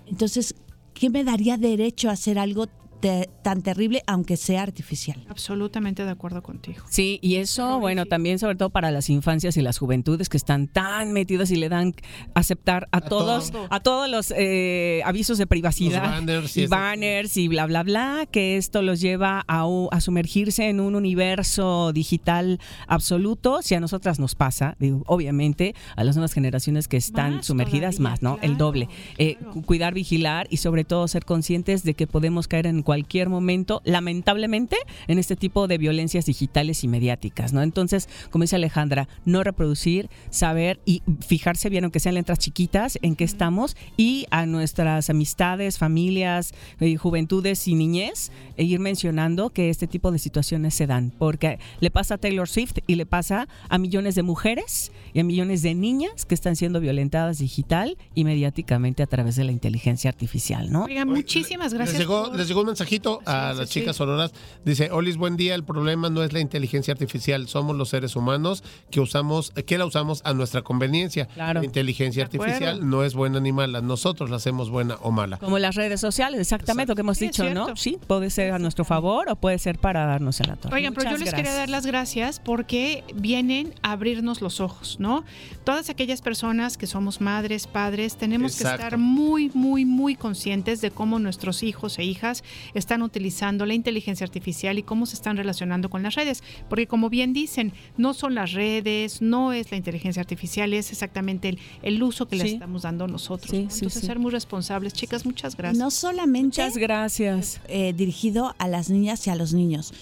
Entonces, 0.06 0.54
¿qué 0.94 1.10
me 1.10 1.24
daría 1.24 1.56
derecho 1.56 2.08
a 2.08 2.12
hacer 2.12 2.38
algo 2.38 2.66
te- 3.04 3.28
tan 3.42 3.60
terrible 3.60 4.02
aunque 4.06 4.38
sea 4.38 4.62
artificial? 4.62 5.22
Absolutamente 5.28 6.06
de 6.06 6.10
acuerdo 6.10 6.42
contigo. 6.42 6.82
Sí, 6.88 7.18
y 7.20 7.36
eso, 7.36 7.78
bueno, 7.78 8.06
también 8.06 8.38
sobre 8.38 8.56
todo 8.56 8.70
para 8.70 8.90
las 8.90 9.10
infancias 9.10 9.58
y 9.58 9.60
las 9.60 9.76
juventudes 9.76 10.30
que 10.30 10.38
están 10.38 10.68
tan 10.68 11.12
metidas 11.12 11.50
y 11.50 11.56
le 11.56 11.68
dan 11.68 11.94
aceptar 12.34 12.88
a, 12.92 13.02
todos, 13.02 13.50
todo. 13.50 13.66
a 13.68 13.80
todos 13.80 14.08
los 14.08 14.32
eh, 14.34 15.02
avisos 15.04 15.36
de 15.36 15.46
privacidad, 15.46 16.02
Los 16.02 16.12
banners 16.26 16.56
y 16.56 16.66
banners 16.66 17.36
y 17.36 17.48
bla, 17.48 17.66
bla, 17.66 17.82
bla, 17.82 18.26
que 18.30 18.56
esto 18.56 18.80
los 18.80 19.00
lleva 19.02 19.44
a, 19.46 19.66
sumergirse 20.00 20.70
en 20.70 20.80
un 20.80 20.94
universo 20.94 21.92
digital 21.92 22.58
absoluto. 22.88 23.60
Si 23.60 23.74
a 23.74 23.80
nosotras 23.80 24.18
nos 24.18 24.34
pasa, 24.34 24.76
digo, 24.78 25.02
obviamente, 25.06 25.74
a 25.96 26.04
las 26.04 26.16
nuevas 26.16 26.32
generaciones 26.32 26.88
que 26.88 26.96
están 26.96 27.36
Más 27.36 27.46
sumergidas 27.46 27.96
todavía, 27.96 28.10
más, 28.10 28.22
¿no? 28.22 28.38
El 28.40 28.56
doble. 28.56 28.88
Eh, 29.18 29.36
cu- 29.52 29.60
cuidar, 29.62 29.92
vigilar 29.92 30.46
y 30.48 30.56
sobre 30.56 30.84
todo 30.84 31.06
ser 31.06 31.26
conscientes 31.26 31.82
de 31.82 31.92
que 31.92 32.06
podemos 32.06 32.48
caer 32.48 32.66
en 32.66 32.80
cualquier 32.82 32.93
momento, 33.28 33.82
lamentablemente, 33.84 34.76
en 35.08 35.18
este 35.18 35.36
tipo 35.36 35.66
de 35.66 35.78
violencias 35.78 36.26
digitales 36.26 36.84
y 36.84 36.88
mediáticas, 36.88 37.52
¿no? 37.52 37.62
Entonces, 37.62 38.08
como 38.30 38.42
dice 38.42 38.56
Alejandra, 38.56 39.08
no 39.24 39.42
reproducir, 39.42 40.08
saber 40.30 40.80
y 40.84 41.02
fijarse 41.26 41.68
bien, 41.68 41.84
aunque 41.84 42.00
sean 42.00 42.14
letras 42.14 42.38
chiquitas, 42.38 42.98
en 43.02 43.16
qué 43.16 43.24
estamos 43.24 43.76
y 43.96 44.26
a 44.30 44.46
nuestras 44.46 45.10
amistades, 45.10 45.78
familias, 45.78 46.54
eh, 46.80 46.96
juventudes 46.96 47.66
y 47.68 47.74
niñez, 47.74 48.30
e 48.56 48.64
ir 48.64 48.80
mencionando 48.80 49.50
que 49.50 49.70
este 49.70 49.86
tipo 49.86 50.12
de 50.12 50.18
situaciones 50.18 50.74
se 50.74 50.86
dan, 50.86 51.12
porque 51.18 51.58
le 51.80 51.90
pasa 51.90 52.14
a 52.14 52.18
Taylor 52.18 52.48
Swift 52.48 52.78
y 52.86 52.94
le 52.94 53.06
pasa 53.06 53.48
a 53.68 53.78
millones 53.78 54.14
de 54.14 54.22
mujeres 54.22 54.92
y 55.14 55.20
a 55.20 55.24
millones 55.24 55.62
de 55.62 55.74
niñas 55.74 56.26
que 56.26 56.34
están 56.34 56.56
siendo 56.56 56.80
violentadas 56.80 57.38
digital 57.38 57.96
y 58.14 58.24
mediáticamente 58.24 59.02
a 59.02 59.06
través 59.06 59.36
de 59.36 59.44
la 59.44 59.52
inteligencia 59.52 60.10
artificial, 60.10 60.70
¿no? 60.70 60.84
Oigan, 60.84 61.08
muchísimas 61.08 61.72
gracias. 61.72 61.98
Les 61.98 62.06
llegó, 62.06 62.24
por- 62.28 62.36
les 62.36 62.48
llegó 62.48 62.60
un 62.60 62.66
mensajito 62.66 63.20
a 63.24 63.52
Sí, 63.52 63.58
las 63.60 63.68
sí, 63.70 63.80
chicas 63.80 63.96
sí. 63.96 63.98
sororas. 63.98 64.32
Dice, 64.64 64.90
Olis, 64.90 65.16
buen 65.16 65.36
día. 65.36 65.54
El 65.54 65.64
problema 65.64 66.10
no 66.10 66.22
es 66.22 66.32
la 66.32 66.40
inteligencia 66.40 66.92
artificial, 66.92 67.46
somos 67.48 67.76
los 67.76 67.88
seres 67.88 68.16
humanos 68.16 68.64
que 68.90 69.00
usamos, 69.00 69.52
que 69.52 69.78
la 69.78 69.86
usamos 69.86 70.20
a 70.24 70.34
nuestra 70.34 70.62
conveniencia. 70.62 71.26
Claro. 71.26 71.60
La 71.60 71.64
inteligencia 71.66 72.24
artificial 72.24 72.88
no 72.88 73.04
es 73.04 73.14
buena 73.14 73.38
ni 73.40 73.52
mala, 73.52 73.80
nosotros 73.80 74.30
la 74.30 74.36
hacemos 74.36 74.68
buena 74.68 74.96
o 75.00 75.12
mala. 75.12 75.38
Como 75.38 75.58
las 75.60 75.76
redes 75.76 76.00
sociales, 76.00 76.40
exactamente 76.40 76.90
lo 76.90 76.96
que 76.96 77.02
hemos 77.02 77.18
dicho, 77.20 77.48
¿no? 77.54 77.76
Sí, 77.76 77.98
puede 78.06 78.30
ser 78.30 78.52
a 78.52 78.58
nuestro 78.58 78.84
favor 78.84 79.28
o 79.30 79.36
puede 79.36 79.58
ser 79.60 79.78
para 79.78 80.06
darnos 80.06 80.40
en 80.40 80.48
la 80.48 80.56
torre. 80.56 80.74
Oigan, 80.74 80.92
pero 80.92 81.10
yo 81.12 81.18
les 81.18 81.32
quería 81.32 81.52
dar 81.54 81.68
las 81.70 81.86
gracias 81.86 82.40
porque 82.40 83.04
vienen 83.14 83.72
a 83.82 83.92
abrirnos 83.92 84.40
los 84.40 84.60
ojos, 84.60 84.98
¿no? 85.04 85.22
Todas 85.64 85.90
aquellas 85.90 86.22
personas 86.22 86.78
que 86.78 86.86
somos 86.86 87.20
madres, 87.20 87.66
padres, 87.66 88.16
tenemos 88.16 88.56
que 88.56 88.64
estar 88.64 88.96
muy, 88.96 89.50
muy, 89.52 89.84
muy 89.84 90.14
conscientes 90.16 90.80
de 90.80 90.90
cómo 90.90 91.18
nuestros 91.18 91.62
hijos 91.62 91.98
e 91.98 92.04
hijas 92.04 92.42
están 92.72 93.02
utilizando 93.02 93.66
la 93.66 93.74
inteligencia 93.74 94.24
artificial 94.24 94.78
y 94.78 94.82
cómo 94.82 95.04
se 95.04 95.14
están 95.14 95.36
relacionando 95.36 95.90
con 95.90 96.02
las 96.02 96.14
redes. 96.14 96.42
Porque 96.70 96.86
como 96.86 97.10
bien 97.10 97.34
dicen, 97.34 97.72
no 97.98 98.14
son 98.14 98.34
las 98.34 98.52
redes, 98.52 99.20
no 99.20 99.52
es 99.52 99.70
la 99.70 99.76
inteligencia 99.76 100.20
artificial, 100.20 100.72
es 100.72 100.90
exactamente 100.90 101.50
el, 101.50 101.58
el 101.82 102.02
uso 102.02 102.26
que 102.26 102.36
le 102.36 102.44
Sí. 102.44 102.54
estamos 102.54 102.82
dando 102.82 103.06
nosotros. 103.06 103.50
Sí, 103.50 103.64
¿no? 103.64 103.70
sí, 103.70 103.76
Entonces, 103.80 104.00
sí. 104.00 104.06
ser 104.06 104.18
muy 104.18 104.30
responsables. 104.30 104.92
Chicas, 104.94 105.26
muchas 105.26 105.54
gracias. 105.56 105.78
No 105.78 105.90
solamente 105.90 106.62
Muchas 106.62 106.76
gracias. 106.78 107.60
eh, 107.68 107.92
dirigido 107.94 108.54
a 108.58 108.68
las 108.68 108.88
niñas 108.88 109.26
y 109.26 109.30
a 109.30 109.34
los 109.34 109.52
niños. 109.52 109.92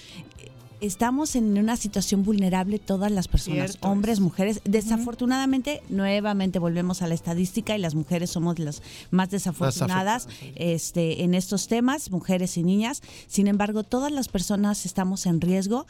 Estamos 0.83 1.37
en 1.37 1.57
una 1.57 1.77
situación 1.77 2.23
vulnerable 2.23 2.77
todas 2.77 3.09
las 3.09 3.29
personas, 3.29 3.71
Cierto 3.71 3.87
hombres, 3.87 4.15
es. 4.15 4.19
mujeres. 4.19 4.61
Desafortunadamente, 4.65 5.81
nuevamente 5.87 6.59
volvemos 6.59 7.01
a 7.01 7.07
la 7.07 7.13
estadística 7.13 7.73
y 7.73 7.79
las 7.79 7.95
mujeres 7.95 8.31
somos 8.31 8.59
las 8.59 8.81
más 9.09 9.29
desafortunadas 9.29 10.27
este, 10.55 11.23
en 11.23 11.35
estos 11.35 11.69
temas, 11.69 12.11
mujeres 12.11 12.57
y 12.57 12.63
niñas. 12.63 13.01
Sin 13.27 13.47
embargo, 13.47 13.83
todas 13.83 14.11
las 14.11 14.27
personas 14.27 14.85
estamos 14.85 15.25
en 15.25 15.39
riesgo. 15.39 15.85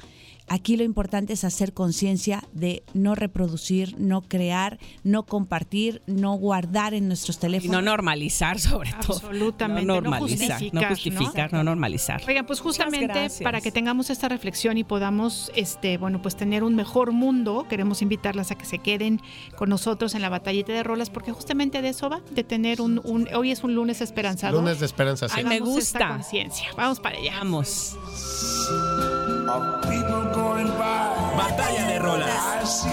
Aquí 0.49 0.75
lo 0.77 0.83
importante 0.83 1.33
es 1.33 1.43
hacer 1.43 1.73
conciencia 1.73 2.43
de 2.53 2.83
no 2.93 3.15
reproducir, 3.15 3.95
no 3.97 4.21
crear, 4.21 4.77
no 5.03 5.23
compartir, 5.23 6.01
no 6.05 6.33
guardar 6.33 6.93
en 6.93 7.07
nuestros 7.07 7.37
Y 7.37 7.39
teléfonos. 7.39 7.71
no 7.75 7.81
normalizar 7.81 8.59
sobre 8.59 8.91
todo. 9.01 9.15
Absolutamente, 9.15 9.85
No 9.85 9.95
no 9.95 10.01
normalizar, 10.01 10.49
justificar, 10.59 10.81
no 10.83 10.87
justificar, 10.89 11.53
no, 11.53 11.63
normalizar. 11.63 12.21
Oigan, 12.27 12.45
pues 12.45 12.59
justamente 12.59 13.29
para 13.43 13.61
que 13.61 13.71
tengamos 13.71 14.09
esta 14.09 14.27
reflexión 14.29 14.77
y 14.77 14.83
podamos, 14.83 15.51
este, 15.55 15.97
bueno, 15.97 16.21
pues 16.21 16.35
tener 16.35 16.63
un 16.63 16.75
mejor 16.75 17.11
mundo, 17.11 17.65
queremos 17.69 18.01
invitarlas 18.01 18.51
a 18.51 18.55
que 18.55 18.65
se 18.65 18.79
queden 18.79 19.21
con 19.55 19.69
nosotros 19.69 20.13
en 20.15 20.21
la 20.21 20.29
batallita 20.29 20.73
de 20.73 20.83
rolas, 20.83 21.09
porque 21.09 21.31
justamente 21.31 21.81
de 21.81 21.89
eso 21.89 22.09
va, 22.09 22.21
de 22.31 22.43
tener 22.43 22.81
un, 22.81 22.99
un- 23.05 23.27
hoy 23.33 23.51
es 23.51 23.63
un 23.63 23.75
lunes 23.75 24.01
esperanzador. 24.01 24.59
Lunes 24.61 24.79
de 24.79 24.85
esperanza, 24.85 25.27
sí. 25.29 25.35
Ay, 25.37 25.45
me 25.45 25.55
esta 25.55 25.65
gusta. 25.65 26.07
conciencia. 26.09 26.67
Vamos 26.75 26.99
para 26.99 27.17
allá. 27.17 27.33
Vamos. 27.39 27.97
Batalla 31.35 31.87
de 31.87 31.99
rolas. 31.99 32.85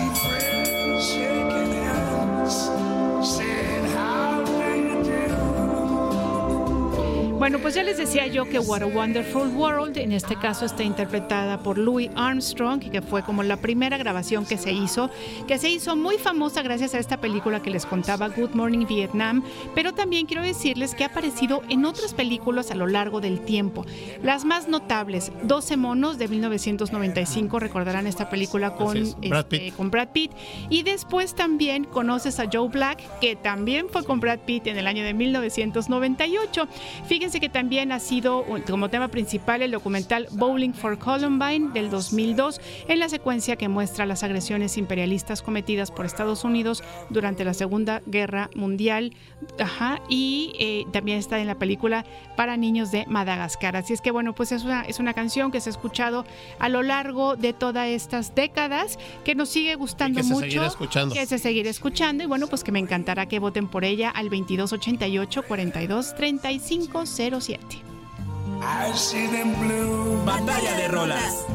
Bueno, 7.41 7.59
pues 7.59 7.75
ya 7.75 7.83
les 7.83 7.97
decía 7.97 8.27
yo 8.27 8.45
que 8.45 8.59
What 8.59 8.83
a 8.83 8.87
Wonderful 8.87 9.49
World, 9.57 9.97
en 9.97 10.13
este 10.13 10.37
caso 10.37 10.67
está 10.67 10.83
interpretada 10.83 11.63
por 11.63 11.79
Louis 11.79 12.11
Armstrong, 12.15 12.81
que 12.91 13.01
fue 13.01 13.23
como 13.23 13.43
la 13.43 13.57
primera 13.57 13.97
grabación 13.97 14.45
que 14.45 14.59
se 14.59 14.73
hizo, 14.73 15.09
que 15.49 15.57
se 15.57 15.71
hizo 15.71 15.97
muy 15.97 16.19
famosa 16.19 16.61
gracias 16.61 16.95
a 16.95 16.99
esta 16.99 17.19
película 17.19 17.63
que 17.63 17.71
les 17.71 17.87
contaba 17.87 18.29
Good 18.29 18.51
Morning 18.51 18.85
Vietnam, 18.87 19.43
pero 19.75 19.95
también 19.95 20.27
quiero 20.27 20.43
decirles 20.43 20.95
que 20.95 21.03
ha 21.03 21.07
aparecido 21.07 21.63
en 21.71 21.87
otras 21.87 22.13
películas 22.13 22.71
a 22.73 22.75
lo 22.75 22.87
largo 22.87 23.23
del 23.23 23.41
tiempo. 23.41 23.87
Las 24.23 24.45
más 24.45 24.69
notables, 24.69 25.33
12 25.45 25.79
monos 25.79 26.19
de 26.19 26.29
1995, 26.29 27.59
recordarán 27.59 28.07
esta 28.07 28.29
película 28.29 28.75
con 28.75 28.99
es, 28.99 29.19
Brad 29.19 29.47
este, 29.51 29.73
con 29.73 29.91
Brad 29.91 30.09
Pitt. 30.09 30.33
Y 30.69 30.83
después 30.83 31.35
también 31.35 31.85
conoces 31.85 32.39
a 32.39 32.51
Joe 32.53 32.69
Black, 32.69 33.01
que 33.19 33.35
también 33.35 33.87
fue 33.89 34.05
con 34.05 34.21
Brad 34.21 34.41
Pitt 34.41 34.67
en 34.67 34.77
el 34.77 34.87
año 34.87 35.03
de 35.03 35.15
1998. 35.15 36.69
Fíjense 37.07 37.30
que 37.39 37.49
también 37.49 37.93
ha 37.93 38.01
sido 38.01 38.45
como 38.69 38.89
tema 38.89 39.09
principal 39.09 39.63
el 39.63 39.71
documental 39.71 40.27
Bowling 40.33 40.73
for 40.73 40.99
Columbine 40.99 41.71
del 41.73 41.91
2002, 41.91 42.61
en 42.89 42.99
la 42.99 43.09
secuencia 43.09 43.57
que 43.57 43.69
muestra 43.69 44.07
las 44.07 44.25
agresiones 44.25 44.77
imperialistas 44.77 45.43
cometidas 45.43 45.91
por 45.91 46.07
Estados 46.07 46.43
Unidos 46.45 46.83
durante 47.11 47.45
la 47.45 47.55
Segunda 47.55 48.03
Guerra 48.07 48.51
Mundial. 48.55 49.13
Ajá, 49.59 50.01
y 50.09 50.55
eh, 50.59 50.85
también 50.93 51.19
está 51.19 51.39
en 51.39 51.47
la 51.47 51.59
película 51.59 52.05
para 52.37 52.57
niños 52.57 52.91
de 52.91 53.07
Madagascar. 53.07 53.77
Así 53.77 53.93
es 53.93 54.01
que 54.01 54.11
bueno, 54.11 54.35
pues 54.35 54.51
es 54.51 54.65
una, 54.65 54.83
es 54.83 54.99
una 54.99 55.15
canción 55.15 55.53
que 55.53 55.61
se 55.61 55.69
ha 55.69 55.73
escuchado 55.73 56.25
a 56.59 56.69
lo 56.69 56.83
largo 56.83 57.37
de 57.37 57.53
todas 57.53 57.89
estas 57.89 58.35
décadas, 58.35 58.99
que 59.25 59.35
nos 59.35 59.51
sigue 59.51 59.75
gustando 59.75 60.19
Y 60.19 60.23
que 60.23 60.29
se 60.29 60.35
mucho. 60.35 60.65
escuchando. 60.65 61.15
Que 61.15 61.27
se 61.27 61.39
seguirá 61.39 61.71
escuchando 61.71 62.25
y 62.25 62.27
bueno, 62.27 62.47
pues 62.47 62.65
que 62.65 62.73
me 62.73 62.79
encantará 62.79 63.27
que 63.27 63.39
voten 63.39 63.69
por 63.69 63.85
ella 63.85 64.11
al 64.11 64.31
2288 64.31 65.43
42 65.43 66.15
35 66.15 67.07
07. 67.21 67.61
I 68.63 68.93
see 68.95 69.27
them 69.27 69.55
blue. 69.61 70.25
Batalla 70.25 70.77
de 70.77 70.89
rolas. 70.89 71.47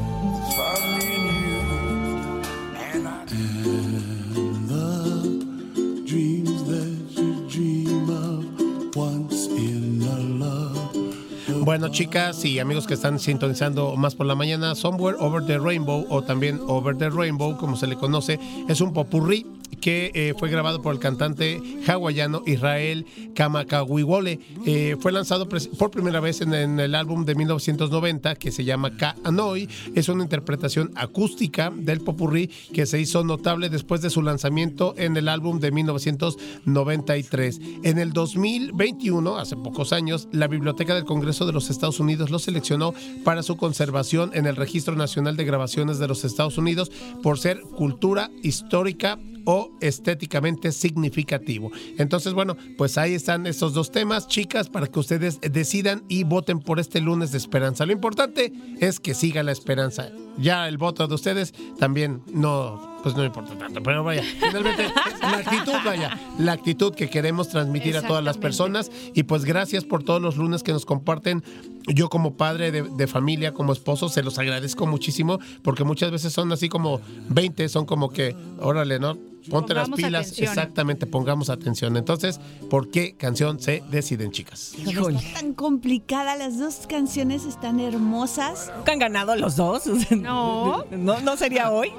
Bueno, 11.65 11.89
chicas 11.89 12.45
y 12.45 12.59
amigos 12.59 12.85
que 12.85 12.93
están 12.93 13.17
sintonizando 13.17 13.95
más 13.95 14.13
por 14.13 14.27
la 14.27 14.35
mañana, 14.35 14.75
Somewhere 14.75 15.17
Over 15.19 15.45
the 15.47 15.57
Rainbow 15.57 16.05
o 16.09 16.21
también 16.21 16.59
Over 16.67 16.95
the 16.95 17.09
Rainbow, 17.09 17.57
como 17.57 17.75
se 17.75 17.87
le 17.87 17.95
conoce, 17.95 18.39
es 18.69 18.81
un 18.81 18.93
popurrí 18.93 19.47
que 19.67 20.11
eh, 20.13 20.33
fue 20.37 20.49
grabado 20.49 20.81
por 20.81 20.93
el 20.93 20.99
cantante 20.99 21.61
hawaiano 21.87 22.43
Israel 22.45 23.05
Kamakawiwole. 23.35 24.39
Eh, 24.65 24.95
fue 24.99 25.11
lanzado 25.11 25.47
por 25.47 25.91
primera 25.91 26.19
vez 26.19 26.41
en, 26.41 26.53
el 26.53 26.95
álbum 26.95 27.25
de 27.25 27.35
1990 27.35 28.35
que 28.35 28.51
se 28.51 28.63
llama 28.63 28.97
Ka 28.97 29.15
Anoi. 29.23 29.69
Es 29.93 30.09
una 30.09 30.23
interpretación 30.23 30.91
acústica 30.95 31.71
del 31.75 32.01
popurrí 32.01 32.49
que 32.73 32.85
se 32.85 32.99
hizo 32.99 33.23
notable 33.23 33.69
después 33.69 34.01
de 34.01 34.09
su 34.09 34.21
lanzamiento 34.21 34.95
en 34.97 35.17
el 35.17 35.27
álbum 35.27 35.59
de 35.59 35.71
1993. 35.71 37.61
En 37.83 37.99
el 37.99 38.11
2021, 38.13 39.37
hace 39.37 39.55
pocos 39.55 39.93
años, 39.93 40.27
la 40.31 40.47
Biblioteca 40.47 40.95
del 40.95 41.05
Congreso 41.05 41.45
de 41.45 41.53
los 41.53 41.69
Estados 41.69 41.99
Unidos 41.99 42.31
lo 42.31 42.39
seleccionó 42.39 42.93
para 43.23 43.43
su 43.43 43.57
conservación 43.57 44.31
en 44.33 44.45
el 44.45 44.55
Registro 44.55 44.95
Nacional 44.95 45.37
de 45.37 45.45
Grabaciones 45.45 45.99
de 45.99 46.07
los 46.07 46.25
Estados 46.25 46.57
Unidos 46.57 46.91
por 47.21 47.37
ser 47.39 47.61
cultura 47.61 48.31
histórica 48.41 49.19
o 49.45 49.71
estéticamente 49.79 50.71
significativo. 50.71 51.71
Entonces, 51.97 52.33
bueno, 52.33 52.57
pues 52.77 52.97
ahí 52.97 53.13
están 53.13 53.47
estos 53.47 53.73
dos 53.73 53.91
temas, 53.91 54.27
chicas, 54.27 54.69
para 54.69 54.87
que 54.87 54.99
ustedes 54.99 55.39
decidan 55.41 56.03
y 56.07 56.23
voten 56.23 56.59
por 56.59 56.79
este 56.79 56.99
lunes 56.99 57.31
de 57.31 57.37
esperanza. 57.37 57.85
Lo 57.85 57.93
importante 57.93 58.51
es 58.79 58.99
que 58.99 59.13
siga 59.13 59.43
la 59.43 59.51
esperanza. 59.51 60.09
Ya 60.37 60.67
el 60.67 60.77
voto 60.77 61.07
de 61.07 61.15
ustedes 61.15 61.53
también 61.79 62.21
no, 62.33 62.99
pues 63.03 63.15
no 63.15 63.23
importa 63.23 63.57
tanto, 63.57 63.81
pero 63.81 64.03
vaya, 64.03 64.23
finalmente 64.23 64.87
la 65.21 65.37
actitud, 65.37 65.73
vaya, 65.85 66.19
la 66.37 66.51
actitud 66.51 66.93
que 66.93 67.09
queremos 67.09 67.47
transmitir 67.47 67.95
a 67.95 68.01
todas 68.01 68.23
las 68.23 68.37
personas 68.37 68.91
y 69.13 69.23
pues 69.23 69.45
gracias 69.45 69.85
por 69.85 70.03
todos 70.03 70.21
los 70.21 70.35
lunes 70.35 70.63
que 70.63 70.73
nos 70.73 70.85
comparten. 70.85 71.43
Yo 71.87 72.09
como 72.09 72.35
padre 72.35 72.71
de, 72.71 72.81
de 72.81 73.07
familia, 73.07 73.53
como 73.53 73.71
esposo, 73.71 74.09
se 74.09 74.23
los 74.23 74.37
agradezco 74.39 74.87
muchísimo 74.87 75.39
porque 75.61 75.83
muchas 75.83 76.11
veces 76.11 76.33
son 76.33 76.51
así 76.51 76.67
como 76.67 76.99
20, 77.29 77.69
son 77.69 77.85
como 77.85 78.09
que, 78.09 78.35
órale, 78.59 78.99
¿no? 78.99 79.34
Ponte 79.49 79.73
las 79.73 79.89
pilas, 79.89 80.27
atención. 80.27 80.49
exactamente, 80.49 81.05
pongamos 81.07 81.49
atención. 81.49 81.97
Entonces, 81.97 82.39
¿por 82.69 82.89
qué 82.89 83.15
canción 83.15 83.59
se 83.59 83.83
deciden, 83.89 84.31
chicas? 84.31 84.73
Híjole. 84.85 85.19
Está 85.19 85.39
tan 85.41 85.53
complicada, 85.53 86.35
las 86.35 86.57
dos 86.59 86.85
canciones 86.87 87.45
están 87.45 87.79
hermosas. 87.79 88.71
¿Han 88.91 88.99
ganado 88.99 89.35
los 89.35 89.55
dos? 89.55 89.83
No. 90.15 90.85
¿No, 90.91 91.19
no 91.21 91.37
sería 91.37 91.71
hoy? 91.71 91.91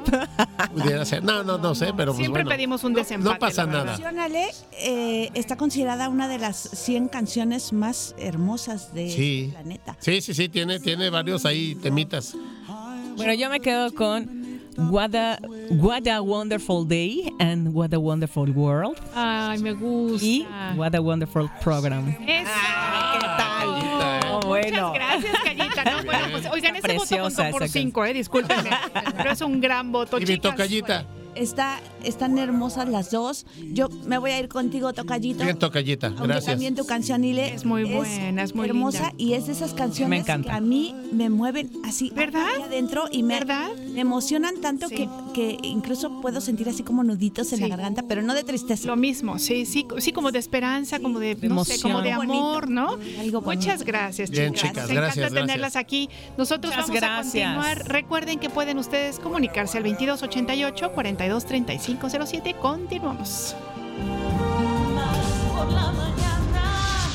Pudiera 0.73 1.05
ser. 1.05 1.23
No, 1.23 1.43
no, 1.45 1.59
no 1.59 1.75
sé, 1.75 1.93
pero 1.97 2.13
pues 2.13 2.19
Siempre 2.19 2.43
bueno. 2.45 2.57
pedimos 2.57 2.83
un 2.85 2.95
desempate. 2.95 3.35
No 3.35 3.39
pasa 3.39 3.67
nada. 3.67 3.85
Nacionale 3.85 4.47
eh, 4.73 5.31
está 5.35 5.57
considerada 5.57 6.09
una 6.09 6.29
de 6.29 6.39
las 6.39 6.57
100 6.57 7.09
canciones 7.09 7.73
más 7.73 8.15
hermosas 8.19 8.93
del 8.95 9.11
Sí. 9.11 9.49
planeta. 9.53 9.97
Sí, 10.01 10.21
sí, 10.21 10.35
sí, 10.35 10.49
tiene, 10.49 10.81
tiene 10.81 11.11
varios 11.11 11.45
ahí 11.45 11.75
temitas. 11.77 12.35
Bueno, 13.17 13.33
yo 13.35 13.49
me 13.49 13.61
quedo 13.61 13.95
con 13.95 14.56
What 14.79 15.15
a, 15.15 15.39
What 15.71 16.07
a 16.07 16.21
Wonderful 16.23 16.85
Day 16.85 17.33
and 17.41 17.73
What 17.75 17.93
a 17.95 17.99
Wonderful 17.99 18.51
World. 18.53 18.99
Ay, 19.15 19.59
me 19.59 19.73
gusta. 19.73 20.25
Y 20.27 20.47
What 20.77 20.95
a 20.95 21.01
Wonderful 21.01 21.49
Program. 21.63 22.09
Eso. 22.09 22.51
¿Qué 23.13 23.19
tal? 23.21 23.69
Oh, 24.31 24.41
bueno. 24.47 24.91
Muchas 24.91 24.93
gracias, 25.23 25.37
Callita. 25.45 25.85
No, 25.87 26.03
bueno, 26.05 26.27
pues, 26.33 26.47
oigan, 26.53 26.77
ese 26.77 26.89
voto 26.89 26.99
preciosa 26.99 27.43
contó 27.45 27.59
por 27.59 27.69
cinco, 27.69 28.05
eh, 28.05 28.13
discúlpenme. 28.13 28.71
Pero 29.17 29.31
es 29.31 29.41
un 29.41 29.61
gran 29.61 29.93
voto, 29.93 30.17
Y 30.19 30.21
mi 30.21 30.27
chicas. 30.27 30.51
tocallita. 30.53 31.05
Está, 31.35 31.79
están 32.07 32.39
hermosas 32.39 32.89
las 32.89 33.11
dos. 33.11 33.47
Yo 33.73 33.89
me 34.07 34.19
voy 34.19 34.31
a 34.31 34.39
ir 34.41 34.49
contigo, 34.49 34.93
Tocallito. 34.93 35.45
Bien, 35.45 35.59
tocallita. 35.59 36.09
Gracias. 36.11 36.47
también 36.47 36.75
tu 36.75 36.87
canción, 36.87 37.25
Ile, 37.25 37.55
Es 37.55 37.65
muy 37.65 37.85
buena, 37.85 38.43
es 38.43 38.55
muy 38.55 38.67
hermosa 38.67 39.09
linda. 39.09 39.15
y 39.19 39.33
es 39.35 39.47
de 39.47 39.53
esas 39.53 39.73
Me 39.73 39.79
canciones 39.79 40.21
encanta. 40.21 40.51
que 40.51 40.57
a 40.57 40.61
mí 40.61 40.95
me 41.13 41.31
mueven 41.31 41.71
así 41.85 42.11
¿Verdad? 42.15 42.47
adentro 42.65 43.05
y 43.11 43.23
me, 43.23 43.35
¿Verdad? 43.35 43.69
me 43.93 44.01
emocionan 44.01 44.61
tanto 44.61 44.89
Sí. 44.89 44.95
que, 44.97 45.09
que 45.35 45.59
incluso 45.63 46.21
puedo 46.21 46.41
sentir 46.41 46.69
así 46.69 46.83
como 46.83 47.03
nuditos 47.05 47.51
en 47.53 47.57
Sí. 47.59 47.63
la 47.63 47.69
garganta, 47.69 48.03
pero 48.09 48.23
no 48.23 48.35
de 48.35 48.45
tristeza. 48.45 48.87
Lo 48.87 48.97
mismo, 48.97 49.39
sí, 49.39 49.67
sí, 49.67 49.87
sí, 49.99 50.13
como 50.13 50.33
de 50.33 50.39
esperanza, 50.39 50.99
como 51.01 51.19
de, 51.19 51.35
De 51.35 51.49
no 51.49 51.65
sé, 51.65 51.81
como 51.81 52.01
de 52.03 52.11
emoción. 52.11 52.31
amor, 52.37 52.71
¿no? 52.71 52.97
Algo. 53.21 53.41
Muchas 53.43 53.85
gracias, 53.85 54.31
Bien, 54.31 54.53
chicas. 54.55 54.71
chicas, 54.71 54.85
Nos 54.85 54.93
gracias, 54.93 55.17
encanta 55.17 55.31
gracias. 55.31 55.47
tenerlas 55.47 55.77
aquí. 55.77 56.09
Nosotros 56.39 56.73
Muchas 56.75 56.89
vamos 56.89 57.01
gracias. 57.01 57.47
a 57.51 57.57
continuar. 57.63 57.89
Recuerden 57.89 58.39
que 58.39 58.51
pueden 58.51 58.79
ustedes 58.79 59.19
comunicarse 59.19 59.79
al 59.79 59.85
2288 59.85 60.93
423507. 61.99 62.55
Continuamos. 62.61 63.55
Por 65.55 65.73
la 65.73 65.93
mañana. 65.93 67.09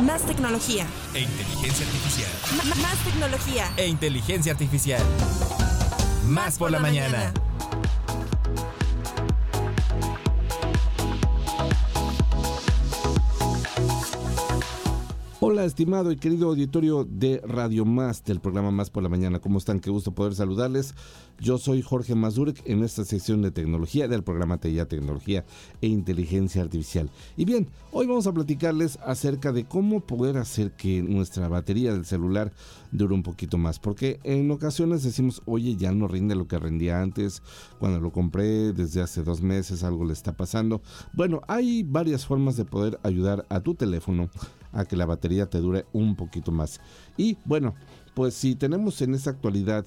Más 0.00 0.22
tecnología. 0.22 0.86
E 1.14 1.20
inteligencia 1.20 1.86
artificial. 1.86 2.30
M- 2.62 2.74
más 2.82 2.96
tecnología. 3.04 3.70
E 3.76 3.86
inteligencia 3.86 4.52
artificial. 4.52 5.02
Más 6.26 6.58
por 6.58 6.70
la 6.70 6.78
mañana. 6.78 7.32
Hola, 15.40 15.64
estimado 15.64 16.10
y 16.10 16.16
querido 16.16 16.48
auditorio 16.48 17.04
de 17.08 17.40
Radio 17.46 17.84
Más, 17.84 18.24
del 18.24 18.40
programa 18.40 18.72
Más 18.72 18.90
por 18.90 19.04
la 19.04 19.08
Mañana. 19.08 19.38
¿Cómo 19.38 19.58
están? 19.58 19.78
Qué 19.78 19.88
gusto 19.88 20.10
poder 20.10 20.34
saludarles. 20.34 20.96
Yo 21.38 21.58
soy 21.58 21.80
Jorge 21.80 22.16
Mazurek 22.16 22.60
en 22.64 22.82
esta 22.82 23.04
sección 23.04 23.40
de 23.42 23.52
tecnología 23.52 24.08
del 24.08 24.24
programa 24.24 24.58
TEIA 24.58 24.88
Tecnología 24.88 25.44
e 25.80 25.86
Inteligencia 25.86 26.60
Artificial. 26.60 27.08
Y 27.36 27.44
bien, 27.44 27.68
hoy 27.92 28.08
vamos 28.08 28.26
a 28.26 28.32
platicarles 28.32 28.98
acerca 29.06 29.52
de 29.52 29.64
cómo 29.64 30.00
poder 30.00 30.38
hacer 30.38 30.72
que 30.72 31.04
nuestra 31.04 31.46
batería 31.46 31.92
del 31.92 32.04
celular 32.04 32.52
dure 32.90 33.14
un 33.14 33.22
poquito 33.22 33.58
más. 33.58 33.78
Porque 33.78 34.18
en 34.24 34.50
ocasiones 34.50 35.04
decimos, 35.04 35.42
oye, 35.46 35.76
ya 35.76 35.92
no 35.92 36.08
rinde 36.08 36.34
lo 36.34 36.48
que 36.48 36.58
rendía 36.58 37.00
antes, 37.00 37.44
cuando 37.78 38.00
lo 38.00 38.10
compré 38.10 38.72
desde 38.72 39.02
hace 39.02 39.22
dos 39.22 39.40
meses, 39.40 39.84
algo 39.84 40.04
le 40.04 40.14
está 40.14 40.36
pasando. 40.36 40.82
Bueno, 41.12 41.42
hay 41.46 41.84
varias 41.84 42.26
formas 42.26 42.56
de 42.56 42.64
poder 42.64 42.98
ayudar 43.04 43.46
a 43.50 43.60
tu 43.60 43.76
teléfono 43.76 44.30
a 44.72 44.84
que 44.84 44.96
la 44.96 45.06
batería 45.06 45.46
te 45.46 45.58
dure 45.58 45.86
un 45.92 46.16
poquito 46.16 46.52
más. 46.52 46.80
Y 47.16 47.36
bueno, 47.44 47.74
pues 48.14 48.34
si 48.34 48.54
tenemos 48.54 49.00
en 49.02 49.14
esta 49.14 49.30
actualidad 49.30 49.86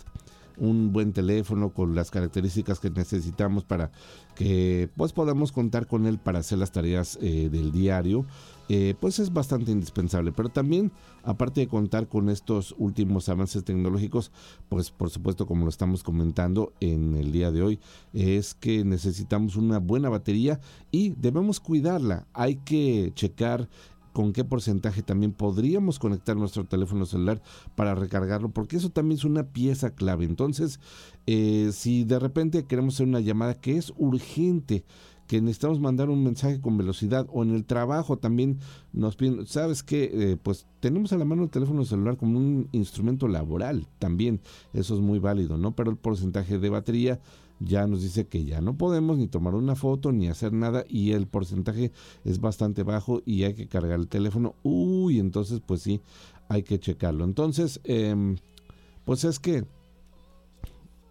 un 0.58 0.94
buen 0.94 1.14
teléfono 1.14 1.74
con 1.74 1.96
las 1.96 2.12
características 2.12 2.80
que 2.80 2.90
necesitamos 2.90 3.64
para 3.64 3.92
que 4.36 4.90
pues 4.96 5.12
podamos 5.12 5.52
contar 5.52 5.88
con 5.88 6.06
él 6.06 6.20
para 6.20 6.40
hacer 6.40 6.60
las 6.60 6.72
tareas 6.72 7.18
eh, 7.22 7.50
del 7.52 7.72
diario, 7.72 8.26
eh, 8.70 8.96
pues 9.00 9.20
es 9.20 9.34
bastante 9.34 9.72
indispensable. 9.72 10.32
Pero 10.32 10.50
también, 10.50 10.92
aparte 11.24 11.62
de 11.62 11.68
contar 11.68 12.08
con 12.08 12.30
estos 12.30 12.74
últimos 12.78 13.28
avances 13.28 13.64
tecnológicos, 13.64 14.32
pues 14.70 14.92
por 14.92 15.10
supuesto, 15.10 15.46
como 15.46 15.66
lo 15.66 15.70
estamos 15.70 16.04
comentando 16.04 16.74
en 16.80 17.18
el 17.18 17.32
día 17.32 17.52
de 17.52 17.64
hoy, 17.64 17.80
es 18.14 18.54
que 18.54 18.86
necesitamos 18.86 19.56
una 19.56 19.80
buena 19.80 20.10
batería 20.10 20.60
y 20.92 21.10
debemos 21.10 21.60
cuidarla. 21.60 22.28
Hay 22.34 22.58
que 22.58 23.12
checar 23.16 23.68
con 24.14 24.34
qué 24.34 24.44
porcentaje 24.44 25.02
también 25.04 25.32
podríamos 25.32 26.00
conectar 26.00 26.36
nuestro 26.36 26.66
teléfono 26.66 27.06
celular 27.06 27.42
para 27.76 27.96
recargarlo, 27.96 28.50
porque 28.50 28.78
eso 28.78 28.90
también 28.90 29.18
es 29.18 29.26
una 29.26 29.44
pieza 29.44 29.92
clave. 29.92 30.26
Entonces, 30.26 30.80
eh, 31.28 31.70
si 31.74 32.04
de 32.04 32.20
repente 32.20 32.66
queremos 32.66 32.96
hacer 32.96 33.08
una 33.08 33.20
llamada 33.20 33.54
que 33.56 33.78
es 33.78 33.94
urgente, 33.98 34.84
que 35.28 35.40
necesitamos 35.40 35.80
mandar 35.80 36.10
un 36.10 36.24
mensaje 36.26 36.60
con 36.60 36.78
velocidad 36.78 37.26
o 37.32 37.44
en 37.44 37.56
el 37.56 37.64
trabajo 37.64 38.18
también 38.18 38.60
nos 38.92 39.16
piden, 39.16 39.48
¿sabes 39.48 39.82
qué? 39.82 40.38
pues 40.44 40.68
tenemos 40.82 41.14
a 41.14 41.18
la 41.18 41.24
mano 41.24 41.44
el 41.44 41.50
teléfono 41.50 41.86
celular 41.86 42.18
como 42.18 42.38
un 42.38 42.68
instrumento 42.74 43.30
laboral 43.30 43.88
también, 43.98 44.42
eso 44.74 44.94
es 44.94 45.00
muy 45.00 45.20
válido, 45.20 45.58
¿no? 45.58 45.74
Pero 45.74 45.90
el 45.90 45.96
porcentaje 45.96 46.60
de 46.60 46.70
batería 46.70 47.22
ya 47.64 47.88
nos 47.88 48.02
dice 48.02 48.28
que 48.28 48.44
ya 48.44 48.62
no 48.62 48.78
podemos 48.78 49.18
ni 49.18 49.28
tomar 49.28 49.56
una 49.56 49.76
foto 49.76 50.12
ni 50.12 50.28
hacer 50.28 50.52
nada 50.54 50.84
y 50.90 51.12
el 51.12 51.28
porcentaje 51.28 51.92
es 52.26 52.40
bastante 52.40 52.84
bajo 52.84 53.22
y 53.26 53.44
hay 53.44 53.54
que 53.54 53.68
cargar 53.68 54.00
el 54.00 54.08
teléfono. 54.08 54.56
Uy, 54.64 55.20
entonces 55.20 55.62
pues 55.66 55.82
sí, 55.82 56.02
hay 56.50 56.64
que 56.64 56.80
checarlo. 56.80 57.24
Entonces, 57.24 57.80
em, 57.84 58.38
pues 59.06 59.24
es 59.24 59.40
que 59.40 59.66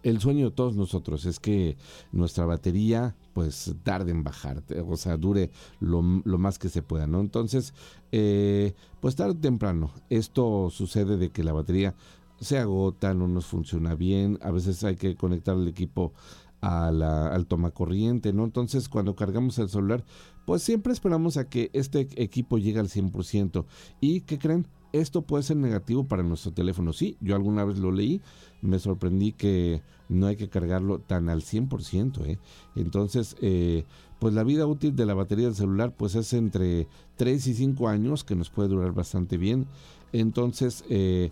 el 0.03 0.19
sueño 0.19 0.49
de 0.49 0.55
todos 0.55 0.75
nosotros 0.75 1.25
es 1.25 1.39
que 1.39 1.77
nuestra 2.11 2.45
batería 2.45 3.15
pues 3.33 3.73
tarde 3.83 4.11
en 4.11 4.23
bajar, 4.23 4.63
o 4.87 4.97
sea, 4.97 5.15
dure 5.15 5.51
lo, 5.79 6.01
más 6.01 6.59
que 6.59 6.69
se 6.69 6.81
pueda, 6.81 7.07
¿no? 7.07 7.21
Entonces, 7.21 7.73
eh, 8.11 8.73
pues 8.99 9.15
tarde 9.15 9.31
o 9.31 9.37
temprano, 9.37 9.91
esto 10.09 10.69
sucede 10.69 11.17
de 11.17 11.29
que 11.29 11.43
la 11.43 11.53
batería 11.53 11.95
se 12.41 12.57
agota, 12.57 13.13
no 13.13 13.27
nos 13.27 13.45
funciona 13.45 13.95
bien, 13.95 14.39
a 14.41 14.51
veces 14.51 14.83
hay 14.83 14.95
que 14.95 15.15
conectar 15.15 15.55
el 15.55 15.67
equipo 15.67 16.11
a 16.59 16.91
la, 16.91 17.27
al 17.27 17.47
toma 17.47 17.71
corriente, 17.71 18.33
¿no? 18.33 18.43
Entonces, 18.43 18.89
cuando 18.89 19.15
cargamos 19.15 19.57
el 19.59 19.69
celular, 19.69 20.03
pues 20.45 20.63
siempre 20.63 20.93
esperamos 20.93 21.37
a 21.37 21.49
que 21.49 21.69
este 21.73 22.07
equipo 22.15 22.57
llegue 22.57 22.79
al 22.79 22.89
100%. 22.89 23.65
¿Y 23.99 24.21
qué 24.21 24.37
creen? 24.37 24.67
Esto 24.93 25.21
puede 25.21 25.43
ser 25.43 25.57
negativo 25.57 26.07
para 26.07 26.23
nuestro 26.23 26.51
teléfono. 26.51 26.93
Sí, 26.93 27.15
yo 27.21 27.35
alguna 27.35 27.63
vez 27.63 27.77
lo 27.77 27.91
leí, 27.91 28.21
me 28.61 28.77
sorprendí 28.77 29.31
que 29.31 29.81
no 30.09 30.27
hay 30.27 30.35
que 30.35 30.49
cargarlo 30.49 30.99
tan 30.99 31.29
al 31.29 31.41
100%. 31.41 32.25
¿eh? 32.25 32.39
Entonces, 32.75 33.37
eh, 33.41 33.85
pues 34.19 34.33
la 34.33 34.43
vida 34.43 34.67
útil 34.67 34.95
de 34.95 35.05
la 35.05 35.13
batería 35.13 35.45
del 35.45 35.55
celular 35.55 35.95
pues 35.95 36.15
es 36.15 36.33
entre 36.33 36.87
3 37.15 37.47
y 37.47 37.53
5 37.53 37.87
años, 37.87 38.23
que 38.23 38.35
nos 38.35 38.49
puede 38.49 38.69
durar 38.69 38.91
bastante 38.91 39.37
bien. 39.37 39.67
Entonces, 40.11 40.83
eh, 40.89 41.31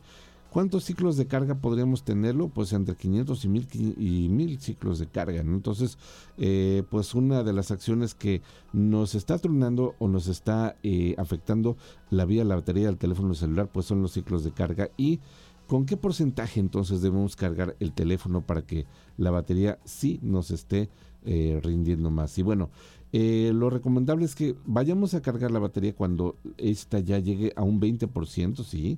¿Cuántos 0.49 0.85
ciclos 0.85 1.15
de 1.15 1.27
carga 1.27 1.53
podríamos 1.53 2.03
tenerlo? 2.03 2.49
Pues 2.49 2.73
entre 2.73 2.95
500 2.95 3.45
y 3.45 3.47
1000, 3.49 3.67
y 3.99 4.30
1000 4.30 4.59
ciclos 4.59 4.97
de 4.97 5.05
carga. 5.05 5.41
Entonces, 5.41 5.99
eh, 6.39 6.81
pues 6.89 7.13
una 7.13 7.43
de 7.43 7.53
las 7.53 7.69
acciones 7.69 8.15
que 8.15 8.41
nos 8.73 9.13
está 9.13 9.38
tronando 9.38 9.93
o 9.99 10.07
nos 10.07 10.27
está 10.27 10.76
eh, 10.81 11.13
afectando 11.19 11.77
la 12.09 12.26
vía 12.26 12.43
la 12.45 12.55
batería 12.55 12.88
del 12.88 12.97
teléfono 12.97 13.35
celular, 13.35 13.69
pues 13.71 13.85
son 13.85 14.01
los 14.01 14.13
ciclos 14.13 14.43
de 14.43 14.51
carga. 14.51 14.89
¿Y 14.97 15.19
con 15.67 15.85
qué 15.85 15.97
porcentaje 15.97 16.59
entonces 16.59 17.03
debemos 17.03 17.35
cargar 17.35 17.76
el 17.80 17.93
teléfono 17.93 18.41
para 18.41 18.63
que 18.63 18.88
la 19.17 19.30
batería 19.30 19.77
sí 19.85 20.19
nos 20.23 20.49
esté 20.49 20.89
eh, 21.26 21.59
rindiendo 21.61 22.09
más? 22.09 22.35
Y 22.39 22.41
bueno, 22.41 22.71
lo 23.11 23.69
recomendable 23.69 24.26
es 24.26 24.34
que 24.34 24.55
vayamos 24.65 25.13
a 25.13 25.21
cargar 25.21 25.51
la 25.51 25.59
batería 25.59 25.95
cuando 25.95 26.38
esta 26.57 26.99
ya 26.99 27.19
llegue 27.19 27.53
a 27.55 27.61
un 27.61 27.80
20%, 27.80 28.63
¿sí? 28.63 28.97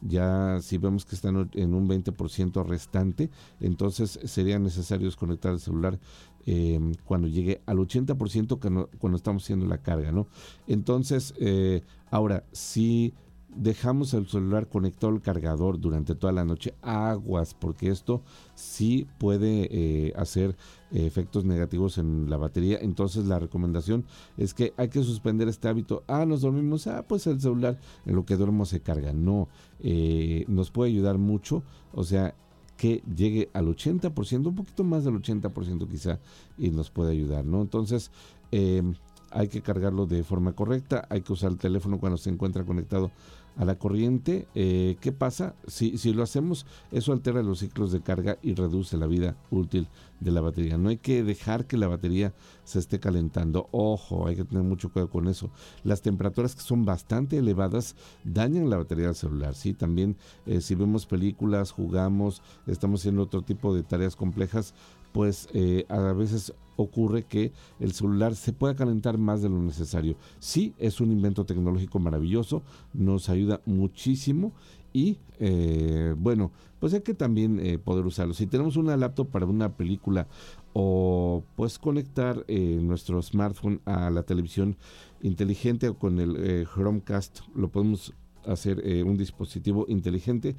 Ya 0.00 0.58
si 0.60 0.78
vemos 0.78 1.04
que 1.04 1.14
están 1.14 1.50
en 1.54 1.74
un 1.74 1.88
20% 1.88 2.64
restante, 2.64 3.30
entonces 3.60 4.18
sería 4.24 4.58
necesario 4.58 5.06
desconectar 5.06 5.52
el 5.52 5.60
celular 5.60 5.98
em, 6.46 6.94
cuando 7.04 7.28
llegue 7.28 7.60
al 7.66 7.78
80% 7.78 8.58
cuando, 8.60 8.90
cuando 8.98 9.16
estamos 9.16 9.42
haciendo 9.42 9.66
la 9.66 9.78
carga, 9.78 10.12
¿no? 10.12 10.28
Entonces, 10.66 11.34
eh, 11.38 11.82
ahora, 12.10 12.44
si 12.52 13.14
dejamos 13.54 14.14
el 14.14 14.26
celular 14.26 14.68
conectado 14.68 15.12
al 15.12 15.22
cargador 15.22 15.80
durante 15.80 16.14
toda 16.14 16.32
la 16.32 16.44
noche, 16.44 16.74
aguas, 16.82 17.54
porque 17.54 17.90
esto 17.90 18.22
sí 18.54 19.06
puede 19.18 19.68
eh, 19.70 20.12
hacer 20.16 20.56
efectos 20.90 21.44
negativos 21.44 21.98
en 21.98 22.28
la 22.30 22.36
batería. 22.36 22.78
Entonces 22.80 23.26
la 23.26 23.38
recomendación 23.38 24.04
es 24.36 24.54
que 24.54 24.74
hay 24.76 24.88
que 24.88 25.02
suspender 25.02 25.48
este 25.48 25.68
hábito. 25.68 26.04
Ah, 26.06 26.24
nos 26.26 26.42
dormimos, 26.42 26.86
ah, 26.86 27.04
pues 27.06 27.26
el 27.26 27.40
celular 27.40 27.78
en 28.06 28.14
lo 28.14 28.24
que 28.24 28.36
duermo 28.36 28.64
se 28.64 28.80
carga. 28.80 29.12
No, 29.12 29.48
eh, 29.80 30.44
nos 30.48 30.70
puede 30.70 30.90
ayudar 30.90 31.18
mucho. 31.18 31.62
O 31.92 32.04
sea, 32.04 32.34
que 32.76 33.02
llegue 33.14 33.50
al 33.54 33.66
80%, 33.66 34.46
un 34.46 34.54
poquito 34.54 34.84
más 34.84 35.04
del 35.04 35.14
80% 35.14 35.88
quizá, 35.88 36.20
y 36.56 36.70
nos 36.70 36.90
puede 36.90 37.10
ayudar, 37.10 37.44
¿no? 37.44 37.60
Entonces, 37.60 38.12
eh, 38.52 38.82
hay 39.30 39.48
que 39.48 39.62
cargarlo 39.62 40.06
de 40.06 40.22
forma 40.22 40.52
correcta, 40.52 41.06
hay 41.10 41.20
que 41.20 41.32
usar 41.32 41.50
el 41.50 41.58
teléfono 41.58 41.98
cuando 41.98 42.16
se 42.16 42.30
encuentra 42.30 42.64
conectado 42.64 43.10
a 43.58 43.64
la 43.64 43.78
corriente. 43.78 44.46
Eh, 44.54 44.96
¿Qué 45.00 45.12
pasa? 45.12 45.54
Si, 45.66 45.98
si 45.98 46.14
lo 46.14 46.22
hacemos, 46.22 46.64
eso 46.92 47.12
altera 47.12 47.42
los 47.42 47.58
ciclos 47.58 47.92
de 47.92 48.00
carga 48.00 48.38
y 48.40 48.54
reduce 48.54 48.96
la 48.96 49.06
vida 49.06 49.36
útil 49.50 49.88
de 50.20 50.30
la 50.30 50.40
batería. 50.40 50.78
No 50.78 50.88
hay 50.88 50.96
que 50.96 51.22
dejar 51.22 51.66
que 51.66 51.76
la 51.76 51.88
batería 51.88 52.32
se 52.64 52.78
esté 52.78 53.00
calentando. 53.00 53.68
Ojo, 53.72 54.26
hay 54.26 54.36
que 54.36 54.44
tener 54.44 54.64
mucho 54.64 54.90
cuidado 54.90 55.10
con 55.10 55.28
eso. 55.28 55.50
Las 55.84 56.02
temperaturas 56.02 56.54
que 56.54 56.62
son 56.62 56.84
bastante 56.84 57.36
elevadas 57.36 57.96
dañan 58.24 58.70
la 58.70 58.78
batería 58.78 59.06
del 59.06 59.14
celular. 59.16 59.54
Sí, 59.54 59.74
también 59.74 60.16
eh, 60.46 60.60
si 60.60 60.74
vemos 60.74 61.06
películas, 61.06 61.72
jugamos, 61.72 62.42
estamos 62.66 63.00
haciendo 63.00 63.22
otro 63.22 63.42
tipo 63.42 63.74
de 63.74 63.82
tareas 63.82 64.16
complejas, 64.16 64.72
pues 65.12 65.48
eh, 65.52 65.84
a 65.88 65.98
veces 66.12 66.52
ocurre 66.78 67.24
que 67.24 67.52
el 67.80 67.92
celular 67.92 68.36
se 68.36 68.52
pueda 68.52 68.76
calentar 68.76 69.18
más 69.18 69.42
de 69.42 69.48
lo 69.48 69.60
necesario. 69.60 70.16
Sí, 70.38 70.74
es 70.78 71.00
un 71.00 71.10
invento 71.10 71.44
tecnológico 71.44 71.98
maravilloso, 71.98 72.62
nos 72.94 73.28
ayuda 73.28 73.60
muchísimo 73.66 74.52
y 74.92 75.18
eh, 75.40 76.14
bueno, 76.16 76.52
pues 76.78 76.94
hay 76.94 77.00
que 77.00 77.14
también 77.14 77.58
eh, 77.58 77.78
poder 77.78 78.06
usarlo. 78.06 78.32
Si 78.32 78.46
tenemos 78.46 78.76
una 78.76 78.96
laptop 78.96 79.28
para 79.28 79.44
una 79.44 79.76
película 79.76 80.28
o 80.72 81.42
pues 81.56 81.80
conectar 81.80 82.44
nuestro 82.48 83.20
smartphone 83.20 83.80
a 83.84 84.10
la 84.10 84.22
televisión 84.22 84.76
inteligente 85.20 85.88
o 85.88 85.98
con 85.98 86.20
el 86.20 86.66
Chromecast, 86.72 87.40
lo 87.56 87.68
podemos 87.70 88.14
hacer 88.46 88.84
un 89.04 89.16
dispositivo 89.16 89.86
inteligente, 89.88 90.54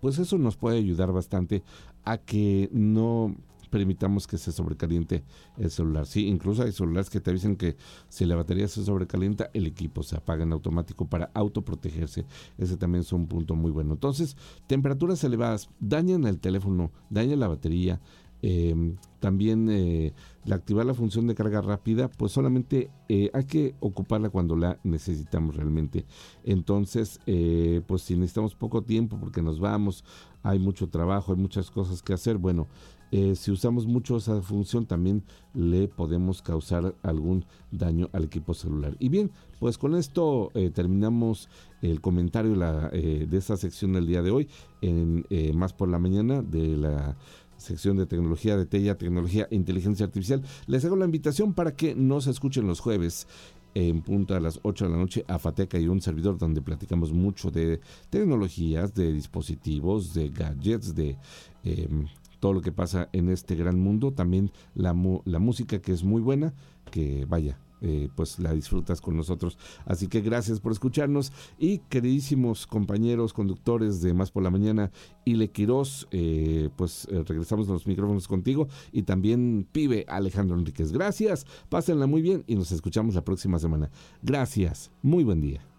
pues 0.00 0.18
eso 0.18 0.36
nos 0.38 0.56
puede 0.56 0.78
ayudar 0.78 1.12
bastante 1.12 1.62
a 2.04 2.18
que 2.18 2.68
no 2.72 3.36
permitamos 3.72 4.26
que 4.26 4.36
se 4.36 4.52
sobrecaliente 4.52 5.24
el 5.56 5.70
celular. 5.70 6.06
Sí, 6.06 6.26
incluso 6.28 6.62
hay 6.62 6.72
celulares 6.72 7.08
que 7.08 7.20
te 7.20 7.30
avisan 7.30 7.56
que 7.56 7.76
si 8.10 8.26
la 8.26 8.36
batería 8.36 8.68
se 8.68 8.84
sobrecalienta, 8.84 9.50
el 9.54 9.66
equipo 9.66 10.02
se 10.02 10.14
apaga 10.14 10.42
en 10.42 10.52
automático 10.52 11.06
para 11.06 11.30
autoprotegerse. 11.32 12.26
Ese 12.58 12.76
también 12.76 13.00
es 13.00 13.12
un 13.12 13.26
punto 13.26 13.56
muy 13.56 13.70
bueno. 13.70 13.94
Entonces, 13.94 14.36
temperaturas 14.66 15.24
elevadas 15.24 15.70
dañan 15.80 16.26
el 16.26 16.38
teléfono, 16.38 16.92
dañan 17.08 17.40
la 17.40 17.48
batería. 17.48 17.98
Em, 18.44 18.96
también 19.20 19.70
eh, 19.70 20.12
activar 20.50 20.84
la 20.84 20.94
función 20.94 21.28
de 21.28 21.36
carga 21.36 21.60
rápida, 21.60 22.08
pues 22.10 22.32
solamente 22.32 22.90
eh, 23.08 23.30
hay 23.32 23.44
que 23.44 23.76
ocuparla 23.78 24.30
cuando 24.30 24.56
la 24.56 24.80
necesitamos 24.82 25.54
realmente. 25.54 26.04
Entonces, 26.42 27.20
eh, 27.26 27.82
pues 27.86 28.02
si 28.02 28.16
necesitamos 28.16 28.56
poco 28.56 28.82
tiempo 28.82 29.16
porque 29.18 29.42
nos 29.42 29.60
vamos, 29.60 30.04
hay 30.42 30.58
mucho 30.58 30.88
trabajo, 30.88 31.32
hay 31.32 31.38
muchas 31.38 31.70
cosas 31.70 32.02
que 32.02 32.14
hacer, 32.14 32.36
bueno, 32.36 32.66
eh, 33.14 33.36
si 33.36 33.50
usamos 33.50 33.86
mucho 33.86 34.16
esa 34.16 34.40
función 34.40 34.86
también 34.86 35.22
le 35.52 35.86
podemos 35.86 36.40
causar 36.40 36.94
algún 37.02 37.44
daño 37.70 38.08
al 38.14 38.24
equipo 38.24 38.54
celular. 38.54 38.96
Y 38.98 39.10
bien, 39.10 39.30
pues 39.60 39.76
con 39.76 39.94
esto 39.94 40.50
eh, 40.54 40.70
terminamos 40.70 41.50
el 41.82 42.00
comentario 42.00 42.54
eh, 42.92 43.26
de 43.28 43.36
esta 43.36 43.58
sección 43.58 43.92
del 43.92 44.06
día 44.06 44.22
de 44.22 44.30
hoy, 44.30 44.48
en 44.80 45.26
Más 45.54 45.74
por 45.74 45.88
la 45.88 45.98
Mañana 45.98 46.40
de 46.40 46.76
la 46.78 47.18
sección 47.58 47.98
de 47.98 48.06
tecnología 48.06 48.56
de 48.56 48.64
TEIA, 48.64 48.96
tecnología 48.96 49.46
e 49.50 49.56
inteligencia 49.56 50.06
artificial. 50.06 50.42
Les 50.66 50.82
hago 50.86 50.96
la 50.96 51.04
invitación 51.04 51.52
para 51.52 51.76
que 51.76 51.94
nos 51.94 52.26
escuchen 52.26 52.66
los 52.66 52.80
jueves 52.80 53.28
en 53.74 54.00
punto 54.02 54.34
a 54.34 54.40
las 54.40 54.58
8 54.62 54.86
de 54.86 54.90
la 54.90 54.96
noche 54.96 55.24
a 55.28 55.38
Fateca 55.38 55.78
y 55.78 55.86
un 55.86 56.00
servidor 56.00 56.38
donde 56.38 56.62
platicamos 56.62 57.12
mucho 57.12 57.50
de 57.50 57.80
tecnologías, 58.10 58.94
de 58.94 59.12
dispositivos, 59.12 60.14
de 60.14 60.28
gadgets, 60.30 60.94
de 60.94 61.16
em, 61.64 62.06
todo 62.42 62.54
lo 62.54 62.60
que 62.60 62.72
pasa 62.72 63.08
en 63.12 63.28
este 63.28 63.54
gran 63.54 63.78
mundo, 63.78 64.12
también 64.12 64.50
la, 64.74 64.96
la 65.24 65.38
música 65.38 65.80
que 65.80 65.92
es 65.92 66.02
muy 66.02 66.20
buena, 66.20 66.52
que 66.90 67.24
vaya, 67.24 67.56
eh, 67.80 68.08
pues 68.16 68.40
la 68.40 68.52
disfrutas 68.52 69.00
con 69.00 69.16
nosotros. 69.16 69.56
Así 69.86 70.08
que 70.08 70.22
gracias 70.22 70.58
por 70.58 70.72
escucharnos 70.72 71.32
y 71.56 71.78
queridísimos 71.88 72.66
compañeros 72.66 73.32
conductores 73.32 74.02
de 74.02 74.12
Más 74.12 74.32
por 74.32 74.42
la 74.42 74.50
Mañana, 74.50 74.90
Ile 75.24 75.52
Quiroz, 75.52 76.08
eh, 76.10 76.68
pues 76.74 77.06
eh, 77.12 77.22
regresamos 77.24 77.68
a 77.68 77.74
los 77.74 77.86
micrófonos 77.86 78.26
contigo 78.26 78.66
y 78.90 79.02
también 79.02 79.64
pibe 79.70 80.04
Alejandro 80.08 80.58
Enríquez. 80.58 80.90
Gracias, 80.90 81.46
pásenla 81.68 82.08
muy 82.08 82.22
bien 82.22 82.42
y 82.48 82.56
nos 82.56 82.72
escuchamos 82.72 83.14
la 83.14 83.22
próxima 83.22 83.60
semana. 83.60 83.88
Gracias, 84.20 84.90
muy 85.00 85.22
buen 85.22 85.40
día. 85.40 85.71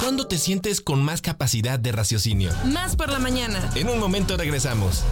¿Cuándo 0.00 0.26
te 0.26 0.38
sientes 0.38 0.80
con 0.80 1.02
más 1.02 1.20
capacidad 1.20 1.78
de 1.78 1.92
raciocinio? 1.92 2.50
Más 2.64 2.96
por 2.96 3.10
la 3.10 3.18
mañana. 3.18 3.70
En 3.74 3.88
un 3.88 3.98
momento 3.98 4.36
regresamos. 4.36 5.02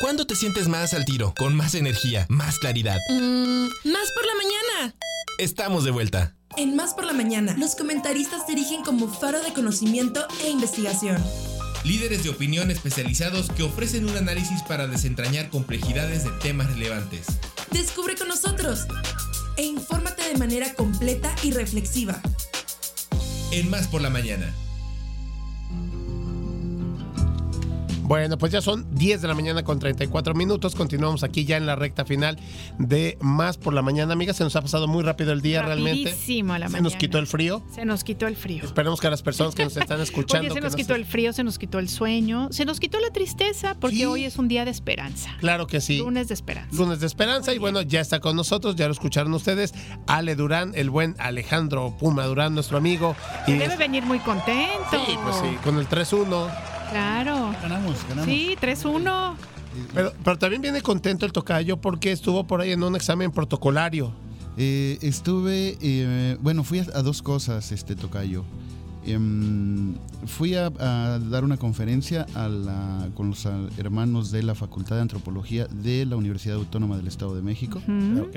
¿Cuándo 0.00 0.26
te 0.26 0.34
sientes 0.34 0.66
más 0.66 0.94
al 0.94 1.04
tiro, 1.04 1.32
con 1.38 1.54
más 1.54 1.74
energía, 1.74 2.26
más 2.28 2.58
claridad? 2.58 2.98
Mm, 3.08 3.66
más 3.84 4.12
por 4.12 4.26
la 4.26 4.34
mañana. 4.34 4.96
Estamos 5.38 5.84
de 5.84 5.92
vuelta. 5.92 6.34
En 6.56 6.76
Más 6.76 6.92
por 6.92 7.06
la 7.06 7.14
Mañana, 7.14 7.54
los 7.56 7.74
comentaristas 7.76 8.44
se 8.44 8.52
erigen 8.52 8.82
como 8.82 9.08
faro 9.08 9.40
de 9.40 9.54
conocimiento 9.54 10.26
e 10.44 10.50
investigación. 10.50 11.16
Líderes 11.82 12.24
de 12.24 12.30
opinión 12.30 12.70
especializados 12.70 13.48
que 13.50 13.62
ofrecen 13.62 14.06
un 14.06 14.16
análisis 14.16 14.62
para 14.62 14.86
desentrañar 14.86 15.48
complejidades 15.48 16.24
de 16.24 16.30
temas 16.42 16.70
relevantes. 16.70 17.26
Descubre 17.70 18.16
con 18.16 18.28
nosotros 18.28 18.86
e 19.56 19.64
infórmate 19.64 20.28
de 20.28 20.38
manera 20.38 20.74
completa 20.74 21.34
y 21.42 21.52
reflexiva. 21.52 22.20
En 23.50 23.70
Más 23.70 23.88
por 23.88 24.00
la 24.00 24.10
Mañana. 24.10 24.54
Bueno, 28.12 28.36
pues 28.36 28.52
ya 28.52 28.60
son 28.60 28.94
10 28.94 29.22
de 29.22 29.28
la 29.28 29.32
mañana 29.32 29.62
con 29.62 29.78
34 29.78 30.34
minutos. 30.34 30.74
Continuamos 30.74 31.22
aquí 31.22 31.46
ya 31.46 31.56
en 31.56 31.64
la 31.64 31.76
recta 31.76 32.04
final 32.04 32.38
de 32.78 33.16
Más 33.22 33.56
por 33.56 33.72
la 33.72 33.80
Mañana. 33.80 34.12
Amiga, 34.12 34.34
se 34.34 34.44
nos 34.44 34.54
ha 34.54 34.60
pasado 34.60 34.86
muy 34.86 35.02
rápido 35.02 35.32
el 35.32 35.40
día 35.40 35.62
realmente. 35.62 36.10
Rapidísimo 36.10 36.52
la 36.58 36.66
Se 36.66 36.72
mañana. 36.72 36.90
nos 36.90 36.96
quitó 36.96 37.16
el 37.16 37.26
frío. 37.26 37.62
Se 37.74 37.86
nos 37.86 38.04
quitó 38.04 38.26
el 38.26 38.36
frío. 38.36 38.64
Esperemos 38.64 39.00
que 39.00 39.06
a 39.06 39.10
las 39.10 39.22
personas 39.22 39.54
que 39.54 39.64
nos 39.64 39.78
están 39.78 39.98
escuchando. 40.02 40.42
Oye, 40.42 40.48
se 40.50 40.54
que 40.56 40.60
nos 40.60 40.72
no 40.74 40.76
quitó 40.76 40.94
el 40.94 41.06
frío, 41.06 41.32
se 41.32 41.42
nos 41.42 41.58
quitó 41.58 41.78
el 41.78 41.88
sueño, 41.88 42.48
se 42.50 42.66
nos 42.66 42.80
quitó 42.80 43.00
la 43.00 43.08
tristeza, 43.14 43.76
porque 43.80 44.06
hoy 44.06 44.26
es 44.26 44.36
un 44.36 44.46
día 44.46 44.66
de 44.66 44.72
esperanza. 44.72 45.30
Claro 45.40 45.66
que 45.66 45.80
sí. 45.80 45.96
Lunes 45.96 46.28
de 46.28 46.34
esperanza. 46.34 46.76
Lunes 46.76 47.00
de 47.00 47.06
Esperanza 47.06 47.54
y 47.54 47.58
bueno, 47.58 47.80
ya 47.80 48.02
está 48.02 48.20
con 48.20 48.36
nosotros, 48.36 48.76
ya 48.76 48.88
lo 48.88 48.92
escucharon 48.92 49.32
ustedes, 49.32 49.72
Ale 50.06 50.36
Durán, 50.36 50.72
el 50.74 50.90
buen 50.90 51.16
Alejandro 51.18 51.96
Puma 51.98 52.26
Durán, 52.26 52.52
nuestro 52.52 52.76
amigo. 52.76 53.16
Que 53.46 53.54
debe 53.54 53.78
venir 53.78 54.02
muy 54.02 54.18
contento. 54.18 54.84
Sí, 54.90 55.16
pues 55.24 55.36
sí, 55.36 55.56
con 55.64 55.78
el 55.78 55.88
3-1. 55.88 56.81
Claro. 56.92 57.52
Ganamos, 57.62 57.96
ganamos. 58.08 58.26
Sí, 58.26 58.56
3-1. 58.60 59.34
Pero, 59.94 60.12
pero 60.22 60.38
también 60.38 60.60
viene 60.62 60.82
contento 60.82 61.24
el 61.26 61.32
tocayo 61.32 61.78
porque 61.78 62.12
estuvo 62.12 62.44
por 62.46 62.60
ahí 62.60 62.72
en 62.72 62.82
un 62.82 62.94
examen 62.94 63.30
protocolario. 63.32 64.12
Eh, 64.58 64.98
estuve, 65.00 65.78
eh, 65.80 66.36
bueno, 66.42 66.62
fui 66.62 66.80
a, 66.80 66.82
a 66.94 67.02
dos 67.02 67.22
cosas, 67.22 67.72
este 67.72 67.96
tocayo. 67.96 68.44
Em, 69.04 69.94
fui 70.26 70.54
a, 70.54 70.66
a 70.78 71.18
dar 71.18 71.42
una 71.42 71.56
conferencia 71.56 72.26
a 72.34 72.48
la- 72.48 73.08
con 73.14 73.30
los 73.30 73.46
ah, 73.46 73.58
hermanos 73.78 74.30
de 74.30 74.42
la 74.44 74.54
Facultad 74.54 74.96
de 74.96 75.02
Antropología 75.02 75.66
de 75.66 76.06
la 76.06 76.16
Universidad 76.16 76.56
Autónoma 76.56 76.96
del 76.96 77.08
Estado 77.08 77.34
de 77.34 77.42
México. 77.42 77.80
Ujú. 77.88 78.28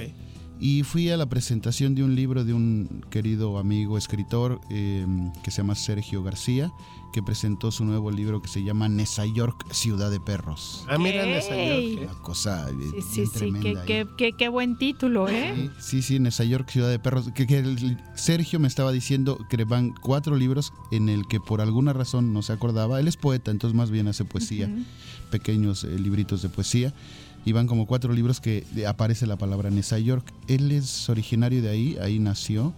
Y 0.60 0.84
fui 0.84 1.10
a 1.11 1.18
la 1.18 1.26
presentación 1.26 1.95
de 1.95 2.03
un 2.03 2.15
libro 2.15 2.45
de 2.45 2.53
un 2.53 3.03
querido 3.10 3.57
amigo 3.60 3.98
escritor 3.98 4.60
em, 4.69 5.32
que 5.44 5.52
se 5.52 5.57
llama 5.57 5.76
Sergio 5.76 6.23
García, 6.23 6.72
que 7.16 7.24
presentó 7.24 7.72
su 7.72 7.86
nuevo 7.86 8.12
libro 8.12 8.42
que 8.42 8.50
se 8.50 8.62
llama 8.62 8.90
Nesa 8.90 9.26
York, 9.26 9.66
Ciudad 9.72 10.12
de 10.12 10.20
Perros. 10.20 10.84
Ah, 10.90 10.98
mira. 10.98 11.26
Nesa 11.26 11.56
York, 11.56 12.02
Una 12.12 12.22
cosa 12.22 12.70
eh, 12.70 12.74
Sí, 12.74 12.78
bien 12.78 12.92
sí, 12.92 13.26
sí, 13.26 13.32
qué, 13.32 13.40
tremenda 13.40 13.82
ahí. 13.82 13.88
qué- 13.88 14.08
qué- 14.18 14.32
qué 14.38 14.50
buen 14.50 14.78
título, 14.78 15.30
¿eh? 15.30 15.70
Sí, 15.80 16.02
sí, 16.02 16.20
Nesa 16.20 16.44
York, 16.44 16.70
Ciudad 16.70 16.90
de 16.90 17.00
Perros. 17.00 17.30
Que, 17.34 17.48
que 17.48 17.60
el- 17.60 17.98
Sergio 18.16 18.60
me 18.60 18.68
estaba 18.68 18.92
diciendo 18.92 19.40
que 19.50 19.64
van 19.64 19.94
cuatro 20.02 20.36
libros 20.36 20.74
en 20.92 21.08
el 21.08 21.26
que 21.26 21.40
por 21.40 21.62
alguna 21.62 21.94
razón 21.94 22.34
no 22.34 22.42
se 22.42 22.52
acordaba. 22.52 23.00
Él 23.00 23.08
es 23.08 23.16
poeta, 23.16 23.50
entonces 23.50 23.78
más 23.78 23.92
bien 23.92 24.10
hace 24.10 24.26
poesía, 24.26 24.70
pequeños 25.32 25.86
eh, 25.86 25.98
libritos 25.98 26.42
de 26.42 26.50
poesía. 26.50 26.94
Y 27.46 27.54
van 27.54 27.66
como 27.68 27.86
cuatro 27.86 28.12
libros 28.12 28.42
que 28.42 28.66
eh, 28.76 28.88
aparece 28.88 29.26
la 29.26 29.38
palabra 29.38 29.70
Nesa 29.70 30.00
York. 30.00 30.34
Él 30.50 30.70
es 30.74 31.08
originario 31.08 31.62
de 31.62 31.70
ahí, 31.70 31.98
ahí 32.02 32.20
nació. 32.20 32.74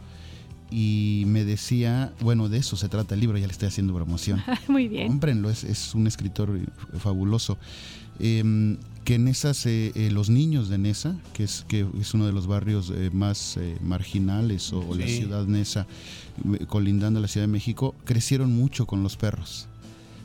Y 0.69 1.23
me 1.27 1.45
decía, 1.45 2.11
bueno, 2.19 2.49
de 2.49 2.57
eso 2.57 2.75
se 2.75 2.89
trata 2.89 3.15
el 3.15 3.21
libro, 3.21 3.37
ya 3.37 3.47
le 3.47 3.53
estoy 3.53 3.69
haciendo 3.69 3.93
promoción. 3.93 4.41
Muy 4.67 4.87
bien. 4.87 5.07
Cómprenlo, 5.07 5.49
es, 5.49 5.63
es 5.63 5.95
un 5.95 6.07
escritor 6.07 6.57
eh, 6.57 6.65
fabuloso. 6.99 7.57
Em, 8.19 8.77
que 9.05 9.17
Nesa, 9.19 9.53
se, 9.53 9.93
eh, 9.95 10.11
los 10.11 10.29
niños 10.29 10.67
de 10.67 10.77
Nesa, 10.77 11.15
que 11.33 11.45
es, 11.45 11.63
que 11.69 11.85
es 12.01 12.13
uno 12.13 12.25
de 12.25 12.33
los 12.33 12.47
barrios 12.47 12.91
eh, 12.93 13.09
más 13.13 13.55
eh, 13.55 13.77
marginales, 13.81 14.73
o, 14.73 14.79
o 14.85 14.95
la 14.95 15.07
ciudad 15.07 15.45
Nesa, 15.45 15.87
eh, 16.53 16.65
colindando 16.65 17.19
a 17.19 17.21
la 17.21 17.29
Ciudad 17.29 17.47
de 17.47 17.51
México, 17.53 17.95
crecieron 18.03 18.53
mucho 18.53 18.85
con 18.85 19.03
los 19.03 19.15
perros. 19.15 19.67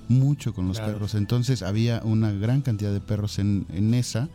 Mucho 0.08 0.52
con 0.52 0.66
los 0.66 0.78
Claro. 0.78 0.94
perros. 0.94 1.14
Entonces 1.14 1.62
había 1.62 2.00
una 2.04 2.32
gran 2.32 2.60
cantidad 2.62 2.92
de 2.92 3.00
perros 3.00 3.38
en, 3.38 3.66
en 3.72 3.90
Nesa. 3.92 4.28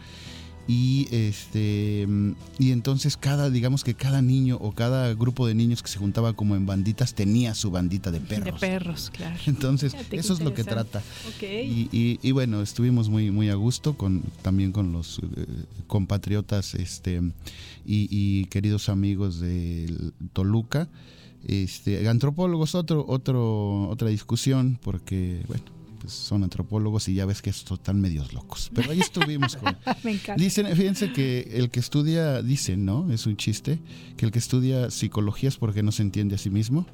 Y 0.68 1.08
este 1.12 2.06
mm, 2.08 2.32
y 2.60 2.72
entonces 2.72 3.16
cada, 3.16 3.50
digamos 3.50 3.84
que 3.86 3.94
cada 3.94 4.22
niño 4.22 4.58
o 4.60 4.74
cada 4.74 5.14
grupo 5.14 5.48
de 5.48 5.56
niños 5.56 5.82
que 5.82 5.88
se 5.90 5.98
juntaba 5.98 6.34
como 6.34 6.56
en 6.58 6.66
banditas 6.66 7.14
tenía 7.14 7.56
su 7.56 7.72
bandita 7.72 8.12
de 8.12 8.20
perros. 8.20 8.60
De 8.60 8.68
perros, 8.68 9.10
claro. 9.14 9.40
Entonces, 9.46 9.94
Fíjate 9.94 10.18
eso 10.18 10.34
es 10.34 10.42
lo 10.42 10.54
que 10.54 10.64
trata. 10.66 11.02
Y, 11.42 11.88
y- 11.92 12.20
y 12.22 12.32
bueno, 12.32 12.62
estuvimos 12.62 13.08
muy, 13.10 13.32
muy 13.32 13.50
a 13.50 13.56
gusto 13.56 13.96
con 13.98 14.24
también 14.42 14.72
con 14.74 14.92
los 14.92 15.20
eh, 15.20 15.46
compatriotas 15.88 16.76
este, 16.76 17.22
y, 17.86 18.08
y 18.12 18.46
queridos 18.46 18.90
amigos 18.90 19.40
de 19.40 20.12
Toluca. 20.34 20.90
Este, 21.46 22.06
antropólogos, 22.10 22.76
otro, 22.76 23.06
otro, 23.08 23.88
otra 23.88 24.10
discusión, 24.10 24.78
porque 24.84 25.44
bueno, 25.48 25.64
son 26.12 26.44
antropólogos 26.44 27.08
y 27.08 27.14
ya 27.14 27.26
ves 27.26 27.42
que 27.42 27.50
estos 27.50 27.80
están 27.80 28.00
medios 28.02 28.34
locos. 28.34 28.70
Pero 28.74 28.92
ahí 28.92 29.00
estuvimos 29.00 29.56
con, 29.56 29.78
Me 30.04 30.12
encanta. 30.12 30.42
Dicen, 30.42 30.68
fíjense 30.76 31.12
que 31.14 31.50
el 31.54 31.70
que 31.70 31.80
estudia, 31.80 32.42
dicen, 32.42 32.86
¿no? 32.86 33.12
Es 33.12 33.26
un 33.26 33.38
chiste, 33.38 33.80
que 34.16 34.26
el 34.26 34.32
que 34.32 34.40
estudia 34.40 34.92
psicología 34.92 35.50
es 35.50 35.58
porque 35.58 35.84
no 35.84 35.92
se 35.92 36.04
entiende 36.04 36.36
a 36.36 36.38
sí 36.38 36.50
mismo, 36.50 36.86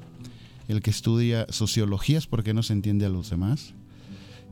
el 0.68 0.80
que 0.80 0.90
estudia 0.90 1.46
sociología 1.50 2.18
es 2.18 2.26
porque 2.26 2.54
no 2.54 2.62
se 2.62 2.72
entiende 2.72 3.06
a 3.06 3.08
los 3.08 3.30
demás, 3.30 3.74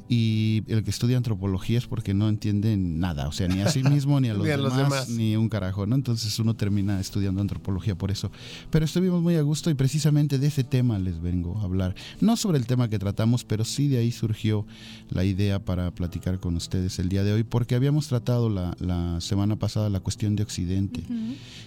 y 0.08 0.62
el 0.68 0.84
que 0.84 0.90
estudia 0.90 1.16
antropología 1.16 1.78
es 1.78 1.86
porque 1.86 2.14
no 2.14 2.28
entiende 2.28 2.76
nada, 2.76 3.28
o 3.28 3.32
sea, 3.32 3.48
ni 3.48 3.60
a 3.60 3.68
sí 3.68 3.82
mismo, 3.82 4.20
ni 4.20 4.28
a 4.28 4.34
los, 4.34 4.44
Ni 4.44 4.50
a 4.52 4.56
los 4.56 4.76
demás, 4.76 5.06
demás. 5.06 5.08
ni 5.10 5.36
un 5.36 5.48
carajo, 5.48 5.86
¿no? 5.86 5.94
Entonces 5.94 6.38
uno 6.38 6.54
termina 6.54 7.00
estudiando 7.00 7.40
antropología 7.40 7.96
por 7.96 8.10
eso. 8.10 8.30
Pero 8.70 8.84
estuvimos 8.84 9.22
muy 9.22 9.36
a 9.36 9.42
gusto 9.42 9.70
y 9.70 9.74
precisamente 9.74 10.38
de 10.38 10.46
ese 10.46 10.64
tema 10.64 10.98
les 10.98 11.20
vengo 11.20 11.58
a 11.58 11.64
hablar. 11.64 11.94
No 12.20 12.36
sobre 12.36 12.58
el 12.58 12.66
tema 12.66 12.88
que 12.88 12.98
tratamos, 12.98 13.44
pero 13.44 13.64
sí 13.64 13.88
de 13.88 13.98
ahí 13.98 14.12
surgió 14.12 14.66
la 15.10 15.24
idea 15.24 15.64
para 15.64 15.90
platicar 15.92 16.40
con 16.40 16.56
ustedes 16.56 16.98
el 16.98 17.08
día 17.08 17.24
de 17.24 17.32
hoy, 17.32 17.42
porque 17.44 17.74
habíamos 17.74 18.08
tratado 18.08 18.48
la, 18.50 18.76
la 18.80 19.20
semana 19.20 19.56
pasada 19.56 19.88
la 19.88 20.00
cuestión 20.00 20.36
de 20.36 20.42
Occidente 20.42 21.02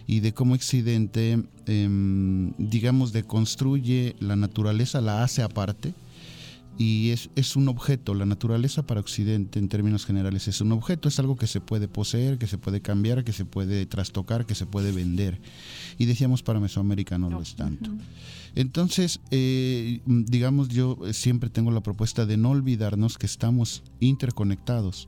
y 0.08 0.20
de 0.20 0.34
cómo 0.34 0.54
Occidente, 0.56 1.44
em, 1.66 2.52
digamos, 2.58 3.12
deconstruye 3.14 4.16
la 4.20 4.36
naturaleza, 4.36 5.02
la 5.02 5.24
hace 5.24 5.42
aparte 5.42 5.94
y 6.78 7.12
es, 7.12 7.30
es 7.36 7.56
un 7.56 7.68
objeto. 7.68 8.14
La 8.14 8.26
naturaleza 8.26 8.86
para 8.86 9.00
Occidente, 9.00 9.60
en 9.60 9.70
términos 9.70 10.06
generales, 10.06 10.48
es 10.48 10.62
un 10.62 10.72
objeto, 10.72 11.08
es 11.08 11.20
algo 11.20 11.36
que 11.36 11.48
se 11.48 11.62
puede 11.62 11.88
poseer, 11.88 12.38
que 12.38 12.48
se 12.48 12.58
puede 12.58 12.82
cambiar, 12.82 13.24
que 13.24 13.34
se 13.34 13.46
puede 13.46 13.86
trastocar, 13.86 14.46
que 14.46 14.56
se 14.56 14.66
puede 14.66 14.92
vender. 14.92 15.40
Y 15.98 16.06
decíamos 16.06 16.44
para 16.44 16.60
Mesoamérica 16.60 17.18
no 17.18 17.30
lo 17.30 17.42
es 17.42 17.56
tanto. 17.56 17.92
Entonces, 18.56 19.20
eh, 19.32 20.02
digamos, 20.06 20.70
yo 20.70 20.98
siempre 21.12 21.50
tengo 21.50 21.72
la 21.72 21.82
propuesta 21.82 22.26
de 22.26 22.38
no 22.38 22.52
olvidarnos 22.52 23.18
que 23.18 23.26
estamos 23.26 23.84
interconectados 24.00 25.08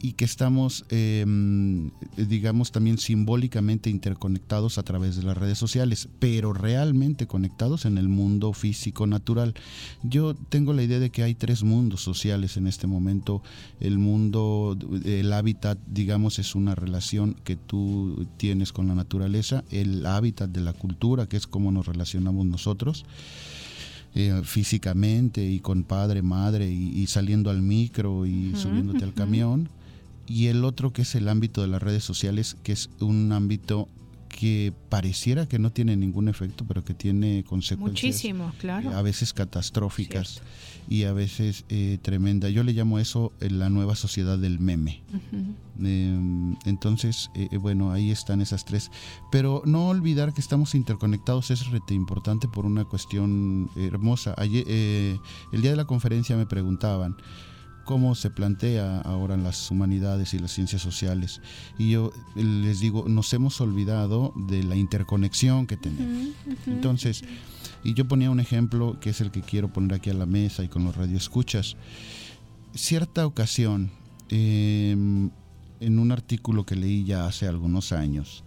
y 0.00 0.12
que 0.12 0.24
estamos, 0.24 0.84
eh, 0.90 1.24
digamos, 2.16 2.72
también 2.72 2.98
simbólicamente 2.98 3.90
interconectados 3.90 4.78
a 4.78 4.82
través 4.82 5.16
de 5.16 5.22
las 5.22 5.36
redes 5.36 5.58
sociales, 5.58 6.08
pero 6.18 6.52
realmente 6.52 7.26
conectados 7.26 7.84
en 7.86 7.98
el 7.98 8.08
mundo 8.08 8.52
físico 8.52 9.06
natural. 9.06 9.54
Yo 10.02 10.34
tengo 10.34 10.72
la 10.72 10.82
idea 10.82 10.98
de 10.98 11.10
que 11.10 11.22
hay 11.22 11.34
tres 11.34 11.62
mundos 11.62 12.02
sociales 12.02 12.56
en 12.56 12.66
este 12.66 12.86
momento. 12.86 13.42
El 13.80 13.98
mundo, 13.98 14.76
el 15.04 15.32
hábitat, 15.32 15.78
digamos, 15.86 16.38
es 16.38 16.54
una 16.54 16.74
relación 16.74 17.34
que 17.44 17.56
tú 17.56 18.26
tienes 18.36 18.72
con 18.72 18.88
la 18.88 18.94
naturaleza. 18.94 19.64
El 19.70 20.04
hábitat 20.06 20.50
de 20.50 20.60
la 20.60 20.72
cultura, 20.72 21.26
que 21.26 21.36
es 21.36 21.46
cómo 21.46 21.72
nos 21.72 21.86
relacionamos 21.86 22.46
nosotros 22.46 23.04
eh, 24.14 24.40
físicamente 24.44 25.44
y 25.44 25.60
con 25.60 25.84
padre, 25.84 26.22
madre 26.22 26.70
y, 26.70 26.88
y 27.02 27.06
saliendo 27.06 27.50
al 27.50 27.60
micro 27.60 28.24
y 28.24 28.54
subiéndote 28.56 29.04
al 29.04 29.12
camión. 29.12 29.68
Y 30.26 30.46
el 30.46 30.64
otro 30.64 30.92
que 30.92 31.02
es 31.02 31.14
el 31.14 31.28
ámbito 31.28 31.62
de 31.62 31.68
las 31.68 31.82
redes 31.82 32.04
sociales, 32.04 32.56
que 32.62 32.72
es 32.72 32.90
un 33.00 33.32
ámbito 33.32 33.88
que 34.28 34.72
pareciera 34.90 35.46
que 35.46 35.58
no 35.58 35.70
tiene 35.72 35.96
ningún 35.96 36.28
efecto, 36.28 36.64
pero 36.68 36.84
que 36.84 36.92
tiene 36.92 37.42
consecuencias 37.44 38.04
Muchísimo, 38.04 38.52
claro. 38.58 38.90
a 38.90 39.00
veces 39.00 39.32
catastróficas 39.32 40.42
y 40.90 41.04
a 41.04 41.12
veces 41.12 41.64
eh, 41.70 41.98
tremenda. 42.02 42.50
Yo 42.50 42.62
le 42.62 42.72
llamo 42.72 42.98
eso 42.98 43.32
eh, 43.40 43.48
la 43.50 43.70
nueva 43.70 43.94
sociedad 43.96 44.36
del 44.38 44.58
meme. 44.58 45.02
Eh, 45.82 46.54
entonces, 46.66 47.30
eh, 47.34 47.48
eh, 47.50 47.56
bueno, 47.56 47.92
ahí 47.92 48.10
están 48.10 48.40
esas 48.42 48.64
tres. 48.66 48.90
Pero 49.32 49.62
no 49.64 49.88
olvidar 49.88 50.34
que 50.34 50.42
estamos 50.42 50.74
interconectados 50.74 51.50
es 51.50 51.66
rete 51.70 51.94
importante 51.94 52.46
por 52.46 52.66
una 52.66 52.84
cuestión 52.84 53.70
hermosa. 53.76 54.34
Ayer, 54.36 54.64
eh, 54.66 55.18
el 55.52 55.62
día 55.62 55.70
de 55.70 55.76
la 55.78 55.86
conferencia 55.86 56.36
me 56.36 56.46
preguntaban 56.46 57.16
cómo 57.86 58.14
se 58.14 58.28
plantea 58.28 59.00
ahora 59.00 59.34
en 59.34 59.42
las 59.44 59.70
humanidades 59.70 60.34
y 60.34 60.38
las 60.38 60.52
ciencias 60.52 60.82
sociales. 60.82 61.40
Y 61.78 61.90
yo 61.92 62.12
les 62.34 62.80
digo, 62.80 63.06
nos 63.08 63.32
hemos 63.32 63.60
olvidado 63.62 64.34
de 64.48 64.62
la 64.64 64.76
interconexión 64.76 65.66
que 65.66 65.78
tenemos. 65.78 66.28
Entonces, 66.66 67.22
y 67.82 67.94
yo 67.94 68.06
ponía 68.06 68.30
un 68.30 68.40
ejemplo 68.40 68.98
que 69.00 69.10
es 69.10 69.20
el 69.22 69.30
que 69.30 69.40
quiero 69.40 69.72
poner 69.72 69.94
aquí 69.94 70.10
a 70.10 70.14
la 70.14 70.26
mesa 70.26 70.62
y 70.64 70.68
con 70.68 70.84
los 70.84 70.94
radioescuchas. 70.96 71.76
Cierta 72.74 73.24
ocasión, 73.26 73.90
eh, 74.28 74.90
en 75.80 75.98
un 75.98 76.12
artículo 76.12 76.64
que 76.66 76.74
leí 76.76 77.04
ya 77.04 77.26
hace 77.26 77.46
algunos 77.46 77.92
años, 77.92 78.44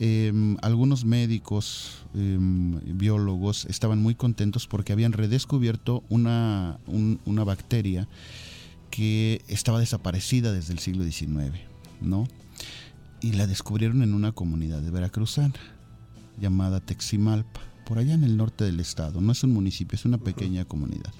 em, 0.00 0.56
algunos 0.62 1.04
médicos, 1.04 1.98
em, 2.14 2.80
biólogos, 2.98 3.66
estaban 3.66 4.00
muy 4.02 4.14
contentos 4.14 4.66
porque 4.66 4.92
habían 4.92 5.12
redescubierto 5.12 6.02
una, 6.08 6.78
un- 6.86 7.20
una 7.24 7.44
bacteria 7.44 8.08
que 8.92 9.42
estaba 9.48 9.80
desaparecida 9.80 10.52
desde 10.52 10.74
el 10.74 10.78
siglo 10.78 11.02
XIX, 11.02 11.58
¿no? 12.02 12.28
Y 13.22 13.32
la 13.32 13.46
descubrieron 13.46 14.02
en 14.02 14.12
una 14.12 14.32
comunidad 14.32 14.82
de 14.82 14.90
veracruzana 14.90 15.54
llamada 16.38 16.78
Teximalpa, 16.80 17.62
por 17.86 17.98
allá 17.98 18.12
en 18.12 18.22
el 18.22 18.36
norte 18.36 18.64
del 18.64 18.80
estado. 18.80 19.22
No 19.22 19.32
es 19.32 19.42
un 19.44 19.54
municipio, 19.54 19.96
es 19.96 20.04
una 20.04 20.18
pequeña 20.18 20.66
comunidad. 20.66 21.12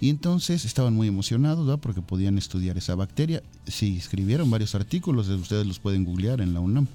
Y 0.00 0.08
entonces 0.08 0.64
estaban 0.64 0.94
muy 0.94 1.08
emocionados 1.08 1.66
¿verdad? 1.66 1.80
porque 1.80 2.00
podían 2.00 2.38
estudiar 2.38 2.78
esa 2.78 2.94
bacteria. 2.94 3.42
Sí, 3.66 3.98
escribieron 3.98 4.50
varios 4.50 4.74
artículos, 4.74 5.28
ustedes 5.28 5.66
los 5.66 5.78
pueden 5.78 6.04
googlear 6.04 6.40
en 6.40 6.54
la 6.54 6.60
UNAM. 6.60 6.86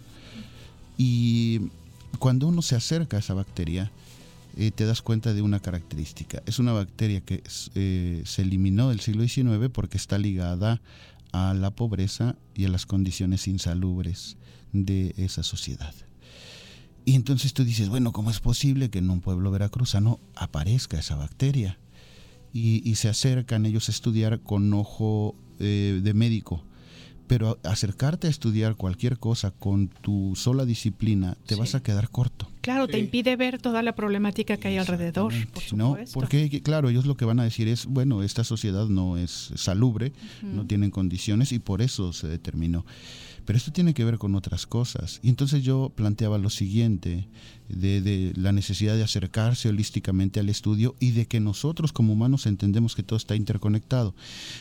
Y 0.98 1.70
cuando 2.18 2.48
uno 2.48 2.64
se 2.64 2.76
acerca 2.76 3.18
a 3.18 3.20
esa 3.20 3.36
bacteria, 3.36 3.92
te 4.76 4.86
das 4.86 5.02
cuenta 5.02 5.34
de 5.34 5.42
una 5.42 5.60
característica. 5.60 6.42
Es 6.46 6.60
una 6.60 6.74
bacteria 6.74 7.22
que 7.22 7.44
eh, 7.76 8.24
se 8.26 8.42
eliminó 8.42 8.90
del 8.90 9.00
siglo 9.00 9.28
XIX 9.28 9.70
porque 9.72 9.98
está 9.98 10.18
ligada 10.18 10.82
a 11.32 11.54
la 11.54 11.72
pobreza 11.72 12.36
y 12.56 12.66
a 12.66 12.70
las 12.70 12.86
condiciones 12.86 13.48
insalubres 13.48 14.38
de 14.74 15.14
esa 15.18 15.44
sociedad. 15.44 15.94
Y 17.06 17.16
entonces 17.16 17.54
tú 17.54 17.64
dices, 17.64 17.88
bueno, 17.88 18.12
¿cómo 18.12 18.32
es 18.32 18.40
posible 18.40 18.90
que 18.90 19.00
en 19.00 19.10
un 19.10 19.22
pueblo 19.22 19.52
veracruzano 19.52 20.20
aparezca 20.36 21.00
esa 21.00 21.16
bacteria? 21.16 21.80
Y, 22.52 22.82
y 22.90 22.96
se 22.96 23.08
acercan 23.08 23.66
ellos 23.66 23.88
a 23.88 23.92
estudiar 23.92 24.42
con 24.42 24.74
ojo 24.74 25.36
eh, 25.60 26.02
de 26.04 26.14
médico. 26.14 26.64
Pero 27.28 27.60
acercarte 27.64 28.28
a 28.28 28.30
estudiar 28.30 28.76
cualquier 28.76 29.18
cosa 29.18 29.52
con 29.52 29.90
tu 29.90 30.34
sola 30.36 30.66
disciplina, 30.66 31.38
te 31.46 31.56
vas 31.56 31.76
a 31.76 31.84
quedar 31.84 32.10
corto. 32.10 32.50
Claro, 32.62 32.88
te 32.88 33.00
impide 33.00 33.36
ver 33.36 33.62
toda 33.62 33.82
la 33.82 33.96
problemática 33.96 34.58
que 34.58 34.70
hay 34.70 34.78
alrededor, 34.78 35.34
por 35.54 35.74
¿no? 35.74 35.90
supuesto. 35.90 36.14
Porque, 36.20 36.62
claro, 36.62 36.90
ellos 36.90 37.06
lo 37.06 37.16
que 37.16 37.26
van 37.26 37.40
a 37.40 37.44
decir 37.44 37.68
es, 37.68 37.86
bueno, 37.86 38.24
esta 38.24 38.44
sociedad 38.44 38.88
no 38.88 39.18
es 39.18 39.52
salubre, 39.56 40.12
no 40.42 40.66
tienen 40.66 40.92
condiciones 40.92 41.52
y 41.52 41.60
por 41.60 41.82
eso 41.82 42.14
se 42.14 42.28
determinó. 42.28 42.86
Pero 43.48 43.56
esto 43.56 43.72
tiene 43.72 43.94
que 43.94 44.04
ver 44.04 44.18
con 44.18 44.36
otras 44.36 44.68
cosas. 44.68 45.22
Y 45.24 45.30
entonces 45.30 45.64
yo 45.64 45.94
planteaba 45.96 46.38
lo 46.38 46.50
siguiente, 46.50 47.30
de, 47.70 48.02
de 48.02 48.34
la 48.36 48.52
necesidad 48.52 48.98
de 48.98 49.04
acercarse 49.04 49.70
holísticamente 49.70 50.42
al 50.42 50.50
estudio 50.50 50.98
y 51.00 51.12
de 51.12 51.28
que 51.28 51.40
nosotros 51.40 51.94
como 51.94 52.12
humanos 52.12 52.46
entendemos 52.46 52.94
que 52.94 53.04
todo 53.04 53.16
está 53.16 53.38
interconectado. 53.38 54.14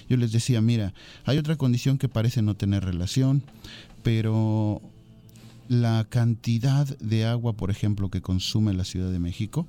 Yo 0.08 0.16
les 0.16 0.30
decía, 0.30 0.60
mira, 0.60 0.94
hay 1.24 1.36
otra 1.36 1.56
condición 1.56 1.98
que 1.98 2.08
parece 2.08 2.42
no 2.42 2.54
tener 2.54 2.84
relación, 2.84 3.42
pero 4.04 4.80
la 5.66 6.06
cantidad 6.08 6.86
de 6.98 7.24
agua, 7.24 7.54
por 7.54 7.72
ejemplo, 7.72 8.08
que 8.08 8.22
consume 8.22 8.72
la 8.72 8.84
Ciudad 8.84 9.10
de 9.10 9.18
México, 9.18 9.66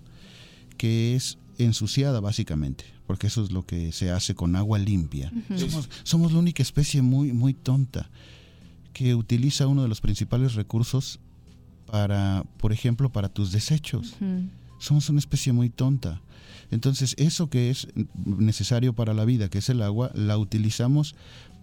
que 0.78 1.16
es 1.16 1.40
ensuciada 1.58 2.20
básicamente, 2.20 2.86
porque 3.08 3.26
eso 3.26 3.44
es 3.44 3.52
lo 3.52 3.66
que 3.66 3.92
se 3.94 4.12
hace 4.12 4.36
con 4.36 4.56
agua 4.56 4.78
limpia. 4.78 5.34
Somos, 5.56 5.90
somos 6.04 6.34
la 6.34 6.38
única 6.38 6.62
especie 6.62 7.02
muy, 7.02 7.34
muy 7.34 7.56
tonta 7.56 8.12
que 8.98 9.14
utiliza 9.16 9.68
uno 9.68 9.84
de 9.84 9.88
los 9.88 10.02
principales 10.02 10.56
recursos 10.56 11.20
para, 11.86 12.44
por 12.58 12.74
ejemplo, 12.74 13.12
para 13.12 13.30
tus 13.30 13.52
desechos. 13.52 14.16
Somos 14.80 15.10
una 15.10 15.20
especie 15.20 15.54
muy 15.54 15.70
tonta. 15.70 16.22
Entonces, 16.72 17.16
eso 17.18 17.50
que 17.50 17.70
es 17.70 17.88
necesario 18.26 18.94
para 18.94 19.14
la 19.14 19.24
vida, 19.26 19.50
que 19.50 19.60
es 19.60 19.70
el 19.70 19.82
agua, 19.82 20.12
la 20.14 20.38
utilizamos 20.38 21.16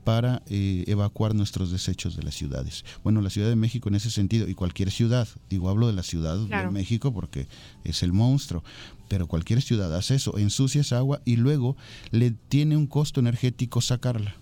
para 0.04 0.42
eh, 0.48 0.84
evacuar 0.86 1.34
nuestros 1.34 1.70
desechos 1.70 2.14
de 2.16 2.22
las 2.22 2.34
ciudades. 2.34 2.84
Bueno, 3.02 3.20
la 3.20 3.30
Ciudad 3.30 3.48
de 3.48 3.56
México 3.56 3.88
en 3.88 3.94
ese 3.96 4.10
sentido, 4.10 4.48
y 4.48 4.54
cualquier 4.54 4.90
ciudad, 4.90 5.26
digo, 5.50 5.68
hablo 5.70 5.86
de 5.86 5.94
la 5.94 6.02
Ciudad 6.02 6.38
Claro. 6.46 6.68
de 6.68 6.74
México 6.74 7.12
porque 7.12 7.48
es 7.84 8.02
el 8.02 8.12
monstruo, 8.12 8.62
pero 9.08 9.26
cualquier 9.26 9.62
ciudad 9.62 9.94
hace 9.96 10.14
eso, 10.16 10.36
ensucia 10.38 10.82
esa 10.82 10.98
agua 10.98 11.20
y 11.24 11.36
luego 11.36 11.76
le 12.10 12.30
tiene 12.32 12.76
un 12.76 12.86
costo 12.86 13.18
energético 13.20 13.80
sacarla. 13.80 14.36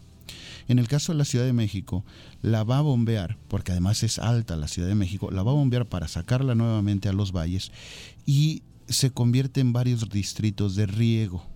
En 0.68 0.78
el 0.78 0.88
caso 0.88 1.12
de 1.12 1.18
la 1.18 1.24
Ciudad 1.24 1.44
de 1.44 1.52
México, 1.52 2.04
la 2.40 2.64
va 2.64 2.78
a 2.78 2.82
bombear, 2.82 3.38
porque 3.48 3.72
además 3.72 4.02
es 4.02 4.18
alta 4.18 4.56
la 4.56 4.68
Ciudad 4.68 4.88
de 4.88 4.94
México, 4.94 5.30
la 5.30 5.42
va 5.42 5.52
a 5.52 5.54
bombear 5.54 5.88
para 5.88 6.08
sacarla 6.08 6.54
nuevamente 6.54 7.08
a 7.08 7.12
los 7.12 7.32
valles 7.32 7.72
y 8.26 8.62
se 8.88 9.10
convierte 9.10 9.60
en 9.60 9.72
varios 9.72 10.08
distritos 10.08 10.74
de 10.76 10.86
riego. 10.86 11.46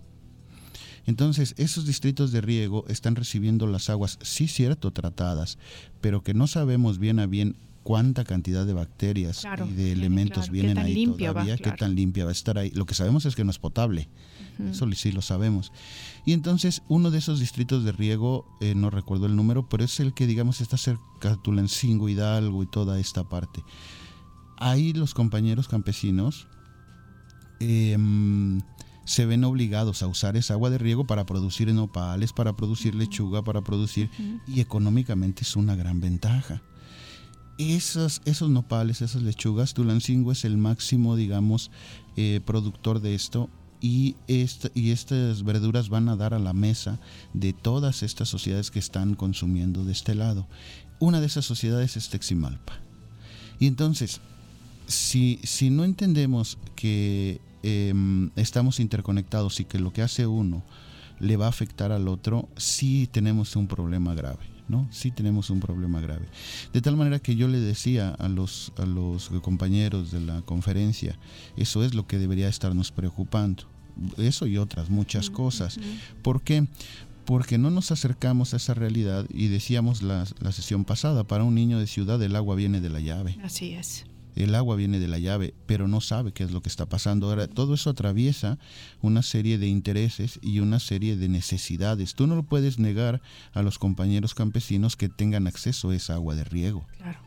Entonces, 1.05 1.55
esos 1.57 1.85
distritos 1.85 2.33
de 2.33 2.41
riego 2.41 2.85
están 2.89 3.15
recibiendo 3.15 3.65
las 3.65 3.89
aguas, 3.89 4.19
sí 4.21 4.47
cierto, 4.47 4.91
tratadas, 4.91 5.57
pero 6.01 6.21
que 6.21 6.33
no 6.33 6.47
sabemos 6.47 6.99
bien 6.99 7.19
a 7.19 7.27
bien 7.27 7.55
cuánta 7.87 8.25
cantidad 8.25 8.65
de 8.65 8.73
bacterias 8.73 9.39
Claro, 9.39 9.65
y 9.65 9.71
de 9.71 9.93
elementos 9.93 10.49
claro. 10.49 10.51
Vienen 10.51 10.77
ahí 10.77 11.05
va, 11.05 11.15
todavía, 11.15 11.55
claro. 11.55 11.71
qué 11.71 11.77
tan 11.79 11.95
limpia 11.95 12.25
va 12.25 12.31
a 12.31 12.33
estar 12.33 12.57
ahí. 12.57 12.69
Lo 12.71 12.85
que 12.85 12.93
sabemos 12.93 13.25
es 13.25 13.33
que 13.33 13.45
no 13.45 13.49
es 13.49 13.59
potable. 13.59 14.09
Eso 14.69 14.91
sí 14.91 15.13
lo 15.13 15.21
sabemos. 15.21 15.71
Y 16.25 16.33
entonces 16.33 16.81
uno 16.89 17.11
de 17.11 17.19
esos 17.19 17.39
distritos 17.39 17.85
de 17.85 17.93
riego, 17.93 18.45
eh, 18.59 18.75
no 18.75 18.89
recuerdo 18.89 19.25
el 19.27 19.37
número, 19.37 19.69
pero 19.69 19.85
es 19.85 20.01
el 20.01 20.13
que 20.13 20.27
digamos 20.27 20.59
está 20.59 20.75
cerca 20.75 21.29
de 21.29 21.37
Tulancingo, 21.37 22.09
Hidalgo 22.09 22.61
y 22.61 22.65
toda 22.65 22.99
esta 22.99 23.23
parte. 23.23 23.63
Ahí 24.57 24.91
los 24.91 25.13
compañeros 25.13 25.69
campesinos 25.69 26.49
em, 27.61 28.59
se 29.05 29.25
ven 29.25 29.45
obligados 29.45 30.03
a 30.03 30.07
usar 30.07 30.35
esa 30.35 30.55
agua 30.55 30.69
de 30.69 30.77
riego 30.77 31.07
para 31.07 31.25
producir 31.25 31.73
nopales, 31.73 32.33
para 32.33 32.53
producir 32.53 32.95
lechuga, 32.95 33.43
para 33.45 33.61
producir... 33.61 34.09
Y 34.45 34.59
económicamente 34.59 35.43
es 35.43 35.55
una 35.55 35.77
gran 35.77 36.01
ventaja. 36.01 36.61
Esos, 37.57 38.21
esos 38.25 38.49
nopales, 38.51 39.01
esas 39.01 39.23
lechugas, 39.23 39.73
Tulancingo 39.73 40.31
es 40.31 40.45
el 40.45 40.57
máximo, 40.57 41.15
digamos, 41.15 41.71
eh, 42.15 42.39
productor 42.45 42.99
de 43.01 43.15
esto 43.15 43.49
y, 43.81 44.15
esta- 44.27 44.69
y 44.75 44.91
estas 44.91 45.43
verduras 45.43 45.89
van 45.89 46.07
a 46.09 46.15
dar 46.15 46.33
a 46.35 46.39
la 46.39 46.53
mesa 46.53 46.99
de 47.33 47.53
todas 47.53 48.03
estas 48.03 48.29
sociedades 48.29 48.69
que 48.69 48.79
están 48.79 49.15
consumiendo 49.15 49.83
de 49.83 49.91
este 49.91 50.13
lado. 50.13 50.47
Una 50.99 51.19
de 51.19 51.25
esas 51.27 51.45
sociedades 51.45 51.97
es 51.97 52.09
Teximalpa. 52.09 52.73
Y 53.59 53.65
entonces, 53.65 54.21
si, 54.85 55.39
si 55.43 55.71
no 55.71 55.83
entendemos 55.83 56.59
que 56.75 57.41
em, 57.63 58.29
estamos 58.35 58.79
interconectados 58.79 59.59
y 59.59 59.65
que 59.65 59.79
lo 59.79 59.91
que 59.91 60.03
hace 60.03 60.27
uno 60.27 60.63
le 61.19 61.37
va 61.37 61.47
a 61.47 61.49
afectar 61.49 61.91
al 61.91 62.07
otro, 62.07 62.47
sí 62.55 63.09
tenemos 63.11 63.55
un 63.55 63.67
problema 63.67 64.13
grave. 64.13 64.45
¿No? 64.67 64.87
Sí 64.91 65.11
tenemos 65.11 65.49
un 65.49 65.59
problema 65.59 66.01
grave. 66.01 66.25
De 66.73 66.81
tal 66.81 66.97
manera 66.97 67.19
que 67.19 67.35
yo 67.35 67.47
le 67.47 67.59
decía 67.59 68.09
a 68.09 68.27
los, 68.27 68.71
a 68.77 68.85
los 68.85 69.29
compañeros 69.41 70.11
de 70.11 70.21
la 70.21 70.41
conferencia, 70.41 71.17
eso 71.55 71.83
es 71.83 71.93
lo 71.93 72.07
que 72.07 72.17
debería 72.17 72.47
estarnos 72.47 72.91
preocupando. 72.91 73.63
Eso 74.17 74.45
y 74.45 74.57
otras 74.57 74.89
muchas 74.89 75.29
cosas. 75.29 75.79
¿Por 76.21 76.41
qué? 76.41 76.67
Porque 77.25 77.57
no 77.57 77.71
nos 77.71 77.91
acercamos 77.91 78.53
a 78.53 78.57
esa 78.57 78.73
realidad 78.73 79.25
y 79.29 79.47
decíamos 79.47 80.01
la, 80.01 80.25
la 80.39 80.51
sesión 80.51 80.85
pasada, 80.85 81.23
para 81.25 81.43
un 81.43 81.55
niño 81.55 81.79
de 81.79 81.87
ciudad 81.87 82.21
el 82.21 82.35
agua 82.35 82.55
viene 82.55 82.79
de 82.79 82.89
la 82.89 82.99
llave. 82.99 83.37
Así 83.43 83.73
es. 83.73 84.05
El 84.37 84.53
agua 84.55 84.75
viene 84.75 84.99
de 84.99 85.07
la 85.07 85.17
llave, 85.19 85.53
pero 85.65 85.87
no 85.87 85.99
sabe 85.99 86.31
qué 86.31 86.43
es 86.43 86.51
lo 86.51 86.61
que 86.61 86.69
está 86.69 86.85
pasando. 86.85 87.27
Ahora, 87.29 87.47
todo 87.47 87.73
eso 87.73 87.89
atraviesa 87.89 88.59
una 89.01 89.23
serie 89.23 89.57
de 89.57 89.67
intereses 89.67 90.39
y 90.43 90.59
una 90.59 90.79
serie 90.79 91.17
de 91.17 91.27
necesidades. 91.27 92.13
Tú 92.15 92.27
no 92.27 92.35
lo 92.35 92.43
puedes 92.43 92.77
negar 92.79 93.21
a 93.53 93.61
los 93.63 93.79
compañeros 93.79 94.35
campesinos 94.35 94.95
que 94.95 95.09
tengan 95.09 95.47
acceso 95.47 95.89
a 95.89 95.95
esa 95.95 96.13
agua 96.13 96.35
de 96.35 96.43
riego. 96.43 96.85
Claro. 96.97 97.19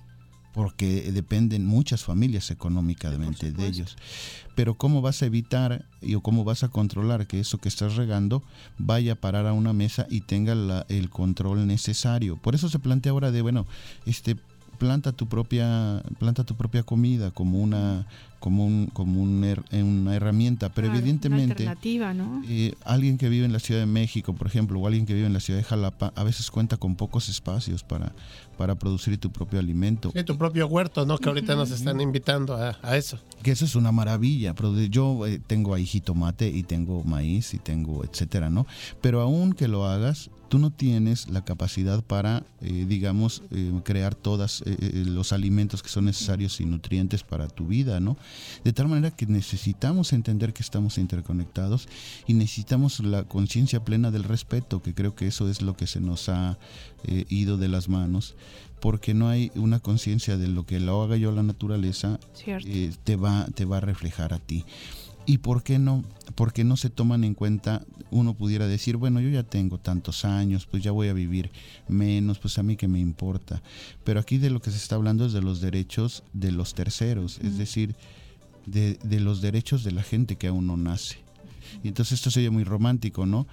Porque 0.52 1.12
dependen 1.12 1.64
muchas 1.64 2.02
familias 2.02 2.50
económicamente 2.50 3.52
de 3.52 3.66
ellos. 3.68 3.96
Pero 4.56 4.74
¿cómo 4.74 5.00
vas 5.00 5.22
a 5.22 5.26
evitar 5.26 5.86
y 6.02 6.16
o 6.16 6.22
cómo 6.22 6.42
vas 6.42 6.64
a 6.64 6.68
controlar 6.68 7.28
que 7.28 7.38
eso 7.38 7.58
que 7.58 7.68
estás 7.68 7.94
regando 7.94 8.42
vaya 8.76 9.12
a 9.12 9.14
parar 9.16 9.46
a 9.46 9.52
una 9.52 9.72
mesa 9.72 10.06
y 10.10 10.22
tenga 10.22 10.56
la- 10.56 10.86
el 10.88 11.08
control 11.08 11.68
necesario? 11.68 12.36
Por 12.36 12.56
eso 12.56 12.68
se 12.68 12.80
plantea 12.80 13.12
ahora 13.12 13.30
de, 13.30 13.42
bueno, 13.42 13.64
este 14.06 14.36
planta 14.80 15.12
tu 15.12 15.28
propia 15.28 16.02
planta 16.18 16.42
tu 16.42 16.54
propia 16.56 16.82
comida 16.82 17.30
como 17.30 17.60
una 17.60 18.06
como 18.40 18.64
un 18.66 18.86
como 18.86 19.20
un 19.20 19.44
una 19.72 20.16
herramienta 20.16 20.70
pero 20.70 20.86
Claro, 20.86 20.92
una 20.92 20.98
evidentemente 21.00 21.52
alternativa, 21.68 22.14
¿no? 22.14 22.42
eh, 22.48 22.72
alguien 22.86 23.18
que 23.18 23.28
vive 23.28 23.44
en 23.44 23.52
la 23.52 23.58
Ciudad 23.58 23.80
de 23.80 23.86
México, 23.86 24.32
por 24.32 24.46
ejemplo, 24.46 24.80
o 24.80 24.86
alguien 24.86 25.04
que 25.04 25.12
vive 25.12 25.26
en 25.26 25.34
la 25.34 25.40
ciudad 25.40 25.58
de 25.58 25.64
Jalapa, 25.64 26.14
a 26.16 26.24
veces 26.24 26.50
cuenta 26.50 26.78
con 26.78 26.96
pocos 26.96 27.28
espacios 27.28 27.84
para, 27.84 28.12
para 28.56 28.74
producir 28.76 29.18
tu 29.18 29.30
propio 29.30 29.58
alimento. 29.58 30.10
Sí, 30.14 30.24
tu 30.24 30.38
propio 30.38 30.66
huerto, 30.68 31.04
¿no? 31.04 31.18
Que 31.18 31.28
ahorita 31.28 31.54
nos 31.54 31.70
están 31.70 32.00
invitando 32.00 32.54
a, 32.56 32.78
a 32.82 32.96
eso. 32.96 33.18
Que 33.42 33.50
eso 33.50 33.66
es 33.66 33.74
una 33.74 33.92
maravilla. 33.92 34.54
Yo 34.88 35.26
eh, 35.26 35.38
tengo 35.46 35.74
ahí 35.74 35.84
jitomate 35.84 36.48
y 36.48 36.62
tengo 36.62 37.04
maíz 37.04 37.52
y 37.52 37.58
tengo 37.58 38.02
etcétera, 38.04 38.48
¿no? 38.48 38.66
Pero 39.02 39.20
aún 39.20 39.52
que 39.52 39.68
lo 39.68 39.84
hagas, 39.86 40.30
tú 40.50 40.58
no 40.58 40.70
tienes 40.70 41.30
la 41.30 41.44
capacidad 41.44 42.02
para, 42.02 42.44
eh, 42.60 42.84
digamos, 42.86 43.42
eh, 43.50 43.72
crear 43.84 44.14
todos 44.14 44.62
los 44.92 45.32
alimentos 45.32 45.82
que 45.82 45.88
son 45.88 46.04
necesarios 46.04 46.60
y 46.60 46.66
nutrientes 46.66 47.22
para 47.22 47.48
tu 47.48 47.68
vida, 47.68 48.00
¿no? 48.00 48.18
De 48.64 48.72
tal 48.72 48.88
manera 48.88 49.10
que 49.10 49.26
necesitamos 49.26 50.12
entender 50.12 50.52
que 50.52 50.62
estamos 50.62 50.98
interconectados 50.98 51.88
y 52.26 52.34
necesitamos 52.34 53.00
la 53.00 53.24
conciencia 53.24 53.84
plena 53.84 54.10
del 54.10 54.24
respeto, 54.24 54.82
que 54.82 54.94
creo 54.94 55.14
que 55.14 55.26
eso 55.26 55.48
es 55.48 55.62
lo 55.62 55.76
que 55.76 55.86
se 55.86 56.00
nos 56.00 56.28
ha 56.28 56.58
eh, 57.04 57.24
ido 57.28 57.56
de 57.56 57.68
las 57.68 57.88
manos, 57.88 58.34
porque 58.80 59.14
no 59.14 59.28
hay 59.28 59.52
una 59.54 59.78
conciencia 59.78 60.36
de 60.36 60.48
lo 60.48 60.66
que 60.66 60.80
lo 60.80 61.02
haga 61.02 61.16
yo 61.16 61.32
la 61.32 61.42
naturaleza, 61.42 62.18
eh, 62.46 62.92
te, 63.04 63.16
va, 63.16 63.46
te 63.54 63.64
va 63.64 63.78
a 63.78 63.80
reflejar 63.80 64.32
a 64.32 64.38
ti. 64.38 64.64
¿Y 65.30 65.38
por 65.38 65.62
qué 65.62 65.78
no? 65.78 66.02
Porque 66.34 66.64
no 66.64 66.76
se 66.76 66.90
toman 66.90 67.22
en 67.22 67.34
cuenta, 67.34 67.84
uno 68.10 68.34
pudiera 68.34 68.66
decir, 68.66 68.96
bueno, 68.96 69.20
yo 69.20 69.28
ya 69.28 69.44
tengo 69.44 69.78
tantos 69.78 70.24
años, 70.24 70.66
pues 70.66 70.82
ya 70.82 70.90
voy 70.90 71.06
a 71.06 71.12
vivir 71.12 71.52
menos, 71.86 72.40
pues 72.40 72.58
a 72.58 72.64
mí 72.64 72.74
que 72.74 72.88
me 72.88 72.98
importa. 72.98 73.62
Pero 74.02 74.18
aquí 74.18 74.38
de 74.38 74.50
lo 74.50 74.60
que 74.60 74.72
se 74.72 74.78
está 74.78 74.96
hablando 74.96 75.24
es 75.24 75.32
de 75.32 75.40
los 75.40 75.60
derechos 75.60 76.24
de 76.32 76.50
los 76.50 76.74
terceros, 76.74 77.38
es 77.44 77.58
decir, 77.58 77.94
de, 78.66 78.98
de 79.04 79.20
los 79.20 79.40
derechos 79.40 79.84
de 79.84 79.92
la 79.92 80.02
gente 80.02 80.34
que 80.34 80.48
aún 80.48 80.66
no 80.66 80.76
nace. 80.76 81.18
Y 81.84 81.86
entonces 81.86 82.14
esto 82.14 82.32
sería 82.32 82.50
muy 82.50 82.64
romántico, 82.64 83.24
¿no? 83.24 83.46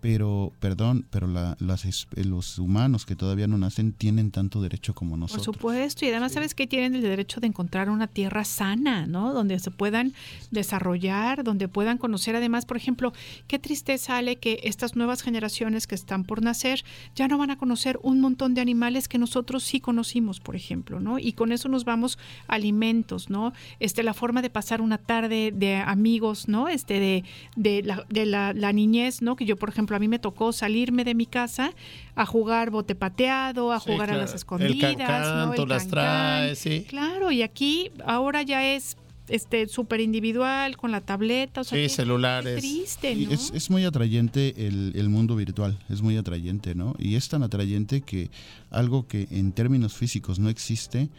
Pero, 0.00 0.52
perdón, 0.60 1.06
pero 1.10 1.26
la- 1.26 1.56
las 1.60 1.84
es- 1.84 2.06
los 2.14 2.58
humanos 2.58 3.04
que 3.06 3.16
todavía 3.16 3.46
no 3.46 3.58
nacen 3.58 3.92
tienen 3.92 4.30
tanto 4.30 4.60
derecho 4.60 4.94
como 4.94 5.10
Por 5.12 5.18
nosotros. 5.20 5.44
supuesto, 5.44 6.04
y 6.04 6.08
además 6.08 6.32
sabes 6.32 6.54
que 6.54 6.66
tienen 6.66 6.94
el 6.94 7.02
derecho 7.02 7.40
de 7.40 7.48
encontrar 7.48 7.90
una 7.90 8.06
tierra 8.06 8.44
sana, 8.44 9.06
¿no? 9.06 9.32
Donde 9.32 9.58
se 9.58 9.70
puedan 9.70 10.12
desarrollar, 10.50 11.44
donde 11.44 11.68
puedan 11.68 11.98
conocer 11.98 12.36
además, 12.36 12.66
por 12.66 12.76
ejemplo, 12.76 13.12
qué 13.46 13.58
tristeza 13.58 14.16
Ale 14.18 14.36
que 14.36 14.60
estas 14.64 14.96
nuevas 14.96 15.22
generaciones 15.22 15.86
que 15.86 15.94
están 15.94 16.24
por 16.24 16.42
nacer 16.42 16.84
ya 17.14 17.28
no 17.28 17.38
van 17.38 17.50
a 17.50 17.56
conocer 17.58 17.98
un 18.02 18.20
montón 18.20 18.54
de 18.54 18.60
animales 18.60 19.08
que 19.08 19.18
nosotros 19.18 19.62
sí 19.64 19.80
conocimos, 19.80 20.40
por 20.40 20.56
ejemplo, 20.56 21.00
¿no? 21.00 21.18
Y 21.18 21.32
con 21.32 21.52
eso 21.52 21.68
nos 21.68 21.84
vamos 21.84 22.18
a 22.48 22.54
alimentos, 22.54 23.30
¿no? 23.30 23.52
Este 23.78 24.02
la 24.02 24.14
forma 24.14 24.42
de 24.42 24.50
pasar 24.50 24.80
una 24.80 24.98
tarde 24.98 25.52
de 25.54 25.76
amigos, 25.76 26.48
¿no? 26.48 26.68
Este 26.68 26.98
de, 27.00 27.24
de 27.56 27.82
la, 27.82 28.04
de 28.08 28.26
la, 28.26 28.52
la 28.52 28.72
niñez, 28.72 29.22
¿no? 29.22 29.36
Que 29.36 29.44
yo, 29.46 29.56
por 29.56 29.68
ejemplo, 29.68 29.87
a 29.96 29.98
mí 30.00 30.08
me 30.08 30.18
tocó 30.18 30.52
salirme 30.52 31.04
de 31.04 31.14
mi 31.14 31.26
casa 31.26 31.72
a 32.14 32.26
jugar 32.26 32.70
bote 32.70 32.94
pateado, 32.94 33.72
a 33.72 33.80
Sí, 33.80 33.90
jugar 33.92 34.10
a 34.10 34.16
las 34.16 34.30
El 34.30 34.36
escondidas, 34.36 34.96
cancán, 34.96 35.48
¿no? 35.50 35.54
tú 35.54 35.62
El 35.62 35.68
las 35.68 35.88
traes, 35.88 36.58
sí. 36.58 36.84
Claro, 36.88 37.30
y 37.32 37.42
aquí 37.42 37.90
ahora 38.04 38.42
ya 38.42 38.64
es 38.74 38.96
este 39.28 39.68
súper 39.68 40.00
individual 40.00 40.78
con 40.78 40.90
la 40.90 41.02
tableta, 41.02 41.60
o 41.60 41.64
sea, 41.64 41.76
Sí, 41.76 41.82
qué- 41.82 41.88
celulares. 41.90 42.54
qué 42.54 42.60
triste, 42.62 43.14
¿no? 43.14 43.30
Es, 43.30 43.50
es 43.54 43.68
muy 43.68 43.84
atrayente 43.84 44.66
el, 44.66 44.92
el 44.94 45.10
mundo 45.10 45.36
virtual, 45.36 45.78
es 45.90 46.00
muy 46.00 46.16
atrayente, 46.16 46.74
¿no? 46.74 46.94
Y 46.98 47.14
es 47.16 47.28
tan 47.28 47.42
atrayente 47.42 48.00
que 48.00 48.30
algo 48.70 49.06
que 49.06 49.28
en 49.30 49.52
términos 49.52 49.92
físicos 49.94 50.38
no 50.38 50.48
existe 50.48 51.10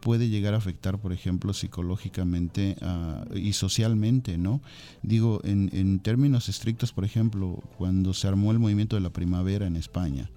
puede 0.00 0.28
llegar 0.28 0.54
a 0.54 0.58
afectar, 0.58 0.98
por 0.98 1.12
ejemplo, 1.12 1.52
psicológicamente 1.52 2.76
ah, 2.80 3.24
y 3.34 3.52
socialmente, 3.52 4.38
¿no? 4.38 4.60
Digo, 5.02 5.40
en, 5.44 5.98
términos 6.00 6.48
estrictos, 6.48 6.92
por 6.92 7.04
ejemplo, 7.04 7.62
cuando 7.78 8.14
se 8.14 8.28
armó 8.28 8.52
el 8.52 8.58
movimiento 8.58 8.96
de 8.96 9.02
la 9.02 9.10
primavera 9.10 9.66
en 9.66 9.76
España, 9.76 10.30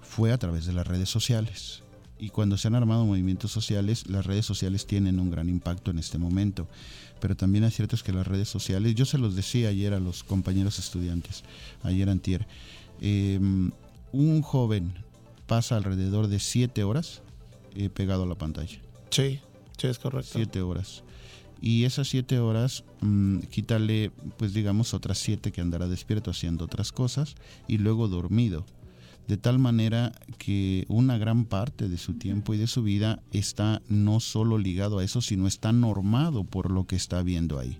fue 0.00 0.32
a 0.32 0.38
través 0.38 0.66
de 0.66 0.72
las 0.72 0.86
redes 0.86 1.08
sociales. 1.08 1.82
Y 2.18 2.28
cuando 2.30 2.56
se 2.56 2.68
han 2.68 2.76
armado 2.76 3.04
movimientos 3.04 3.50
sociales, 3.50 4.08
las 4.08 4.24
redes 4.24 4.46
sociales 4.46 4.86
tienen 4.86 5.18
un 5.18 5.30
gran 5.30 5.48
impacto 5.48 5.90
en 5.90 5.98
este 5.98 6.18
momento. 6.18 6.68
Pero 7.20 7.36
también 7.36 7.64
es 7.64 7.74
cierto 7.74 7.96
es 7.96 8.02
que 8.02 8.12
las 8.12 8.26
redes 8.26 8.48
sociales, 8.48 8.94
yo 8.94 9.04
se 9.04 9.18
los 9.18 9.34
decía 9.34 9.70
ayer 9.70 9.94
a 9.94 10.00
los 10.00 10.22
compañeros 10.22 10.78
estudiantes, 10.78 11.42
ayer 11.82 12.08
antier, 12.08 12.46
eh, 13.00 13.40
un 14.12 14.42
joven 14.42 14.92
pasa 15.46 15.76
alrededor 15.76 16.28
de 16.28 16.38
siete 16.38 16.84
horas 16.84 17.22
eh, 17.74 17.90
pegado 17.90 18.24
a 18.24 18.26
la 18.26 18.34
pantalla. 18.34 18.78
Sí, 19.10 19.40
sí, 19.78 19.86
es 19.86 19.98
correcto. 19.98 20.32
Siete 20.34 20.62
horas. 20.62 21.02
Y 21.60 21.84
esas 21.84 22.08
siete 22.08 22.40
horas, 22.40 22.84
mm, 23.02 23.38
quítale, 23.50 24.10
pues 24.36 24.52
digamos, 24.52 24.94
otras 24.94 25.18
siete 25.18 25.52
que 25.52 25.60
andará 25.60 25.86
despierto 25.86 26.32
haciendo 26.32 26.64
otras 26.64 26.90
cosas 26.90 27.36
y 27.68 27.78
luego 27.78 28.08
dormido. 28.08 28.66
De 29.28 29.36
tal 29.36 29.60
manera 29.60 30.12
que 30.38 30.84
una 30.88 31.18
gran 31.18 31.44
parte 31.44 31.88
de 31.88 31.98
su 31.98 32.14
tiempo 32.14 32.54
y 32.54 32.58
de 32.58 32.66
su 32.66 32.82
vida 32.82 33.22
está 33.30 33.80
no 33.88 34.18
solo 34.18 34.58
ligado 34.58 34.98
a 34.98 35.04
eso, 35.04 35.20
sino 35.20 35.46
está 35.46 35.72
normado 35.72 36.42
por 36.42 36.72
lo 36.72 36.88
que 36.88 36.96
está 36.96 37.22
viendo 37.22 37.60
ahí. 37.60 37.78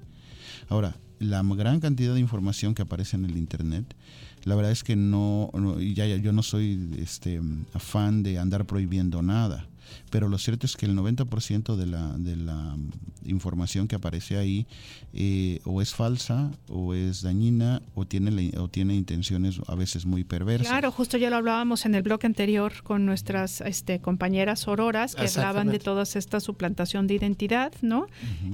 Ahora, 0.69 0.97
la 1.19 1.43
gran 1.43 1.81
cantidad 1.81 2.14
de 2.14 2.20
información 2.20 2.74
que 2.74 2.82
aparece 2.82 3.16
en 3.16 3.24
el 3.24 3.36
Internet, 3.36 3.97
la 4.44 4.55
verdad 4.55 4.73
es 4.73 4.85
que 4.85 4.97
no, 4.97 5.51
ya, 5.78 6.06
ya, 6.06 6.16
yo 6.16 6.32
no 6.32 6.43
soy 6.43 6.94
este, 6.98 7.40
fan 7.77 8.23
de 8.23 8.39
andar 8.39 8.64
prohibiendo 8.64 9.23
nada, 9.23 9.69
pero 10.11 10.29
lo 10.29 10.39
cierto 10.39 10.67
es 10.67 10.77
que 10.77 10.87
el 10.87 10.95
90% 10.97 11.77
de 11.77 11.87
la, 11.87 12.17
de 12.19 12.37
la 12.37 12.77
información 13.25 13.89
que 13.89 13.97
aparece 13.97 14.37
ahí 14.37 14.67
eh, 15.15 15.61
o 15.65 15.81
es 15.83 15.95
falsa, 15.95 16.51
o 16.69 16.95
es 16.95 17.23
dañina, 17.23 17.83
o 17.95 18.05
tiene, 18.07 18.31
la- 18.31 18.61
o 18.61 18.69
tiene 18.69 18.95
intenciones 18.95 19.61
a 19.67 19.75
veces 19.75 20.07
muy 20.07 20.25
perversas. 20.25 20.69
Claro, 20.69 20.91
justo 20.91 21.17
ya 21.19 21.31
lo 21.31 21.37
hablábamos 21.37 21.85
en 21.87 21.95
el 21.95 22.03
bloque 22.03 22.27
anterior 22.27 22.73
con 22.83 23.07
nuestras 23.07 23.61
este, 23.61 24.01
compañeras 24.01 24.67
auroras 24.69 25.15
que 25.15 25.23
hablaban 25.39 25.67
de 25.69 25.79
toda 25.79 26.03
esta 26.03 26.41
suplantación 26.41 27.07
de 27.07 27.15
identidad, 27.15 27.73
¿no? 27.83 28.07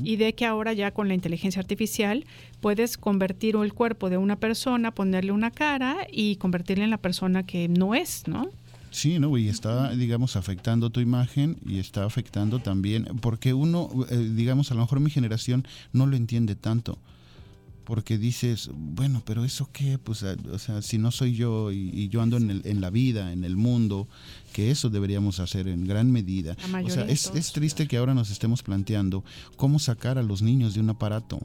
Y 0.05 0.17
de 0.17 0.35
que 0.35 0.45
ahora 0.47 0.73
ya 0.73 0.91
con 0.93 1.09
la 1.09 1.15
inteligencia 1.15 1.61
artificial 1.61 2.25
puedes 2.61 2.99
convertir 2.99 3.57
el 3.57 3.73
cuerpo 3.73 4.11
de 4.11 4.19
una 4.19 4.37
persona, 4.37 4.91
ponerle 4.95 5.33
una 5.33 5.51
cara 5.51 6.07
y 6.13 6.37
convertirle 6.37 6.85
en 6.85 6.91
la 6.91 6.99
persona 6.99 7.45
que 7.45 7.69
no 7.69 7.95
es, 7.95 8.25
¿no? 8.27 8.49
Sí, 8.91 9.19
¿no? 9.19 9.37
Y 9.39 9.49
está, 9.49 9.91
digamos, 9.95 10.37
afectando 10.37 10.91
tu 10.91 11.01
imagen 11.01 11.59
y 11.67 11.79
está 11.79 12.05
afectando 12.05 12.61
también, 12.61 13.05
porque 13.21 13.53
uno, 13.55 13.89
eh, 14.11 14.33
digamos, 14.35 14.71
a 14.71 14.75
lo 14.75 14.81
mejor 14.81 15.01
mi 15.01 15.11
generación 15.11 15.67
no 15.93 16.07
lo 16.07 16.17
entiende 16.17 16.55
tanto. 16.55 16.99
Porque 17.85 18.19
dices, 18.19 18.69
bueno, 18.75 19.23
pero 19.25 19.45
eso 19.47 19.71
qué, 19.73 19.97
pues, 19.99 20.23
eh, 20.23 20.37
o 20.53 20.59
sea, 20.59 20.83
si 20.83 20.99
no 20.99 21.11
soy 21.11 21.35
yo 21.35 21.73
y, 21.73 21.89
y 21.95 22.09
yo 22.11 22.21
ando 22.21 22.37
en, 22.37 22.51
el- 22.51 22.63
en 22.67 22.83
la 22.83 22.91
vida, 22.91 23.33
en 23.33 23.45
el 23.45 23.57
mundo, 23.57 24.09
que 24.53 24.71
eso 24.71 24.91
deberíamos 24.91 25.41
hacer 25.41 25.69
en 25.69 25.87
gran 25.87 26.11
medida. 26.11 26.55
O 26.85 26.91
sea, 26.91 27.05
es, 27.13 27.23
es 27.39 27.53
triste 27.53 27.89
que 27.89 27.97
ahora 27.97 28.13
nos 28.13 28.31
estemos 28.31 28.63
planteando 28.63 29.25
cómo 29.57 29.79
sacar 29.79 30.19
a 30.19 30.23
los 30.23 30.43
niños 30.43 30.75
de 30.75 30.81
un 30.81 30.91
aparato. 30.91 31.41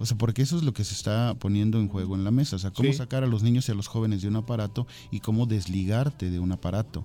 O 0.00 0.06
sea, 0.06 0.16
porque 0.16 0.42
eso 0.42 0.56
es 0.56 0.62
lo 0.64 0.72
que 0.72 0.82
se 0.82 0.94
está 0.94 1.34
poniendo 1.38 1.78
en 1.78 1.88
juego 1.88 2.16
en 2.16 2.24
la 2.24 2.30
mesa. 2.30 2.56
O 2.56 2.58
sea, 2.58 2.70
cómo 2.72 2.88
Sí. 2.90 2.96
sacar 2.96 3.22
a 3.22 3.26
los 3.26 3.42
niños 3.42 3.68
y 3.68 3.72
a 3.72 3.74
los 3.74 3.86
jóvenes 3.86 4.22
de 4.22 4.28
un 4.28 4.36
aparato 4.36 4.86
y 5.10 5.20
cómo 5.20 5.44
desligarte 5.46 6.30
de 6.30 6.40
un 6.40 6.50
aparato. 6.52 7.04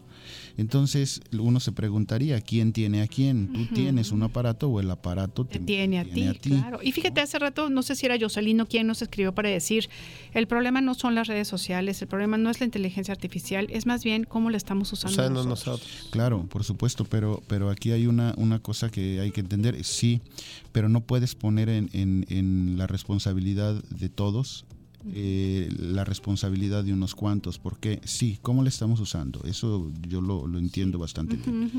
Entonces, 0.57 1.21
uno 1.37 1.59
se 1.59 1.71
preguntaría, 1.71 2.39
¿quién 2.41 2.71
tiene 2.73 3.01
a 3.01 3.07
quién? 3.07 3.51
¿Tú 3.51 3.65
tienes 3.65 4.11
un 4.11 4.23
aparato 4.23 4.69
o 4.69 4.79
el 4.79 4.89
aparato 4.89 5.45
te, 5.45 5.59
tiene 5.59 5.99
a 5.99 6.05
ti, 6.05 6.39
claro. 6.39 6.79
Y 6.81 6.91
fíjate, 6.93 7.19
hace 7.21 7.37
rato, 7.39 7.69
no 7.69 7.83
sé 7.83 7.95
si 7.95 8.05
era 8.05 8.17
Jocelino 8.19 8.65
quien 8.65 8.87
nos 8.87 9.01
escribió 9.01 9.33
para 9.35 9.49
decir, 9.49 9.89
el 10.33 10.47
problema 10.47 10.79
no 10.81 10.93
son 10.93 11.13
las 11.13 11.27
redes 11.27 11.47
sociales, 11.47 12.01
el 12.01 12.07
problema 12.07 12.37
no 12.37 12.49
es 12.49 12.59
la 12.59 12.65
inteligencia 12.65 13.13
artificial, 13.13 13.67
es 13.69 13.85
más 13.85 14.03
bien 14.03 14.23
cómo 14.23 14.49
la 14.49 14.57
estamos 14.57 14.91
usando, 14.93 15.29
nosotros. 15.29 15.45
nosotros. 15.45 16.07
Claro, 16.11 16.45
por 16.47 16.63
supuesto, 16.63 17.03
pero, 17.05 17.43
pero 17.47 17.69
aquí 17.69 17.91
hay 17.91 18.07
una, 18.07 18.33
una 18.37 18.59
cosa 18.59 18.89
que 18.89 19.19
hay 19.19 19.31
que 19.31 19.41
entender, 19.41 19.83
sí, 19.83 20.21
pero 20.71 20.87
no 20.89 21.01
puedes 21.01 21.35
poner 21.35 21.67
en, 21.69 21.89
en- 21.93 22.25
en 22.29 22.77
la 22.77 22.87
responsabilidad 22.87 23.83
de 23.89 24.09
todos 24.09 24.65
eh, 25.13 25.69
la 25.77 26.03
responsabilidad 26.03 26.83
de 26.83 26.93
unos 26.93 27.15
cuantos, 27.15 27.59
porque 27.59 28.01
sí, 28.03 28.39
¿cómo 28.41 28.63
le 28.63 28.69
estamos 28.69 28.99
usando? 28.99 29.41
Eso 29.43 29.91
yo 30.07 30.21
lo, 30.21 30.47
lo 30.47 30.57
entiendo 30.57 30.99
bastante 30.99 31.35
bien. 31.37 31.71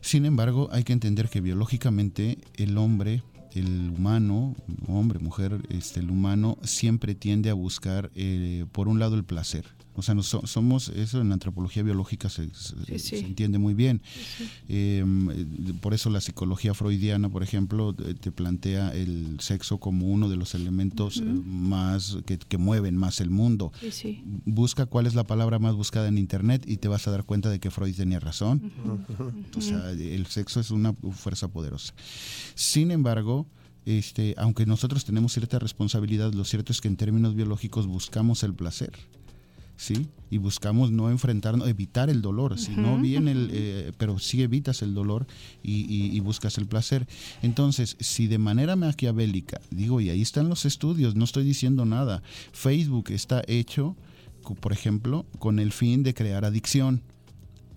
Sin 0.00 0.24
embargo, 0.26 0.68
hay 0.72 0.84
que 0.84 0.92
entender 0.92 1.28
que 1.28 1.40
biológicamente 1.40 2.38
el 2.54 2.78
hombre, 2.78 3.22
el 3.52 3.90
humano, 3.90 4.54
hombre, 4.86 5.18
mujer, 5.18 5.60
este, 5.70 6.00
el 6.00 6.10
humano 6.10 6.58
siempre 6.62 7.14
tiende 7.14 7.50
a 7.50 7.54
buscar, 7.54 8.10
eh, 8.14 8.66
por 8.72 8.88
un 8.88 8.98
lado, 8.98 9.16
el 9.16 9.24
placer. 9.24 9.64
O 9.98 10.02
sea, 10.02 10.14
nos 10.14 10.26
so- 10.26 10.46
somos, 10.46 10.88
eso 10.90 11.20
en 11.20 11.28
la 11.28 11.34
antropología 11.34 11.82
biológica 11.82 12.28
se, 12.28 12.48
se- 12.54 12.74
Sí, 12.86 12.98
sí. 12.98 13.20
se 13.20 13.26
entiende 13.26 13.58
muy 13.58 13.74
bien. 13.74 14.02
Eh, 14.68 15.04
por 15.80 15.94
eso 15.94 16.10
la 16.10 16.20
psicología 16.20 16.74
freudiana, 16.74 17.28
por 17.28 17.42
ejemplo, 17.42 17.94
te 17.94 18.14
te 18.14 18.30
plantea 18.32 18.94
el 18.94 19.38
sexo 19.40 19.78
como 19.78 20.06
uno 20.06 20.28
de 20.28 20.36
los 20.36 20.54
elementos 20.54 21.18
eh, 21.18 21.22
más 21.24 22.18
que, 22.26 22.38
que 22.38 22.58
mueven 22.58 22.96
más 22.96 23.20
el 23.20 23.30
mundo. 23.30 23.72
Busca 24.44 24.86
cuál 24.86 25.06
es 25.06 25.14
la 25.14 25.24
palabra 25.24 25.58
más 25.58 25.74
buscada 25.74 26.08
en 26.08 26.18
internet 26.18 26.64
y 26.66 26.76
te 26.78 26.88
vas 26.88 27.06
a 27.08 27.10
dar 27.10 27.24
cuenta 27.24 27.48
de 27.50 27.58
que 27.60 27.70
Freud 27.70 27.94
tenía 27.96 28.20
razón. 28.20 28.70
O 29.56 29.60
sea, 29.60 29.90
el 29.92 30.26
sexo 30.26 30.60
es 30.60 30.70
una 30.70 30.92
fuerza 31.12 31.48
poderosa. 31.48 31.94
Sin 32.54 32.90
embargo, 32.90 33.46
este, 33.84 34.34
aunque 34.38 34.66
nosotros 34.66 35.04
tenemos 35.04 35.32
cierta 35.32 35.58
responsabilidad, 35.58 36.32
lo 36.32 36.44
cierto 36.44 36.72
es 36.72 36.80
que 36.80 36.88
en 36.88 36.96
términos 36.96 37.34
biológicos 37.34 37.86
buscamos 37.86 38.42
el 38.42 38.52
placer. 38.54 38.92
¿Sí? 39.76 40.06
Y 40.30 40.38
buscamos 40.38 40.90
no 40.90 41.10
enfrentarnos, 41.10 41.68
evitar 41.68 42.08
el 42.10 42.22
dolor, 42.22 42.58
si 42.58 42.72
no 42.76 42.98
bien 42.98 43.28
el, 43.28 43.50
eh, 43.52 43.92
pero 43.98 44.18
sí 44.18 44.42
evitas 44.42 44.80
el 44.82 44.94
dolor 44.94 45.26
y, 45.62 45.82
y- 45.82 46.16
y 46.16 46.20
buscas 46.20 46.56
el 46.58 46.66
placer. 46.66 47.06
Entonces, 47.42 47.96
si 48.00 48.26
de 48.26 48.38
manera 48.38 48.74
maquiavélica, 48.74 49.60
digo, 49.70 50.00
y 50.00 50.08
ahí 50.10 50.22
están 50.22 50.48
los 50.48 50.64
estudios, 50.64 51.14
no 51.14 51.24
estoy 51.24 51.44
diciendo 51.44 51.84
nada, 51.84 52.22
Facebook 52.52 53.10
está 53.10 53.42
hecho, 53.46 53.94
por 54.60 54.72
ejemplo, 54.72 55.26
con 55.38 55.58
el 55.58 55.72
fin 55.72 56.02
de 56.02 56.14
crear 56.14 56.44
adicción. 56.44 57.02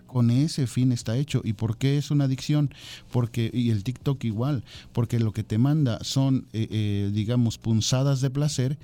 con 0.07 0.31
ese 0.31 0.65
fin 0.65 0.91
está 0.91 1.15
hecho. 1.17 1.41
¿Y 1.43 1.53
por 1.53 1.77
qué 1.77 1.97
es 1.99 2.09
una 2.09 2.23
adicción? 2.23 2.73
Porque, 3.11 3.51
y 3.53 3.69
el 3.69 3.83
TikTok 3.83 4.23
igual, 4.23 4.63
porque 4.91 5.19
lo 5.19 5.33
que 5.33 5.43
te 5.43 5.59
manda 5.59 5.99
son, 6.03 6.47
eh, 6.51 6.67
eh, 6.71 7.11
digamos, 7.13 7.59
punzadas 7.59 8.19
de 8.19 8.31
placer 8.31 8.79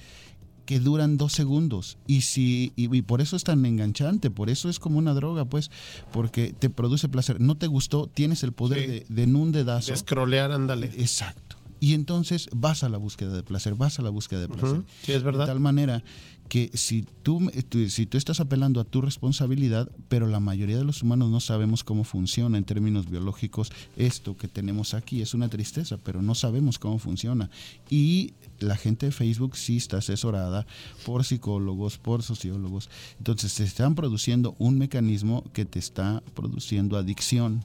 que 0.65 0.79
duran 0.79 1.17
dos 1.17 1.33
segundos 1.33 1.97
y 2.07 2.21
si 2.21 2.73
y, 2.75 2.93
y 2.95 3.01
por 3.01 3.21
eso 3.21 3.35
es 3.35 3.43
tan 3.43 3.65
enganchante 3.65 4.31
por 4.31 4.49
eso 4.49 4.69
es 4.69 4.79
como 4.79 4.97
una 4.97 5.13
droga 5.13 5.45
pues 5.45 5.69
porque 6.11 6.53
te 6.57 6.69
produce 6.69 7.07
placer 7.09 7.39
no 7.39 7.55
te 7.55 7.67
gustó 7.67 8.07
tienes 8.07 8.43
el 8.43 8.51
poder 8.51 8.79
Sí. 8.79 8.87
de, 8.87 9.05
de 9.09 9.23
en 9.23 9.35
un 9.35 9.51
dedazo 9.51 9.91
De 9.91 9.97
scrollear, 9.97 10.51
ándale. 10.51 10.87
exacto 10.97 11.55
y 11.79 11.93
entonces 11.93 12.49
vas 12.55 12.83
a 12.83 12.89
la 12.89 12.97
búsqueda 12.97 13.33
de 13.35 13.43
placer 13.43 13.75
vas 13.75 13.99
a 13.99 14.01
la 14.01 14.09
búsqueda 14.09 14.39
de 14.41 14.47
placer 14.47 14.81
sí, 15.03 15.11
es 15.11 15.23
verdad. 15.23 15.41
de 15.45 15.51
tal 15.51 15.59
manera 15.59 16.03
que 16.47 16.69
si 16.73 17.05
tú, 17.23 17.51
si 17.89 18.05
tú 18.05 18.17
estás 18.17 18.39
apelando 18.39 18.79
a 18.79 18.83
tu 18.83 19.01
responsabilidad, 19.01 19.89
pero 20.07 20.27
la 20.27 20.39
mayoría 20.39 20.77
de 20.77 20.83
los 20.83 21.01
humanos 21.01 21.29
no 21.31 21.39
sabemos 21.39 21.83
cómo 21.83 22.03
funciona 22.03 22.57
en 22.57 22.63
términos 22.63 23.09
biológicos 23.09 23.71
esto 23.97 24.37
que 24.37 24.47
tenemos 24.47 24.93
aquí, 24.93 25.21
es 25.21 25.33
una 25.33 25.49
tristeza, 25.49 25.97
pero 25.97 26.21
no 26.21 26.35
sabemos 26.35 26.77
cómo 26.77 26.99
funciona. 26.99 27.49
Y 27.89 28.33
la 28.59 28.77
gente 28.77 29.07
de 29.07 29.11
Facebook 29.11 29.57
sí 29.57 29.77
está 29.77 29.97
asesorada 29.97 30.67
por 31.05 31.23
psicólogos, 31.23 31.97
por 31.97 32.21
sociólogos. 32.21 32.89
Entonces 33.17 33.51
se 33.51 33.63
están 33.63 33.95
produciendo 33.95 34.55
un 34.59 34.77
mecanismo 34.77 35.43
que 35.53 35.65
te 35.65 35.79
está 35.79 36.21
produciendo 36.35 36.97
adicción. 36.97 37.63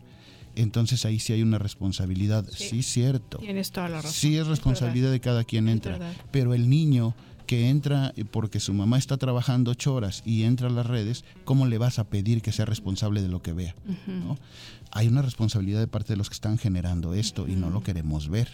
Entonces 0.57 1.05
ahí 1.05 1.21
sí 1.21 1.33
hay 1.33 1.43
una 1.43 1.59
responsabilidad, 1.59 2.45
sí, 2.51 2.83
cierto. 2.83 3.39
Tienes 3.39 3.71
toda 3.71 3.89
la 3.89 3.97
razón. 3.99 4.13
Sí 4.13 4.37
es 4.37 4.47
responsabilidad 4.47 5.11
de 5.11 5.21
cada 5.21 5.45
quien 5.45 5.69
entra, 5.69 5.99
pero 6.33 6.55
el 6.55 6.69
niño 6.69 7.15
que 7.51 7.69
entra 7.69 8.15
porque 8.31 8.61
su 8.61 8.73
mamá 8.73 8.97
está 8.97 9.17
trabajando 9.17 9.73
ocho 9.73 9.93
horas 9.93 10.23
y 10.25 10.45
entra 10.45 10.69
a 10.69 10.71
las 10.71 10.87
redes, 10.87 11.25
¿cómo 11.45 11.67
le 11.67 11.79
vas 11.79 11.99
a 11.99 12.05
pedir 12.05 12.43
que 12.43 12.53
sea 12.53 12.65
responsable 12.65 13.23
de 13.23 13.29
lo 13.29 13.43
que 13.43 13.53
vea? 13.53 13.75
Hay 14.93 15.09
una 15.09 15.23
responsabilidad 15.23 15.81
de 15.81 15.87
parte 15.87 16.13
de 16.13 16.17
los 16.17 16.29
que 16.29 16.35
están 16.35 16.59
generando 16.59 17.15
esto 17.15 17.47
y 17.49 17.55
no 17.55 17.71
lo 17.71 17.83
queremos 17.83 18.29
ver. 18.29 18.49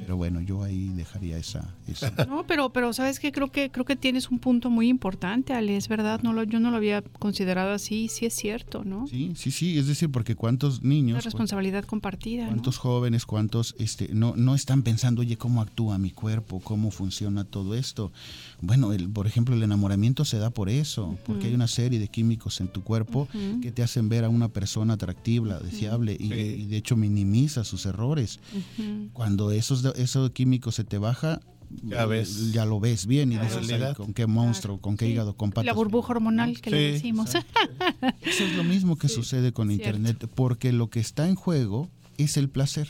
Pero 0.00 0.16
bueno, 0.16 0.40
yo 0.40 0.62
ahí 0.62 0.88
dejaría 0.88 1.38
esa... 1.38 1.74
esa. 1.86 2.12
No, 2.32 2.46
pero, 2.46 2.72
pero 2.72 2.92
sabes 2.92 3.18
que 3.18 3.32
creo 3.32 3.50
que 3.50 3.70
creo 3.70 3.84
que 3.84 3.96
tienes 3.96 4.30
un 4.30 4.38
punto 4.38 4.70
muy 4.70 4.88
importante, 4.88 5.52
Ale, 5.52 5.76
es 5.76 5.88
verdad, 5.88 6.20
no 6.22 6.32
lo, 6.32 6.44
yo 6.44 6.60
no 6.60 6.70
lo 6.70 6.76
había 6.76 7.02
considerado 7.02 7.72
así, 7.72 8.08
sí 8.08 8.26
es 8.26 8.34
cierto, 8.34 8.84
¿no? 8.84 9.06
Sí, 9.06 9.32
sí, 9.34 9.50
sí, 9.50 9.78
es 9.78 9.86
decir, 9.86 10.10
porque 10.10 10.34
cuántos 10.34 10.80
Una 10.80 10.88
niños, 10.88 11.24
responsabilidad 11.24 11.84
compartida. 11.84 12.44
¿no? 12.44 12.50
cuántos 12.50 12.78
jóvenes, 12.78 13.26
cuántos 13.26 13.74
este, 13.78 14.08
no, 14.12 14.34
no 14.36 14.54
están 14.54 14.82
pensando, 14.82 15.22
oye, 15.22 15.36
¿cómo 15.36 15.62
actúa 15.62 15.98
mi 15.98 16.10
cuerpo? 16.10 16.60
¿Cómo 16.60 16.90
funciona 16.90 17.44
todo 17.44 17.74
esto? 17.74 18.12
Bueno, 18.64 18.92
el, 18.92 19.10
por 19.10 19.26
ejemplo, 19.26 19.54
el 19.56 19.62
enamoramiento 19.64 20.24
se 20.24 20.38
da 20.38 20.50
por 20.50 20.68
eso, 20.70 21.18
porque 21.26 21.48
hay 21.48 21.54
una 21.54 21.66
serie 21.66 21.98
de 21.98 22.06
químicos 22.08 22.60
en 22.60 22.68
tu 22.68 22.82
cuerpo 22.82 23.28
que 23.60 23.72
te 23.72 23.82
hacen 23.82 24.08
ver 24.08 24.24
a 24.24 24.28
una 24.28 24.48
persona 24.48 24.94
atractiva, 24.94 25.58
deseable, 25.58 26.16
y, 26.18 26.32
y 26.32 26.66
de 26.66 26.76
hecho 26.76 26.96
minimiza 26.96 27.64
sus 27.64 27.84
errores. 27.86 28.38
Cuando 29.12 29.50
esos, 29.50 29.84
esos 29.96 30.30
químicos 30.30 30.76
se 30.76 30.84
te 30.84 30.98
baja, 30.98 31.40
Ya 31.82 32.02
eh, 32.02 32.06
ves. 32.06 32.52
ya 32.52 32.64
lo 32.64 32.78
ves 32.80 33.06
bien 33.06 33.32
y 33.32 33.36
dices, 33.38 33.56
"Ay, 33.62 33.66
realidad. 33.66 33.96
con 33.96 34.14
qué 34.14 34.26
monstruo, 34.26 34.78
con 34.80 34.96
qué 34.96 35.08
hígado, 35.08 35.34
con 35.36 35.50
patas. 35.50 35.64
La 35.66 35.72
burbuja 35.72 36.12
hormonal 36.12 36.60
que 36.60 36.70
le 36.70 36.92
decimos. 36.92 37.30
Eso 37.34 38.44
es 38.44 38.56
lo 38.56 38.62
mismo 38.64 38.96
que 38.96 39.08
sucede 39.08 39.52
con 39.52 39.68
cierto. 39.68 39.88
Internet, 39.98 40.30
porque 40.34 40.72
lo 40.72 40.88
que 40.90 41.00
está 41.00 41.28
en 41.28 41.34
juego 41.34 41.88
es 42.18 42.36
el 42.36 42.48
placer. 42.48 42.88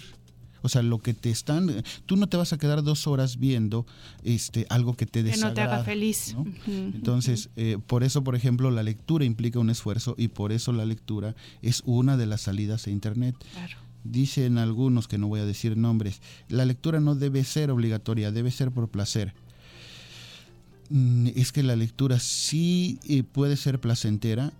O 0.63 0.69
sea, 0.69 0.83
lo 0.83 0.99
que 1.01 1.13
te 1.15 1.31
están, 1.31 1.83
tú 2.07 2.17
no 2.17 2.29
te 2.29 2.37
vas 2.37 2.53
a 2.53 2.59
quedar 2.59 2.83
dos 2.83 3.07
horas 3.07 3.39
viendo 3.39 3.85
este 4.25 4.67
algo 4.71 4.95
que 4.97 5.07
te 5.07 5.21
que 5.21 5.25
no 5.25 5.29
desagrada. 5.31 5.55
te 5.55 5.61
haga 5.63 5.85
feliz. 5.85 6.35
Entonces, 6.67 7.51
eh, 7.57 7.79
por 7.87 8.05
eso, 8.05 8.23
por 8.25 8.35
ejemplo, 8.37 8.71
la 8.71 8.83
lectura 8.83 9.25
implica 9.25 9.59
un 9.59 9.71
esfuerzo 9.71 10.15
y 10.17 10.29
por 10.29 10.53
eso 10.53 10.73
la 10.73 10.85
lectura 10.85 11.35
es 11.63 11.83
una 11.85 12.17
de 12.17 12.27
las 12.27 12.43
salidas 12.43 12.87
a 12.87 12.91
Internet. 12.91 13.35
Claro. 13.53 13.77
Dicen 14.05 14.59
algunos, 14.59 15.07
que 15.07 15.17
no 15.19 15.29
voy 15.29 15.41
a 15.41 15.45
decir 15.45 15.77
nombres, 15.77 16.21
la 16.49 16.65
lectura 16.65 16.99
no 16.99 17.15
debe 17.15 17.45
ser 17.45 17.71
obligatoria, 17.71 18.33
debe 18.33 18.51
ser 18.51 18.71
por 18.73 18.89
placer. 18.89 19.33
Mm, 20.91 21.29
Es 21.37 21.53
que 21.53 21.63
la 21.63 21.77
lectura 21.77 22.19
sí 22.19 22.99
eh, 23.09 23.23
puede 23.23 23.57
ser 23.57 23.81
placentera 23.81 24.53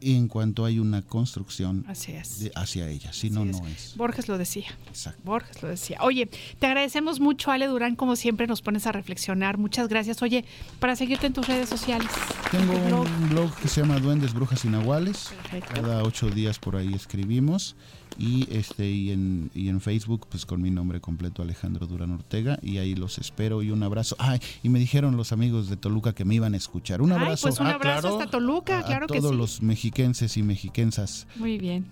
en 0.00 0.28
cuanto 0.28 0.64
hay 0.64 0.78
una 0.78 1.02
construcción 1.02 1.84
Así 1.88 2.12
es. 2.12 2.40
de- 2.40 2.52
hacia 2.54 2.88
ella, 2.88 3.12
si 3.12 3.30
no, 3.30 3.44
es. 3.44 3.60
no 3.60 3.66
es. 3.66 3.94
Borges 3.96 4.28
lo 4.28 4.38
decía. 4.38 4.66
Exacto. 4.88 5.20
Borges 5.24 5.62
lo 5.62 5.68
decía. 5.68 5.98
Oye, 6.02 6.28
te 6.58 6.66
agradecemos 6.66 7.20
mucho, 7.20 7.50
Ale 7.50 7.66
Durán, 7.66 7.96
como 7.96 8.16
siempre 8.16 8.46
nos 8.46 8.62
pones 8.62 8.86
a 8.86 8.92
reflexionar. 8.92 9.58
Muchas 9.58 9.88
gracias. 9.88 10.22
Oye, 10.22 10.44
para 10.80 10.96
seguirte 10.96 11.26
en 11.26 11.32
tus 11.32 11.46
redes 11.48 11.68
sociales. 11.68 12.08
Tengo 12.50 12.78
blog. 12.86 13.06
un 13.06 13.28
blog 13.30 13.54
que 13.56 13.68
se 13.68 13.80
llama 13.80 13.98
Duendes, 13.98 14.32
Brujas 14.32 14.64
y 14.64 14.68
Nahuales. 14.68 15.30
Perfecto. 15.42 15.74
Cada 15.82 16.02
ocho 16.02 16.30
días 16.30 16.58
por 16.58 16.76
ahí 16.76 16.94
escribimos. 16.94 17.76
Y 18.18 18.48
este 18.50 18.90
y 18.90 19.10
en, 19.12 19.50
y 19.54 19.68
en 19.68 19.80
Facebook, 19.80 20.26
pues 20.28 20.44
con 20.44 20.60
mi 20.60 20.70
nombre 20.70 21.00
completo, 21.00 21.42
Alejandro 21.42 21.86
Durán 21.86 22.10
Ortega. 22.10 22.58
Y 22.62 22.78
ahí 22.78 22.94
los 22.94 23.18
espero 23.18 23.62
y 23.62 23.70
un 23.70 23.82
abrazo. 23.82 24.16
Ay, 24.18 24.40
y 24.62 24.68
me 24.68 24.78
dijeron 24.80 25.16
los 25.16 25.32
amigos 25.32 25.68
de 25.68 25.76
Toluca 25.76 26.14
que 26.14 26.24
me 26.24 26.34
iban 26.34 26.54
a 26.54 26.56
escuchar. 26.56 27.00
Un 27.00 27.12
Ay, 27.12 27.18
abrazo. 27.18 27.48
pues 27.48 27.60
un 27.60 27.66
Ah, 27.68 27.74
abrazo 27.74 28.00
claro, 28.08 28.18
hasta 28.18 28.30
Toluca, 28.30 28.80
a 28.80 28.84
claro 28.84 29.06
que 29.06 29.18
todos 29.20 29.30
sí. 29.32 29.36
los 29.36 29.62
mexiquenses 29.62 30.36
y 30.36 30.42
mexicensas. 30.42 31.26
Muy 31.36 31.58
bien. 31.58 31.86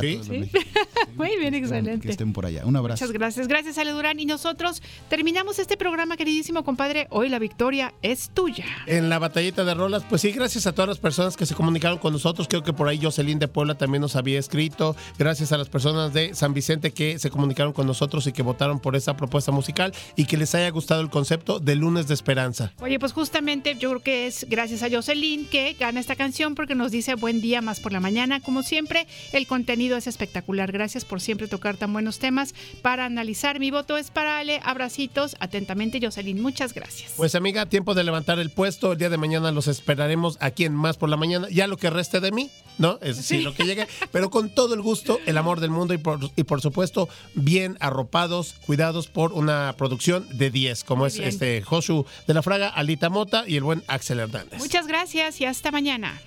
Sí. 0.00 0.20
Muy 1.16 1.36
bien, 1.38 1.52
que 1.52 1.58
excelente. 1.58 2.10
estén 2.10 2.32
por 2.32 2.46
allá. 2.46 2.64
Un 2.64 2.76
abrazo. 2.76 3.04
Muchas 3.04 3.12
gracias. 3.12 3.48
Gracias, 3.48 3.78
Ale 3.78 3.92
Durán. 3.92 4.20
Y 4.20 4.26
nosotros 4.26 4.82
terminamos 5.08 5.58
este 5.58 5.76
programa, 5.76 6.16
queridísimo 6.16 6.64
compadre. 6.64 7.06
Hoy 7.10 7.28
la 7.28 7.38
victoria 7.38 7.94
es 8.02 8.30
tuya. 8.30 8.64
En 8.86 9.08
la 9.08 9.18
batallita 9.18 9.64
de 9.64 9.74
rolas, 9.74 10.04
pues 10.08 10.22
sí, 10.22 10.32
gracias 10.32 10.66
a 10.66 10.72
todas 10.72 10.88
las 10.88 10.98
personas 10.98 11.36
que 11.36 11.46
se 11.46 11.54
comunicaron 11.54 11.98
con 11.98 12.12
nosotros. 12.12 12.46
Creo 12.48 12.62
que 12.62 12.72
por 12.72 12.88
ahí 12.88 13.00
Jocelyn 13.02 13.38
de 13.38 13.48
Puebla 13.48 13.76
también 13.76 14.00
nos 14.00 14.16
había 14.16 14.38
escrito. 14.38 14.94
Gracias 15.18 15.52
a 15.52 15.58
las 15.58 15.68
personas 15.68 16.12
de 16.12 16.34
San 16.34 16.54
Vicente 16.54 16.92
que 16.92 17.18
se 17.18 17.30
comunicaron 17.30 17.72
con 17.72 17.86
nosotros 17.86 18.26
y 18.26 18.32
que 18.32 18.42
votaron 18.42 18.80
por 18.80 18.96
esa 18.96 19.16
propuesta 19.16 19.52
musical 19.52 19.92
y 20.16 20.26
que 20.26 20.36
les 20.36 20.54
haya 20.54 20.70
gustado 20.70 21.00
el 21.00 21.10
concepto 21.10 21.58
de 21.60 21.74
lunes 21.74 22.06
de 22.08 22.14
esperanza. 22.14 22.72
Oye, 22.80 22.98
pues 22.98 23.12
justamente 23.12 23.76
yo 23.78 23.90
creo 23.90 24.02
que 24.02 24.26
es 24.26 24.46
gracias 24.48 24.82
a 24.82 24.90
Jocelyn 24.90 25.46
que 25.46 25.74
gana 25.78 26.00
esta 26.00 26.16
canción 26.16 26.54
porque 26.54 26.74
nos 26.74 26.90
dice 26.92 27.14
buen 27.14 27.40
día 27.40 27.60
más 27.60 27.80
por 27.80 27.92
la 27.92 28.00
mañana. 28.00 28.40
Como 28.40 28.62
siempre, 28.62 29.06
el 29.32 29.46
contenido 29.46 29.87
es 29.96 30.06
espectacular. 30.06 30.72
Gracias 30.72 31.04
por 31.04 31.20
siempre 31.20 31.48
tocar 31.48 31.76
tan 31.76 31.92
buenos 31.92 32.18
temas 32.18 32.54
para 32.82 33.04
analizar. 33.04 33.60
Mi 33.60 33.70
voto 33.70 33.96
es 33.96 34.10
para 34.10 34.38
Ale. 34.38 34.60
Abracitos. 34.64 35.36
Atentamente, 35.40 36.00
Jocelyn. 36.02 36.40
Muchas 36.40 36.74
gracias. 36.74 37.12
Pues 37.16 37.34
amiga, 37.34 37.66
tiempo 37.66 37.94
de 37.94 38.04
levantar 38.04 38.38
el 38.38 38.50
puesto. 38.50 38.92
El 38.92 38.98
día 38.98 39.10
de 39.10 39.16
mañana 39.16 39.52
los 39.52 39.68
esperaremos 39.68 40.36
aquí 40.40 40.64
en 40.64 40.74
Más 40.74 40.96
por 40.96 41.08
la 41.08 41.16
Mañana. 41.16 41.48
Ya 41.50 41.66
lo 41.66 41.76
que 41.76 41.90
reste 41.90 42.20
de 42.20 42.32
mí, 42.32 42.50
¿no? 42.78 42.98
Es 43.02 43.16
decir, 43.16 43.42
lo 43.42 43.54
que 43.54 43.64
llegue. 43.64 43.86
Pero 44.12 44.30
con 44.30 44.50
todo 44.50 44.74
el 44.74 44.82
gusto, 44.82 45.18
el 45.26 45.38
amor 45.38 45.60
del 45.60 45.70
mundo 45.70 45.94
y 45.94 45.98
por, 45.98 46.20
y 46.36 46.44
por 46.44 46.60
supuesto, 46.60 47.08
bien 47.34 47.76
arropados, 47.80 48.54
cuidados 48.66 49.08
por 49.08 49.32
una 49.32 49.74
producción 49.76 50.26
de 50.36 50.50
10, 50.50 50.84
como 50.84 51.00
Muy 51.00 51.08
es 51.08 51.16
bien. 51.16 51.28
este 51.28 51.62
Josu 51.62 52.06
de 52.26 52.34
la 52.34 52.42
Fraga, 52.42 52.68
Alita 52.68 53.08
Mota 53.08 53.44
y 53.46 53.56
el 53.56 53.62
buen 53.62 53.82
Axel 53.86 54.20
Hernández. 54.20 54.58
Muchas 54.58 54.86
gracias 54.86 55.40
y 55.40 55.44
hasta 55.44 55.70
mañana. 55.70 56.20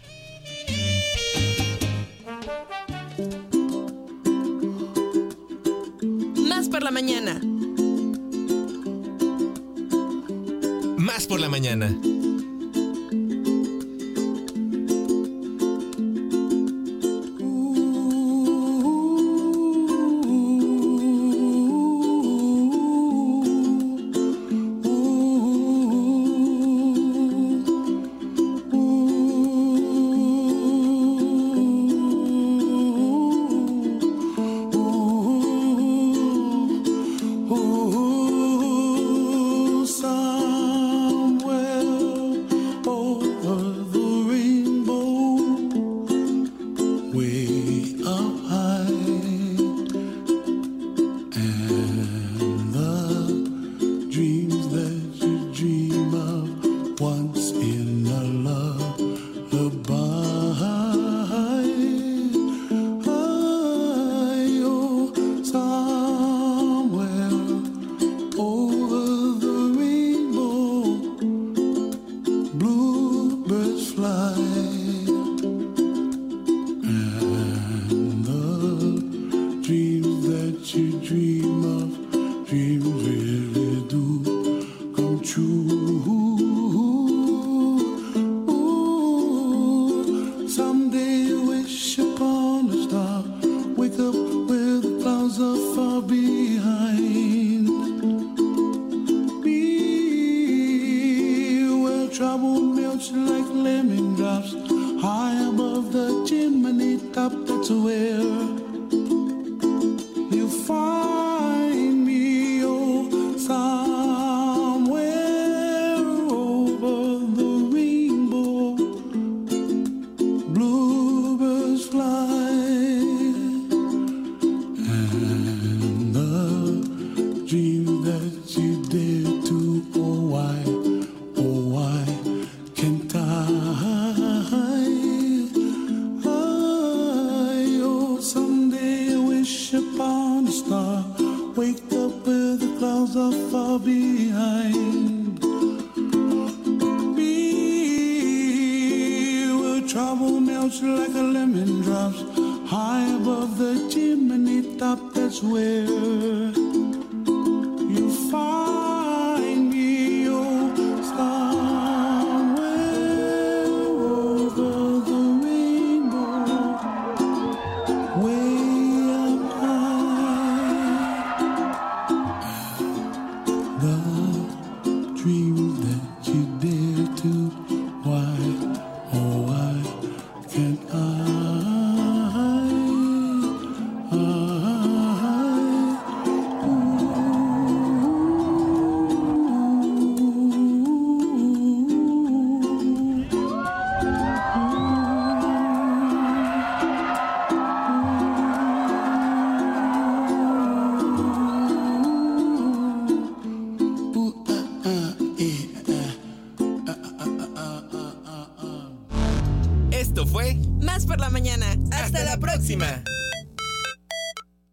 Más 6.53 6.67
por 6.67 6.83
la 6.83 6.91
mañana. 6.91 7.39
Más 10.97 11.25
por 11.25 11.39
la 11.39 11.47
mañana. 11.47 11.95